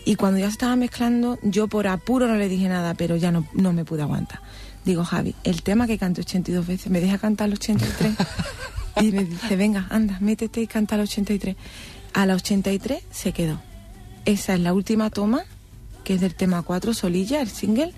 Y 0.05 0.15
cuando 0.15 0.39
ya 0.39 0.45
se 0.45 0.53
estaba 0.53 0.75
mezclando, 0.75 1.38
yo 1.41 1.67
por 1.67 1.88
apuro 1.88 2.27
no 2.27 2.35
le 2.35 2.47
dije 2.47 2.69
nada, 2.69 2.93
pero 2.93 3.15
ya 3.15 3.31
no, 3.31 3.47
no 3.53 3.73
me 3.73 3.83
pude 3.83 4.03
aguantar. 4.03 4.39
Digo, 4.85 5.03
Javi, 5.03 5.35
el 5.43 5.63
tema 5.63 5.85
que 5.85 5.97
canto 5.97 6.21
82 6.21 6.65
veces, 6.65 6.89
¿me 6.89 7.01
deja 7.01 7.17
cantar 7.17 7.49
los 7.49 7.59
83? 7.59 8.15
y 9.01 9.11
me 9.11 9.25
dice, 9.25 9.57
venga, 9.57 9.85
anda, 9.89 10.17
métete 10.21 10.61
y 10.61 10.67
canta 10.67 10.95
los 10.95 11.09
83. 11.09 11.57
A 12.18 12.26
la 12.26 12.34
83 12.36 13.03
se 13.11 13.32
quedó. 13.32 13.59
Esa 14.26 14.55
es 14.55 14.59
la 14.59 14.74
última 14.74 15.09
toma, 15.11 15.43
que 16.03 16.15
es 16.15 16.22
del 16.22 16.34
tema 16.36 16.61
4, 16.63 16.93
Solilla, 16.93 17.41
el 17.41 17.49
single. 17.49 17.93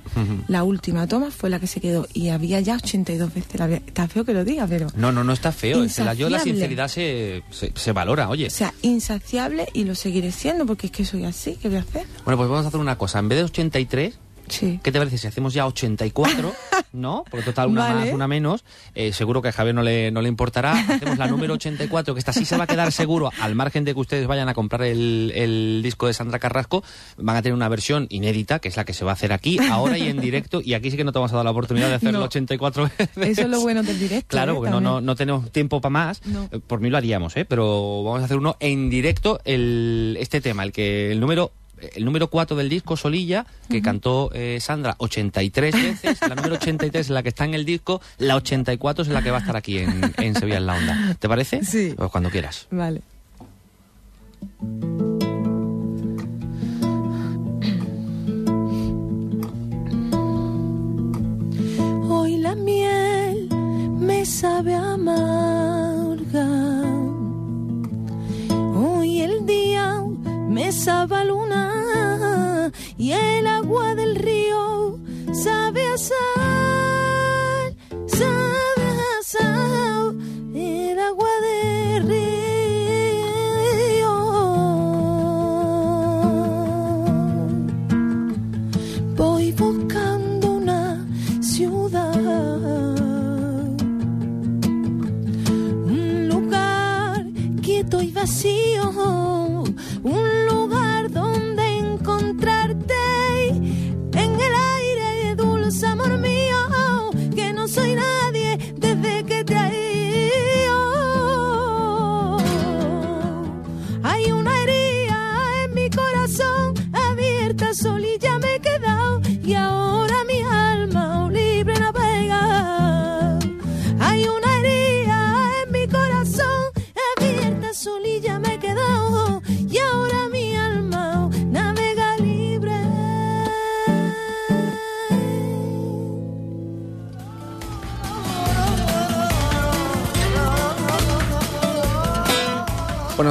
La 0.47 0.63
última 0.63 1.07
toma 1.07 1.31
fue 1.31 1.49
la 1.49 1.59
que 1.59 1.67
se 1.67 1.79
quedó 1.79 2.05
y 2.13 2.29
había 2.29 2.59
ya 2.59 2.75
82 2.75 3.33
veces. 3.33 3.59
La 3.59 3.67
Está 3.75 4.07
feo 4.07 4.25
que 4.25 4.33
lo 4.33 4.43
diga, 4.43 4.67
pero... 4.67 4.87
No, 4.95 5.11
no, 5.11 5.23
no 5.23 5.31
está 5.31 5.51
feo. 5.51 5.85
La- 5.99 6.13
yo 6.15 6.29
la 6.29 6.39
sinceridad 6.39 6.87
se, 6.89 7.43
se, 7.49 7.71
se 7.75 7.91
valora, 7.93 8.27
oye. 8.29 8.47
O 8.47 8.49
sea, 8.49 8.73
insaciable 8.81 9.67
y 9.73 9.85
lo 9.85 9.95
seguiré 9.95 10.31
siendo 10.31 10.65
porque 10.65 10.87
es 10.87 10.91
que 10.91 11.05
soy 11.05 11.23
así, 11.25 11.55
¿qué 11.61 11.69
voy 11.69 11.77
a 11.77 11.81
hacer? 11.81 12.05
Bueno, 12.25 12.37
pues 12.37 12.49
vamos 12.49 12.65
a 12.65 12.67
hacer 12.67 12.79
una 12.79 12.97
cosa. 12.97 13.19
En 13.19 13.29
vez 13.29 13.37
de 13.39 13.43
83, 13.45 14.19
¿qué 14.49 14.91
te 14.91 14.97
parece 14.99 15.17
si 15.17 15.27
hacemos 15.27 15.53
ya 15.53 15.65
84? 15.67 16.53
¿No? 16.91 17.23
Porque 17.29 17.45
total, 17.45 17.69
una 17.69 17.81
Vale. 17.83 18.05
más, 18.05 18.13
una 18.13 18.27
menos. 18.27 18.63
Eh, 18.95 19.13
seguro 19.13 19.41
que 19.41 19.49
a 19.49 19.51
Javier 19.51 19.75
no 19.75 19.83
le, 19.83 20.11
no 20.11 20.21
le 20.21 20.29
importará. 20.29 20.71
Hacemos 20.73 21.17
la 21.17 21.27
número 21.27 21.53
84, 21.53 22.13
que 22.15 22.19
esta 22.19 22.33
sí 22.33 22.45
se 22.45 22.57
va 22.57 22.63
a 22.63 22.67
quedar 22.67 22.91
seguro, 22.91 23.31
al 23.39 23.53
margen 23.55 23.83
de 23.85 23.93
que 23.93 23.99
ustedes 23.99 24.25
vayan 24.27 24.49
a 24.49 24.53
comprar 24.53 24.83
el, 24.83 25.31
el 25.35 25.81
disco 25.83 26.07
de 26.07 26.13
Sandra 26.13 26.39
Carrasco. 26.39 26.83
Van 27.17 27.35
a 27.35 27.41
tener 27.41 27.53
una 27.53 27.69
versión 27.69 28.07
inédita, 28.09 28.59
que 28.59 28.69
es 28.69 28.77
la 28.77 28.85
que 28.85 28.93
se 28.93 29.05
va 29.05 29.11
a 29.11 29.13
hacer 29.13 29.33
aquí, 29.33 29.59
ahora 29.69 29.97
y 29.97 30.07
en 30.09 30.19
directo. 30.19 30.61
Y 30.63 30.73
aquí 30.73 30.89
sí 30.91 30.97
que 30.97 31.03
no 31.03 31.11
te 31.11 31.19
vamos 31.19 31.31
a 31.33 31.35
dar 31.35 31.45
la 31.45 31.51
oportunidad 31.51 31.89
de 31.89 31.95
hacerlo 31.95 32.19
No. 32.19 32.25
84 32.25 32.83
veces. 32.83 33.09
Eso 33.17 33.41
es 33.41 33.49
lo 33.49 33.61
bueno 33.61 33.83
del 33.83 33.99
directo. 33.99 34.27
Claro, 34.29 34.53
¿eh? 34.53 34.55
porque 34.55 34.71
no, 34.71 34.81
no, 34.81 34.99
no 35.01 35.15
tenemos 35.15 35.51
tiempo 35.51 35.79
para 35.81 35.91
más. 35.91 36.21
Eh, 36.51 36.59
Por 36.65 36.79
mí 36.79 36.89
lo 36.89 36.97
haríamos, 36.97 37.37
¿eh? 37.37 37.45
Pero 37.45 38.03
vamos 38.03 38.21
a 38.21 38.25
hacer 38.25 38.37
uno 38.37 38.57
en 38.59 38.89
directo, 38.89 39.39
el, 39.45 40.17
este 40.19 40.41
tema, 40.41 40.63
el 40.63 40.71
que 40.71 41.11
el 41.11 41.19
número 41.19 41.51
el 41.95 42.05
número 42.05 42.29
4 42.29 42.55
del 42.57 42.69
disco, 42.69 42.97
Solilla, 42.97 43.45
que 43.69 43.77
Ujú. 43.77 43.83
cantó 43.83 44.29
eh, 44.33 44.57
Sandra 44.61 44.95
83 44.99 45.73
veces, 45.73 46.19
la 46.21 46.35
número 46.35 46.55
83 46.55 47.01
es 47.05 47.09
la 47.09 47.23
que 47.23 47.29
está 47.29 47.45
en 47.45 47.53
el 47.53 47.65
disco, 47.65 48.01
la 48.17 48.35
84 48.35 49.03
es 49.03 49.09
la 49.09 49.21
que 49.21 49.31
va 49.31 49.37
a 49.37 49.41
estar 49.41 49.55
aquí 49.55 49.77
en, 49.79 50.13
en 50.17 50.35
Sevilla 50.35 50.57
en 50.57 50.65
la 50.65 50.75
Onda. 50.75 51.15
¿Te 51.19 51.27
parece? 51.27 51.63
Sí. 51.63 51.93
Pues 51.97 52.11
cuando 52.11 52.29
quieras. 52.29 52.67
Vale. 52.71 53.01
Hoy 62.09 62.37
la 62.37 62.55
miel 62.55 63.47
me 63.99 64.25
sabe 64.25 64.73
amarga. 64.75 65.38
cielo. 73.09 73.48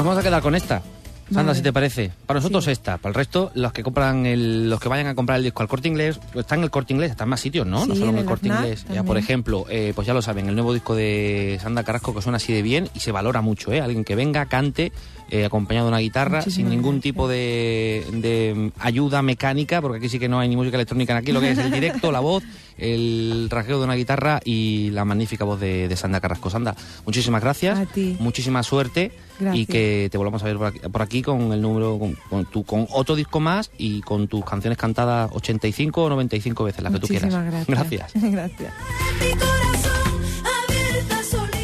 Vamos 0.08 0.24
a 0.24 0.26
quedar 0.26 0.42
con 0.42 0.54
esta. 0.54 0.82
Sandra, 1.26 1.42
Vale. 1.52 1.56
si 1.56 1.62
te 1.62 1.72
parece. 1.74 2.10
Para 2.24 2.40
nosotros 2.40 2.66
esta. 2.68 2.96
Para 2.96 3.10
el 3.10 3.14
resto, 3.14 3.50
los 3.54 3.74
que 3.74 3.82
compran 3.82 4.24
el, 4.24 4.70
los 4.70 4.80
que 4.80 4.88
vayan 4.88 5.08
a 5.08 5.14
comprar 5.14 5.36
el 5.36 5.44
disco 5.44 5.62
al 5.62 5.68
corte 5.68 5.86
inglés, 5.86 6.18
pues 6.32 6.44
está 6.46 6.54
en 6.54 6.62
el 6.62 6.70
corte 6.70 6.94
inglés, 6.94 7.10
está 7.10 7.24
en 7.24 7.30
más 7.30 7.40
sitios, 7.40 7.66
¿no? 7.66 7.84
no 7.84 7.92
Sí, 7.92 8.00
solo 8.00 8.12
en 8.12 8.16
el 8.16 8.20
el 8.22 8.26
corte 8.26 8.48
Aznar 8.48 8.64
inglés. 8.64 8.86
Ya, 8.90 9.02
por 9.04 9.18
ejemplo, 9.18 9.66
eh, 9.68 9.92
pues 9.94 10.06
ya 10.06 10.14
lo 10.14 10.22
saben, 10.22 10.48
el 10.48 10.54
nuevo 10.54 10.72
disco 10.72 10.94
de 10.94 11.58
Sandra 11.62 11.84
Carrasco 11.84 12.14
que 12.14 12.22
suena 12.22 12.36
así 12.36 12.54
de 12.54 12.62
bien 12.62 12.88
y 12.94 13.00
se 13.00 13.12
valora 13.12 13.42
mucho, 13.42 13.70
¿eh? 13.72 13.82
Alguien 13.82 14.04
que 14.04 14.14
venga, 14.14 14.46
cante, 14.46 14.90
eh, 15.30 15.44
acompañado 15.44 15.86
de 15.86 15.90
una 15.92 15.98
guitarra, 16.00 16.42
sin 16.42 16.68
ningún 16.70 17.00
tipo 17.00 17.28
de, 17.28 18.04
de 18.12 18.70
ayuda 18.78 19.22
mecánica, 19.22 19.80
porque 19.82 19.98
aquí 19.98 20.08
sí 20.08 20.18
que 20.18 20.28
no 20.28 20.38
hay 20.40 20.48
ni 20.48 20.56
música 20.56 20.76
electrónica 20.76 21.16
aquí, 21.16 21.32
lo 21.32 21.40
que 21.40 21.50
es 21.50 21.58
el 21.58 21.70
directo, 21.70 22.10
la 22.12 22.20
voz, 22.20 22.42
el 22.78 23.48
rasgueo 23.50 23.78
de 23.78 23.84
una 23.84 23.94
guitarra 23.94 24.40
y 24.44 24.90
la 24.90 25.04
magnífica 25.04 25.44
voz 25.44 25.58
de, 25.60 25.88
de 25.88 25.96
Sandra 25.96 26.20
Carrasco. 26.20 26.48
Sandra, 26.50 26.74
muchísimas 27.04 27.42
gracias, 27.42 27.78
A 27.78 27.86
ti. 27.86 28.16
muchísima 28.20 28.62
suerte 28.62 29.12
y 29.38 29.42
Gracias. 29.44 29.66
que 29.68 30.08
te 30.10 30.18
volvamos 30.18 30.42
a 30.42 30.46
ver 30.46 30.56
por 30.56 30.66
aquí, 30.68 30.78
por 30.80 31.02
aquí 31.02 31.22
con 31.22 31.52
el 31.52 31.60
número, 31.60 31.98
con, 31.98 32.14
con 32.30 32.44
tu, 32.46 32.64
con 32.64 32.86
otro 32.90 33.14
disco 33.14 33.38
más 33.40 33.70
y 33.78 34.00
con 34.02 34.28
tus 34.28 34.44
canciones 34.44 34.78
cantadas 34.78 35.30
85 35.32 36.02
o 36.04 36.08
95 36.08 36.64
veces, 36.64 36.82
las 36.82 36.92
que 36.92 36.98
tú 37.00 37.06
quieras. 37.08 37.32
Muchísimas 37.34 37.66
gracias. 37.66 38.12
Gracias. 38.14 38.32
gracias. 38.32 38.72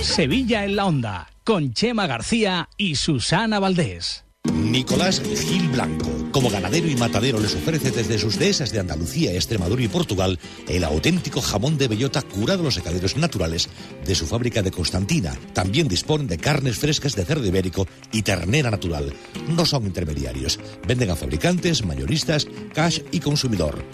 Sevilla 0.03 0.65
en 0.65 0.77
la 0.77 0.87
onda, 0.87 1.29
con 1.45 1.75
Chema 1.75 2.07
García 2.07 2.71
y 2.79 2.97
Susana 2.97 3.61
Valdés. 3.61 4.25
Nicolás 4.53 5.21
Gil 5.21 5.69
Blanco, 5.69 6.11
Como 6.35 6.51
ganadero 6.51 6.89
y 6.89 6.97
matadero 6.97 7.39
les 7.39 7.55
ofrece 7.55 7.93
desde 7.93 8.19
sus 8.19 8.41
dehesas 8.41 8.73
de 8.73 8.81
Andalucía, 8.81 9.33
Extremadura 9.33 9.85
y 9.85 9.87
Portugal 9.87 10.41
el 10.67 10.83
auténtico 10.83 11.41
jamón 11.41 11.79
de 11.79 11.87
bellota 11.87 12.23
curado 12.23 12.59
en 12.59 12.65
los 12.65 12.75
secaderos 12.75 13.17
naturales 13.17 13.69
de 14.05 14.17
su 14.17 14.27
fábrica 14.27 14.61
de 14.61 14.73
Constantina. 14.73 15.39
También 15.53 15.87
dispone 15.87 16.25
de 16.25 16.39
carnes 16.39 16.77
frescas 16.77 17.15
de 17.15 17.25
cerdo 17.25 17.47
ibérico 17.47 17.87
y 18.11 18.23
ternera 18.23 18.73
natural. 18.73 19.15
No 19.49 19.65
son 19.65 19.87
intermediarios. 19.87 20.59
Venden 20.85 21.11
a 21.11 21.15
fabricantes, 21.15 21.85
mayoristas, 21.85 22.49
cash 22.73 22.99
y 23.13 23.21
consumidor. 23.21 23.85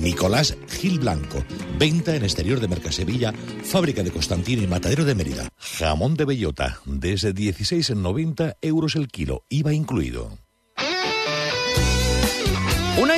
Nicolás 0.00 0.56
Gil 0.70 0.98
Blanco. 0.98 1.44
Venta 1.78 2.16
en 2.16 2.22
exterior 2.22 2.58
de 2.58 2.68
Mercasevilla, 2.68 3.34
fábrica 3.64 4.02
de 4.02 4.12
Constantina 4.12 4.62
y 4.62 4.66
matadero 4.66 5.04
de 5.04 5.14
Mérida. 5.14 5.50
Jamón 5.58 6.14
de 6.14 6.24
bellota, 6.24 6.80
desde 6.86 7.34
16,90 7.34 8.56
euros 8.62 8.96
el 8.96 9.08
kilo, 9.08 9.44
IVA 9.50 9.74
incluido. 9.74 10.38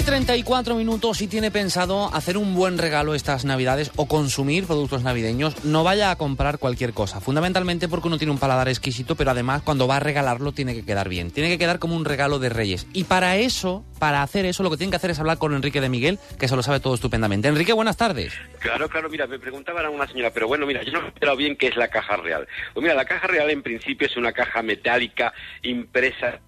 Una 0.04 0.18
y 0.18 0.24
34 0.24 0.74
minutos 0.74 1.16
si 1.16 1.28
tiene 1.28 1.50
pensado 1.50 2.14
hacer 2.14 2.36
un 2.36 2.54
buen 2.54 2.76
regalo 2.76 3.14
estas 3.14 3.46
navidades 3.46 3.90
o 3.96 4.06
consumir 4.06 4.66
productos 4.66 5.02
navideños, 5.02 5.64
no 5.64 5.82
vaya 5.82 6.10
a 6.10 6.16
comprar 6.16 6.58
cualquier 6.58 6.92
cosa. 6.92 7.20
Fundamentalmente 7.20 7.88
porque 7.88 8.08
uno 8.08 8.18
tiene 8.18 8.32
un 8.32 8.38
paladar 8.38 8.68
exquisito, 8.68 9.16
pero 9.16 9.30
además 9.30 9.62
cuando 9.62 9.88
va 9.88 9.96
a 9.96 10.00
regalarlo 10.00 10.52
tiene 10.52 10.74
que 10.74 10.84
quedar 10.84 11.08
bien. 11.08 11.30
Tiene 11.30 11.48
que 11.48 11.56
quedar 11.56 11.78
como 11.78 11.96
un 11.96 12.04
regalo 12.04 12.38
de 12.38 12.50
reyes. 12.50 12.86
Y 12.92 13.04
para 13.04 13.36
eso, 13.36 13.82
para 13.98 14.22
hacer 14.22 14.44
eso, 14.44 14.62
lo 14.62 14.70
que 14.70 14.76
tienen 14.76 14.90
que 14.90 14.96
hacer 14.96 15.10
es 15.10 15.18
hablar 15.18 15.38
con 15.38 15.54
Enrique 15.54 15.80
de 15.80 15.88
Miguel, 15.88 16.18
que 16.38 16.48
se 16.48 16.56
lo 16.56 16.62
sabe 16.62 16.80
todo 16.80 16.94
estupendamente. 16.94 17.48
Enrique, 17.48 17.72
buenas 17.72 17.96
tardes. 17.96 18.34
Claro, 18.60 18.88
claro, 18.90 19.08
mira, 19.08 19.26
me 19.26 19.38
preguntaba 19.38 19.88
una 19.88 20.06
señora, 20.06 20.30
pero 20.32 20.48
bueno, 20.48 20.66
mira, 20.66 20.82
yo 20.82 20.92
no 20.92 21.00
he 21.00 21.08
enterado 21.08 21.36
bien 21.36 21.56
qué 21.56 21.68
es 21.68 21.76
la 21.76 21.88
caja 21.88 22.16
real. 22.16 22.46
Pues 22.74 22.82
mira, 22.82 22.94
la 22.94 23.06
caja 23.06 23.26
real 23.26 23.48
en 23.48 23.62
principio 23.62 24.06
es 24.06 24.16
una 24.18 24.32
caja 24.32 24.62
metálica 24.62 25.32
impresa 25.62 26.40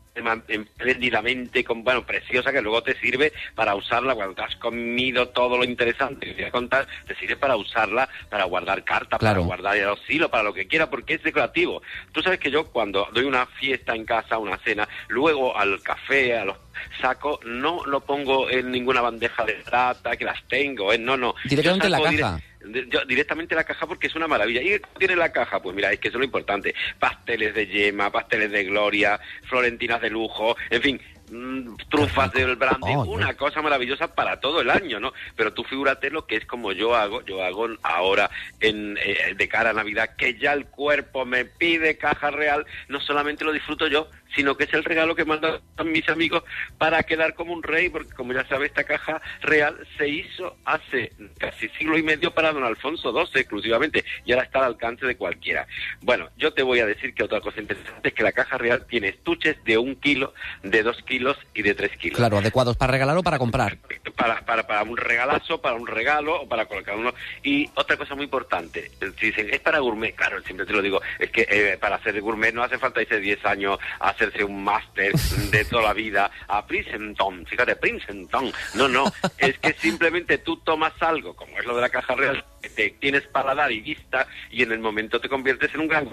espléndidamente, 0.48 1.64
con, 1.64 1.84
bueno, 1.84 2.04
preciosa, 2.04 2.52
que 2.52 2.62
luego 2.62 2.82
te 2.82 2.98
sirve 3.00 3.32
para 3.54 3.74
usarla 3.74 4.14
cuando 4.14 4.34
te 4.34 4.42
has 4.42 4.56
comido 4.56 5.28
todo 5.28 5.58
lo 5.58 5.64
interesante 5.64 6.26
que 6.26 6.32
te 6.32 6.42
voy 6.42 6.48
a 6.48 6.52
contar, 6.52 6.86
te 7.06 7.14
sirve 7.16 7.36
para 7.36 7.56
usarla, 7.56 8.08
para 8.28 8.44
guardar 8.44 8.84
cartas, 8.84 9.18
Claro. 9.18 9.36
para 9.42 9.46
guardar 9.46 9.76
el 9.76 9.88
oscilo, 9.88 10.30
para 10.30 10.42
lo 10.42 10.54
que 10.54 10.66
quiera, 10.66 10.88
porque 10.90 11.14
es 11.14 11.22
decorativo. 11.22 11.82
Tú 12.12 12.22
sabes 12.22 12.38
que 12.38 12.50
yo 12.50 12.66
cuando 12.66 13.08
doy 13.12 13.24
una 13.24 13.46
fiesta 13.46 13.94
en 13.94 14.04
casa, 14.04 14.38
una 14.38 14.58
cena, 14.58 14.88
luego 15.08 15.56
al 15.56 15.82
café, 15.82 16.36
a 16.38 16.44
los 16.44 16.56
saco, 17.00 17.40
no 17.44 17.84
lo 17.86 18.00
pongo 18.00 18.50
en 18.50 18.70
ninguna 18.70 19.00
bandeja 19.00 19.44
de 19.44 19.54
plata, 19.54 20.16
que 20.16 20.24
las 20.24 20.42
tengo, 20.48 20.92
¿eh? 20.92 20.98
no, 20.98 21.16
no. 21.16 21.34
Directamente 21.44 21.86
en 21.86 21.92
la 21.92 22.02
caja. 22.02 22.40
Yo- 22.88 23.04
directamente 23.04 23.54
en 23.54 23.58
la 23.58 23.64
caja 23.64 23.86
porque 23.86 24.06
es 24.08 24.14
una 24.14 24.28
maravilla. 24.28 24.62
¿Y 24.62 24.66
qué 24.68 24.82
tiene 24.98 25.16
la 25.16 25.32
caja? 25.32 25.60
Pues 25.60 25.74
mira, 25.74 25.92
es 25.92 25.98
que 26.00 26.08
eso 26.08 26.16
es 26.18 26.20
lo 26.20 26.24
importante. 26.24 26.74
Pasteles 26.98 27.54
de 27.54 27.66
yema, 27.66 28.10
pasteles 28.10 28.50
de 28.50 28.64
gloria, 28.64 29.18
florentinas 29.44 30.00
de 30.00 30.10
lujo, 30.10 30.56
en 30.70 30.82
fin, 30.82 31.00
mm, 31.30 31.76
trufas 31.90 32.32
del 32.32 32.56
brandy, 32.56 32.92
una 33.08 33.34
cosa 33.34 33.60
maravillosa 33.62 34.14
para 34.14 34.38
todo 34.40 34.60
el 34.60 34.70
año, 34.70 35.00
¿no? 35.00 35.12
Pero 35.34 35.52
tú 35.52 35.64
figúrate 35.64 36.10
lo 36.10 36.26
que 36.26 36.36
es 36.36 36.46
como 36.46 36.72
yo 36.72 36.94
hago, 36.94 37.24
yo 37.24 37.42
hago 37.42 37.68
ahora 37.82 38.30
en, 38.60 38.96
eh, 39.02 39.34
de 39.36 39.48
cara 39.48 39.70
a 39.70 39.72
Navidad, 39.74 40.14
que 40.16 40.38
ya 40.38 40.52
el 40.52 40.66
cuerpo 40.66 41.24
me 41.24 41.44
pide 41.44 41.98
caja 41.98 42.30
real, 42.30 42.64
no 42.88 43.00
solamente 43.00 43.44
lo 43.44 43.52
disfruto 43.52 43.86
yo, 43.88 44.08
sino 44.34 44.56
que 44.56 44.64
es 44.64 44.72
el 44.74 44.84
regalo 44.84 45.14
que 45.14 45.24
mandan 45.24 45.60
mis 45.84 46.08
amigos 46.08 46.42
para 46.78 47.02
quedar 47.02 47.34
como 47.34 47.52
un 47.52 47.62
rey, 47.62 47.88
porque 47.88 48.12
como 48.12 48.32
ya 48.32 48.46
sabes, 48.48 48.68
esta 48.70 48.84
caja 48.84 49.20
real 49.42 49.76
se 49.96 50.08
hizo 50.08 50.56
hace 50.64 51.12
casi 51.38 51.68
siglo 51.70 51.96
y 51.98 52.02
medio 52.02 52.32
para 52.32 52.52
don 52.52 52.64
Alfonso 52.64 53.12
XII 53.12 53.40
exclusivamente, 53.40 54.04
y 54.24 54.32
ahora 54.32 54.44
está 54.44 54.58
al 54.60 54.64
alcance 54.66 55.06
de 55.06 55.16
cualquiera. 55.16 55.66
Bueno, 56.00 56.28
yo 56.36 56.52
te 56.52 56.62
voy 56.62 56.80
a 56.80 56.86
decir 56.86 57.14
que 57.14 57.24
otra 57.24 57.40
cosa 57.40 57.60
interesante 57.60 58.08
es 58.08 58.14
que 58.14 58.22
la 58.22 58.32
caja 58.32 58.58
real 58.58 58.86
tiene 58.86 59.08
estuches 59.08 59.62
de 59.64 59.78
un 59.78 59.96
kilo, 59.96 60.34
de 60.62 60.82
dos 60.82 61.02
kilos 61.04 61.36
y 61.54 61.62
de 61.62 61.74
tres 61.74 61.96
kilos 61.96 62.16
Claro, 62.18 62.38
adecuados 62.38 62.76
para 62.76 62.92
regalar 62.92 63.16
o 63.16 63.22
para 63.22 63.38
comprar. 63.38 63.78
para, 64.16 64.40
para, 64.44 64.66
para 64.66 64.82
un 64.82 64.96
regalazo, 64.96 65.60
para 65.60 65.76
un 65.76 65.86
regalo 65.86 66.42
o 66.42 66.48
para 66.48 66.66
colocar 66.66 66.96
uno. 66.96 67.14
Y 67.42 67.68
otra 67.74 67.96
cosa 67.96 68.14
muy 68.14 68.24
importante, 68.24 68.90
si 69.18 69.26
dicen, 69.26 69.48
es 69.50 69.60
para 69.60 69.78
gourmet, 69.78 70.14
claro, 70.14 70.40
siempre 70.42 70.66
te 70.66 70.72
lo 70.72 70.82
digo, 70.82 71.00
es 71.18 71.30
que 71.30 71.46
eh, 71.48 71.76
para 71.78 71.96
hacer 71.96 72.20
gourmet 72.20 72.52
no 72.52 72.62
hace 72.62 72.78
falta 72.78 73.02
irse 73.02 73.20
10 73.20 73.44
años 73.44 73.78
a 74.00 74.15
hacerse 74.16 74.42
un 74.44 74.64
máster 74.64 75.12
de 75.12 75.64
toda 75.66 75.82
la 75.84 75.92
vida 75.92 76.30
a 76.48 76.66
Princeton, 76.66 77.46
fíjate, 77.46 77.76
Princeton. 77.76 78.52
No, 78.74 78.88
no, 78.88 79.12
es 79.38 79.58
que 79.58 79.72
simplemente 79.74 80.38
tú 80.38 80.56
tomas 80.58 80.92
algo, 81.00 81.34
como 81.36 81.56
es 81.58 81.64
lo 81.64 81.76
de 81.76 81.82
la 81.82 81.88
caja 81.88 82.14
real, 82.14 82.44
que 82.60 82.68
te 82.70 82.90
tienes 82.98 83.22
paladar 83.28 83.70
y 83.70 83.80
vista 83.80 84.26
y 84.50 84.62
en 84.62 84.72
el 84.72 84.80
momento 84.80 85.20
te 85.20 85.28
conviertes 85.28 85.72
en 85.74 85.80
un 85.80 85.88
gran. 85.88 86.08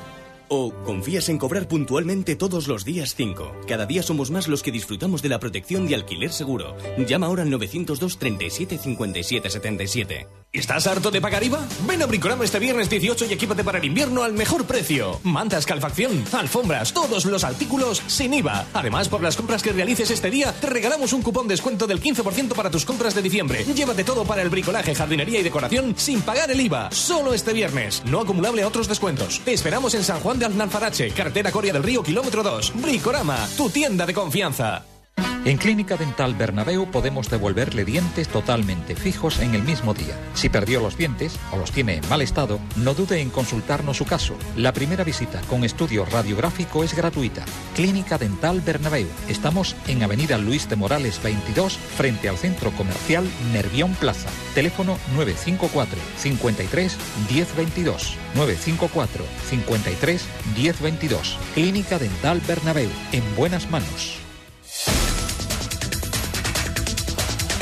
¿O 0.47 0.73
confías 0.85 1.29
en 1.31 1.39
cobrar 1.39 1.67
puntualmente 1.67 2.37
todos 2.37 2.69
los 2.69 2.85
días 2.85 3.17
5? 3.17 3.63
Cada 3.67 3.87
día 3.87 4.05
somos 4.05 4.31
más 4.31 4.47
los 4.47 4.63
que 4.63 4.71
disfrutamos 4.71 5.21
de 5.21 5.31
la 5.31 5.41
protección 5.41 5.89
de 5.89 5.97
alquiler 5.97 6.31
seguro. 6.31 6.77
Llama 6.97 7.27
ahora 7.27 7.43
al 7.43 7.51
902 7.51 8.17
37 8.19 8.79
57 8.79 9.51
77. 9.51 10.44
¿Estás 10.55 10.87
harto 10.87 11.11
de 11.11 11.21
pagar 11.21 11.43
IVA? 11.43 11.67
Ven 11.85 12.01
a 12.01 12.07
Bricorama 12.07 12.45
este 12.45 12.61
viernes 12.61 12.89
18 12.89 13.25
y 13.25 13.33
equípate 13.33 13.65
para 13.65 13.79
el 13.79 13.87
invierno 13.87 14.23
al 14.23 14.35
mejor 14.35 14.65
precio. 14.65 15.19
Mantas, 15.25 15.67
calefacción, 15.67 16.25
alfombras, 16.33 16.93
todos 16.93 17.25
los 17.25 17.43
artículos 17.43 18.01
sin 18.07 18.33
IVA. 18.35 18.65
Además, 18.73 19.09
por 19.09 19.21
las 19.21 19.37
compras 19.37 19.65
que 19.65 19.73
realices 19.73 20.13
este 20.13 20.31
día, 20.31 20.53
te 20.53 20.69
regalamos 20.69 21.13
un 21.13 21.23
cupón 21.23 21.49
descuento 21.49 21.89
del 21.89 22.01
15% 22.01 22.55
para 22.55 22.71
tus 22.71 22.85
compras 22.85 23.17
de 23.17 23.23
diciembre. 23.23 23.65
Llévate 23.65 24.05
todo 24.05 24.25
para 24.25 24.43
el 24.43 24.49
bricolaje, 24.49 24.95
jardinería 24.95 25.41
y 25.41 25.43
decoración 25.43 25.95
sin 25.97 26.23
pagar 26.23 26.49
el 26.53 26.61
IVA. 26.61 26.93
Solo 26.93 27.35
este 27.35 27.53
viernes, 27.53 28.05
no 28.07 28.21
acumulable 28.21 28.63
a 28.63 28.69
otros 28.69 28.87
descuentos. 28.87 29.41
Te 29.45 29.55
esperamos 29.55 29.95
en 29.97 30.05
San 30.05 30.21
Juan 30.21 30.39
de 30.39 30.45
Alnalfarache, 30.45 31.11
carretera 31.11 31.51
Coria 31.51 31.73
del 31.73 31.83
Río, 31.83 32.05
kilómetro 32.05 32.45
2. 32.45 32.75
Bricorama, 32.77 33.49
tu 33.57 33.71
tienda 33.71 34.07
de 34.07 34.15
confianza. 34.15 34.85
En 35.45 35.59
Clínica 35.59 35.99
Dental 35.99 36.35
Bernabéu 36.35 36.91
podemos 36.91 37.29
devolverle 37.29 37.85
dientes 37.85 38.29
totalmente 38.29 38.97
fijos 38.97 39.41
en 39.41 39.55
el 39.55 39.63
mismo 39.63 39.93
día. 39.93 40.19
Si 40.33 40.49
perdió 40.49 40.81
los 40.81 40.97
dientes 40.97 41.39
o 41.53 41.59
los 41.59 41.71
tiene 41.71 41.97
en 41.97 42.09
mal 42.09 42.23
estado, 42.23 42.59
no 42.77 42.95
dude 42.95 43.21
en 43.21 43.29
consultarnos 43.29 43.99
su 43.99 44.07
caso. 44.07 44.39
La 44.57 44.73
primera 44.73 45.05
visita 45.05 45.43
con 45.43 45.63
estudio 45.63 46.07
radiográfico 46.07 46.83
es 46.83 46.97
gratuita. 46.97 47.45
Clínica 47.75 48.17
Dental 48.17 48.63
Bernabéu. 48.63 49.07
Estamos 49.29 49.77
en 49.87 50.03
Avenida 50.03 50.39
Luis 50.39 50.67
de 50.71 50.77
Morales 50.77 51.23
22, 51.23 51.77
frente 51.77 52.31
al 52.31 52.39
Centro 52.39 52.71
Comercial 52.71 53.29
Nervión 53.53 53.93
Plaza. 53.97 54.31
Teléfono 54.55 54.97
954 55.15 55.99
53 56.17 56.97
1022. 57.31 58.17
954 58.35 59.25
53 59.51 60.25
1022. 60.57 61.39
Clínica 61.53 61.99
Dental 61.99 62.41
Bernabéu. 62.49 62.89
En 63.13 63.23
buenas 63.37 63.71
manos. 63.71 64.24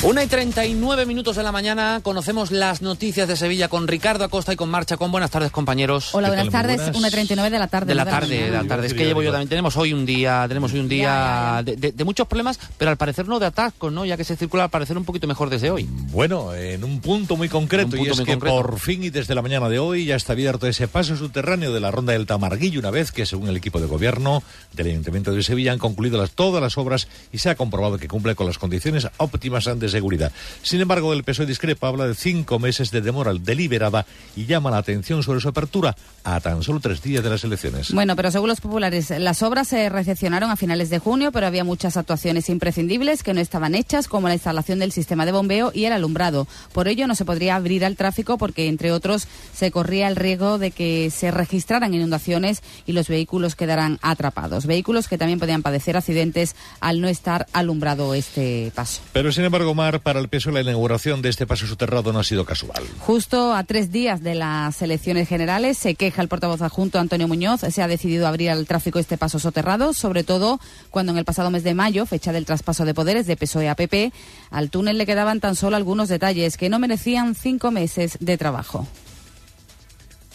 Una 0.04 0.24
y 0.24 0.26
39 0.26 1.06
minutos 1.06 1.36
de 1.36 1.44
la 1.44 1.52
mañana 1.52 2.00
conocemos 2.02 2.50
las 2.50 2.82
noticias 2.82 3.28
de 3.28 3.36
Sevilla 3.36 3.68
con 3.68 3.86
Ricardo 3.86 4.24
Acosta 4.24 4.52
y 4.52 4.56
con 4.56 4.68
Marcha 4.68 4.96
con 4.96 5.12
Buenas 5.12 5.30
tardes, 5.30 5.52
compañeros. 5.52 6.12
Hola, 6.12 6.28
¿Qué 6.30 6.34
buenas 6.34 6.52
tardes. 6.52 6.90
buenas. 6.92 7.12
1.39 7.14 7.50
de 7.50 7.58
la 7.60 7.68
tarde. 7.68 7.86
De 7.86 7.94
la 7.94 8.04
tarde, 8.04 8.42
de 8.46 8.50
la 8.50 8.64
tarde. 8.64 8.88
Es 8.88 8.94
que 8.94 9.04
llevo 9.04 9.22
yo 9.22 9.30
también. 9.30 9.48
Tenemos 9.48 9.76
hoy 9.76 9.92
un 9.92 10.04
día, 10.04 10.44
tenemos 10.48 10.72
hoy 10.72 10.80
un 10.80 10.88
día 10.88 11.62
De, 11.64 11.76
de- 11.76 11.92
de 11.92 12.04
muchos 12.04 12.26
problemas, 12.26 12.58
pero 12.78 12.90
al 12.90 12.96
parecer 12.96 13.28
no 13.28 13.38
de 13.38 13.46
atascos, 13.46 13.92
¿no? 13.92 14.04
Ya 14.04 14.16
que 14.16 14.24
se 14.24 14.36
circula 14.36 14.64
al 14.64 14.70
parecer 14.70 14.98
un 14.98 15.04
poquito 15.04 15.28
mejor 15.28 15.50
desde 15.50 15.70
hoy. 15.70 15.86
Bueno, 15.88 16.52
en 16.52 16.82
un 16.82 17.00
punto 17.00 17.36
muy 17.36 17.48
concreto, 17.48 17.96
y 17.96 18.08
es 18.08 18.18
que 18.22 18.32
concreto. 18.32 18.56
por 18.56 18.80
fin 18.80 19.04
y 19.04 19.10
desde 19.10 19.36
la 19.36 19.42
mañana 19.42 19.68
de 19.68 19.78
hoy 19.78 20.06
ya 20.06 20.16
está 20.16 20.32
abierto 20.32 20.66
ese 20.66 20.88
paso 20.88 21.16
subterráneo 21.16 21.72
de 21.72 21.78
la 21.78 21.92
ronda 21.92 22.12
del 22.12 22.26
Tamarguillo, 22.26 22.80
una 22.80 22.90
vez 22.90 23.12
que, 23.12 23.24
según 23.24 23.48
el 23.48 23.56
equipo 23.56 23.78
de 23.78 23.86
gobierno 23.86 24.42
del 24.72 24.88
Ayuntamiento 24.88 25.32
de 25.32 25.44
Sevilla, 25.44 25.70
han 25.70 25.78
concluido 25.78 26.18
las- 26.18 26.32
todas 26.32 26.60
las 26.60 26.76
obras 26.76 27.06
y 27.32 27.38
se 27.38 27.50
ha 27.50 27.54
comprobado 27.54 27.98
que 27.98 28.08
cumple 28.08 28.34
con 28.34 28.48
las 28.48 28.58
condiciones 28.58 29.06
óptimas 29.18 29.66
de 29.76 29.91
seguridad. 29.92 30.32
Sin 30.62 30.80
embargo, 30.80 31.12
el 31.12 31.22
PSOE 31.22 31.46
discrepa, 31.46 31.86
habla 31.86 32.08
de 32.08 32.14
cinco 32.14 32.58
meses 32.58 32.90
de 32.90 33.00
demora 33.00 33.32
deliberada 33.32 34.04
y 34.34 34.46
llama 34.46 34.70
la 34.70 34.78
atención 34.78 35.22
sobre 35.22 35.40
su 35.40 35.48
apertura 35.48 35.94
a 36.24 36.40
tan 36.40 36.62
solo 36.62 36.80
tres 36.80 37.02
días 37.02 37.22
de 37.22 37.30
las 37.30 37.44
elecciones. 37.44 37.92
Bueno, 37.92 38.16
pero 38.16 38.30
según 38.30 38.48
los 38.48 38.60
populares, 38.60 39.10
las 39.10 39.42
obras 39.42 39.68
se 39.68 39.88
recepcionaron 39.88 40.50
a 40.50 40.56
finales 40.56 40.90
de 40.90 40.98
junio, 40.98 41.32
pero 41.32 41.46
había 41.46 41.64
muchas 41.64 41.96
actuaciones 41.96 42.48
imprescindibles 42.48 43.22
que 43.22 43.34
no 43.34 43.40
estaban 43.40 43.74
hechas, 43.74 44.08
como 44.08 44.28
la 44.28 44.34
instalación 44.34 44.78
del 44.78 44.92
sistema 44.92 45.26
de 45.26 45.32
bombeo 45.32 45.72
y 45.74 45.84
el 45.84 45.92
alumbrado. 45.92 46.46
Por 46.72 46.88
ello, 46.88 47.06
no 47.06 47.14
se 47.14 47.24
podría 47.24 47.56
abrir 47.56 47.84
al 47.84 47.96
tráfico 47.96 48.38
porque, 48.38 48.68
entre 48.68 48.92
otros, 48.92 49.28
se 49.54 49.70
corría 49.70 50.08
el 50.08 50.16
riesgo 50.16 50.58
de 50.58 50.70
que 50.70 51.10
se 51.10 51.30
registraran 51.30 51.94
inundaciones 51.94 52.62
y 52.86 52.92
los 52.92 53.08
vehículos 53.08 53.54
quedaran 53.54 53.98
atrapados. 54.02 54.66
Vehículos 54.66 55.08
que 55.08 55.18
también 55.18 55.38
podían 55.38 55.62
padecer 55.62 55.96
accidentes 55.96 56.56
al 56.80 57.00
no 57.00 57.08
estar 57.08 57.46
alumbrado 57.52 58.14
este 58.14 58.72
paso. 58.74 59.02
Pero, 59.12 59.32
sin 59.32 59.44
embargo, 59.44 59.74
Para 59.82 60.20
el 60.20 60.28
PSOE 60.28 60.52
la 60.52 60.60
inauguración 60.60 61.22
de 61.22 61.28
este 61.28 61.44
paso 61.44 61.66
soterrado 61.66 62.12
no 62.12 62.20
ha 62.20 62.24
sido 62.24 62.44
casual. 62.44 62.84
Justo 63.00 63.52
a 63.52 63.64
tres 63.64 63.90
días 63.90 64.22
de 64.22 64.36
las 64.36 64.80
elecciones 64.80 65.28
generales, 65.28 65.76
se 65.76 65.96
queja 65.96 66.22
el 66.22 66.28
portavoz 66.28 66.62
adjunto 66.62 67.00
Antonio 67.00 67.26
Muñoz. 67.26 67.62
Se 67.68 67.82
ha 67.82 67.88
decidido 67.88 68.28
abrir 68.28 68.50
al 68.50 68.66
tráfico 68.66 69.00
este 69.00 69.18
paso 69.18 69.40
soterrado, 69.40 69.92
sobre 69.92 70.22
todo 70.22 70.60
cuando 70.90 71.10
en 71.10 71.18
el 71.18 71.24
pasado 71.24 71.50
mes 71.50 71.64
de 71.64 71.74
mayo, 71.74 72.06
fecha 72.06 72.32
del 72.32 72.46
traspaso 72.46 72.84
de 72.84 72.94
poderes 72.94 73.26
de 73.26 73.36
PSOE 73.36 73.68
a 73.68 73.74
PP, 73.74 74.12
al 74.50 74.70
túnel 74.70 74.98
le 74.98 75.06
quedaban 75.06 75.40
tan 75.40 75.56
solo 75.56 75.76
algunos 75.76 76.08
detalles 76.08 76.56
que 76.56 76.68
no 76.68 76.78
merecían 76.78 77.34
cinco 77.34 77.72
meses 77.72 78.18
de 78.20 78.38
trabajo. 78.38 78.86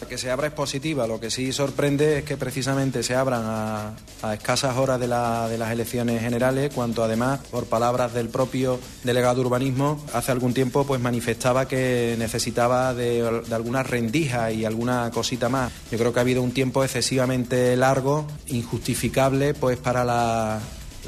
Que 0.06 0.16
se 0.16 0.30
abra 0.30 0.46
es 0.46 0.52
positiva, 0.54 1.06
lo 1.06 1.20
que 1.20 1.30
sí 1.30 1.52
sorprende 1.52 2.18
es 2.18 2.24
que 2.24 2.36
precisamente 2.38 3.02
se 3.02 3.14
abran 3.14 3.42
a, 3.44 3.92
a 4.22 4.34
escasas 4.34 4.76
horas 4.78 4.98
de, 4.98 5.06
la- 5.06 5.48
de 5.48 5.58
las 5.58 5.70
elecciones 5.70 6.22
generales, 6.22 6.72
cuanto 6.74 7.04
además, 7.04 7.40
por 7.50 7.66
palabras 7.66 8.14
del 8.14 8.28
propio 8.30 8.78
delegado 9.04 9.34
de 9.34 9.40
urbanismo, 9.42 10.02
hace 10.14 10.32
algún 10.32 10.54
tiempo 10.54 10.84
pues 10.86 11.00
manifestaba 11.00 11.68
que 11.68 12.16
necesitaba 12.18 12.94
de, 12.94 13.42
de 13.46 13.54
algunas 13.54 13.86
rendijas 13.86 14.52
y 14.54 14.64
alguna 14.64 15.10
cosita 15.10 15.48
más. 15.50 15.70
Yo 15.90 15.98
creo 15.98 16.12
que 16.12 16.20
ha 16.20 16.22
habido 16.22 16.42
un 16.42 16.52
tiempo 16.52 16.82
excesivamente 16.84 17.76
largo, 17.76 18.26
injustificable 18.46 19.52
pues 19.52 19.76
para 19.78 20.04
la, 20.04 20.58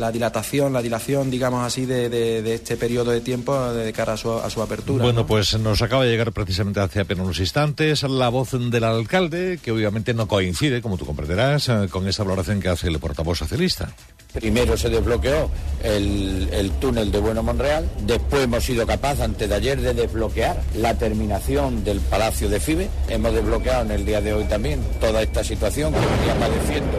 la 0.00 0.10
dilatación, 0.10 0.72
la 0.72 0.82
dilación, 0.82 1.30
digamos 1.30 1.64
así, 1.64 1.86
de, 1.86 2.08
de- 2.08 2.42
de 2.42 2.54
este 2.54 2.76
periodo 2.76 3.10
de 3.12 3.20
tiempo 3.20 3.56
de 3.72 3.92
cara 3.92 4.14
a 4.14 4.16
su, 4.16 4.32
a 4.32 4.48
su 4.50 4.60
apertura. 4.62 5.04
Bueno, 5.04 5.20
¿no? 5.20 5.26
pues 5.26 5.56
nos 5.58 5.82
acaba 5.82 6.04
de 6.04 6.10
llegar 6.10 6.32
precisamente 6.32 6.80
hace 6.80 7.00
apenas 7.00 7.24
unos 7.24 7.38
instantes 7.38 8.02
la 8.02 8.28
voz 8.30 8.50
del 8.52 8.82
alcalde, 8.84 9.58
que 9.62 9.70
obviamente 9.70 10.14
no 10.14 10.26
coincide, 10.26 10.82
como 10.82 10.96
tú 10.96 11.04
comprenderás, 11.06 11.68
eh, 11.68 11.86
con 11.90 12.08
esa 12.08 12.24
valoración 12.24 12.60
que 12.60 12.68
hace 12.70 12.88
el 12.88 12.98
portavoz 12.98 13.38
socialista. 13.38 13.92
Primero 14.32 14.76
se 14.76 14.88
desbloqueó 14.88 15.50
el, 15.82 16.48
el 16.52 16.70
túnel 16.72 17.10
de 17.12 17.18
Bueno 17.18 17.42
Monreal, 17.42 17.88
después 18.06 18.44
hemos 18.44 18.64
sido 18.64 18.86
capaces 18.86 19.20
antes 19.22 19.48
de 19.48 19.54
ayer 19.54 19.80
de 19.80 19.92
desbloquear 19.92 20.60
la 20.76 20.96
terminación 20.96 21.84
del 21.84 22.00
Palacio 22.00 22.48
de 22.48 22.60
Fibe, 22.60 22.88
hemos 23.08 23.34
desbloqueado 23.34 23.82
en 23.84 23.90
el 23.90 24.06
día 24.06 24.20
de 24.20 24.32
hoy 24.32 24.44
también 24.44 24.80
toda 25.00 25.20
esta 25.22 25.42
situación 25.44 25.92
que 25.92 25.98
venía 26.00 26.34
padeciendo 26.38 26.98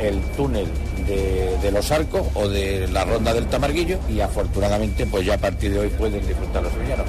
el 0.00 0.20
túnel 0.36 0.66
de, 1.06 1.70
los 1.72 1.90
arcos 1.90 2.22
o 2.34 2.48
de 2.48 2.88
la 2.88 3.04
ronda 3.04 3.34
del 3.34 3.46
Tamarguillo 3.46 3.98
y 4.08 4.20
afortunadamente 4.20 5.06
pues 5.06 5.26
ya 5.26 5.34
a 5.34 5.38
partir 5.38 5.72
de 5.72 5.80
hoy 5.80 5.88
pueden 5.88 6.26
disfrutar 6.26 6.62
los 6.62 6.72
sevillanos. 6.72 7.06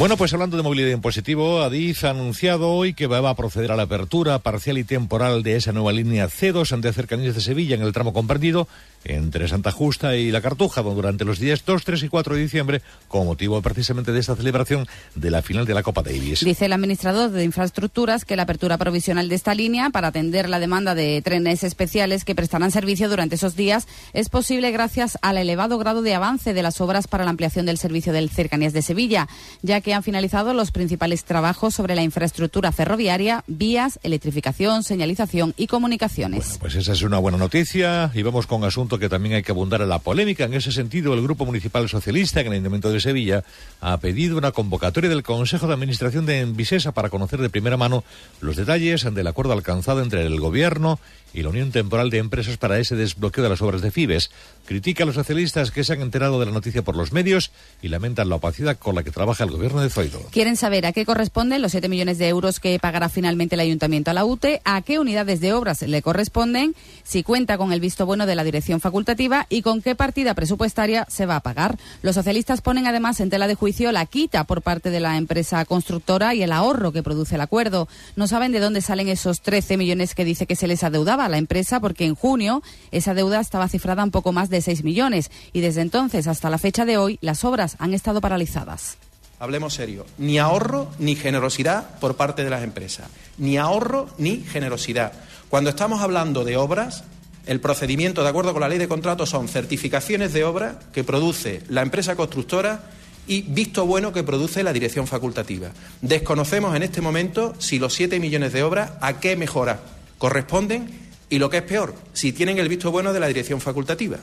Bueno, 0.00 0.16
pues 0.16 0.32
hablando 0.32 0.56
de 0.56 0.62
movilidad 0.62 0.92
impositiva, 0.92 1.66
Adif 1.66 2.04
ha 2.04 2.10
anunciado 2.10 2.70
hoy 2.70 2.94
que 2.94 3.06
va 3.06 3.28
a 3.28 3.34
proceder 3.34 3.70
a 3.70 3.76
la 3.76 3.82
apertura 3.82 4.38
parcial 4.38 4.78
y 4.78 4.84
temporal 4.84 5.42
de 5.42 5.56
esa 5.56 5.72
nueva 5.72 5.92
línea 5.92 6.26
C2 6.26 6.80
de 6.80 6.92
cercanías 6.94 7.34
de 7.34 7.42
Sevilla 7.42 7.74
en 7.74 7.82
el 7.82 7.92
tramo 7.92 8.14
comprendido 8.14 8.66
entre 9.04 9.48
Santa 9.48 9.70
Justa 9.70 10.16
y 10.16 10.30
La 10.30 10.40
Cartuja, 10.40 10.82
durante 10.82 11.24
los 11.24 11.38
días 11.38 11.64
2, 11.64 11.84
3 11.84 12.02
y 12.02 12.08
4 12.08 12.34
de 12.34 12.40
diciembre, 12.42 12.82
con 13.08 13.26
motivo 13.26 13.60
precisamente 13.62 14.12
de 14.12 14.20
esta 14.20 14.36
celebración 14.36 14.86
de 15.14 15.30
la 15.30 15.42
final 15.42 15.66
de 15.66 15.74
la 15.74 15.82
Copa 15.82 16.02
Davis. 16.02 16.44
Dice 16.44 16.66
el 16.66 16.72
administrador 16.72 17.30
de 17.30 17.44
infraestructuras 17.44 18.24
que 18.24 18.36
la 18.36 18.42
apertura 18.42 18.78
provisional 18.78 19.28
de 19.28 19.34
esta 19.34 19.54
línea 19.54 19.90
para 19.90 20.08
atender 20.08 20.48
la 20.48 20.58
demanda 20.58 20.94
de 20.94 21.20
trenes 21.22 21.64
especiales 21.64 22.24
que 22.24 22.34
prestarán 22.34 22.70
servicio 22.70 23.08
durante 23.08 23.36
esos 23.36 23.56
días 23.56 23.86
es 24.12 24.28
posible 24.28 24.70
gracias 24.70 25.18
al 25.22 25.38
elevado 25.38 25.78
grado 25.78 26.02
de 26.02 26.14
avance 26.14 26.54
de 26.54 26.62
las 26.62 26.80
obras 26.80 27.08
para 27.08 27.24
la 27.24 27.30
ampliación 27.30 27.66
del 27.66 27.78
servicio 27.78 28.12
del 28.12 28.30
Cercanías 28.30 28.72
de 28.72 28.82
Sevilla, 28.82 29.28
ya 29.62 29.80
que 29.80 29.94
han 29.94 30.02
finalizado 30.02 30.54
los 30.54 30.70
principales 30.70 31.24
trabajos 31.24 31.74
sobre 31.74 31.94
la 31.94 32.02
infraestructura 32.02 32.72
ferroviaria, 32.72 33.44
vías, 33.46 33.98
electrificación, 34.02 34.82
señalización 34.82 35.54
y 35.56 35.66
comunicaciones. 35.66 36.58
Pues 36.60 36.74
esa 36.74 36.92
es 36.92 37.02
una 37.02 37.18
buena 37.18 37.38
noticia 37.38 38.10
y 38.14 38.22
vamos 38.22 38.46
con 38.46 38.64
asunto 38.90 38.98
que 38.98 39.08
también 39.08 39.36
hay 39.36 39.42
que 39.42 39.52
abundar 39.52 39.82
en 39.82 39.88
la 39.88 40.00
polémica. 40.00 40.44
En 40.44 40.54
ese 40.54 40.72
sentido, 40.72 41.14
el 41.14 41.22
Grupo 41.22 41.46
Municipal 41.46 41.88
Socialista 41.88 42.40
en 42.40 42.48
el 42.48 42.52
Ayuntamiento 42.54 42.90
de 42.90 43.00
Sevilla 43.00 43.44
ha 43.80 43.96
pedido 43.98 44.36
una 44.36 44.50
convocatoria 44.50 45.08
del 45.08 45.22
Consejo 45.22 45.68
de 45.68 45.74
Administración 45.74 46.26
de 46.26 46.40
Envisesa 46.40 46.90
para 46.90 47.08
conocer 47.08 47.40
de 47.40 47.50
primera 47.50 47.76
mano 47.76 48.02
los 48.40 48.56
detalles 48.56 49.06
del 49.14 49.26
acuerdo 49.28 49.52
alcanzado 49.52 50.02
entre 50.02 50.26
el 50.26 50.40
Gobierno 50.40 50.98
y 51.32 51.42
la 51.42 51.50
Unión 51.50 51.70
Temporal 51.70 52.10
de 52.10 52.18
Empresas 52.18 52.56
para 52.56 52.78
ese 52.78 52.96
desbloqueo 52.96 53.44
de 53.44 53.50
las 53.50 53.62
obras 53.62 53.82
de 53.82 53.90
Fibes. 53.90 54.30
Critica 54.66 55.04
a 55.04 55.06
los 55.06 55.14
socialistas 55.14 55.70
que 55.70 55.84
se 55.84 55.92
han 55.92 56.00
enterado 56.00 56.40
de 56.40 56.46
la 56.46 56.52
noticia 56.52 56.82
por 56.82 56.96
los 56.96 57.12
medios 57.12 57.52
y 57.82 57.88
lamentan 57.88 58.28
la 58.28 58.36
opacidad 58.36 58.78
con 58.78 58.94
la 58.94 59.02
que 59.02 59.10
trabaja 59.10 59.44
el 59.44 59.50
Gobierno 59.50 59.80
de 59.80 59.90
Zoido. 59.90 60.20
Quieren 60.30 60.56
saber 60.56 60.86
a 60.86 60.92
qué 60.92 61.04
corresponden 61.04 61.62
los 61.62 61.72
7 61.72 61.88
millones 61.88 62.18
de 62.18 62.28
euros 62.28 62.60
que 62.60 62.78
pagará 62.78 63.08
finalmente 63.08 63.54
el 63.54 63.60
ayuntamiento 63.60 64.10
a 64.10 64.14
la 64.14 64.24
UTE, 64.24 64.60
a 64.64 64.82
qué 64.82 64.98
unidades 64.98 65.40
de 65.40 65.52
obras 65.52 65.82
le 65.82 66.02
corresponden, 66.02 66.74
si 67.04 67.22
cuenta 67.22 67.58
con 67.58 67.72
el 67.72 67.80
visto 67.80 68.06
bueno 68.06 68.26
de 68.26 68.34
la 68.34 68.44
dirección 68.44 68.79
facultativa 68.80 69.46
y 69.48 69.62
con 69.62 69.82
qué 69.82 69.94
partida 69.94 70.34
presupuestaria 70.34 71.06
se 71.08 71.26
va 71.26 71.36
a 71.36 71.40
pagar. 71.40 71.78
Los 72.02 72.14
socialistas 72.14 72.60
ponen 72.60 72.86
además 72.86 73.20
en 73.20 73.30
tela 73.30 73.46
de 73.48 73.54
juicio 73.54 73.92
la 73.92 74.06
quita 74.06 74.44
por 74.44 74.62
parte 74.62 74.90
de 74.90 75.00
la 75.00 75.16
empresa 75.16 75.64
constructora 75.64 76.34
y 76.34 76.42
el 76.42 76.52
ahorro 76.52 76.92
que 76.92 77.02
produce 77.02 77.36
el 77.36 77.40
acuerdo. 77.40 77.88
No 78.16 78.26
saben 78.26 78.52
de 78.52 78.60
dónde 78.60 78.80
salen 78.80 79.08
esos 79.08 79.40
13 79.40 79.76
millones 79.76 80.14
que 80.14 80.24
dice 80.24 80.46
que 80.46 80.56
se 80.56 80.66
les 80.66 80.84
adeudaba 80.84 81.26
a 81.26 81.28
la 81.28 81.38
empresa 81.38 81.80
porque 81.80 82.04
en 82.04 82.14
junio 82.14 82.62
esa 82.90 83.14
deuda 83.14 83.40
estaba 83.40 83.68
cifrada 83.68 84.02
en 84.02 84.10
poco 84.10 84.32
más 84.32 84.50
de 84.50 84.60
6 84.60 84.84
millones 84.84 85.30
y 85.52 85.60
desde 85.60 85.82
entonces 85.82 86.26
hasta 86.26 86.50
la 86.50 86.58
fecha 86.58 86.84
de 86.84 86.98
hoy 86.98 87.18
las 87.20 87.44
obras 87.44 87.76
han 87.78 87.94
estado 87.94 88.20
paralizadas. 88.20 88.98
Hablemos 89.40 89.72
serio. 89.72 90.04
Ni 90.18 90.38
ahorro 90.38 90.88
ni 90.98 91.16
generosidad 91.16 91.98
por 91.98 92.16
parte 92.16 92.44
de 92.44 92.50
las 92.50 92.62
empresas. 92.62 93.08
Ni 93.38 93.56
ahorro 93.56 94.08
ni 94.18 94.42
generosidad. 94.42 95.12
Cuando 95.48 95.70
estamos 95.70 96.02
hablando 96.02 96.44
de 96.44 96.58
obras, 96.58 97.04
el 97.46 97.60
procedimiento, 97.60 98.22
de 98.22 98.28
acuerdo 98.28 98.52
con 98.52 98.60
la 98.60 98.68
ley 98.68 98.78
de 98.78 98.88
contratos, 98.88 99.30
son 99.30 99.48
certificaciones 99.48 100.32
de 100.32 100.44
obra 100.44 100.78
que 100.92 101.04
produce 101.04 101.62
la 101.68 101.82
empresa 101.82 102.16
constructora 102.16 102.82
y 103.26 103.42
visto 103.42 103.86
bueno 103.86 104.12
que 104.12 104.22
produce 104.22 104.62
la 104.62 104.72
dirección 104.72 105.06
facultativa. 105.06 105.70
Desconocemos 106.00 106.74
en 106.74 106.82
este 106.82 107.00
momento 107.00 107.54
si 107.58 107.78
los 107.78 107.94
7 107.94 108.18
millones 108.18 108.52
de 108.52 108.62
obras 108.62 108.92
a 109.00 109.20
qué 109.20 109.36
mejora 109.36 109.80
corresponden 110.18 111.09
Y 111.30 111.38
lo 111.38 111.48
que 111.48 111.58
es 111.58 111.62
peor, 111.62 111.94
si 112.12 112.32
tienen 112.32 112.58
el 112.58 112.68
visto 112.68 112.90
bueno 112.90 113.12
de 113.12 113.20
la 113.20 113.28
dirección 113.28 113.60
facultativa. 113.60 114.18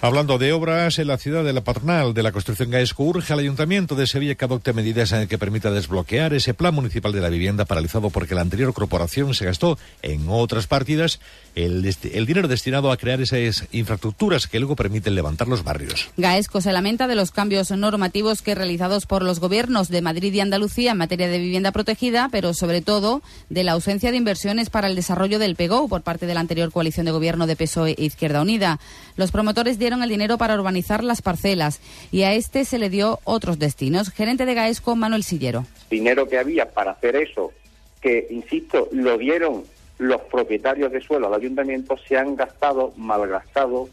Hablando 0.00 0.38
de 0.38 0.52
obras, 0.52 0.98
en 0.98 1.08
la 1.08 1.18
ciudad 1.18 1.44
de 1.44 1.52
la 1.52 1.62
patronal 1.62 2.14
de 2.14 2.22
la 2.22 2.32
construcción 2.32 2.70
Gaesco 2.70 3.04
urge 3.04 3.34
al 3.34 3.40
Ayuntamiento 3.40 3.94
de 3.94 4.06
Sevilla 4.06 4.34
que 4.34 4.44
adopte 4.46 4.72
medidas 4.72 5.12
en 5.12 5.20
el 5.20 5.28
que 5.28 5.36
permita 5.36 5.70
desbloquear 5.70 6.32
ese 6.32 6.54
plan 6.54 6.74
municipal 6.74 7.12
de 7.12 7.20
la 7.20 7.28
vivienda 7.28 7.66
paralizado 7.66 8.08
porque 8.08 8.34
la 8.34 8.40
anterior 8.40 8.72
corporación 8.72 9.34
se 9.34 9.44
gastó 9.44 9.78
en 10.00 10.26
otras 10.28 10.66
partidas 10.66 11.20
el, 11.54 11.84
el 11.84 12.26
dinero 12.26 12.48
destinado 12.48 12.90
a 12.92 12.96
crear 12.96 13.20
esas 13.20 13.64
infraestructuras 13.72 14.46
que 14.46 14.58
luego 14.58 14.74
permiten 14.74 15.14
levantar 15.14 15.48
los 15.48 15.64
barrios. 15.64 16.08
Gaesco 16.16 16.60
se 16.60 16.72
lamenta 16.72 17.06
de 17.06 17.14
los 17.14 17.30
cambios 17.30 17.70
normativos 17.70 18.40
que 18.40 18.54
realizados 18.54 19.04
por 19.04 19.22
los 19.22 19.40
gobiernos 19.40 19.88
de 19.88 20.00
Madrid 20.00 20.32
y 20.32 20.40
Andalucía 20.40 20.92
en 20.92 20.98
materia 20.98 21.28
de 21.28 21.38
vivienda 21.38 21.72
protegida, 21.72 22.28
pero 22.32 22.54
sobre 22.54 22.80
todo 22.80 23.22
de 23.50 23.64
la 23.64 23.72
ausencia 23.72 24.10
de 24.10 24.16
inversiones 24.16 24.70
para 24.70 24.86
el 24.86 24.96
desarrollo 24.96 25.38
del 25.38 25.56
PEGO 25.56 25.88
por 25.88 26.02
parte 26.02 26.26
de 26.26 26.34
la 26.34 26.37
anterior 26.40 26.72
coalición 26.72 27.06
de 27.06 27.12
gobierno 27.12 27.46
de 27.46 27.56
PSOE 27.56 27.94
e 27.98 28.04
Izquierda 28.04 28.42
Unida. 28.42 28.78
Los 29.16 29.30
promotores 29.30 29.78
dieron 29.78 30.02
el 30.02 30.08
dinero 30.08 30.38
para 30.38 30.54
urbanizar 30.54 31.04
las 31.04 31.22
parcelas 31.22 31.80
y 32.10 32.22
a 32.22 32.32
este 32.32 32.64
se 32.64 32.78
le 32.78 32.90
dio 32.90 33.20
otros 33.24 33.58
destinos. 33.58 34.10
Gerente 34.10 34.46
de 34.46 34.54
Gaesco, 34.54 34.96
Manuel 34.96 35.24
Sillero. 35.24 35.66
dinero 35.90 36.28
que 36.28 36.38
había 36.38 36.70
para 36.70 36.92
hacer 36.92 37.16
eso, 37.16 37.52
que, 38.00 38.26
insisto, 38.30 38.88
lo 38.92 39.18
dieron 39.18 39.64
los 39.98 40.20
propietarios 40.22 40.92
de 40.92 41.00
suelo 41.00 41.26
al 41.26 41.34
ayuntamiento, 41.34 41.96
se 42.06 42.16
han 42.16 42.36
gastado, 42.36 42.92
malgastado, 42.96 43.88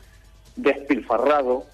despilfarrado 0.56 1.66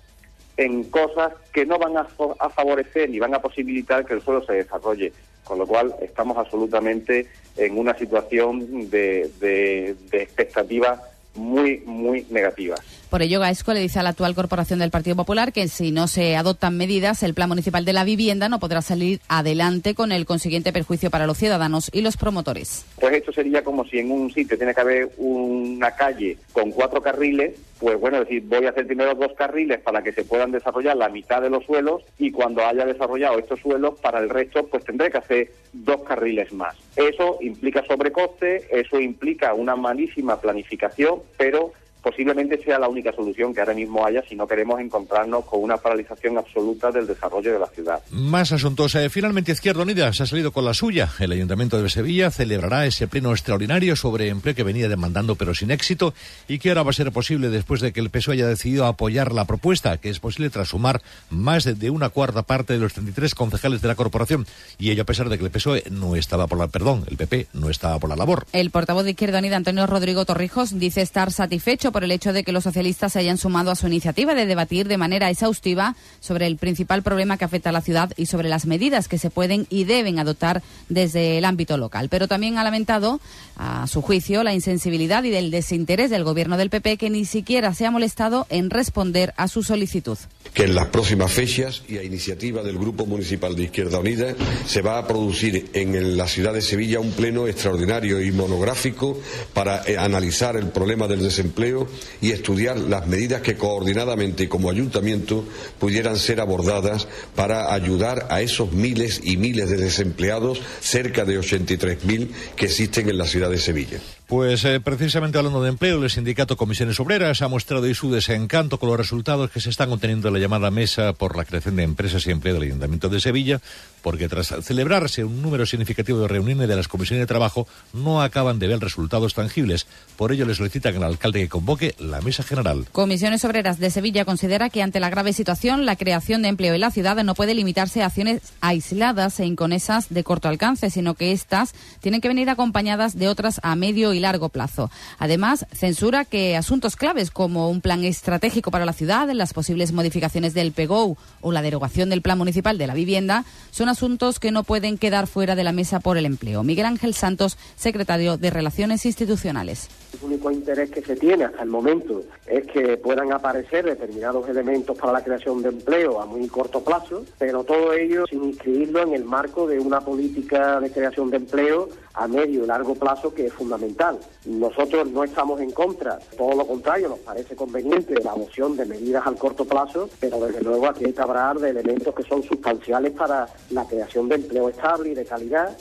en 0.57 0.83
cosas 0.85 1.33
que 1.53 1.65
no 1.65 1.77
van 1.77 1.97
a 1.97 2.49
favorecer 2.49 3.09
ni 3.09 3.19
van 3.19 3.33
a 3.33 3.41
posibilitar 3.41 4.05
que 4.05 4.13
el 4.13 4.21
suelo 4.21 4.45
se 4.45 4.53
desarrolle. 4.53 5.11
Con 5.51 5.59
lo 5.59 5.67
cual 5.67 5.93
estamos 6.01 6.37
absolutamente 6.37 7.27
en 7.57 7.77
una 7.77 7.93
situación 7.97 8.89
de, 8.89 9.29
de, 9.41 9.97
de 10.09 10.21
expectativas 10.21 11.01
muy, 11.35 11.79
muy 11.79 12.25
negativas. 12.29 12.79
Por 13.11 13.21
ello, 13.21 13.41
Gaesco 13.41 13.73
le 13.73 13.81
dice 13.81 13.99
a 13.99 14.03
la 14.03 14.11
actual 14.11 14.33
corporación 14.33 14.79
del 14.79 14.89
Partido 14.89 15.17
Popular 15.17 15.51
que 15.51 15.67
si 15.67 15.91
no 15.91 16.07
se 16.07 16.37
adoptan 16.37 16.77
medidas, 16.77 17.23
el 17.23 17.33
Plan 17.33 17.49
Municipal 17.49 17.83
de 17.83 17.91
la 17.91 18.05
Vivienda 18.05 18.47
no 18.47 18.57
podrá 18.61 18.81
salir 18.81 19.19
adelante 19.27 19.95
con 19.95 20.13
el 20.13 20.25
consiguiente 20.25 20.71
perjuicio 20.71 21.11
para 21.11 21.27
los 21.27 21.37
ciudadanos 21.37 21.89
y 21.91 22.03
los 22.03 22.15
promotores. 22.15 22.85
Pues 23.01 23.15
esto 23.15 23.33
sería 23.33 23.65
como 23.65 23.83
si 23.83 23.99
en 23.99 24.11
un 24.11 24.31
sitio 24.31 24.57
tiene 24.57 24.73
que 24.73 24.79
haber 24.79 25.09
una 25.17 25.91
calle 25.91 26.37
con 26.53 26.71
cuatro 26.71 27.01
carriles, 27.01 27.59
pues 27.81 27.99
bueno, 27.99 28.21
decir, 28.21 28.43
voy 28.45 28.65
a 28.65 28.69
hacer 28.69 28.87
primero 28.87 29.13
dos 29.13 29.33
carriles 29.33 29.81
para 29.81 30.01
que 30.01 30.13
se 30.13 30.23
puedan 30.23 30.51
desarrollar 30.51 30.95
la 30.95 31.09
mitad 31.09 31.41
de 31.41 31.49
los 31.49 31.65
suelos 31.65 32.03
y 32.17 32.31
cuando 32.31 32.65
haya 32.65 32.85
desarrollado 32.85 33.39
estos 33.39 33.59
suelos, 33.59 33.99
para 33.99 34.19
el 34.19 34.29
resto, 34.29 34.67
pues 34.67 34.85
tendré 34.85 35.11
que 35.11 35.17
hacer 35.17 35.51
dos 35.73 36.03
carriles 36.03 36.53
más. 36.53 36.77
Eso 36.95 37.39
implica 37.41 37.83
sobrecoste, 37.85 38.67
eso 38.71 39.01
implica 39.01 39.53
una 39.53 39.75
malísima 39.75 40.39
planificación, 40.39 41.19
pero 41.37 41.73
posiblemente 42.01 42.61
sea 42.63 42.79
la 42.79 42.87
única 42.87 43.11
solución 43.13 43.53
que 43.53 43.59
ahora 43.59 43.73
mismo 43.73 44.05
haya 44.05 44.23
si 44.27 44.35
no 44.35 44.47
queremos 44.47 44.79
encontrarnos 44.79 45.45
con 45.45 45.61
una 45.61 45.77
paralización 45.77 46.37
absoluta 46.37 46.91
del 46.91 47.07
desarrollo 47.07 47.53
de 47.53 47.59
la 47.59 47.67
ciudad. 47.67 48.01
Más 48.11 48.51
asuntos. 48.51 48.95
Eh, 48.95 49.09
finalmente, 49.09 49.51
Izquierda 49.51 49.83
Unida 49.83 50.11
se 50.13 50.23
ha 50.23 50.25
salido 50.25 50.51
con 50.51 50.65
la 50.65 50.73
suya. 50.73 51.09
El 51.19 51.31
Ayuntamiento 51.31 51.81
de 51.81 51.89
Sevilla 51.89 52.31
celebrará 52.31 52.85
ese 52.85 53.07
pleno 53.07 53.31
extraordinario 53.31 53.95
sobre 53.95 54.29
empleo 54.29 54.55
que 54.55 54.63
venía 54.63 54.89
demandando 54.89 55.35
pero 55.35 55.53
sin 55.53 55.71
éxito 55.71 56.13
y 56.47 56.59
que 56.59 56.69
ahora 56.69 56.83
va 56.83 56.89
a 56.91 56.93
ser 56.93 57.11
posible 57.11 57.49
después 57.49 57.81
de 57.81 57.93
que 57.93 57.99
el 57.99 58.09
PSOE 58.09 58.35
haya 58.35 58.47
decidido 58.47 58.85
apoyar 58.85 59.31
la 59.31 59.45
propuesta, 59.45 59.97
que 59.97 60.09
es 60.09 60.19
posible 60.19 60.49
tras 60.49 60.69
sumar 60.69 61.01
más 61.29 61.63
de, 61.63 61.73
de 61.73 61.89
una 61.89 62.09
cuarta 62.09 62.43
parte 62.43 62.73
de 62.73 62.79
los 62.79 62.93
33 62.93 63.35
concejales 63.35 63.81
de 63.81 63.87
la 63.87 63.95
corporación. 63.95 64.45
Y 64.77 64.91
ello 64.91 65.03
a 65.03 65.05
pesar 65.05 65.29
de 65.29 65.37
que 65.37 65.45
el 65.45 65.51
PSOE 65.51 65.83
no 65.91 66.15
estaba 66.15 66.47
por 66.47 66.57
la, 66.57 66.67
perdón, 66.67 67.05
el 67.09 67.17
PP 67.17 67.47
no 67.53 67.69
estaba 67.69 67.99
por 67.99 68.09
la 68.09 68.15
labor. 68.15 68.45
El 68.53 68.71
portavoz 68.71 69.03
de 69.03 69.11
Izquierda 69.11 69.39
Unida, 69.39 69.57
Antonio 69.57 69.85
Rodrigo 69.87 70.25
Torrijos, 70.25 70.77
dice 70.77 71.01
estar 71.01 71.31
satisfecho 71.31 71.90
por 71.91 72.03
el 72.03 72.11
hecho 72.11 72.33
de 72.33 72.43
que 72.43 72.51
los 72.51 72.63
socialistas 72.63 73.13
se 73.13 73.19
hayan 73.19 73.37
sumado 73.37 73.71
a 73.71 73.75
su 73.75 73.87
iniciativa 73.87 74.33
de 74.33 74.45
debatir 74.45 74.87
de 74.87 74.97
manera 74.97 75.29
exhaustiva 75.29 75.95
sobre 76.19 76.47
el 76.47 76.57
principal 76.57 77.03
problema 77.03 77.37
que 77.37 77.45
afecta 77.45 77.69
a 77.69 77.73
la 77.73 77.81
ciudad 77.81 78.11
y 78.17 78.25
sobre 78.25 78.49
las 78.49 78.65
medidas 78.65 79.07
que 79.07 79.17
se 79.17 79.29
pueden 79.29 79.67
y 79.69 79.83
deben 79.83 80.19
adoptar 80.19 80.61
desde 80.89 81.37
el 81.37 81.45
ámbito 81.45 81.77
local. 81.77 82.09
Pero 82.09 82.27
también 82.27 82.57
ha 82.57 82.63
lamentado, 82.63 83.19
a 83.57 83.87
su 83.87 84.01
juicio, 84.01 84.43
la 84.43 84.53
insensibilidad 84.53 85.23
y 85.23 85.33
el 85.33 85.51
desinterés 85.51 86.09
del 86.09 86.23
gobierno 86.23 86.57
del 86.57 86.69
PP 86.69 86.97
que 86.97 87.09
ni 87.09 87.25
siquiera 87.25 87.73
se 87.73 87.85
ha 87.85 87.91
molestado 87.91 88.47
en 88.49 88.69
responder 88.69 89.33
a 89.37 89.47
su 89.47 89.63
solicitud. 89.63 90.17
que 90.53 90.63
en 90.63 90.75
las 90.75 90.87
próximas 90.87 91.31
fechas 91.31 91.83
y 91.87 91.97
a 91.97 92.03
iniciativa 92.03 92.61
del 92.61 92.77
Grupo 92.77 93.05
Municipal 93.05 93.55
de 93.55 93.63
Izquierda 93.63 93.99
Unida 93.99 94.35
se 94.65 94.81
va 94.81 94.97
a 94.97 95.07
producir 95.07 95.69
en 95.73 96.17
la 96.17 96.27
ciudad 96.27 96.53
de 96.53 96.61
Sevilla 96.61 96.99
un 96.99 97.11
pleno 97.11 97.47
extraordinario 97.47 98.21
y 98.21 98.31
monográfico 98.31 99.19
para 99.53 99.83
eh, 99.85 99.97
analizar 99.97 100.57
el 100.57 100.67
problema 100.67 101.07
del 101.07 101.23
desempleo 101.23 101.80
y 102.21 102.31
estudiar 102.31 102.77
las 102.77 103.07
medidas 103.07 103.41
que 103.41 103.57
coordinadamente 103.57 104.49
como 104.49 104.69
ayuntamiento 104.69 105.45
pudieran 105.79 106.17
ser 106.17 106.39
abordadas 106.39 107.07
para 107.35 107.73
ayudar 107.73 108.27
a 108.29 108.41
esos 108.41 108.71
miles 108.71 109.21
y 109.23 109.37
miles 109.37 109.69
de 109.69 109.77
desempleados, 109.77 110.61
cerca 110.81 111.25
de 111.25 111.39
83.000 111.39 112.29
que 112.55 112.65
existen 112.65 113.09
en 113.09 113.17
la 113.17 113.25
ciudad 113.25 113.49
de 113.49 113.57
Sevilla. 113.57 113.99
Pues 114.31 114.63
eh, 114.63 114.79
precisamente 114.79 115.37
hablando 115.37 115.61
de 115.61 115.67
empleo, 115.67 116.01
el 116.01 116.09
sindicato 116.09 116.55
Comisiones 116.55 116.97
Obreras 117.01 117.41
ha 117.41 117.49
mostrado 117.49 117.83
hoy 117.83 117.93
su 117.93 118.09
desencanto 118.09 118.79
con 118.79 118.87
los 118.87 118.97
resultados 118.97 119.51
que 119.51 119.59
se 119.59 119.69
están 119.69 119.91
obteniendo 119.91 120.29
en 120.29 120.35
la 120.35 120.39
llamada 120.39 120.71
mesa 120.71 121.11
por 121.11 121.35
la 121.35 121.43
creación 121.43 121.75
de 121.75 121.83
empresas 121.83 122.25
y 122.25 122.31
empleo 122.31 122.53
del 122.53 122.63
Ayuntamiento 122.63 123.09
de 123.09 123.19
Sevilla, 123.19 123.59
porque 124.01 124.29
tras 124.29 124.55
celebrarse 124.61 125.25
un 125.25 125.41
número 125.41 125.65
significativo 125.65 126.19
de 126.19 126.29
reuniones 126.29 126.69
de 126.69 126.77
las 126.77 126.87
comisiones 126.87 127.23
de 127.23 127.27
trabajo, 127.27 127.67
no 127.91 128.21
acaban 128.21 128.57
de 128.57 128.69
ver 128.69 128.79
resultados 128.79 129.33
tangibles. 129.33 129.85
Por 130.15 130.31
ello 130.31 130.45
le 130.45 130.55
solicitan 130.55 130.95
al 130.95 131.03
alcalde 131.03 131.41
que 131.41 131.49
convoque 131.49 131.93
la 131.99 132.21
mesa 132.21 132.41
general. 132.41 132.85
Comisiones 132.93 133.43
Obreras 133.43 133.79
de 133.79 133.89
Sevilla 133.89 134.23
considera 134.23 134.69
que 134.69 134.81
ante 134.81 135.01
la 135.01 135.09
grave 135.09 135.33
situación 135.33 135.85
la 135.85 135.97
creación 135.97 136.41
de 136.41 136.47
empleo 136.47 136.73
en 136.73 136.79
la 136.79 136.91
ciudad 136.91 137.21
no 137.21 137.35
puede 137.35 137.53
limitarse 137.53 138.01
a 138.01 138.05
acciones 138.05 138.41
aisladas 138.61 139.41
e 139.41 139.45
inconesas 139.45 140.07
de 140.07 140.23
corto 140.23 140.47
alcance, 140.47 140.89
sino 140.89 141.15
que 141.15 141.33
éstas 141.33 141.73
tienen 141.99 142.21
que 142.21 142.29
venir 142.29 142.49
acompañadas 142.49 143.19
de 143.19 143.27
otras 143.27 143.59
a 143.61 143.75
medio 143.75 144.13
y 144.13 144.20
largo 144.21 144.49
plazo. 144.49 144.89
Además, 145.19 145.65
censura 145.71 146.25
que 146.25 146.55
asuntos 146.55 146.95
claves 146.95 147.31
como 147.31 147.69
un 147.69 147.81
plan 147.81 148.03
estratégico 148.03 148.71
para 148.71 148.85
la 148.85 148.93
ciudad, 148.93 149.29
las 149.31 149.53
posibles 149.53 149.91
modificaciones 149.91 150.53
del 150.53 150.71
PGO 150.71 151.17
o 151.41 151.51
la 151.51 151.61
derogación 151.61 152.09
del 152.09 152.21
Plan 152.21 152.37
Municipal 152.37 152.77
de 152.77 152.87
la 152.87 152.93
Vivienda 152.93 153.45
son 153.71 153.89
asuntos 153.89 154.39
que 154.39 154.51
no 154.51 154.63
pueden 154.63 154.97
quedar 154.97 155.27
fuera 155.27 155.55
de 155.55 155.63
la 155.63 155.71
mesa 155.71 155.99
por 155.99 156.17
el 156.17 156.25
empleo. 156.25 156.63
Miguel 156.63 156.85
Ángel 156.85 157.13
Santos, 157.13 157.57
secretario 157.75 158.37
de 158.37 158.49
Relaciones 158.49 159.05
Institucionales. 159.05 159.89
El 160.13 160.25
único 160.25 160.51
interés 160.51 160.91
que 160.91 161.01
se 161.01 161.15
tiene 161.15 161.45
hasta 161.45 161.63
el 161.63 161.69
momento 161.69 162.23
es 162.45 162.67
que 162.67 162.97
puedan 162.97 163.31
aparecer 163.31 163.85
determinados 163.85 164.47
elementos 164.49 164.97
para 164.97 165.13
la 165.13 165.23
creación 165.23 165.61
de 165.61 165.69
empleo 165.69 166.21
a 166.21 166.25
muy 166.25 166.47
corto 166.47 166.83
plazo, 166.83 167.23
pero 167.37 167.63
todo 167.63 167.93
ello 167.93 168.25
sin 168.27 168.43
inscribirlo 168.43 169.03
en 169.03 169.13
el 169.13 169.23
marco 169.23 169.67
de 169.67 169.79
una 169.79 170.01
política 170.01 170.79
de 170.79 170.91
creación 170.91 171.29
de 171.29 171.37
empleo 171.37 171.89
a 172.13 172.27
medio 172.27 172.63
y 172.63 172.67
largo 172.67 172.95
plazo 172.95 173.33
que 173.33 173.47
es 173.47 173.53
fundamental. 173.53 174.19
Nosotros 174.45 175.09
no 175.11 175.23
estamos 175.23 175.61
en 175.61 175.71
contra, 175.71 176.19
todo 176.37 176.55
lo 176.55 176.67
contrario, 176.67 177.09
nos 177.09 177.19
parece 177.19 177.55
conveniente 177.55 178.21
la 178.21 178.31
adopción 178.31 178.75
de 178.75 178.85
medidas 178.85 179.25
al 179.25 179.37
corto 179.37 179.65
plazo, 179.65 180.09
pero 180.19 180.39
desde 180.39 180.61
luego 180.61 180.87
aquí 180.87 181.05
hay 181.05 181.13
que 181.13 181.21
hablar 181.21 181.57
de 181.59 181.69
elementos 181.69 182.13
que 182.13 182.23
son 182.23 182.43
sustanciales 182.43 183.13
para 183.13 183.47
la 183.69 183.85
creación 183.85 184.27
de 184.27 184.35
empleo 184.35 184.69
estable 184.69 185.11
y 185.11 185.15
de 185.15 185.25
calidad 185.25 185.77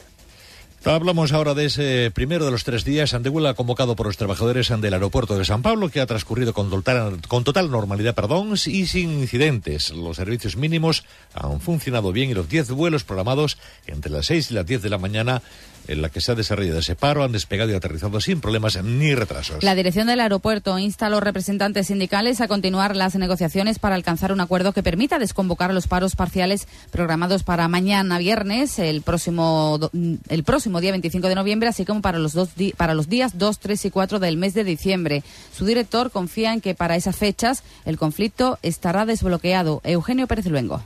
Hablamos 0.82 1.32
ahora 1.32 1.52
de 1.52 1.66
ese 1.66 2.10
primero 2.10 2.46
de 2.46 2.50
los 2.50 2.64
tres 2.64 2.86
días 2.86 3.12
antehuela 3.12 3.52
convocado 3.52 3.96
por 3.96 4.06
los 4.06 4.16
trabajadores 4.16 4.72
del 4.80 4.94
aeropuerto 4.94 5.36
de 5.36 5.44
San 5.44 5.60
Pablo, 5.60 5.90
que 5.90 6.00
ha 6.00 6.06
transcurrido 6.06 6.54
con 6.54 6.70
total, 6.70 7.18
con 7.28 7.44
total 7.44 7.70
normalidad 7.70 8.14
perdón, 8.14 8.54
y 8.54 8.86
sin 8.86 9.20
incidentes. 9.20 9.90
Los 9.90 10.16
servicios 10.16 10.56
mínimos 10.56 11.04
han 11.34 11.60
funcionado 11.60 12.12
bien 12.12 12.30
y 12.30 12.34
los 12.34 12.48
10 12.48 12.70
vuelos 12.70 13.04
programados 13.04 13.58
entre 13.86 14.10
las 14.10 14.24
6 14.26 14.52
y 14.52 14.54
las 14.54 14.64
10 14.64 14.80
de 14.80 14.88
la 14.88 14.96
mañana 14.96 15.42
en 15.90 16.02
la 16.02 16.08
que 16.08 16.20
se 16.20 16.32
ha 16.32 16.34
desarrollado 16.34 16.78
ese 16.78 16.96
paro 16.96 17.24
han 17.24 17.32
despegado 17.32 17.70
y 17.70 17.74
aterrizado 17.74 18.20
sin 18.20 18.40
problemas 18.40 18.82
ni 18.82 19.14
retrasos. 19.14 19.62
La 19.62 19.74
dirección 19.74 20.06
del 20.06 20.20
aeropuerto 20.20 20.78
insta 20.78 21.06
a 21.06 21.10
los 21.10 21.22
representantes 21.22 21.88
sindicales 21.88 22.40
a 22.40 22.48
continuar 22.48 22.96
las 22.96 23.14
negociaciones 23.16 23.78
para 23.78 23.94
alcanzar 23.94 24.32
un 24.32 24.40
acuerdo 24.40 24.72
que 24.72 24.82
permita 24.82 25.18
desconvocar 25.18 25.72
los 25.74 25.86
paros 25.86 26.16
parciales 26.16 26.68
programados 26.90 27.42
para 27.42 27.68
mañana 27.68 28.18
viernes, 28.18 28.78
el 28.78 29.02
próximo, 29.02 29.78
do- 29.78 29.90
el 30.28 30.44
próximo 30.44 30.80
día 30.80 30.92
25 30.92 31.28
de 31.28 31.34
noviembre, 31.34 31.68
así 31.68 31.84
como 31.84 32.02
para 32.02 32.18
los, 32.18 32.32
dos 32.32 32.50
para 32.76 32.94
los 32.94 33.08
días 33.08 33.38
2, 33.38 33.58
3 33.58 33.84
y 33.86 33.90
4 33.90 34.18
del 34.18 34.36
mes 34.36 34.54
de 34.54 34.64
diciembre. 34.64 35.22
Su 35.56 35.64
director 35.66 36.10
confía 36.10 36.52
en 36.52 36.60
que 36.60 36.74
para 36.74 36.96
esas 36.96 37.16
fechas 37.16 37.62
el 37.84 37.98
conflicto 37.98 38.58
estará 38.62 39.06
desbloqueado. 39.06 39.80
Eugenio 39.84 40.26
Pérez 40.26 40.46
Luengo. 40.46 40.82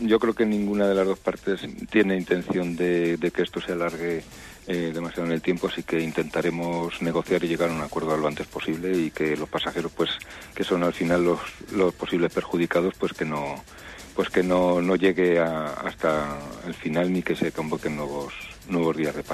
Yo 0.00 0.20
creo 0.20 0.32
que 0.34 0.46
ninguna 0.46 0.86
de 0.86 0.94
las 0.94 1.06
dos 1.06 1.18
partes 1.18 1.60
tiene 1.90 2.16
intención 2.16 2.76
de, 2.76 3.16
de 3.16 3.30
que 3.32 3.42
esto 3.42 3.60
se 3.60 3.72
alargue 3.72 4.22
eh, 4.68 4.92
demasiado 4.94 5.26
en 5.26 5.32
el 5.32 5.42
tiempo, 5.42 5.66
así 5.66 5.82
que 5.82 5.98
intentaremos 6.00 7.02
negociar 7.02 7.42
y 7.42 7.48
llegar 7.48 7.70
a 7.70 7.72
un 7.72 7.80
acuerdo 7.80 8.16
lo 8.16 8.28
antes 8.28 8.46
posible 8.46 8.96
y 8.96 9.10
que 9.10 9.36
los 9.36 9.48
pasajeros, 9.48 9.90
pues, 9.90 10.10
que 10.54 10.62
son 10.62 10.84
al 10.84 10.92
final 10.92 11.24
los, 11.24 11.40
los 11.72 11.92
posibles 11.94 12.32
perjudicados, 12.32 12.94
pues 12.96 13.12
que 13.12 13.24
no, 13.24 13.64
pues 14.14 14.30
que 14.30 14.42
no, 14.44 14.80
no 14.80 14.94
llegue 14.94 15.40
a- 15.40 15.72
hasta 15.72 16.38
el 16.66 16.74
final 16.74 17.12
ni 17.12 17.22
que 17.22 17.34
se 17.34 17.50
convoquen 17.50 17.96
nuevos 17.96 18.32
nuevos 18.68 18.96
días 18.96 19.14
de. 19.14 19.24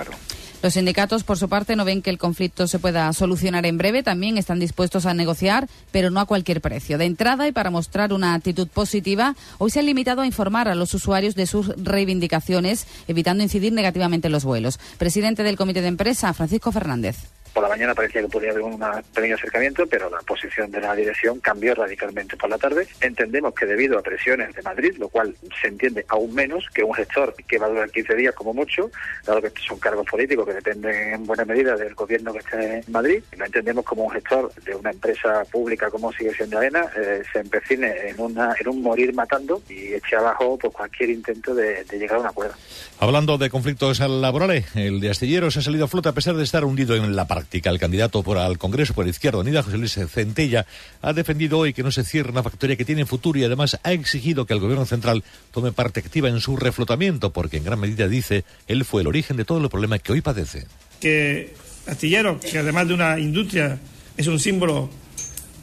Los 0.63 0.73
sindicatos, 0.73 1.25
por 1.25 1.37
su 1.37 1.51
parte, 1.51 1.77
no 1.77 1.85
ven 1.85 2.01
que 2.01 2.09
el 2.09 2.17
conflicto 2.17 2.67
se 2.67 2.79
pueda 2.79 3.13
solucionar 3.13 3.67
en 3.67 3.77
breve. 3.77 4.03
También 4.03 4.39
están 4.39 4.59
dispuestos 4.59 5.05
a 5.05 5.13
negociar, 5.13 5.69
pero 5.91 6.11
no 6.11 6.21
a 6.21 6.25
cualquier 6.25 6.63
precio. 6.63 6.97
De 6.97 7.05
entrada, 7.05 7.47
y 7.47 7.53
para 7.53 7.71
mostrar 7.71 8.15
una 8.15 8.33
actitud 8.33 8.67
positiva, 8.69 9.37
hoy 9.59 9.71
se 9.71 9.81
han 9.81 9.87
limitado 9.87 10.23
a 10.23 10.27
informar 10.27 10.69
a 10.69 10.75
los 10.75 10.95
usuarios 10.95 11.35
de 11.35 11.47
sus 11.47 11.69
reivindicaciones, 11.77 12.87
evitando 13.09 13.43
incidir 13.43 13.75
negativamente 13.75 14.29
en 14.29 14.33
los 14.33 14.45
vuelos. 14.45 14.81
Presidente 14.97 15.43
del 15.43 15.57
Comité 15.57 15.83
de 15.83 15.89
Empresa, 15.89 16.33
Francisco 16.33 16.73
Fernández. 16.73 17.17
Por 17.55 17.63
la 17.63 17.69
mañana 17.69 17.95
parecía 17.95 18.21
que 18.21 18.29
podría 18.29 18.51
haber 18.51 18.63
un 18.63 18.83
pequeño 19.15 19.37
acercamiento, 19.37 19.87
pero 19.87 20.11
la 20.11 20.19
posición 20.19 20.73
de 20.73 20.81
la 20.81 20.95
dirección 20.95 21.39
cambió 21.39 21.75
radicalmente 21.75 22.37
por 22.37 22.51
la 22.51 22.59
tarde. 22.59 22.89
Entendemos 23.01 23.55
que 23.55 23.65
debido 23.65 23.97
a 23.97 24.03
presiones 24.03 24.53
de 24.55 24.63
Madrid, 24.63 24.97
lo 24.99 25.09
cual 25.09 25.37
se 25.61 25.69
entiende 25.69 26.05
aún 26.09 26.35
menos 26.35 26.67
que 26.75 26.83
un 26.83 26.93
gestor 26.93 27.35
que 27.47 27.59
va 27.59 27.67
a 27.67 27.69
durar 27.69 27.91
15 27.91 28.17
días 28.17 28.35
como 28.35 28.53
mucho, 28.53 28.91
dado 29.25 29.41
que 29.41 29.53
son 29.67 29.79
cargos 29.79 30.05
políticos 30.05 30.47
que 30.47 30.55
dependen 30.55 31.15
en 31.15 31.27
buena 31.27 31.45
medida 31.45 31.77
del 31.77 31.95
gobierno 31.95 32.33
que 32.33 32.41
esté 32.41 32.79
en 32.79 32.93
Madrid, 32.93 33.23
lo 33.37 33.45
entendemos 33.45 33.85
como 33.85 34.05
un 34.05 34.11
gestor 34.11 34.53
de 34.65 34.75
una 34.75 34.91
empresa 34.91 35.45
pública 35.51 35.91
como 35.91 36.13
sigue 36.13 36.35
siendo 36.35 36.59
AENA, 36.59 36.87
eh, 36.97 37.23
se 37.33 37.39
empecine 37.39 37.93
en, 38.09 38.21
un 38.21 38.83
morir 38.83 39.15
matando 39.15 39.63
y 39.69 39.95
eche 39.95 40.17
abajo 40.17 40.59
pues, 40.59 40.73
cualquier 40.73 41.11
intento 41.11 41.55
de, 41.55 41.85
llegar 41.93 42.17
a 42.17 42.21
un 42.21 42.27
acuerdo. 42.27 42.55
Hablando 42.99 43.39
de 43.39 43.49
conflictos 43.51 44.01
laborales, 44.01 44.75
el 44.75 45.01
de 45.01 45.11
Astilleros 45.11 45.57
ha 45.57 45.63
salido 45.63 45.85
a 45.85 45.89
flote 45.89 46.09
a 46.09 46.13
pesar 46.13 46.35
de 46.35 46.43
estar 46.43 46.65
hundido 46.65 46.97
en 46.97 47.15
la 47.15 47.27
práctica. 47.45 47.71
El 47.71 47.79
candidato 47.79 48.23
por 48.23 48.39
al 48.39 48.57
Congreso 48.57 48.95
por 48.95 49.07
Izquierda 49.07 49.39
Unida, 49.39 49.63
José 49.63 49.77
Luis 49.77 49.99
Centella, 50.09 50.67
ha 51.03 51.13
defendido 51.13 51.59
hoy 51.59 51.75
que 51.75 51.83
no 51.83 51.93
se 51.93 52.03
cierre 52.03 52.31
una 52.31 52.43
factoría 52.43 52.77
que 52.77 52.85
tiene 52.85 53.05
futuro 53.05 53.39
y 53.39 53.45
además 53.45 53.79
ha 53.83 53.93
exigido 53.93 54.47
que 54.47 54.55
el 54.55 54.61
Gobierno 54.61 54.87
central 54.87 55.23
tome 55.53 55.73
parte 55.73 56.01
activa 56.01 56.29
en 56.31 56.41
su 56.41 56.57
reflotamiento, 56.57 57.33
porque 57.33 57.59
en 57.59 57.65
gran 57.65 57.79
medida, 57.79 58.09
dice, 58.09 58.45
él 58.67 58.85
fue 58.85 59.03
el 59.03 59.09
origen 59.09 59.37
de 59.37 59.45
todo 59.45 59.59
el 59.59 59.69
problema 59.69 59.99
que 59.99 60.13
hoy 60.13 60.23
padece. 60.23 60.67
Que 61.01 61.55
Astilleros, 61.87 62.43
que 62.43 62.59
además 62.59 62.89
de 62.89 62.95
una 62.95 63.19
industria 63.19 63.79
es 64.17 64.27
un 64.27 64.41
símbolo 64.41 64.89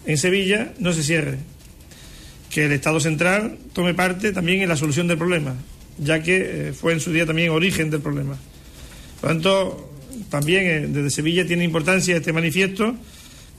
en 0.05 0.17
Sevilla, 0.17 0.73
no 0.77 0.93
se 0.93 1.01
cierre. 1.01 1.39
Que 2.51 2.65
el 2.65 2.73
Estado 2.73 2.99
central 2.99 3.57
tome 3.73 3.95
parte 3.95 4.33
también 4.33 4.61
en 4.61 4.69
la 4.69 4.77
solución 4.77 5.07
del 5.07 5.17
problema, 5.17 5.55
ya 5.97 6.21
que 6.21 6.69
eh, 6.69 6.73
fue 6.73 6.93
en 6.93 6.99
su 6.99 7.11
día 7.11 7.25
también 7.25 7.49
origen 7.49 7.89
del 7.89 8.01
problema. 8.01 8.37
Por 9.19 9.29
lo 9.29 9.35
tanto, 9.35 9.90
también 10.31 10.65
eh, 10.65 10.87
desde 10.87 11.09
Sevilla 11.11 11.45
tiene 11.45 11.65
importancia 11.65 12.15
este 12.15 12.31
manifiesto 12.33 12.95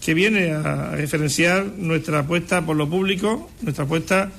que 0.04 0.14
viene 0.14 0.50
a 0.50 0.96
referenciar 0.96 1.64
nuestra 1.76 2.20
apuesta 2.20 2.64
por 2.66 2.76
lo 2.76 2.88
público, 2.88 3.50
nuestra 3.60 3.84
apuesta 3.84 4.32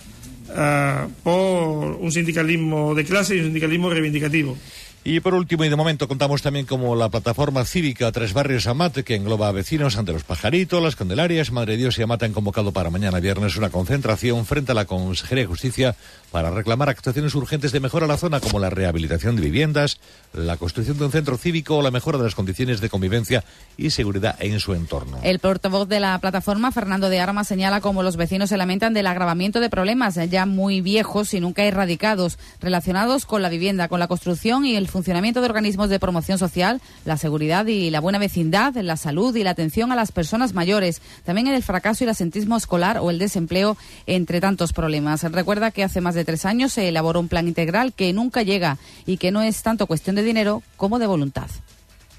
ah, 0.53 1.07
por 1.23 1.95
un 2.01 2.11
sindicalismo 2.11 2.93
de 2.95 3.05
clase 3.05 3.35
y 3.35 3.39
un 3.39 3.45
sindicalismo 3.45 3.89
reivindicativo. 3.89 4.57
Y 5.05 5.19
por 5.19 5.33
último 5.33 5.65
y 5.65 5.69
de 5.69 5.75
momento 5.75 6.07
contamos 6.07 6.41
también 6.41 6.65
como 6.65 6.95
la 6.95 7.09
plataforma 7.09 7.65
cívica 7.65 8.09
Tres 8.13 8.31
Barrios 8.31 8.67
Amate, 8.67 9.03
que 9.03 9.15
engloba 9.15 9.49
a 9.49 9.51
vecinos 9.51 9.97
ante 9.97 10.13
los 10.13 10.23
pajaritos, 10.23 10.81
las 10.81 10.95
Candelarias, 10.95 11.51
Madre 11.51 11.75
Dios 11.75 11.99
y 11.99 12.03
Amate 12.03 12.23
han 12.23 12.31
convocado 12.31 12.71
para 12.71 12.89
mañana 12.89 13.19
viernes 13.19 13.57
una 13.57 13.69
concentración 13.69 14.45
frente 14.45 14.71
a 14.71 14.75
la 14.75 14.85
Consejería 14.85 15.43
de 15.43 15.47
Justicia 15.49 15.95
para 16.31 16.51
reclamar 16.51 16.87
actuaciones 16.87 17.35
urgentes 17.35 17.73
de 17.73 17.81
mejora 17.81 18.05
a 18.05 18.07
la 18.07 18.17
zona 18.17 18.39
como 18.39 18.59
la 18.59 18.69
rehabilitación 18.69 19.35
de 19.35 19.41
viviendas, 19.41 19.99
la 20.31 20.55
construcción 20.55 20.97
de 20.97 21.03
un 21.03 21.11
centro 21.11 21.37
cívico 21.37 21.77
o 21.77 21.81
la 21.81 21.91
mejora 21.91 22.17
de 22.17 22.23
las 22.23 22.33
condiciones 22.33 22.79
de 22.79 22.89
convivencia 22.89 23.43
y 23.75 23.89
seguridad 23.89 24.37
en 24.39 24.61
su 24.61 24.73
entorno. 24.73 25.19
El 25.21 25.39
portavoz 25.39 25.89
de 25.89 25.99
la 25.99 26.17
plataforma, 26.19 26.71
Fernando 26.71 27.09
de 27.09 27.19
Armas, 27.19 27.49
señala 27.49 27.81
cómo 27.81 28.03
los 28.03 28.15
vecinos 28.15 28.49
se 28.49 28.57
lamentan 28.57 28.93
del 28.93 29.07
agravamiento 29.07 29.59
de 29.59 29.69
problemas 29.69 30.15
ya 30.29 30.45
muy 30.45 30.79
viejos 30.79 31.33
y 31.33 31.41
nunca 31.41 31.65
erradicados, 31.65 32.39
relacionados 32.61 33.25
con 33.25 33.41
la 33.41 33.49
vivienda, 33.49 33.89
con 33.89 33.99
la 33.99 34.07
construcción 34.07 34.65
y 34.65 34.77
el 34.77 34.87
funcionamiento 34.93 35.41
de 35.41 35.47
organismos 35.47 35.89
de 35.89 35.99
promoción 35.99 36.37
social, 36.37 36.79
la 37.03 37.17
seguridad 37.17 37.65
y 37.65 37.89
la 37.89 37.99
buena 37.99 38.19
vecindad, 38.19 38.75
la 38.75 38.95
salud 38.95 39.35
y 39.35 39.43
la 39.43 39.49
atención 39.49 39.91
a 39.91 39.95
las 39.95 40.13
personas 40.13 40.53
mayores, 40.53 41.01
también 41.25 41.47
en 41.47 41.55
el 41.55 41.63
fracaso 41.63 42.03
y 42.03 42.05
el 42.05 42.11
asentismo 42.11 42.55
escolar 42.55 42.99
o 42.99 43.09
el 43.09 43.19
desempleo, 43.19 43.75
entre 44.05 44.39
tantos 44.39 44.71
problemas. 44.71 45.23
Recuerda 45.23 45.71
que 45.71 45.83
hace 45.83 45.99
más 45.99 46.15
de 46.15 46.23
tres 46.23 46.45
años 46.45 46.71
se 46.71 46.87
elaboró 46.87 47.19
un 47.19 47.27
plan 47.27 47.47
integral 47.47 47.91
que 47.91 48.13
nunca 48.13 48.43
llega 48.43 48.77
y 49.05 49.17
que 49.17 49.31
no 49.31 49.41
es 49.41 49.63
tanto 49.63 49.87
cuestión 49.87 50.15
de 50.15 50.23
dinero 50.23 50.63
como 50.77 50.99
de 50.99 51.07
voluntad 51.07 51.47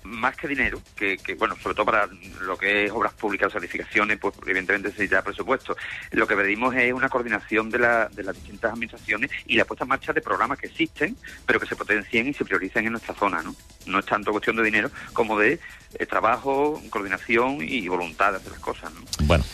más 0.05 0.37
que 0.37 0.47
dinero, 0.47 0.81
que, 0.95 1.17
que, 1.17 1.35
bueno, 1.35 1.57
sobre 1.61 1.75
todo 1.75 1.87
para 1.87 2.09
lo 2.43 2.57
que 2.57 2.85
es 2.85 2.93
obras 2.93 3.13
públicas, 3.15 3.55
edificaciones, 3.55 4.19
pues 4.19 4.35
evidentemente 4.43 4.89
se 4.89 4.95
necesita 4.95 5.23
presupuesto. 5.23 5.77
Lo 6.13 6.27
que 6.27 6.37
pedimos 6.37 6.75
es 6.75 6.93
una 6.93 7.09
coordinación 7.09 7.71
de, 7.71 7.79
la, 7.79 8.09
de 8.09 8.23
las 8.23 8.35
distintas 8.35 8.73
administraciones 8.73 9.31
y 9.47 9.57
la 9.57 9.65
puesta 9.65 9.85
en 9.85 9.89
marcha 9.89 10.13
de 10.13 10.21
programas 10.21 10.59
que 10.59 10.67
existen, 10.67 11.17
pero 11.47 11.59
que 11.59 11.67
se 11.67 11.77
potencien 11.77 12.29
y 12.29 12.35
se 12.35 12.45
prioricen 12.45 12.85
en 12.85 12.93
nuestra 12.93 13.15
zona, 13.15 13.43
¿no? 13.43 13.55
No 13.87 13.99
es 13.99 14.07
tanto 14.07 14.31
cuestión 14.31 14.57
de 14.57 14.63
dinero 14.63 14.91
como 15.13 15.39
de 15.39 15.59
eh, 15.99 16.07
trabajo, 16.07 16.81
coordinación 16.91 17.59
y 17.61 17.89
voluntad 17.89 18.33
de 18.33 18.39
hacer 18.39 18.53
las 18.53 18.61
cosas, 18.61 18.93
¿no? 18.93 19.01
Bueno. 19.27 19.45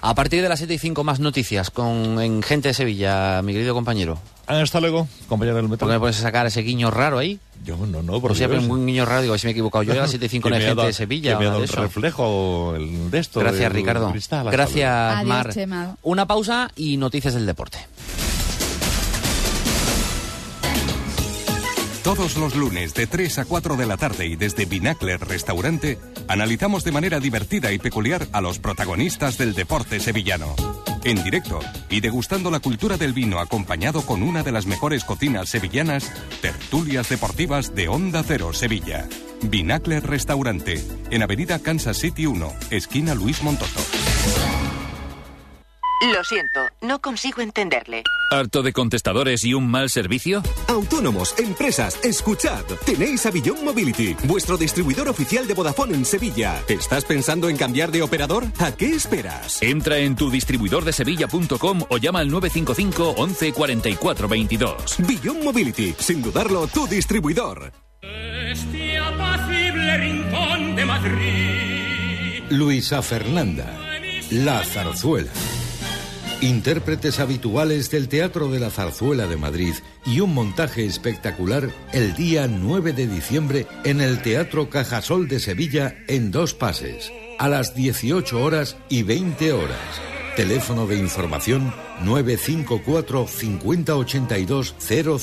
A 0.00 0.14
partir 0.14 0.42
de 0.42 0.48
las 0.48 0.60
7 0.60 0.74
y 0.74 0.78
5 0.78 1.02
más 1.02 1.18
noticias 1.18 1.70
con 1.70 2.20
en 2.20 2.40
Gente 2.42 2.68
de 2.68 2.74
Sevilla, 2.74 3.42
mi 3.42 3.52
querido 3.52 3.74
compañero. 3.74 4.20
Hasta 4.48 4.80
luego, 4.80 5.06
compañero 5.28 5.56
del 5.56 5.68
metro. 5.68 5.80
¿Por 5.80 5.88
qué 5.88 5.92
me 5.94 6.00
pones 6.00 6.18
a 6.18 6.22
sacar 6.22 6.46
ese 6.46 6.62
guiño 6.62 6.90
raro 6.90 7.18
ahí? 7.18 7.38
Yo 7.64 7.76
no, 7.76 8.02
no, 8.02 8.12
por 8.14 8.28
Pues 8.30 8.38
siempre 8.38 8.58
un 8.58 8.86
guiño 8.86 9.04
raro, 9.04 9.20
digo, 9.22 9.36
si 9.36 9.46
me 9.46 9.50
he 9.50 9.52
equivocado. 9.52 9.82
Yo 9.82 9.92
a 9.92 9.96
las 9.96 10.10
7 10.10 10.24
y 10.24 10.28
5 10.30 10.48
en 10.48 10.54
el 10.54 10.62
Gente 10.62 10.86
de 10.86 10.92
Sevilla. 10.94 11.32
que 11.34 11.38
me 11.40 11.44
ha 11.44 11.48
o 11.48 11.50
dado 11.50 11.60
de 11.60 11.66
el 11.66 11.70
eso. 11.70 11.82
reflejo 11.82 12.74
el- 12.76 13.10
de 13.10 13.18
esto. 13.18 13.40
Gracias, 13.40 13.70
Ricardo. 13.72 14.10
cristal. 14.10 14.50
Gracias. 14.50 15.24
Mar. 15.26 15.52
Chema. 15.52 15.96
Una 16.02 16.26
pausa 16.26 16.70
y 16.76 16.96
noticias 16.96 17.34
del 17.34 17.44
deporte. 17.46 17.78
Todos 22.02 22.36
los 22.38 22.54
lunes 22.56 22.94
de 22.94 23.06
3 23.06 23.38
a 23.40 23.44
4 23.44 23.76
de 23.76 23.84
la 23.84 23.98
tarde 23.98 24.24
y 24.26 24.36
desde 24.36 24.64
Binacler 24.64 25.20
Restaurante, 25.20 25.98
analizamos 26.26 26.82
de 26.84 26.92
manera 26.92 27.20
divertida 27.20 27.70
y 27.72 27.78
peculiar 27.78 28.26
a 28.32 28.40
los 28.40 28.58
protagonistas 28.58 29.36
del 29.36 29.52
deporte 29.54 30.00
sevillano. 30.00 30.54
En 31.08 31.24
directo 31.24 31.60
y 31.88 32.02
degustando 32.02 32.50
la 32.50 32.60
cultura 32.60 32.98
del 32.98 33.14
vino 33.14 33.38
acompañado 33.38 34.02
con 34.02 34.22
una 34.22 34.42
de 34.42 34.52
las 34.52 34.66
mejores 34.66 35.04
cocinas 35.04 35.48
sevillanas, 35.48 36.12
tertulias 36.42 37.08
deportivas 37.08 37.74
de 37.74 37.88
Onda 37.88 38.22
Cero 38.22 38.52
Sevilla. 38.52 39.08
Binacler 39.40 40.06
Restaurante, 40.06 40.84
en 41.10 41.22
Avenida 41.22 41.60
Kansas 41.60 41.96
City 41.96 42.26
1, 42.26 42.52
esquina 42.68 43.14
Luis 43.14 43.42
Montoto. 43.42 43.80
Lo 46.00 46.22
siento, 46.22 46.60
no 46.80 47.00
consigo 47.00 47.42
entenderle. 47.42 48.04
¿Harto 48.30 48.62
de 48.62 48.72
contestadores 48.72 49.44
y 49.44 49.54
un 49.54 49.68
mal 49.68 49.90
servicio? 49.90 50.44
Autónomos, 50.68 51.36
empresas, 51.40 51.98
escuchad. 52.04 52.62
Tenéis 52.86 53.26
a 53.26 53.32
Beyond 53.32 53.64
Mobility, 53.64 54.14
vuestro 54.22 54.56
distribuidor 54.56 55.08
oficial 55.08 55.48
de 55.48 55.54
Vodafone 55.54 55.94
en 55.94 56.04
Sevilla. 56.04 56.62
¿Estás 56.68 57.04
pensando 57.04 57.48
en 57.48 57.56
cambiar 57.56 57.90
de 57.90 58.02
operador? 58.02 58.44
¿A 58.60 58.70
qué 58.70 58.90
esperas? 58.90 59.60
Entra 59.60 59.98
en 59.98 60.14
tu 60.14 60.30
distribuidor 60.30 60.84
de 60.84 60.92
sevilla.com 60.92 61.82
o 61.88 61.96
llama 61.96 62.20
al 62.20 62.30
955 62.30 63.14
11 63.20 63.52
44 63.52 64.28
22. 64.28 64.96
Beyond 64.98 65.42
Mobility, 65.42 65.96
sin 65.98 66.22
dudarlo, 66.22 66.68
tu 66.68 66.86
distribuidor. 66.86 67.72
Este 68.02 68.98
apacible 68.98 69.96
rincón 69.98 70.76
de 70.76 70.84
Madrid. 70.84 72.42
Luisa 72.50 73.02
Fernanda, 73.02 73.76
La 74.30 74.62
Zarzuela. 74.62 75.32
Intérpretes 76.40 77.18
habituales 77.18 77.90
del 77.90 78.08
Teatro 78.08 78.48
de 78.48 78.60
la 78.60 78.70
Zarzuela 78.70 79.26
de 79.26 79.36
Madrid 79.36 79.74
y 80.06 80.20
un 80.20 80.34
montaje 80.34 80.86
espectacular 80.86 81.68
el 81.92 82.14
día 82.14 82.46
9 82.46 82.92
de 82.92 83.08
diciembre 83.08 83.66
en 83.82 84.00
el 84.00 84.22
Teatro 84.22 84.70
Cajasol 84.70 85.26
de 85.26 85.40
Sevilla 85.40 85.96
en 86.06 86.30
dos 86.30 86.54
pases, 86.54 87.12
a 87.40 87.48
las 87.48 87.74
18 87.74 88.40
horas 88.40 88.76
y 88.88 89.02
20 89.02 89.52
horas. 89.52 90.00
Teléfono 90.36 90.86
de 90.86 90.98
información 90.98 91.74
954 92.04 93.26
5082 93.26 94.76
00. 94.78 95.18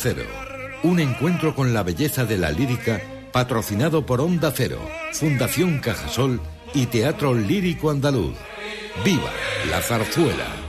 Un 0.84 1.00
encuentro 1.00 1.56
con 1.56 1.74
la 1.74 1.84
belleza 1.84 2.26
de 2.26 2.38
la 2.38 2.52
lírica 2.52 3.02
patrocinado 3.32 4.06
por 4.06 4.20
Onda 4.20 4.52
Cero, 4.54 4.82
Fundación 5.14 5.80
Cajasol 5.80 6.42
y 6.74 6.88
Teatro 6.88 7.34
Lírico 7.34 7.90
Andaluz. 7.90 8.36
¡Viva 9.06 9.32
la 9.72 9.82
zarzuela! 9.82 10.65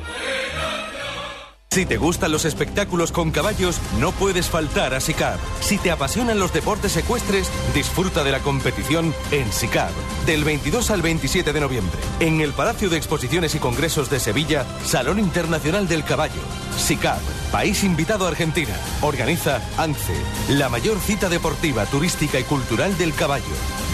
Si 1.76 1.84
te 1.84 1.98
gustan 1.98 2.32
los 2.32 2.46
espectáculos 2.46 3.12
con 3.12 3.30
caballos, 3.30 3.82
no 4.00 4.10
puedes 4.12 4.48
faltar 4.48 4.94
a 4.94 5.00
SICAB. 5.00 5.38
Si 5.60 5.76
te 5.76 5.90
apasionan 5.90 6.38
los 6.38 6.50
deportes 6.50 6.96
ecuestres, 6.96 7.50
disfruta 7.74 8.24
de 8.24 8.32
la 8.32 8.40
competición 8.40 9.14
en 9.30 9.52
SICAB. 9.52 9.90
Del 10.24 10.42
22 10.42 10.90
al 10.90 11.02
27 11.02 11.52
de 11.52 11.60
noviembre, 11.60 11.98
en 12.20 12.40
el 12.40 12.54
Palacio 12.54 12.88
de 12.88 12.96
Exposiciones 12.96 13.54
y 13.56 13.58
Congresos 13.58 14.08
de 14.08 14.20
Sevilla, 14.20 14.64
Salón 14.86 15.18
Internacional 15.18 15.86
del 15.86 16.02
Caballo. 16.02 16.40
SICAP, 16.78 17.20
país 17.52 17.84
invitado 17.84 18.24
a 18.24 18.28
Argentina. 18.28 18.74
Organiza 19.02 19.60
ANCE, 19.76 20.16
la 20.48 20.70
mayor 20.70 20.98
cita 20.98 21.28
deportiva, 21.28 21.84
turística 21.84 22.40
y 22.40 22.44
cultural 22.44 22.96
del 22.96 23.12
caballo. 23.12 23.44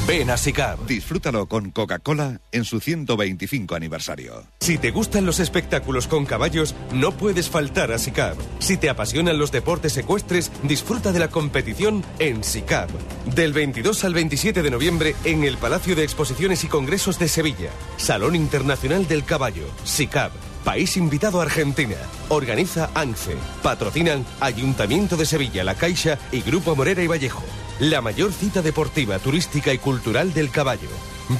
Ven 0.06 0.30
a 0.30 0.36
SICAP. 0.36 0.86
Disfrútalo 0.86 1.46
con 1.46 1.70
Coca-Cola 1.70 2.40
en 2.50 2.64
su 2.64 2.80
125 2.80 3.74
aniversario. 3.74 4.44
Si 4.60 4.76
te 4.76 4.90
gustan 4.90 5.26
los 5.26 5.38
espectáculos 5.38 6.08
con 6.08 6.26
caballos, 6.26 6.74
no 6.92 7.12
puedes 7.12 7.48
faltar 7.48 7.71
a. 7.80 8.36
Si 8.58 8.76
te 8.76 8.90
apasionan 8.90 9.38
los 9.38 9.50
deportes 9.50 9.96
ecuestres, 9.96 10.50
disfruta 10.62 11.12
de 11.12 11.18
la 11.18 11.28
competición 11.28 12.04
en 12.18 12.44
SICAP. 12.44 12.90
Del 13.34 13.52
22 13.52 14.04
al 14.04 14.14
27 14.14 14.62
de 14.62 14.70
noviembre 14.70 15.14
en 15.24 15.44
el 15.44 15.56
Palacio 15.56 15.96
de 15.96 16.04
Exposiciones 16.04 16.64
y 16.64 16.68
Congresos 16.68 17.18
de 17.18 17.28
Sevilla. 17.28 17.70
Salón 17.96 18.34
Internacional 18.36 19.06
del 19.08 19.24
Caballo. 19.24 19.64
SICAP. 19.84 20.32
País 20.64 20.96
invitado 20.96 21.40
Argentina. 21.40 21.96
Organiza 22.28 22.90
ANCE. 22.94 23.36
Patrocinan 23.62 24.24
Ayuntamiento 24.40 25.16
de 25.16 25.26
Sevilla, 25.26 25.64
La 25.64 25.74
Caixa 25.74 26.18
y 26.30 26.42
Grupo 26.42 26.76
Morera 26.76 27.02
y 27.02 27.06
Vallejo. 27.06 27.42
La 27.80 28.00
mayor 28.00 28.32
cita 28.32 28.62
deportiva, 28.62 29.18
turística 29.18 29.72
y 29.72 29.78
cultural 29.78 30.32
del 30.32 30.50
caballo. 30.50 30.88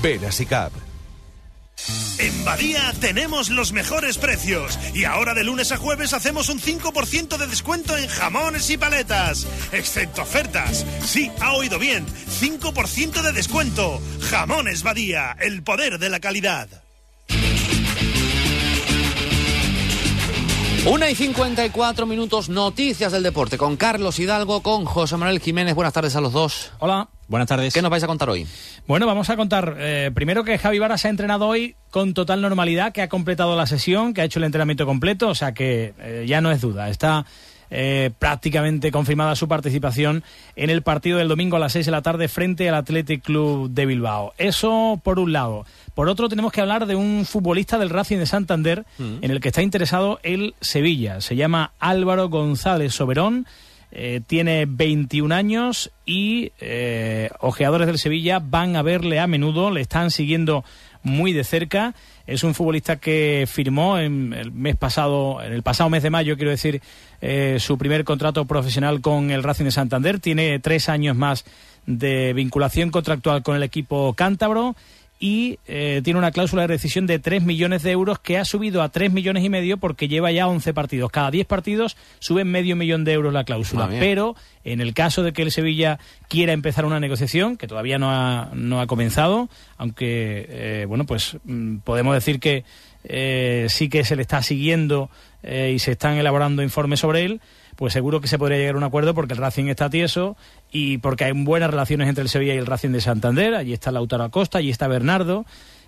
Ven 0.02 0.24
a 0.24 0.32
SICAP. 0.32 0.72
En 2.18 2.44
Badía 2.44 2.92
tenemos 3.00 3.50
los 3.50 3.72
mejores 3.72 4.18
precios 4.18 4.78
y 4.94 5.04
ahora 5.04 5.34
de 5.34 5.44
lunes 5.44 5.72
a 5.72 5.76
jueves 5.76 6.12
hacemos 6.12 6.48
un 6.48 6.60
5% 6.60 7.36
de 7.36 7.46
descuento 7.46 7.96
en 7.96 8.08
jamones 8.08 8.70
y 8.70 8.76
paletas, 8.76 9.46
excepto 9.72 10.22
ofertas. 10.22 10.86
Sí, 11.04 11.30
ha 11.40 11.52
oído 11.54 11.78
bien, 11.78 12.06
5% 12.40 13.22
de 13.22 13.32
descuento. 13.32 14.00
Jamones 14.30 14.82
Badía, 14.82 15.36
el 15.40 15.62
poder 15.62 15.98
de 15.98 16.10
la 16.10 16.20
calidad. 16.20 16.81
Una 20.84 21.08
y 21.08 21.14
54 21.14 22.06
minutos, 22.06 22.48
noticias 22.48 23.12
del 23.12 23.22
deporte 23.22 23.56
con 23.56 23.76
Carlos 23.76 24.18
Hidalgo, 24.18 24.64
con 24.64 24.84
José 24.84 25.16
Manuel 25.16 25.38
Jiménez. 25.38 25.76
Buenas 25.76 25.92
tardes 25.92 26.16
a 26.16 26.20
los 26.20 26.32
dos. 26.32 26.72
Hola, 26.80 27.08
buenas 27.28 27.46
tardes. 27.46 27.72
¿Qué 27.72 27.80
nos 27.82 27.90
vais 27.90 28.02
a 28.02 28.08
contar 28.08 28.28
hoy? 28.28 28.48
Bueno, 28.88 29.06
vamos 29.06 29.30
a 29.30 29.36
contar 29.36 29.76
eh, 29.78 30.10
primero 30.12 30.42
que 30.42 30.58
Javi 30.58 30.80
Vara 30.80 30.98
se 30.98 31.06
ha 31.06 31.10
entrenado 31.12 31.46
hoy 31.46 31.76
con 31.90 32.14
total 32.14 32.40
normalidad, 32.40 32.92
que 32.92 33.00
ha 33.00 33.08
completado 33.08 33.56
la 33.56 33.68
sesión, 33.68 34.12
que 34.12 34.22
ha 34.22 34.24
hecho 34.24 34.40
el 34.40 34.44
entrenamiento 34.44 34.84
completo, 34.84 35.28
o 35.28 35.36
sea 35.36 35.54
que 35.54 35.94
eh, 36.00 36.24
ya 36.26 36.40
no 36.40 36.50
es 36.50 36.60
duda. 36.60 36.88
Está 36.88 37.26
eh, 37.74 38.10
prácticamente 38.18 38.92
confirmada 38.92 39.34
su 39.34 39.48
participación 39.48 40.22
en 40.56 40.68
el 40.68 40.82
partido 40.82 41.16
del 41.18 41.28
domingo 41.28 41.56
a 41.56 41.58
las 41.58 41.72
6 41.72 41.86
de 41.86 41.92
la 41.92 42.02
tarde 42.02 42.28
frente 42.28 42.68
al 42.68 42.74
Athletic 42.74 43.22
Club 43.22 43.70
de 43.70 43.86
Bilbao. 43.86 44.34
Eso 44.36 45.00
por 45.02 45.18
un 45.18 45.32
lado. 45.32 45.64
Por 45.94 46.08
otro, 46.08 46.28
tenemos 46.28 46.52
que 46.52 46.60
hablar 46.60 46.84
de 46.86 46.94
un 46.96 47.24
futbolista 47.24 47.78
del 47.78 47.90
Racing 47.90 48.18
de 48.18 48.26
Santander 48.26 48.84
Mm. 48.98 49.18
en 49.22 49.30
el 49.30 49.40
que 49.40 49.48
está 49.48 49.62
interesado 49.62 50.20
el 50.22 50.54
Sevilla. 50.60 51.20
Se 51.22 51.34
llama 51.34 51.72
Álvaro 51.80 52.28
González 52.28 52.94
Soberón. 52.94 53.46
eh, 53.94 54.22
tiene 54.26 54.64
21 54.66 55.32
años 55.32 55.90
y 56.06 56.52
eh, 56.60 57.28
ojeadores 57.40 57.86
del 57.86 57.98
Sevilla 57.98 58.38
van 58.38 58.74
a 58.74 58.80
verle 58.82 59.20
a 59.20 59.26
menudo, 59.26 59.70
le 59.70 59.82
están 59.82 60.10
siguiendo 60.10 60.64
muy 61.02 61.32
de 61.32 61.44
cerca. 61.44 61.94
Es 62.26 62.44
un 62.44 62.54
futbolista 62.54 62.96
que 62.96 63.44
firmó 63.50 63.98
en 63.98 64.32
el 64.32 64.52
mes 64.52 64.76
pasado, 64.76 65.42
en 65.42 65.52
el 65.52 65.62
pasado 65.62 65.90
mes 65.90 66.02
de 66.02 66.10
mayo, 66.10 66.36
quiero 66.36 66.50
decir, 66.50 66.80
eh, 67.20 67.56
su 67.58 67.78
primer 67.78 68.04
contrato 68.04 68.44
profesional 68.44 69.00
con 69.00 69.30
el 69.30 69.42
Racing 69.42 69.64
de 69.64 69.72
Santander. 69.72 70.20
Tiene 70.20 70.58
tres 70.58 70.88
años 70.88 71.16
más 71.16 71.44
de 71.86 72.32
vinculación 72.32 72.90
contractual 72.90 73.42
con 73.42 73.56
el 73.56 73.62
equipo 73.62 74.14
cántabro 74.14 74.76
y 75.22 75.60
eh, 75.68 76.00
tiene 76.02 76.18
una 76.18 76.32
cláusula 76.32 76.62
de 76.62 76.66
rescisión 76.66 77.06
de 77.06 77.20
3 77.20 77.44
millones 77.44 77.84
de 77.84 77.92
euros 77.92 78.18
que 78.18 78.38
ha 78.38 78.44
subido 78.44 78.82
a 78.82 78.88
3 78.88 79.12
millones 79.12 79.44
y 79.44 79.48
medio 79.48 79.76
porque 79.76 80.08
lleva 80.08 80.32
ya 80.32 80.48
11 80.48 80.74
partidos. 80.74 81.12
Cada 81.12 81.30
10 81.30 81.46
partidos 81.46 81.96
sube 82.18 82.44
medio 82.44 82.74
millón 82.74 83.04
de 83.04 83.12
euros 83.12 83.32
la 83.32 83.44
cláusula. 83.44 83.84
Ah. 83.84 83.96
Pero 84.00 84.34
en 84.64 84.80
el 84.80 84.94
caso 84.94 85.22
de 85.22 85.32
que 85.32 85.42
el 85.42 85.52
Sevilla 85.52 86.00
quiera 86.26 86.52
empezar 86.52 86.84
una 86.84 86.98
negociación, 86.98 87.56
que 87.56 87.68
todavía 87.68 88.00
no 88.00 88.10
ha, 88.10 88.50
no 88.52 88.80
ha 88.80 88.88
comenzado, 88.88 89.48
aunque, 89.76 90.44
eh, 90.48 90.86
bueno, 90.88 91.06
pues 91.06 91.36
mm, 91.44 91.76
podemos 91.84 92.14
decir 92.14 92.40
que 92.40 92.64
eh, 93.04 93.66
sí 93.68 93.88
que 93.88 94.02
se 94.02 94.16
le 94.16 94.22
está 94.22 94.42
siguiendo 94.42 95.08
y 95.44 95.80
se 95.80 95.92
están 95.92 96.18
elaborando 96.18 96.62
informes 96.62 97.00
sobre 97.00 97.24
él, 97.24 97.40
pues 97.82 97.94
seguro 97.94 98.20
que 98.20 98.28
se 98.28 98.38
podría 98.38 98.58
llegar 98.58 98.76
a 98.76 98.78
un 98.78 98.84
acuerdo 98.84 99.12
porque 99.12 99.32
el 99.32 99.40
Racing 99.40 99.64
está 99.64 99.90
tieso 99.90 100.36
y 100.70 100.98
porque 100.98 101.24
hay 101.24 101.32
buenas 101.32 101.68
relaciones 101.68 102.08
entre 102.08 102.22
el 102.22 102.28
Sevilla 102.28 102.54
y 102.54 102.58
el 102.58 102.66
Racing 102.66 102.90
de 102.90 103.00
Santander. 103.00 103.56
Allí 103.56 103.72
está 103.72 103.90
Lautaro 103.90 104.22
Acosta, 104.22 104.58
allí 104.58 104.70
está 104.70 104.86
Bernardo. 104.86 105.44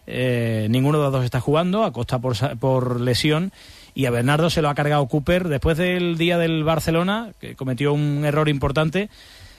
Eh, 0.08 0.66
ninguno 0.70 0.98
de 0.98 1.04
los 1.04 1.12
dos 1.12 1.24
está 1.24 1.38
jugando, 1.38 1.84
Acosta 1.84 2.18
por, 2.18 2.34
por 2.58 3.00
lesión. 3.00 3.52
Y 3.94 4.06
a 4.06 4.10
Bernardo 4.10 4.50
se 4.50 4.60
lo 4.60 4.70
ha 4.70 4.74
cargado 4.74 5.06
Cooper 5.06 5.46
después 5.46 5.78
del 5.78 6.18
día 6.18 6.36
del 6.36 6.64
Barcelona, 6.64 7.30
que 7.38 7.54
cometió 7.54 7.92
un 7.92 8.24
error 8.24 8.48
importante. 8.48 9.08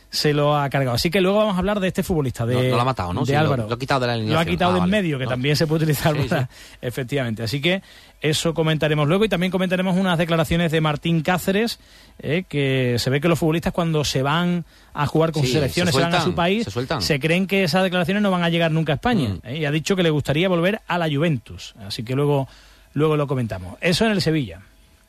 Se 0.09 0.33
lo 0.33 0.55
ha 0.57 0.69
cargado. 0.69 0.95
Así 0.95 1.09
que 1.09 1.19
luego 1.19 1.39
vamos 1.39 1.55
a 1.55 1.59
hablar 1.59 1.79
de 1.81 1.87
este 1.89 2.01
futbolista, 2.03 2.45
de, 2.45 2.53
No- 2.55 2.61
no 2.63 2.75
lo 2.75 2.81
ha 2.81 2.85
matado, 2.85 3.13
¿no? 3.13 3.21
de 3.21 3.25
Sí, 3.27 3.33
Álvaro. 3.35 3.67
lo 3.67 3.75
ha 3.75 3.79
quitado 3.79 4.01
de 4.01 4.07
la 4.07 4.17
Lo 4.17 4.39
ha 4.39 4.45
quitado 4.45 4.71
Ah, 4.71 4.73
de 4.75 4.77
en 4.79 4.83
vale. 4.83 4.91
medio, 4.91 5.17
que 5.17 5.25
No. 5.25 5.29
también 5.31 5.55
se 5.57 5.67
puede 5.67 5.83
utilizar 5.83 6.15
Sí, 6.15 6.27
para- 6.29 6.49
efectivamente. 6.81 7.43
Así 7.43 7.59
que 7.61 7.81
eso 8.21 8.53
comentaremos 8.53 9.07
luego 9.07 9.25
y 9.25 9.29
también 9.29 9.51
comentaremos 9.51 9.97
unas 9.97 10.17
declaraciones 10.17 10.71
de 10.71 10.79
Martín 10.81 11.21
Cáceres, 11.21 11.79
eh, 12.19 12.43
que 12.47 12.95
se 12.97 13.09
ve 13.09 13.19
que 13.19 13.27
los 13.27 13.37
futbolistas 13.39 13.73
cuando 13.73 14.03
se 14.05 14.21
van 14.21 14.63
a 14.93 15.05
jugar 15.05 15.31
con 15.33 15.45
selecciones, 15.45 15.93
se 15.93 15.99
se, 15.99 16.05
van 16.05 16.15
a 16.15 16.21
su 16.21 16.33
país, 16.33 16.67
se 16.99 17.19
creen 17.19 17.45
que 17.47 17.63
esas 17.65 17.83
declaraciones 17.83 18.23
no 18.23 18.31
van 18.31 18.43
a 18.43 18.49
llegar 18.49 18.71
nunca 18.71 18.93
a 18.93 18.95
España. 18.95 19.29
Mm. 19.29 19.39
eh, 19.47 19.57
y 19.59 19.65
ha 19.65 19.71
dicho 19.71 19.95
que 19.95 20.03
le 20.03 20.09
gustaría 20.11 20.47
volver 20.47 20.79
a 20.87 20.97
la 20.97 21.09
Juventus. 21.09 21.75
Así 21.85 22.03
que 22.03 22.15
luego, 22.15 22.47
luego 22.93 23.17
lo 23.17 23.27
comentamos. 23.27 23.77
Eso 23.81 24.05
en 24.05 24.11
el 24.11 24.21
Sevilla. 24.21 24.61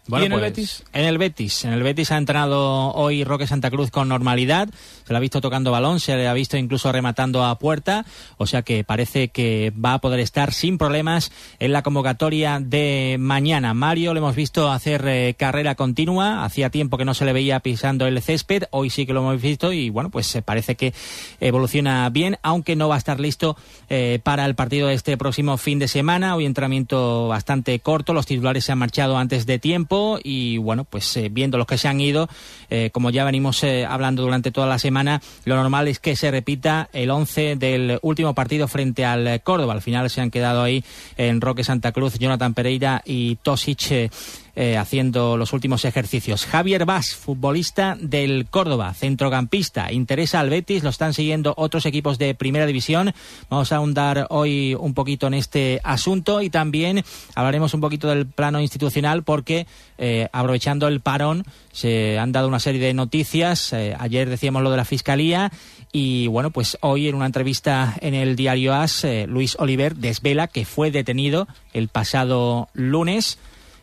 ¿Y 0.08 0.14
en 0.14 0.22
el 0.22 0.30
pues, 0.30 0.42
Betis? 0.42 0.78
Betis? 0.78 0.84
En 0.92 1.04
el 1.04 1.18
Betis. 1.18 1.64
En 1.64 1.72
el 1.72 1.82
Betis 1.82 2.12
ha 2.12 2.16
entrenado 2.16 2.92
hoy 2.92 3.24
Roque 3.24 3.46
Santa 3.46 3.70
Cruz 3.70 3.90
con 3.90 4.08
normalidad. 4.08 4.68
Se 5.04 5.12
le 5.12 5.16
ha 5.16 5.20
visto 5.20 5.40
tocando 5.40 5.72
balón, 5.72 5.98
se 5.98 6.16
le 6.16 6.28
ha 6.28 6.32
visto 6.32 6.56
incluso 6.56 6.92
rematando 6.92 7.44
a 7.44 7.58
puerta. 7.58 8.06
O 8.36 8.46
sea 8.46 8.62
que 8.62 8.84
parece 8.84 9.28
que 9.28 9.72
va 9.72 9.94
a 9.94 9.98
poder 9.98 10.20
estar 10.20 10.52
sin 10.52 10.78
problemas 10.78 11.32
en 11.58 11.72
la 11.72 11.82
convocatoria 11.82 12.60
de 12.60 13.16
mañana. 13.18 13.74
Mario 13.74 14.14
lo 14.14 14.18
hemos 14.18 14.36
visto 14.36 14.70
hacer 14.70 15.04
eh, 15.06 15.34
carrera 15.36 15.74
continua. 15.74 16.44
Hacía 16.44 16.70
tiempo 16.70 16.98
que 16.98 17.04
no 17.04 17.14
se 17.14 17.24
le 17.24 17.32
veía 17.32 17.60
pisando 17.60 18.06
el 18.06 18.22
césped. 18.22 18.64
Hoy 18.70 18.90
sí 18.90 19.06
que 19.06 19.12
lo 19.12 19.20
hemos 19.20 19.42
visto 19.42 19.72
y 19.72 19.90
bueno, 19.90 20.10
pues 20.10 20.34
eh, 20.36 20.42
parece 20.42 20.76
que 20.76 20.94
evoluciona 21.40 22.08
bien, 22.10 22.38
aunque 22.42 22.76
no 22.76 22.88
va 22.88 22.94
a 22.94 22.98
estar 22.98 23.18
listo 23.18 23.56
eh, 23.88 24.20
para 24.22 24.44
el 24.46 24.54
partido 24.54 24.86
de 24.88 24.94
este 24.94 25.16
próximo 25.16 25.56
fin 25.56 25.80
de 25.80 25.88
semana. 25.88 26.36
Hoy 26.36 26.46
entrenamiento 26.46 27.26
bastante 27.28 27.80
corto. 27.80 28.12
Los 28.12 28.26
titulares 28.26 28.64
se 28.64 28.72
han 28.72 28.78
marchado 28.78 29.18
antes 29.18 29.46
de 29.46 29.58
tiempo 29.58 29.95
y 30.23 30.59
bueno, 30.59 30.85
pues 30.85 31.16
eh, 31.16 31.28
viendo 31.31 31.59
los 31.59 31.66
que 31.66 31.78
se 31.78 31.89
han 31.89 32.01
ido, 32.01 32.28
eh, 32.70 32.90
como 32.93 33.10
ya 33.10 33.24
venimos 33.24 33.62
eh, 33.64 33.85
hablando 33.85 34.23
durante 34.23 34.51
toda 34.51 34.66
la 34.66 34.78
semana, 34.78 35.20
lo 35.44 35.56
normal 35.56 35.89
es 35.89 35.98
que 35.98 36.16
se 36.16 36.31
repita 36.31 36.89
el 36.93 37.10
11 37.10 37.56
del 37.56 37.98
último 38.02 38.35
partido 38.35 38.68
frente 38.68 39.05
al 39.05 39.43
Córdoba. 39.43 39.74
Al 39.74 39.82
final 39.82 40.10
se 40.10 40.20
han 40.20 40.31
quedado 40.31 40.62
ahí 40.62 40.85
en 41.16 41.40
Roque 41.40 41.64
Santa 41.64 41.93
Cruz, 41.93 42.18
Jonathan 42.18 42.55
Pereira 42.55 43.02
y 43.05 43.36
Tosic. 43.36 44.10
Eh, 44.58 44.78
haciendo 44.78 45.36
los 45.36 45.52
últimos 45.52 45.84
ejercicios. 45.84 46.46
Javier 46.46 46.86
Vaz, 46.86 47.14
futbolista 47.14 47.94
del 48.00 48.46
Córdoba, 48.48 48.94
centrocampista, 48.94 49.92
interesa 49.92 50.40
al 50.40 50.48
Betis, 50.48 50.82
lo 50.82 50.88
están 50.88 51.12
siguiendo 51.12 51.52
otros 51.58 51.84
equipos 51.84 52.16
de 52.16 52.34
primera 52.34 52.64
división. 52.64 53.12
Vamos 53.50 53.70
a 53.70 53.76
ahondar 53.76 54.28
hoy 54.30 54.74
un 54.74 54.94
poquito 54.94 55.26
en 55.26 55.34
este 55.34 55.82
asunto 55.84 56.40
y 56.40 56.48
también 56.48 57.04
hablaremos 57.34 57.74
un 57.74 57.82
poquito 57.82 58.08
del 58.08 58.24
plano 58.24 58.62
institucional 58.62 59.24
porque 59.24 59.66
eh, 59.98 60.30
aprovechando 60.32 60.88
el 60.88 61.00
parón 61.00 61.44
se 61.70 62.18
han 62.18 62.32
dado 62.32 62.48
una 62.48 62.58
serie 62.58 62.80
de 62.80 62.94
noticias. 62.94 63.74
Eh, 63.74 63.94
ayer 63.98 64.30
decíamos 64.30 64.62
lo 64.62 64.70
de 64.70 64.78
la 64.78 64.86
Fiscalía 64.86 65.52
y 65.92 66.28
bueno, 66.28 66.50
pues 66.50 66.78
hoy 66.80 67.08
en 67.08 67.14
una 67.14 67.26
entrevista 67.26 67.94
en 68.00 68.14
el 68.14 68.36
diario 68.36 68.72
AS, 68.72 69.06
Luis 69.26 69.54
Oliver 69.58 69.96
desvela 69.96 70.48
que 70.48 70.64
fue 70.64 70.90
detenido 70.90 71.46
el 71.74 71.88
pasado 71.88 72.70
lunes 72.72 73.38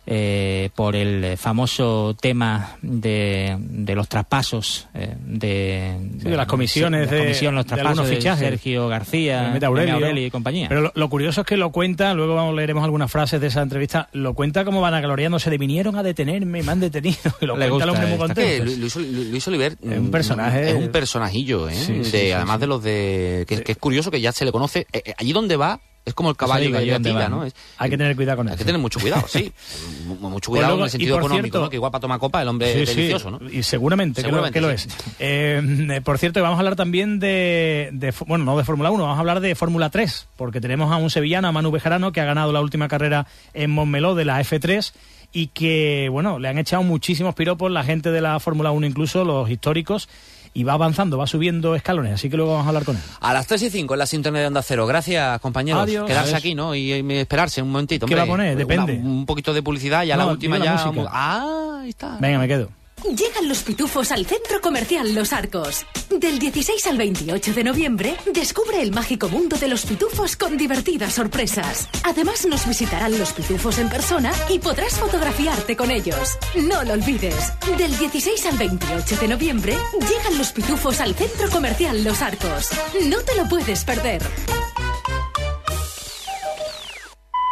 eh, 0.05 0.69
por 0.75 0.95
el 0.95 1.37
famoso 1.37 2.15
tema 2.19 2.75
de, 2.81 3.55
de 3.59 3.95
los 3.95 4.09
traspasos 4.09 4.87
eh, 4.93 5.15
de, 5.25 5.97
Sí, 6.21 6.29
de 6.29 6.35
las 6.37 6.45
comisiones 6.47 7.09
de, 7.09 7.15
de- 7.15 7.17
la 7.21 7.25
comisión, 7.25 7.55
los 7.55 7.65
de 7.65 7.69
traspasos 7.75 8.09
de 8.09 8.15
fichajes. 8.17 8.49
Sergio 8.49 8.87
García, 8.87 9.49
Mete 9.53 9.65
Aurelio. 9.65 9.95
Aurelio 9.95 10.25
y 10.25 10.29
compañía. 10.31 10.67
Pero 10.69 10.81
lo, 10.81 10.91
lo 10.93 11.09
curioso 11.09 11.41
es 11.41 11.47
que 11.47 11.55
lo 11.57 11.71
cuenta, 11.71 12.13
luego 12.13 12.35
vamos, 12.35 12.53
leeremos 12.55 12.83
algunas 12.83 13.11
frases 13.11 13.39
de 13.39 13.47
esa 13.47 13.61
entrevista, 13.61 14.09
lo 14.13 14.33
cuenta 14.33 14.65
como 14.65 14.81
van 14.81 14.93
agloriándose 14.93 15.49
de 15.49 15.57
vinieron 15.57 15.95
a 15.95 16.03
detenerme, 16.03 16.63
me 16.63 16.71
han 16.71 16.79
detenido. 16.79 17.17
Y 17.41 17.45
lo 17.45 17.55
Le 17.57 17.69
cuenta 17.69 17.85
el 17.85 17.91
gusta 17.91 18.03
hombre 18.03 18.05
muy 18.05 18.13
esta. 18.13 18.25
contento. 18.27 18.65
Que 18.65 19.29
Luis, 19.31 19.47
Oliver 19.47 19.77
Es 19.81 19.97
un 19.99 20.07
mm, 20.07 20.11
personaje. 20.11 20.69
es 20.69 20.75
un 20.75 20.89
personajillo, 20.89 21.69
¿eh? 21.69 21.73
Sí, 21.75 21.85
sí, 21.85 22.11
De- 22.11 22.25
sí, 22.25 22.31
además 22.31 22.55
sí. 22.57 22.61
de 22.61 22.67
los 22.67 22.83
de 22.83 23.45
que, 23.47 23.61
que 23.63 23.71
es 23.71 23.77
curioso 23.77 24.11
que 24.11 24.19
ya 24.21 24.31
se 24.31 24.43
le 24.45 24.51
conoce 24.51 24.85
eh, 24.91 25.01
eh, 25.05 25.13
allí 25.17 25.31
donde 25.33 25.55
va 25.55 25.79
Es 26.05 26.13
como 26.13 26.29
el 26.29 26.35
caballo 26.35 26.65
digo 26.65 26.79
de 26.79 26.85
yo, 26.85 26.93
¿dónde 26.93 27.09
Atila, 27.11 27.23
va? 27.23 27.29
¿no? 27.29 27.45
Es- 27.45 27.55
Hay 27.77 27.89
que 27.89 27.97
tener 27.97 28.15
cuidado 28.15 28.37
con 28.37 28.47
eso. 28.47 28.53
hay 28.53 28.57
que 28.57 28.65
tener 28.65 28.81
mucho 28.81 28.99
cuidado, 28.99 29.25
sí. 29.27 29.53
Mu- 30.05 30.15
mucho 30.15 30.49
Pues 30.51 30.59
cuidado 30.59 30.75
luego- 30.75 30.79
en 30.79 30.83
el 30.83 30.87
y 30.87 30.91
sentido 30.91 31.17
económico, 31.17 31.43
cierto- 31.43 31.61
¿no? 31.61 31.69
Que 31.69 31.75
igual 31.77 31.91
para 31.93 32.01
tomar 32.01 32.19
copa 32.19 32.41
el 32.41 32.47
hombre 32.49 32.73
Sí, 32.73 32.79
es 32.81 32.95
delicioso, 32.95 33.31
¿no? 33.31 33.39
Y 33.49 33.63
seguramente, 33.63 34.21
que 34.21 34.31
lo- 34.31 34.51
que 34.51 34.59
lo, 34.61 34.69
es. 34.69 34.87
Eh, 35.19 36.01
por 36.03 36.17
cierto, 36.17 36.41
vamos 36.41 36.57
a 36.57 36.59
hablar 36.59 36.75
también 36.75 37.19
de, 37.19 38.13
bueno, 38.27 38.43
no 38.43 38.57
de 38.57 38.63
Fórmula 38.65 38.91
1, 38.91 39.01
vamos 39.03 39.15
a 39.17 39.19
hablar 39.21 39.39
de 39.39 39.55
Fórmula 39.55 39.89
3, 39.89 40.27
porque 40.35 40.59
tenemos 40.59 40.91
a 40.91 40.97
un 40.97 41.09
sevillano, 41.09 41.47
a 41.47 41.51
Manu 41.53 41.71
Bejarano, 41.71 42.11
que 42.11 42.19
ha 42.21 42.25
ganado 42.25 42.51
la 42.51 42.59
última 42.61 42.87
carrera 42.89 43.25
en 43.53 43.71
Montmeló 43.71 44.13
de 44.15 44.25
la 44.25 44.41
F3 44.41 44.93
y 45.31 45.47
que, 45.47 46.09
bueno, 46.11 46.37
le 46.37 46.47
han 46.49 46.57
echado 46.57 46.83
muchísimos 46.83 47.33
piropos 47.33 47.71
la 47.71 47.83
gente 47.83 48.11
de 48.11 48.21
la 48.21 48.39
Fórmula 48.39 48.71
1, 48.71 48.85
incluso 48.85 49.23
los 49.23 49.49
históricos, 49.49 50.07
y 50.55 50.63
va 50.63 50.73
avanzando, 50.73 51.17
va 51.17 51.25
subiendo 51.27 51.75
escalones, 51.75 52.13
así 52.13 52.29
que 52.29 52.37
luego 52.37 52.51
vamos 52.51 52.65
a 52.65 52.69
hablar 52.69 52.85
con 52.85 52.95
él. 52.95 53.01
A 53.21 53.33
las 53.33 53.47
3 53.47 53.61
y 53.63 53.69
5 53.71 53.93
en 53.93 53.97
la 53.99 54.05
sintonía 54.05 54.41
de 54.41 54.47
Onda 54.47 54.61
Cero. 54.61 54.85
Gracias, 54.85 55.39
compañeros. 55.41 55.81
Adiós. 55.83 56.05
Quedarse 56.07 56.35
aquí, 56.35 56.53
¿no? 56.55 56.75
Y, 56.75 56.93
y 56.93 57.13
esperarse 57.13 57.61
un 57.61 57.71
momentito. 57.71 58.05
¿Qué 58.05 58.15
va 58.15 58.23
a 58.23 58.27
poner? 58.27 58.55
Depende. 58.55 58.93
Una- 58.99 59.09
un 59.09 59.25
poquito 59.25 59.53
de 59.53 59.63
publicidad, 59.63 60.03
ya 60.03 60.15
No, 60.15 60.25
la 60.27 60.31
última 60.33 60.59
la 60.59 60.65
ya... 60.65 60.85
música. 60.85 61.09
Ah, 61.11 61.79
ahí 61.81 61.89
está. 61.89 62.17
Venga, 62.19 62.37
me 62.39 62.47
quedo. 62.47 62.69
Llegan 63.03 63.49
los 63.49 63.63
pitufos 63.63 64.11
al 64.11 64.25
Centro 64.25 64.61
Comercial 64.61 65.13
Los 65.13 65.33
Arcos. 65.33 65.85
Del 66.09 66.39
16 66.39 66.87
al 66.87 66.97
28 66.97 67.53
de 67.53 67.63
noviembre, 67.65 68.15
descubre 68.33 68.81
el 68.81 68.93
mágico 68.93 69.27
mundo 69.27 69.57
de 69.57 69.67
los 69.67 69.85
pitufos 69.85 70.37
con 70.37 70.55
divertidas 70.57 71.13
sorpresas. 71.13 71.89
Además, 72.03 72.45
nos 72.45 72.65
visitarán 72.65 73.19
los 73.19 73.33
pitufos 73.33 73.77
en 73.79 73.89
persona 73.89 74.31
y 74.49 74.59
podrás 74.59 74.97
fotografiarte 74.97 75.75
con 75.75 75.91
ellos. 75.91 76.37
No 76.55 76.83
lo 76.83 76.93
olvides. 76.93 77.51
Del 77.77 77.97
16 77.97 78.45
al 78.45 78.57
28 78.57 79.17
de 79.17 79.27
noviembre, 79.27 79.77
llegan 79.99 80.37
los 80.37 80.53
pitufos 80.53 81.01
al 81.01 81.13
Centro 81.13 81.49
Comercial 81.49 82.03
Los 82.05 82.21
Arcos. 82.21 82.69
No 83.05 83.19
te 83.19 83.35
lo 83.35 83.49
puedes 83.49 83.83
perder. 83.83 84.21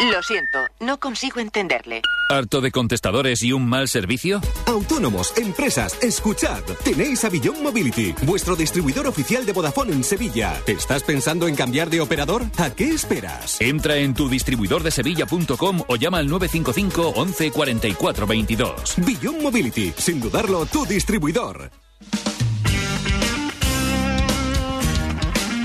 Lo 0.10 0.24
siento, 0.24 0.66
no 0.80 1.00
consigo 1.00 1.40
entenderle. 1.40 2.02
¿Harto 2.28 2.60
de 2.60 2.72
contestadores 2.72 3.44
y 3.44 3.54
un 3.54 3.70
mal 3.70 3.88
servicio? 3.88 4.42
Autónomos, 4.66 5.32
empresas, 5.38 5.96
escuchad. 6.02 6.64
Tenéis 6.84 7.24
a 7.24 7.30
Beyond 7.30 7.62
Mobility, 7.62 8.16
vuestro 8.24 8.56
distribuidor 8.56 9.06
oficial 9.06 9.46
de 9.46 9.54
Vodafone 9.54 9.94
en 9.94 10.04
Sevilla. 10.04 10.60
¿Estás 10.66 11.04
pensando 11.04 11.48
en 11.48 11.54
cambiar 11.54 11.92
de 11.92 12.02
operador? 12.02 12.46
¿A 12.58 12.72
qué 12.72 12.90
esperas? 12.90 13.62
Entra 13.62 13.98
en 13.98 14.16
tu 14.16 14.28
distribuidor 14.28 14.82
de 14.82 14.90
sevilla.com 14.90 15.84
o 15.88 15.96
llama 15.98 16.18
al 16.18 16.28
955 16.30 17.20
11 17.20 17.52
44 17.52 18.26
22. 18.26 18.96
Beyond 18.98 19.42
Mobility, 19.44 19.94
sin 19.96 20.20
dudarlo, 20.20 20.66
tu 20.66 20.84
distribuidor. 20.84 21.70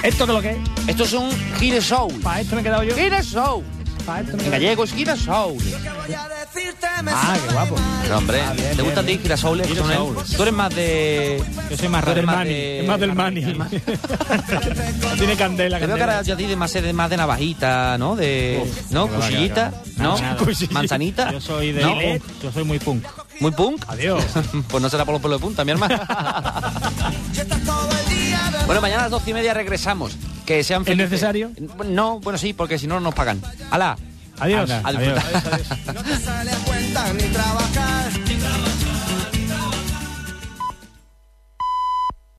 ¿Esto 0.03 0.27
qué 0.27 0.31
es 0.31 0.37
lo 0.37 0.43
que 0.43 0.51
es? 0.51 0.59
Esto 0.89 1.05
es 1.05 1.13
un 1.15 1.31
girasol. 1.59 2.13
Para 2.23 2.43
esto 2.43 2.55
me 2.55 2.61
he 2.61 2.65
quedado 2.65 2.83
yo. 2.83 2.95
Me 2.95 3.07
he 3.07 3.11
En 4.09 4.51
gallego 4.51 4.85
es 4.85 4.93
girasol. 4.95 5.57
Ah, 7.09 7.37
qué 7.47 7.53
guapo. 7.53 7.77
Pero, 8.03 8.19
hombre, 8.19 8.41
Ah, 8.43 8.53
bien, 8.53 8.69
¿te 8.69 8.75
bien, 8.75 8.85
gustan 8.85 8.99
a 9.05 9.07
ti 9.07 9.13
bien. 9.13 9.23
girasoles? 9.23 9.67
Girasol. 9.69 10.07
Coronel? 10.15 10.37
Tú 10.37 10.43
eres 10.43 10.55
más 10.55 10.75
de... 10.75 11.43
Yo 11.71 11.77
soy 11.77 11.89
más 11.89 12.05
del 12.05 12.25
más 12.27 12.45
de- 12.45 12.81
es 12.81 12.87
más 12.87 13.01
del 13.01 13.13
mani. 13.15 13.41
No 13.43 13.67
tiene 15.19 15.37
candela, 15.37 15.79
Te 15.81 15.87
veo 15.87 15.99
cara 15.99 16.23
yo 16.23 16.35
a 16.35 16.37
ti 16.37 16.47
de 16.47 16.55
más, 16.57 16.73
de 16.73 16.93
más 16.93 17.11
de 17.11 17.17
navajita, 17.17 17.99
¿no? 17.99 18.15
De, 18.17 18.65
¿no? 18.91 19.07
que 19.09 19.17
va, 19.17 19.27
Cuchillita. 19.27 19.73
¿no? 19.97 20.17
Manzanita. 20.71 21.33
Yo 21.33 21.41
soy 21.41 21.73
de 21.73 21.83
¿no? 21.83 21.93
punk, 21.95 22.23
yo 22.43 22.53
soy 22.53 22.65
muy 22.65 22.79
punk. 22.79 23.05
¿Muy 23.41 23.51
punk? 23.51 23.85
Adiós. 23.89 24.23
pues 24.69 24.83
no 24.83 24.89
será 24.89 25.05
por 25.05 25.15
los 25.15 25.23
pelos 25.23 25.41
de 25.41 25.45
punta, 25.45 25.65
mi 25.65 25.73
hermano. 25.73 25.99
bueno, 28.67 28.81
mañana 28.81 29.01
a 29.01 29.05
las 29.05 29.11
doce 29.11 29.31
y 29.31 29.35
media 29.35 29.53
regresamos. 29.53 30.17
Que 30.47 30.63
sean 30.65 30.83
¿Es 30.83 30.87
felices. 30.89 31.11
necesario? 31.11 31.51
No, 31.87 32.21
bueno, 32.21 32.39
sí, 32.39 32.53
porque 32.53 32.79
si 32.79 32.87
no, 32.87 32.95
no 32.95 33.01
nos 33.01 33.15
pagan. 33.15 33.43
¡Hala! 33.71 33.97
Adiós. 34.39 34.71
A 34.71 34.81
Adiós. 34.85 35.15
disfrutar. 35.15 35.95
No 35.95 36.03
te 36.05 36.17
sale 36.19 36.51
a 36.53 36.57
cuenta 36.59 37.13
ni 37.15 37.23
trabajar. 37.25 38.11